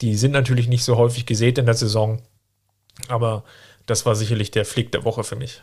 Die 0.00 0.16
sind 0.16 0.32
natürlich 0.32 0.68
nicht 0.68 0.84
so 0.84 0.96
häufig 0.96 1.26
gesät 1.26 1.58
in 1.58 1.66
der 1.66 1.74
Saison, 1.74 2.20
aber 3.08 3.44
das 3.86 4.04
war 4.04 4.14
sicherlich 4.14 4.50
der 4.50 4.64
Flick 4.64 4.92
der 4.92 5.04
Woche 5.04 5.24
für 5.24 5.36
mich. 5.36 5.62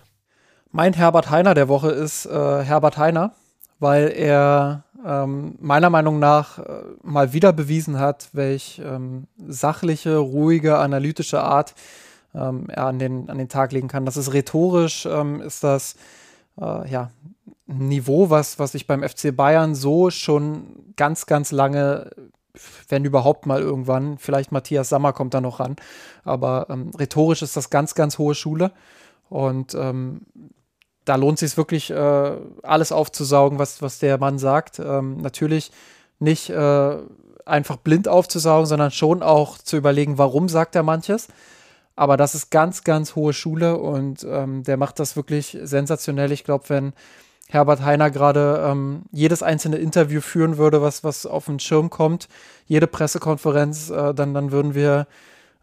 Mein 0.71 0.93
Herbert 0.93 1.29
Heiner 1.29 1.53
der 1.53 1.67
Woche 1.67 1.91
ist 1.91 2.25
äh, 2.25 2.63
Herbert 2.63 2.97
Heiner, 2.97 3.35
weil 3.79 4.11
er 4.15 4.85
ähm, 5.05 5.55
meiner 5.59 5.89
Meinung 5.89 6.19
nach 6.19 6.59
äh, 6.59 6.63
mal 7.03 7.33
wieder 7.33 7.53
bewiesen 7.53 7.99
hat, 7.99 8.29
welch 8.31 8.81
ähm, 8.83 9.27
sachliche, 9.47 10.17
ruhige, 10.17 10.77
analytische 10.77 11.41
Art 11.41 11.75
ähm, 12.33 12.69
er 12.69 12.85
an 12.85 12.99
den, 12.99 13.29
an 13.29 13.37
den 13.37 13.49
Tag 13.49 13.71
legen 13.71 13.87
kann. 13.87 14.05
Das 14.05 14.17
ist 14.17 14.33
rhetorisch, 14.33 15.05
ähm, 15.05 15.41
ist 15.41 15.63
das 15.63 15.95
äh, 16.59 16.89
ja, 16.89 17.11
ein 17.67 17.87
Niveau, 17.87 18.29
was, 18.29 18.59
was 18.59 18.75
ich 18.75 18.87
beim 18.87 19.07
FC 19.07 19.35
Bayern 19.35 19.75
so 19.75 20.09
schon 20.09 20.93
ganz, 20.95 21.25
ganz 21.25 21.51
lange, 21.51 22.11
wenn 22.89 23.05
überhaupt 23.05 23.45
mal 23.45 23.61
irgendwann, 23.61 24.17
vielleicht 24.17 24.51
Matthias 24.51 24.89
Sammer 24.89 25.13
kommt 25.13 25.33
da 25.33 25.41
noch 25.41 25.59
ran, 25.59 25.75
aber 26.23 26.67
ähm, 26.69 26.91
rhetorisch 26.97 27.41
ist 27.41 27.57
das 27.57 27.69
ganz, 27.69 27.95
ganz 27.95 28.17
hohe 28.17 28.35
Schule 28.35 28.71
und 29.29 29.73
ähm, 29.73 30.21
da 31.05 31.15
lohnt 31.15 31.39
sich 31.39 31.57
wirklich, 31.57 31.89
äh, 31.89 32.31
alles 32.63 32.91
aufzusaugen, 32.91 33.59
was, 33.59 33.81
was 33.81 33.99
der 33.99 34.17
Mann 34.17 34.39
sagt. 34.39 34.79
Ähm, 34.79 35.17
natürlich 35.17 35.71
nicht 36.19 36.49
äh, 36.49 36.97
einfach 37.45 37.77
blind 37.77 38.07
aufzusaugen, 38.07 38.65
sondern 38.65 38.91
schon 38.91 39.21
auch 39.21 39.57
zu 39.57 39.75
überlegen, 39.75 40.17
warum 40.17 40.47
sagt 40.47 40.75
er 40.75 40.83
manches. 40.83 41.27
Aber 41.95 42.17
das 42.17 42.33
ist 42.35 42.49
ganz, 42.49 42.83
ganz 42.83 43.15
hohe 43.15 43.33
Schule 43.33 43.77
und 43.77 44.25
ähm, 44.27 44.63
der 44.63 44.77
macht 44.77 44.99
das 44.99 45.15
wirklich 45.15 45.57
sensationell. 45.61 46.31
Ich 46.31 46.43
glaube, 46.43 46.69
wenn 46.69 46.93
Herbert 47.49 47.83
Heiner 47.83 48.09
gerade 48.09 48.63
ähm, 48.65 49.03
jedes 49.11 49.43
einzelne 49.43 49.77
Interview 49.77 50.21
führen 50.21 50.57
würde, 50.57 50.81
was, 50.81 51.03
was 51.03 51.25
auf 51.25 51.45
den 51.45 51.59
Schirm 51.59 51.89
kommt, 51.89 52.27
jede 52.65 52.87
Pressekonferenz, 52.87 53.91
äh, 53.91 54.13
dann, 54.13 54.33
dann 54.33 54.51
würden 54.51 54.73
wir 54.73 55.07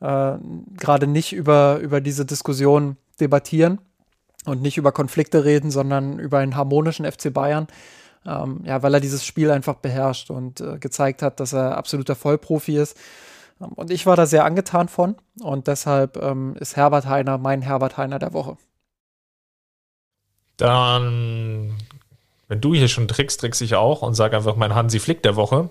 äh, 0.01 0.35
gerade 0.76 1.07
nicht 1.07 1.33
über, 1.33 1.78
über 1.78 2.01
diese 2.01 2.24
Diskussion 2.24 2.97
debattieren 3.20 3.81
und 4.47 4.62
nicht 4.62 4.78
über 4.78 4.93
Konflikte 4.93 5.45
reden, 5.45 5.70
sondern 5.70 6.18
über 6.18 6.39
einen 6.39 6.57
harmonischen 6.57 7.11
FC 7.11 7.33
Bayern. 7.33 7.66
Ähm, 8.26 8.61
ja, 8.64 8.83
weil 8.83 8.95
er 8.95 9.01
dieses 9.01 9.24
Spiel 9.24 9.51
einfach 9.51 9.76
beherrscht 9.76 10.31
und 10.31 10.61
äh, 10.61 10.78
gezeigt 10.78 11.22
hat, 11.22 11.41
dass 11.41 11.55
er 11.55 11.76
absoluter 11.76 12.14
Vollprofi 12.14 12.76
ist. 12.76 12.97
Und 13.61 13.91
ich 13.91 14.07
war 14.07 14.17
da 14.17 14.25
sehr 14.25 14.45
angetan 14.45 14.89
von 14.89 15.17
und 15.41 15.67
deshalb 15.67 16.17
ähm, 16.17 16.57
ist 16.59 16.77
Herbert 16.77 17.07
Heiner 17.07 17.37
mein 17.37 17.61
Herbert 17.61 17.99
Heiner 17.99 18.19
der 18.19 18.33
Woche. 18.33 18.57
Dann, 20.57 21.77
wenn 22.49 22.61
du 22.61 22.75
hier 22.75 22.89
schon 22.89 23.07
trickst, 23.07 23.41
trickst 23.41 23.61
ich 23.61 23.75
auch 23.75 24.03
und 24.03 24.15
sage 24.15 24.37
einfach 24.37 24.57
mein 24.57 24.75
Hansi 24.75 24.99
Flick 24.99 25.23
der 25.23 25.37
Woche. 25.37 25.69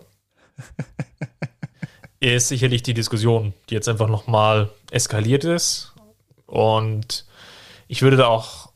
ist 2.20 2.50
sicherlich 2.50 2.84
die 2.84 2.93
Diskussion, 2.93 3.54
die 3.70 3.74
jetzt 3.74 3.89
einfach 3.89 4.08
nochmal 4.08 4.70
eskaliert 4.92 5.43
ist. 5.43 5.93
Und 6.46 7.26
ich 7.88 8.01
würde 8.01 8.18
da 8.18 8.28
auch 8.28 8.70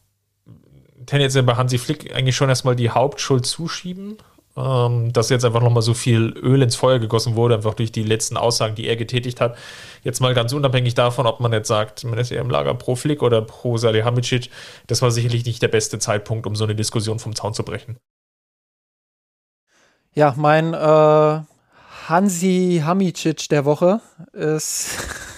tendenziell 1.06 1.44
bei 1.44 1.56
Hansi 1.56 1.78
Flick 1.78 2.16
eigentlich 2.16 2.36
schon 2.36 2.50
erstmal 2.50 2.76
die 2.76 2.90
Hauptschuld 2.90 3.46
zuschieben 3.46 4.18
ähm, 4.56 5.12
dass 5.14 5.30
jetzt 5.30 5.46
einfach 5.46 5.62
nochmal 5.62 5.82
so 5.82 5.94
viel 5.94 6.34
Öl 6.38 6.62
ins 6.62 6.76
Feuer 6.76 7.00
gegossen 7.00 7.36
wurde, 7.36 7.56
einfach 7.56 7.74
durch 7.74 7.92
die 7.92 8.04
letzten 8.04 8.38
Aussagen, 8.38 8.76
die 8.76 8.88
er 8.88 8.96
getätigt 8.96 9.42
hat. 9.42 9.58
Jetzt 10.04 10.20
mal 10.20 10.34
ganz 10.34 10.54
unabhängig 10.54 10.94
davon, 10.94 11.26
ob 11.26 11.40
man 11.40 11.52
jetzt 11.54 11.68
sagt, 11.68 12.04
man 12.04 12.20
ist 12.20 12.32
eher 12.32 12.42
im 12.42 12.50
Lager 12.50 12.74
pro 12.76 12.96
Flick 12.96 13.24
oder 13.24 13.42
pro 13.42 13.78
Salihamidzic, 13.78 14.50
das 14.88 15.02
war 15.02 15.12
sicherlich 15.12 15.46
nicht 15.46 15.62
der 15.62 15.70
beste 15.70 15.98
Zeitpunkt, 16.00 16.46
um 16.46 16.56
so 16.56 16.64
eine 16.66 16.76
Diskussion 16.76 17.20
vom 17.20 17.36
Zaun 17.36 17.54
zu 17.54 17.64
brechen. 17.64 17.98
Ja, 20.14 20.36
mein 20.38 20.76
äh, 20.76 21.42
Hansi 22.08 22.82
Hamicic 22.86 23.50
der 23.50 23.66
Woche 23.66 24.02
ist, 24.34 24.90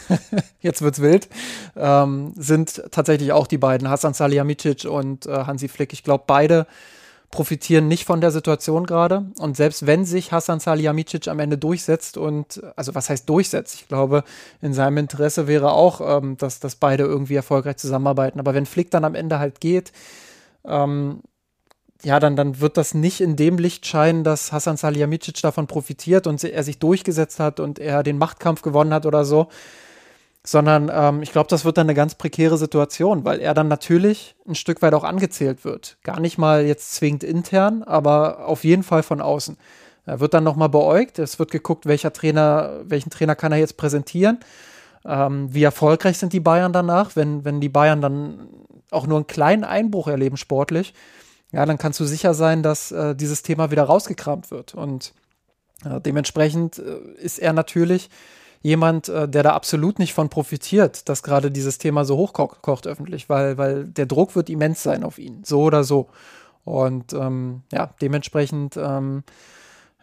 jetzt 0.59 0.81
wird's 0.81 0.99
wild, 0.99 1.29
ähm, 1.77 2.33
sind 2.35 2.83
tatsächlich 2.91 3.31
auch 3.31 3.47
die 3.47 3.57
beiden, 3.57 3.89
Hassan 3.89 4.13
Salihamidzic 4.13 4.83
und 4.83 5.25
äh, 5.27 5.45
Hansi 5.45 5.69
Flick. 5.69 5.93
Ich 5.93 6.03
glaube, 6.03 6.25
beide 6.27 6.67
profitieren 7.35 7.89
nicht 7.89 8.05
von 8.05 8.21
der 8.21 8.31
Situation 8.31 8.85
gerade. 8.85 9.25
Und 9.39 9.57
selbst 9.57 9.85
wenn 9.85 10.05
sich 10.05 10.31
Hassan 10.31 10.61
Salihamidzic 10.61 11.27
am 11.27 11.39
Ende 11.39 11.57
durchsetzt 11.57 12.17
und, 12.17 12.61
also 12.77 12.95
was 12.95 13.09
heißt 13.09 13.27
durchsetzt? 13.27 13.75
Ich 13.75 13.89
glaube, 13.89 14.23
in 14.61 14.73
seinem 14.73 14.95
Interesse 14.97 15.45
wäre 15.45 15.73
auch, 15.73 15.99
ähm, 15.99 16.37
dass, 16.37 16.61
dass 16.61 16.75
beide 16.77 17.03
irgendwie 17.03 17.35
erfolgreich 17.35 17.75
zusammenarbeiten. 17.75 18.39
Aber 18.39 18.53
wenn 18.53 18.65
Flick 18.65 18.89
dann 18.89 19.03
am 19.03 19.15
Ende 19.15 19.37
halt 19.37 19.59
geht, 19.59 19.91
ähm, 20.63 21.23
ja, 22.03 22.21
dann, 22.21 22.37
dann 22.37 22.61
wird 22.61 22.77
das 22.77 22.93
nicht 22.93 23.19
in 23.19 23.35
dem 23.35 23.57
Licht 23.57 23.85
scheinen, 23.85 24.23
dass 24.23 24.53
Hassan 24.53 24.77
Salihamidzic 24.77 25.41
davon 25.41 25.67
profitiert 25.67 26.27
und 26.27 26.41
er 26.41 26.63
sich 26.63 26.79
durchgesetzt 26.79 27.41
hat 27.41 27.59
und 27.59 27.79
er 27.79 28.01
den 28.03 28.17
Machtkampf 28.17 28.61
gewonnen 28.61 28.93
hat 28.93 29.05
oder 29.05 29.25
so. 29.25 29.49
Sondern 30.45 30.91
ähm, 30.93 31.21
ich 31.21 31.31
glaube, 31.31 31.49
das 31.49 31.65
wird 31.65 31.77
dann 31.77 31.87
eine 31.87 31.95
ganz 31.95 32.15
prekäre 32.15 32.57
Situation, 32.57 33.25
weil 33.25 33.39
er 33.39 33.53
dann 33.53 33.67
natürlich 33.67 34.35
ein 34.47 34.55
Stück 34.55 34.81
weit 34.81 34.93
auch 34.93 35.03
angezählt 35.03 35.65
wird. 35.65 35.97
Gar 36.03 36.19
nicht 36.19 36.37
mal 36.37 36.65
jetzt 36.65 36.93
zwingend 36.93 37.23
intern, 37.23 37.83
aber 37.83 38.47
auf 38.47 38.63
jeden 38.63 38.83
Fall 38.83 39.03
von 39.03 39.21
außen. 39.21 39.57
Er 40.05 40.19
wird 40.19 40.33
dann 40.33 40.43
nochmal 40.43 40.69
beäugt, 40.69 41.17
es 41.17 41.39
wird 41.39 41.51
geguckt, 41.51 41.87
welcher 41.87 42.13
Trainer, 42.13 42.81
welchen 42.83 43.09
Trainer 43.09 43.35
kann 43.35 43.51
er 43.51 43.57
jetzt 43.57 43.77
präsentieren. 43.77 44.39
Ähm, 45.03 45.53
wie 45.53 45.63
erfolgreich 45.63 46.17
sind 46.17 46.33
die 46.33 46.39
Bayern 46.39 46.73
danach, 46.73 47.15
wenn, 47.15 47.43
wenn 47.43 47.59
die 47.59 47.69
Bayern 47.69 48.01
dann 48.01 48.47
auch 48.91 49.07
nur 49.07 49.17
einen 49.17 49.27
kleinen 49.27 49.63
Einbruch 49.63 50.07
erleben 50.07 50.37
sportlich, 50.37 50.93
ja, 51.51 51.65
dann 51.65 51.77
kannst 51.77 51.99
du 51.99 52.05
sicher 52.05 52.33
sein, 52.33 52.63
dass 52.63 52.91
äh, 52.91 53.15
dieses 53.15 53.41
Thema 53.41 53.71
wieder 53.71 53.83
rausgekramt 53.83 54.51
wird. 54.51 54.75
Und 54.75 55.13
äh, 55.85 56.01
dementsprechend 56.01 56.79
äh, 56.79 56.99
ist 57.17 57.39
er 57.39 57.53
natürlich 57.53 58.09
jemand, 58.65 59.09
äh, 59.09 59.29
der 59.29 59.43
da 59.43 59.53
absolut 59.53 59.99
nicht 59.99 60.15
von 60.15 60.29
profitiert, 60.29 61.07
dass 61.07 61.21
gerade 61.21 61.51
dieses 61.51 61.77
Thema 61.77 62.03
so 62.03 62.17
hochkocht 62.17 62.87
öffentlich, 62.87 63.29
weil, 63.29 63.59
weil 63.59 63.85
der 63.85 64.07
Druck 64.07 64.35
wird 64.35 64.49
immens 64.49 64.81
sein 64.81 65.03
auf 65.03 65.19
ihn, 65.19 65.43
so 65.43 65.61
oder 65.61 65.83
so. 65.83 66.07
Und 66.63 67.13
ähm, 67.13 67.61
ja, 67.71 67.93
dementsprechend 68.01 68.75
ähm, 68.75 69.23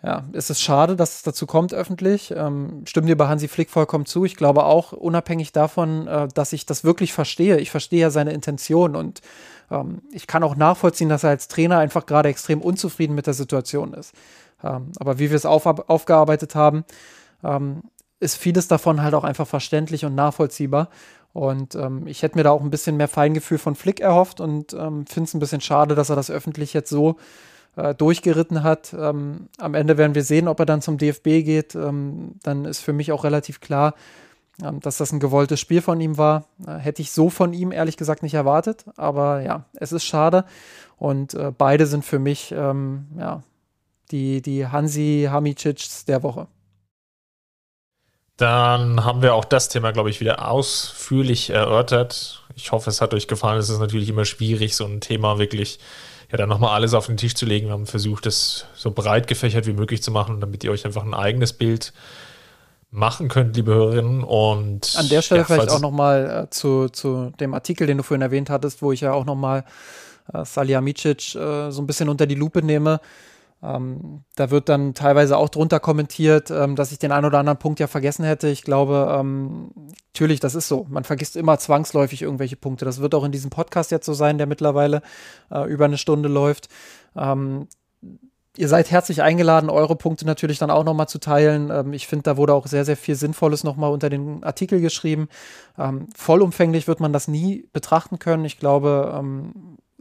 ja, 0.01 0.23
ist 0.33 0.49
es 0.49 0.61
schade, 0.61 0.95
dass 0.95 1.17
es 1.17 1.23
dazu 1.25 1.45
kommt 1.47 1.75
öffentlich. 1.75 2.33
Ähm, 2.37 2.85
stimmt 2.87 3.09
dir 3.09 3.17
bei 3.17 3.27
Hansi 3.27 3.49
Flick 3.49 3.69
vollkommen 3.69 4.07
zu. 4.07 4.25
Ich 4.25 4.37
glaube 4.37 4.65
auch, 4.65 4.93
unabhängig 4.93 5.51
davon, 5.51 6.07
äh, 6.07 6.29
dass 6.33 6.53
ich 6.53 6.65
das 6.65 6.85
wirklich 6.85 7.13
verstehe. 7.13 7.59
Ich 7.59 7.73
verstehe 7.73 8.03
ja 8.03 8.11
seine 8.11 8.33
Intention 8.33 8.95
und 8.95 9.23
ähm, 9.73 10.03
ich 10.13 10.29
kann 10.29 10.45
auch 10.45 10.55
nachvollziehen, 10.55 11.09
dass 11.09 11.25
er 11.25 11.31
als 11.31 11.49
Trainer 11.49 11.79
einfach 11.79 12.07
gerade 12.07 12.29
extrem 12.29 12.61
unzufrieden 12.61 13.17
mit 13.17 13.27
der 13.27 13.35
Situation 13.35 13.93
ist. 13.93 14.15
Ähm, 14.63 14.93
aber 15.01 15.19
wie 15.19 15.31
wir 15.31 15.37
es 15.37 15.47
auf, 15.47 15.67
aufgearbeitet 15.67 16.55
haben, 16.55 16.85
ähm, 17.43 17.83
ist 18.23 18.37
vieles 18.37 18.69
davon 18.69 19.03
halt 19.03 19.15
auch 19.15 19.25
einfach 19.25 19.49
verständlich 19.49 20.05
und 20.05 20.15
nachvollziehbar. 20.15 20.89
Und 21.33 21.75
ähm, 21.75 22.07
ich 22.07 22.23
hätte 22.23 22.37
mir 22.39 22.45
da 22.45 22.51
auch 22.51 22.61
ein 22.61 22.71
bisschen 22.71 22.97
mehr 22.97 23.09
Feingefühl 23.09 23.59
von 23.59 23.75
Flick 23.75 24.01
erhofft 24.01 24.41
und 24.41 24.75
ähm, 24.75 25.07
finde 25.07 25.29
es 25.29 25.35
ein 25.35 25.41
bisschen 25.41 25.61
schade, 25.61 25.95
dass 25.95 26.09
er 26.09 26.17
das 26.17 26.31
öffentlich 26.31 26.73
jetzt 26.73 26.91
so 26.91 27.17
äh, 27.77 27.95
durchgeritten 27.95 28.63
hat. 28.63 28.95
Ähm, 28.97 29.49
am 29.59 29.75
Ende 29.75 29.99
werden 29.99 30.15
wir 30.15 30.23
sehen, 30.23 30.47
ob 30.47 30.61
er 30.61 30.67
dann 30.67 30.83
zum 30.83 30.99
DFB 30.99 31.45
geht. 31.45 31.75
Ähm, 31.75 32.37
dann 32.43 32.65
ist 32.65 32.81
für 32.81 32.93
mich 32.93 33.11
auch 33.11 33.25
relativ 33.25 33.61
klar, 33.61 33.95
ähm, 34.63 34.79
dass 34.81 34.99
das 34.99 35.13
ein 35.13 35.21
gewolltes 35.21 35.59
Spiel 35.59 35.83
von 35.83 36.01
ihm 36.01 36.17
war. 36.17 36.45
Äh, 36.65 36.77
hätte 36.77 37.03
ich 37.03 37.11
so 37.11 37.29
von 37.29 37.53
ihm 37.55 37.73
ehrlich 37.73 37.97
gesagt 37.97 38.23
nicht 38.23 38.35
erwartet. 38.35 38.85
Aber 38.97 39.41
ja, 39.41 39.65
es 39.73 39.91
ist 39.91 40.05
schade. 40.05 40.45
Und 40.97 41.35
äh, 41.35 41.51
beide 41.57 41.87
sind 41.87 42.05
für 42.05 42.21
mich 42.21 42.53
ähm, 42.57 43.07
ja, 43.19 43.43
die, 44.13 44.43
die 44.43 44.69
Hansi 44.69 45.29
Hamicics 45.29 46.05
der 46.05 46.23
Woche. 46.23 46.47
Dann 48.43 49.05
haben 49.05 49.23
wir 49.23 49.37
auch 49.37 49.45
das 49.45 49.69
Thema, 49.69 49.93
glaube 49.93 50.11
ich, 50.11 50.19
wieder 50.19 50.51
ausführlich 50.51 51.51
erörtert. 51.51 52.43
Ich 52.57 52.73
hoffe, 52.73 52.91
es 52.91 53.01
hat 53.01 53.15
euch 53.15 53.29
gefallen. 53.29 53.61
Es 53.61 53.69
ist 53.69 53.79
natürlich 53.79 54.09
immer 54.09 54.25
schwierig, 54.25 54.75
so 54.75 54.85
ein 54.85 55.01
Thema 55.01 55.39
wirklich 55.39 55.79
ja 56.29 56.39
dann 56.39 56.49
nochmal 56.49 56.75
alles 56.75 56.93
auf 56.93 57.07
den 57.07 57.17
Tisch 57.17 57.37
zu 57.37 57.47
legen. 57.47 57.69
Wir 57.69 57.75
haben 57.75 57.87
versucht, 57.87 58.27
das 58.27 58.67
so 58.75 58.91
breit 58.91 59.29
gefächert 59.29 59.69
wie 59.69 59.73
möglich 59.75 60.03
zu 60.03 60.11
machen, 60.11 60.41
damit 60.41 60.65
ihr 60.65 60.73
euch 60.73 60.85
einfach 60.85 61.05
ein 61.05 61.15
eigenes 61.15 61.53
Bild 61.53 61.93
machen 62.91 63.29
könnt, 63.29 63.55
liebe 63.55 63.73
Hörerinnen. 63.73 64.25
Und 64.25 64.93
an 64.97 65.09
der 65.09 65.23
Stelle 65.23 65.43
ja, 65.43 65.45
vielleicht 65.45 65.71
auch 65.71 65.79
nochmal 65.79 66.47
äh, 66.47 66.51
zu, 66.51 66.89
zu 66.89 67.31
dem 67.39 67.55
Artikel, 67.55 67.87
den 67.87 67.99
du 67.99 68.03
vorhin 68.03 68.23
erwähnt 68.23 68.51
hattest, 68.51 68.83
wo 68.83 68.91
ich 68.91 69.03
ja 69.03 69.13
auch 69.13 69.25
nochmal 69.25 69.65
äh, 70.35 70.45
Salihamidzic 70.45 71.37
äh, 71.37 71.71
so 71.71 71.81
ein 71.81 71.87
bisschen 71.87 72.09
unter 72.09 72.27
die 72.27 72.35
Lupe 72.35 72.61
nehme. 72.61 73.01
Ähm, 73.63 74.25
da 74.35 74.51
wird 74.51 74.69
dann 74.69 74.93
teilweise 74.95 75.37
auch 75.37 75.49
drunter 75.49 75.79
kommentiert, 75.79 76.51
ähm, 76.51 76.75
dass 76.75 76.91
ich 76.91 76.99
den 76.99 77.13
einen 77.13 77.27
oder 77.27 77.39
anderen 77.39 77.59
Punkt 77.59 77.79
ja 77.79 77.87
vergessen 77.87 78.25
hätte. 78.25 78.49
Ich 78.49 78.63
glaube, 78.63 79.15
ähm, 79.17 79.71
natürlich, 80.13 80.41
das 80.41 80.57
ist 80.57 80.67
so. 80.67 80.87
Man 80.91 81.05
vergisst 81.05 81.37
immer 81.37 81.59
zwangsläufig 81.59 82.23
irgendwelche 82.23 82.57
Punkte. 82.57 82.85
Das 82.85 83.01
wird 83.01 83.15
auch 83.15 83.25
in 83.25 83.33
diesem 83.33 83.51
Podcast 83.51 83.93
jetzt 83.93 84.07
so 84.07 84.15
sein, 84.15 84.39
der 84.39 84.49
mittlerweile 84.49 85.01
äh, 85.51 85.71
über 85.71 85.85
eine 85.85 85.99
Stunde 85.99 86.29
läuft. 86.29 86.69
Ähm, 87.17 87.69
ihr 88.57 88.69
seid 88.69 88.91
herzlich 88.91 89.23
eingeladen, 89.23 89.71
eure 89.71 89.95
Punkte 89.95 90.27
natürlich 90.27 90.59
dann 90.59 90.71
auch 90.71 90.85
nochmal 90.85 91.09
zu 91.09 91.21
teilen. 91.21 91.71
Ähm, 91.71 91.93
ich 91.93 92.09
finde, 92.09 92.25
da 92.25 92.37
wurde 92.37 92.55
auch 92.55 92.67
sehr, 92.67 92.85
sehr 92.85 92.97
viel 92.97 93.15
Sinnvolles 93.15 93.63
nochmal 93.63 93.93
unter 93.93 94.11
den 94.11 94.43
Artikel 94.43 94.81
geschrieben. 94.81 95.29
Ähm, 95.79 96.09
vollumfänglich 96.17 96.89
wird 96.89 96.99
man 96.99 97.13
das 97.13 97.29
nie 97.29 97.69
betrachten 97.73 98.19
können. 98.19 98.45
Ich 98.45 98.59
glaube, 98.59 99.23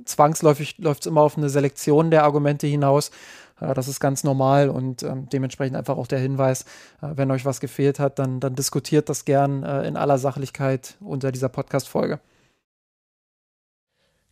zwangsläufig 0.06 0.80
läuft 0.80 1.02
es 1.02 1.08
immer 1.08 1.22
auf 1.22 1.38
eine 1.38 1.50
Selektion 1.50 2.10
der 2.10 2.24
Argumente 2.24 2.66
hinaus. 2.66 3.12
Äh, 3.62 3.74
das 3.74 3.88
ist 3.88 4.00
ganz 4.00 4.24
normal 4.24 4.70
und 4.70 5.04
ähm, 5.04 5.30
dementsprechend 5.30 5.78
einfach 5.78 5.98
auch 5.98 6.08
der 6.08 6.20
Hinweis, 6.20 6.64
äh, 7.02 7.08
wenn 7.16 7.32
euch 7.32 7.46
was 7.46 7.60
gefehlt 7.60 8.00
hat, 8.00 8.20
dann, 8.20 8.40
dann 8.40 8.56
diskutiert 8.56 9.08
das 9.08 9.26
gern 9.26 9.64
äh, 9.64 9.88
in 9.88 9.96
aller 9.96 10.18
Sachlichkeit 10.18 10.98
unter 11.00 11.32
dieser 11.32 11.50
Podcast-Folge. 11.50 12.20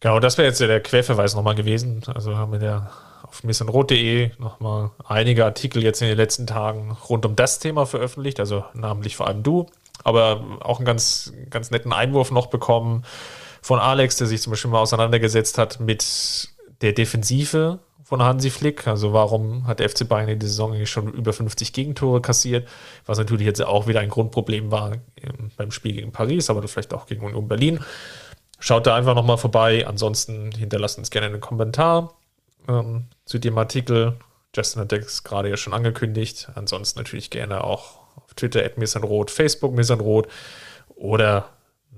Genau, 0.01 0.19
das 0.19 0.38
wäre 0.38 0.47
jetzt 0.47 0.61
der 0.61 0.80
Querverweis 0.81 1.35
nochmal 1.35 1.56
gewesen. 1.56 2.03
Also 2.07 2.38
haben 2.38 2.53
wir 2.53 2.61
ja 2.61 2.89
auf 3.23 3.43
missenrot.de 3.43 4.31
nochmal 4.39 4.91
einige 5.06 5.45
Artikel 5.45 5.84
jetzt 5.84 6.01
in 6.01 6.07
den 6.07 6.18
letzten 6.18 6.47
Tagen 6.47 6.97
rund 7.10 7.26
um 7.26 7.35
das 7.35 7.60
Thema 7.60 7.85
veröffentlicht, 7.85 8.39
also 8.39 8.64
namentlich 8.73 9.18
vor 9.18 9.27
allem 9.27 9.43
du, 9.43 9.68
aber 10.03 10.60
auch 10.61 10.77
einen 10.77 10.85
ganz, 10.85 11.34
ganz 11.49 11.69
netten 11.69 11.91
Einwurf 11.91 12.31
noch 12.31 12.47
bekommen 12.47 13.03
von 13.61 13.80
Alex, 13.80 14.15
der 14.15 14.27
sich 14.27 14.41
zum 14.41 14.51
Beispiel 14.51 14.72
mal 14.72 14.80
auseinandergesetzt 14.80 15.57
hat 15.57 15.81
mit 15.81 16.49
der 16.81 16.93
Defensive 16.93 17.80
von 18.10 18.23
Hansi 18.23 18.49
Flick. 18.49 18.88
Also 18.88 19.14
warum 19.14 19.68
hat 19.68 19.80
der 19.80 19.88
FC 19.88 20.10
Bayern 20.10 20.40
der 20.40 20.49
Saison 20.49 20.84
schon 20.88 21.14
über 21.14 21.31
50 21.31 21.73
Gegentore 21.73 22.22
kassiert, 22.22 22.68
was 23.06 23.19
natürlich 23.19 23.45
jetzt 23.45 23.64
auch 23.64 23.86
wieder 23.86 23.99
ein 23.99 24.10
Grundproblem 24.10 24.72
war 24.72 24.98
beim 25.57 25.69
Spiel 25.69 25.94
gegen 25.94 26.11
Paris, 26.11 26.49
aber 26.49 26.68
vielleicht 26.68 26.91
auch 26.91 27.06
gegen 27.06 27.23
Union 27.23 27.48
Berlin. 27.48 27.80
Schaut 28.57 28.88
da 28.88 28.95
einfach 28.95 29.14
nochmal 29.14 29.38
vorbei. 29.38 29.86
Ansonsten 29.86 30.52
hinterlasst 30.52 30.98
uns 30.98 31.11
gerne 31.11 31.27
einen 31.27 31.40
Kommentar 31.40 32.15
ähm, 32.68 33.06
zu 33.26 33.38
dem 33.38 33.56
Artikel. 33.60 34.18
Justin 34.56 34.81
hat 34.81 34.91
es 34.91 35.23
gerade 35.23 35.49
ja 35.49 35.56
schon 35.56 35.76
angekündigt. 35.76 36.49
Ansonsten 36.56 36.98
natürlich 36.98 37.30
gerne 37.30 37.64
auch 37.64 37.99
auf 38.15 38.34
Twitter 38.34 38.65
at 38.65 38.80
Missanrot, 38.80 39.30
Facebook 39.30 39.76
Missanrot 39.76 40.27
oder 40.95 41.49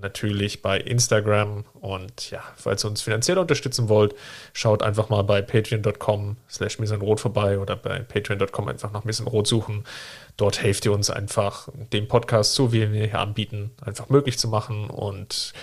natürlich 0.01 0.61
bei 0.61 0.79
Instagram. 0.79 1.65
Und 1.79 2.31
ja, 2.31 2.43
falls 2.55 2.83
ihr 2.83 2.89
uns 2.89 3.01
finanziell 3.01 3.37
unterstützen 3.37 3.89
wollt, 3.89 4.15
schaut 4.53 4.83
einfach 4.83 5.09
mal 5.09 5.23
bei 5.23 5.41
patreon.com 5.41 6.37
slash 6.49 6.79
misanrot 6.79 7.19
vorbei 7.19 7.59
oder 7.59 7.75
bei 7.75 7.99
patreon.com 7.99 8.67
einfach 8.67 8.91
nach 8.91 9.03
misanrot 9.03 9.47
suchen. 9.47 9.83
Dort 10.37 10.61
helft 10.61 10.85
ihr 10.85 10.93
uns 10.93 11.09
einfach, 11.09 11.69
den 11.93 12.07
Podcast, 12.07 12.53
so 12.53 12.73
wie 12.73 12.91
wir 12.91 13.05
hier 13.05 13.19
anbieten, 13.19 13.71
einfach 13.83 14.09
möglich 14.09 14.37
zu 14.37 14.47
machen. 14.47 14.89
Und 14.89 15.53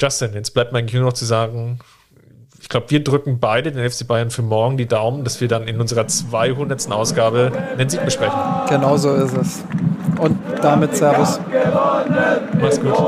Justin, 0.00 0.34
jetzt 0.34 0.50
bleibt 0.50 0.72
mir 0.72 0.78
eigentlich 0.78 0.94
nur 0.94 1.04
noch 1.04 1.12
zu 1.12 1.24
sagen, 1.24 1.80
ich 2.66 2.68
glaube, 2.68 2.90
wir 2.90 3.04
drücken 3.04 3.38
beide 3.38 3.70
den 3.70 3.88
FC 3.88 4.08
Bayern 4.08 4.30
für 4.30 4.42
morgen 4.42 4.76
die 4.76 4.86
Daumen, 4.86 5.22
dass 5.22 5.40
wir 5.40 5.46
dann 5.46 5.68
in 5.68 5.80
unserer 5.80 6.08
200. 6.08 6.90
Ausgabe 6.90 7.52
den 7.78 7.88
Sieg 7.88 8.04
besprechen. 8.04 8.36
Genau 8.68 8.96
so 8.96 9.14
ist 9.14 9.36
es. 9.36 9.64
Und 10.18 10.36
damit 10.62 10.96
Servus. 10.96 11.38
Mach's 12.60 12.80
gut. 12.80 12.92
Ich 12.92 12.98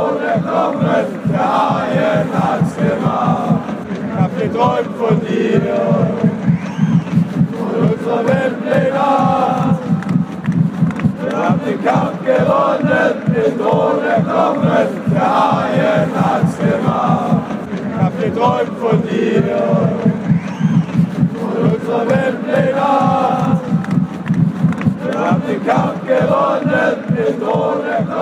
hab 4.16 4.38
geträumt 4.38 4.96
von 4.96 5.20
dir 5.26 5.60
und 7.58 7.90
unserer 7.90 8.26
Weltpläne. 8.28 8.92
Wir 11.24 11.36
haben 11.36 11.60
den 11.66 11.84
Kampf 11.84 12.24
gewonnen, 12.24 13.22
den 13.26 13.58
Thron 13.58 14.04
erkommen, 14.04 14.86
der 15.12 15.20
Haien 15.20 16.10
hat's 16.14 16.56
gemacht. 16.58 17.37
Ich 18.28 18.34
hab 18.34 18.58
geträumt 18.58 18.78
von 18.78 19.02
dir 19.08 19.42
und 21.40 21.72
unserer 21.72 22.08
Weltpläne. 22.08 22.74
Wir 25.02 25.18
haben 25.18 25.42
den 25.48 25.66
Kampf 25.66 26.06
gewonnen, 26.06 26.96
den 27.16 27.40
Thron 27.40 27.86
erkommen. 27.86 28.18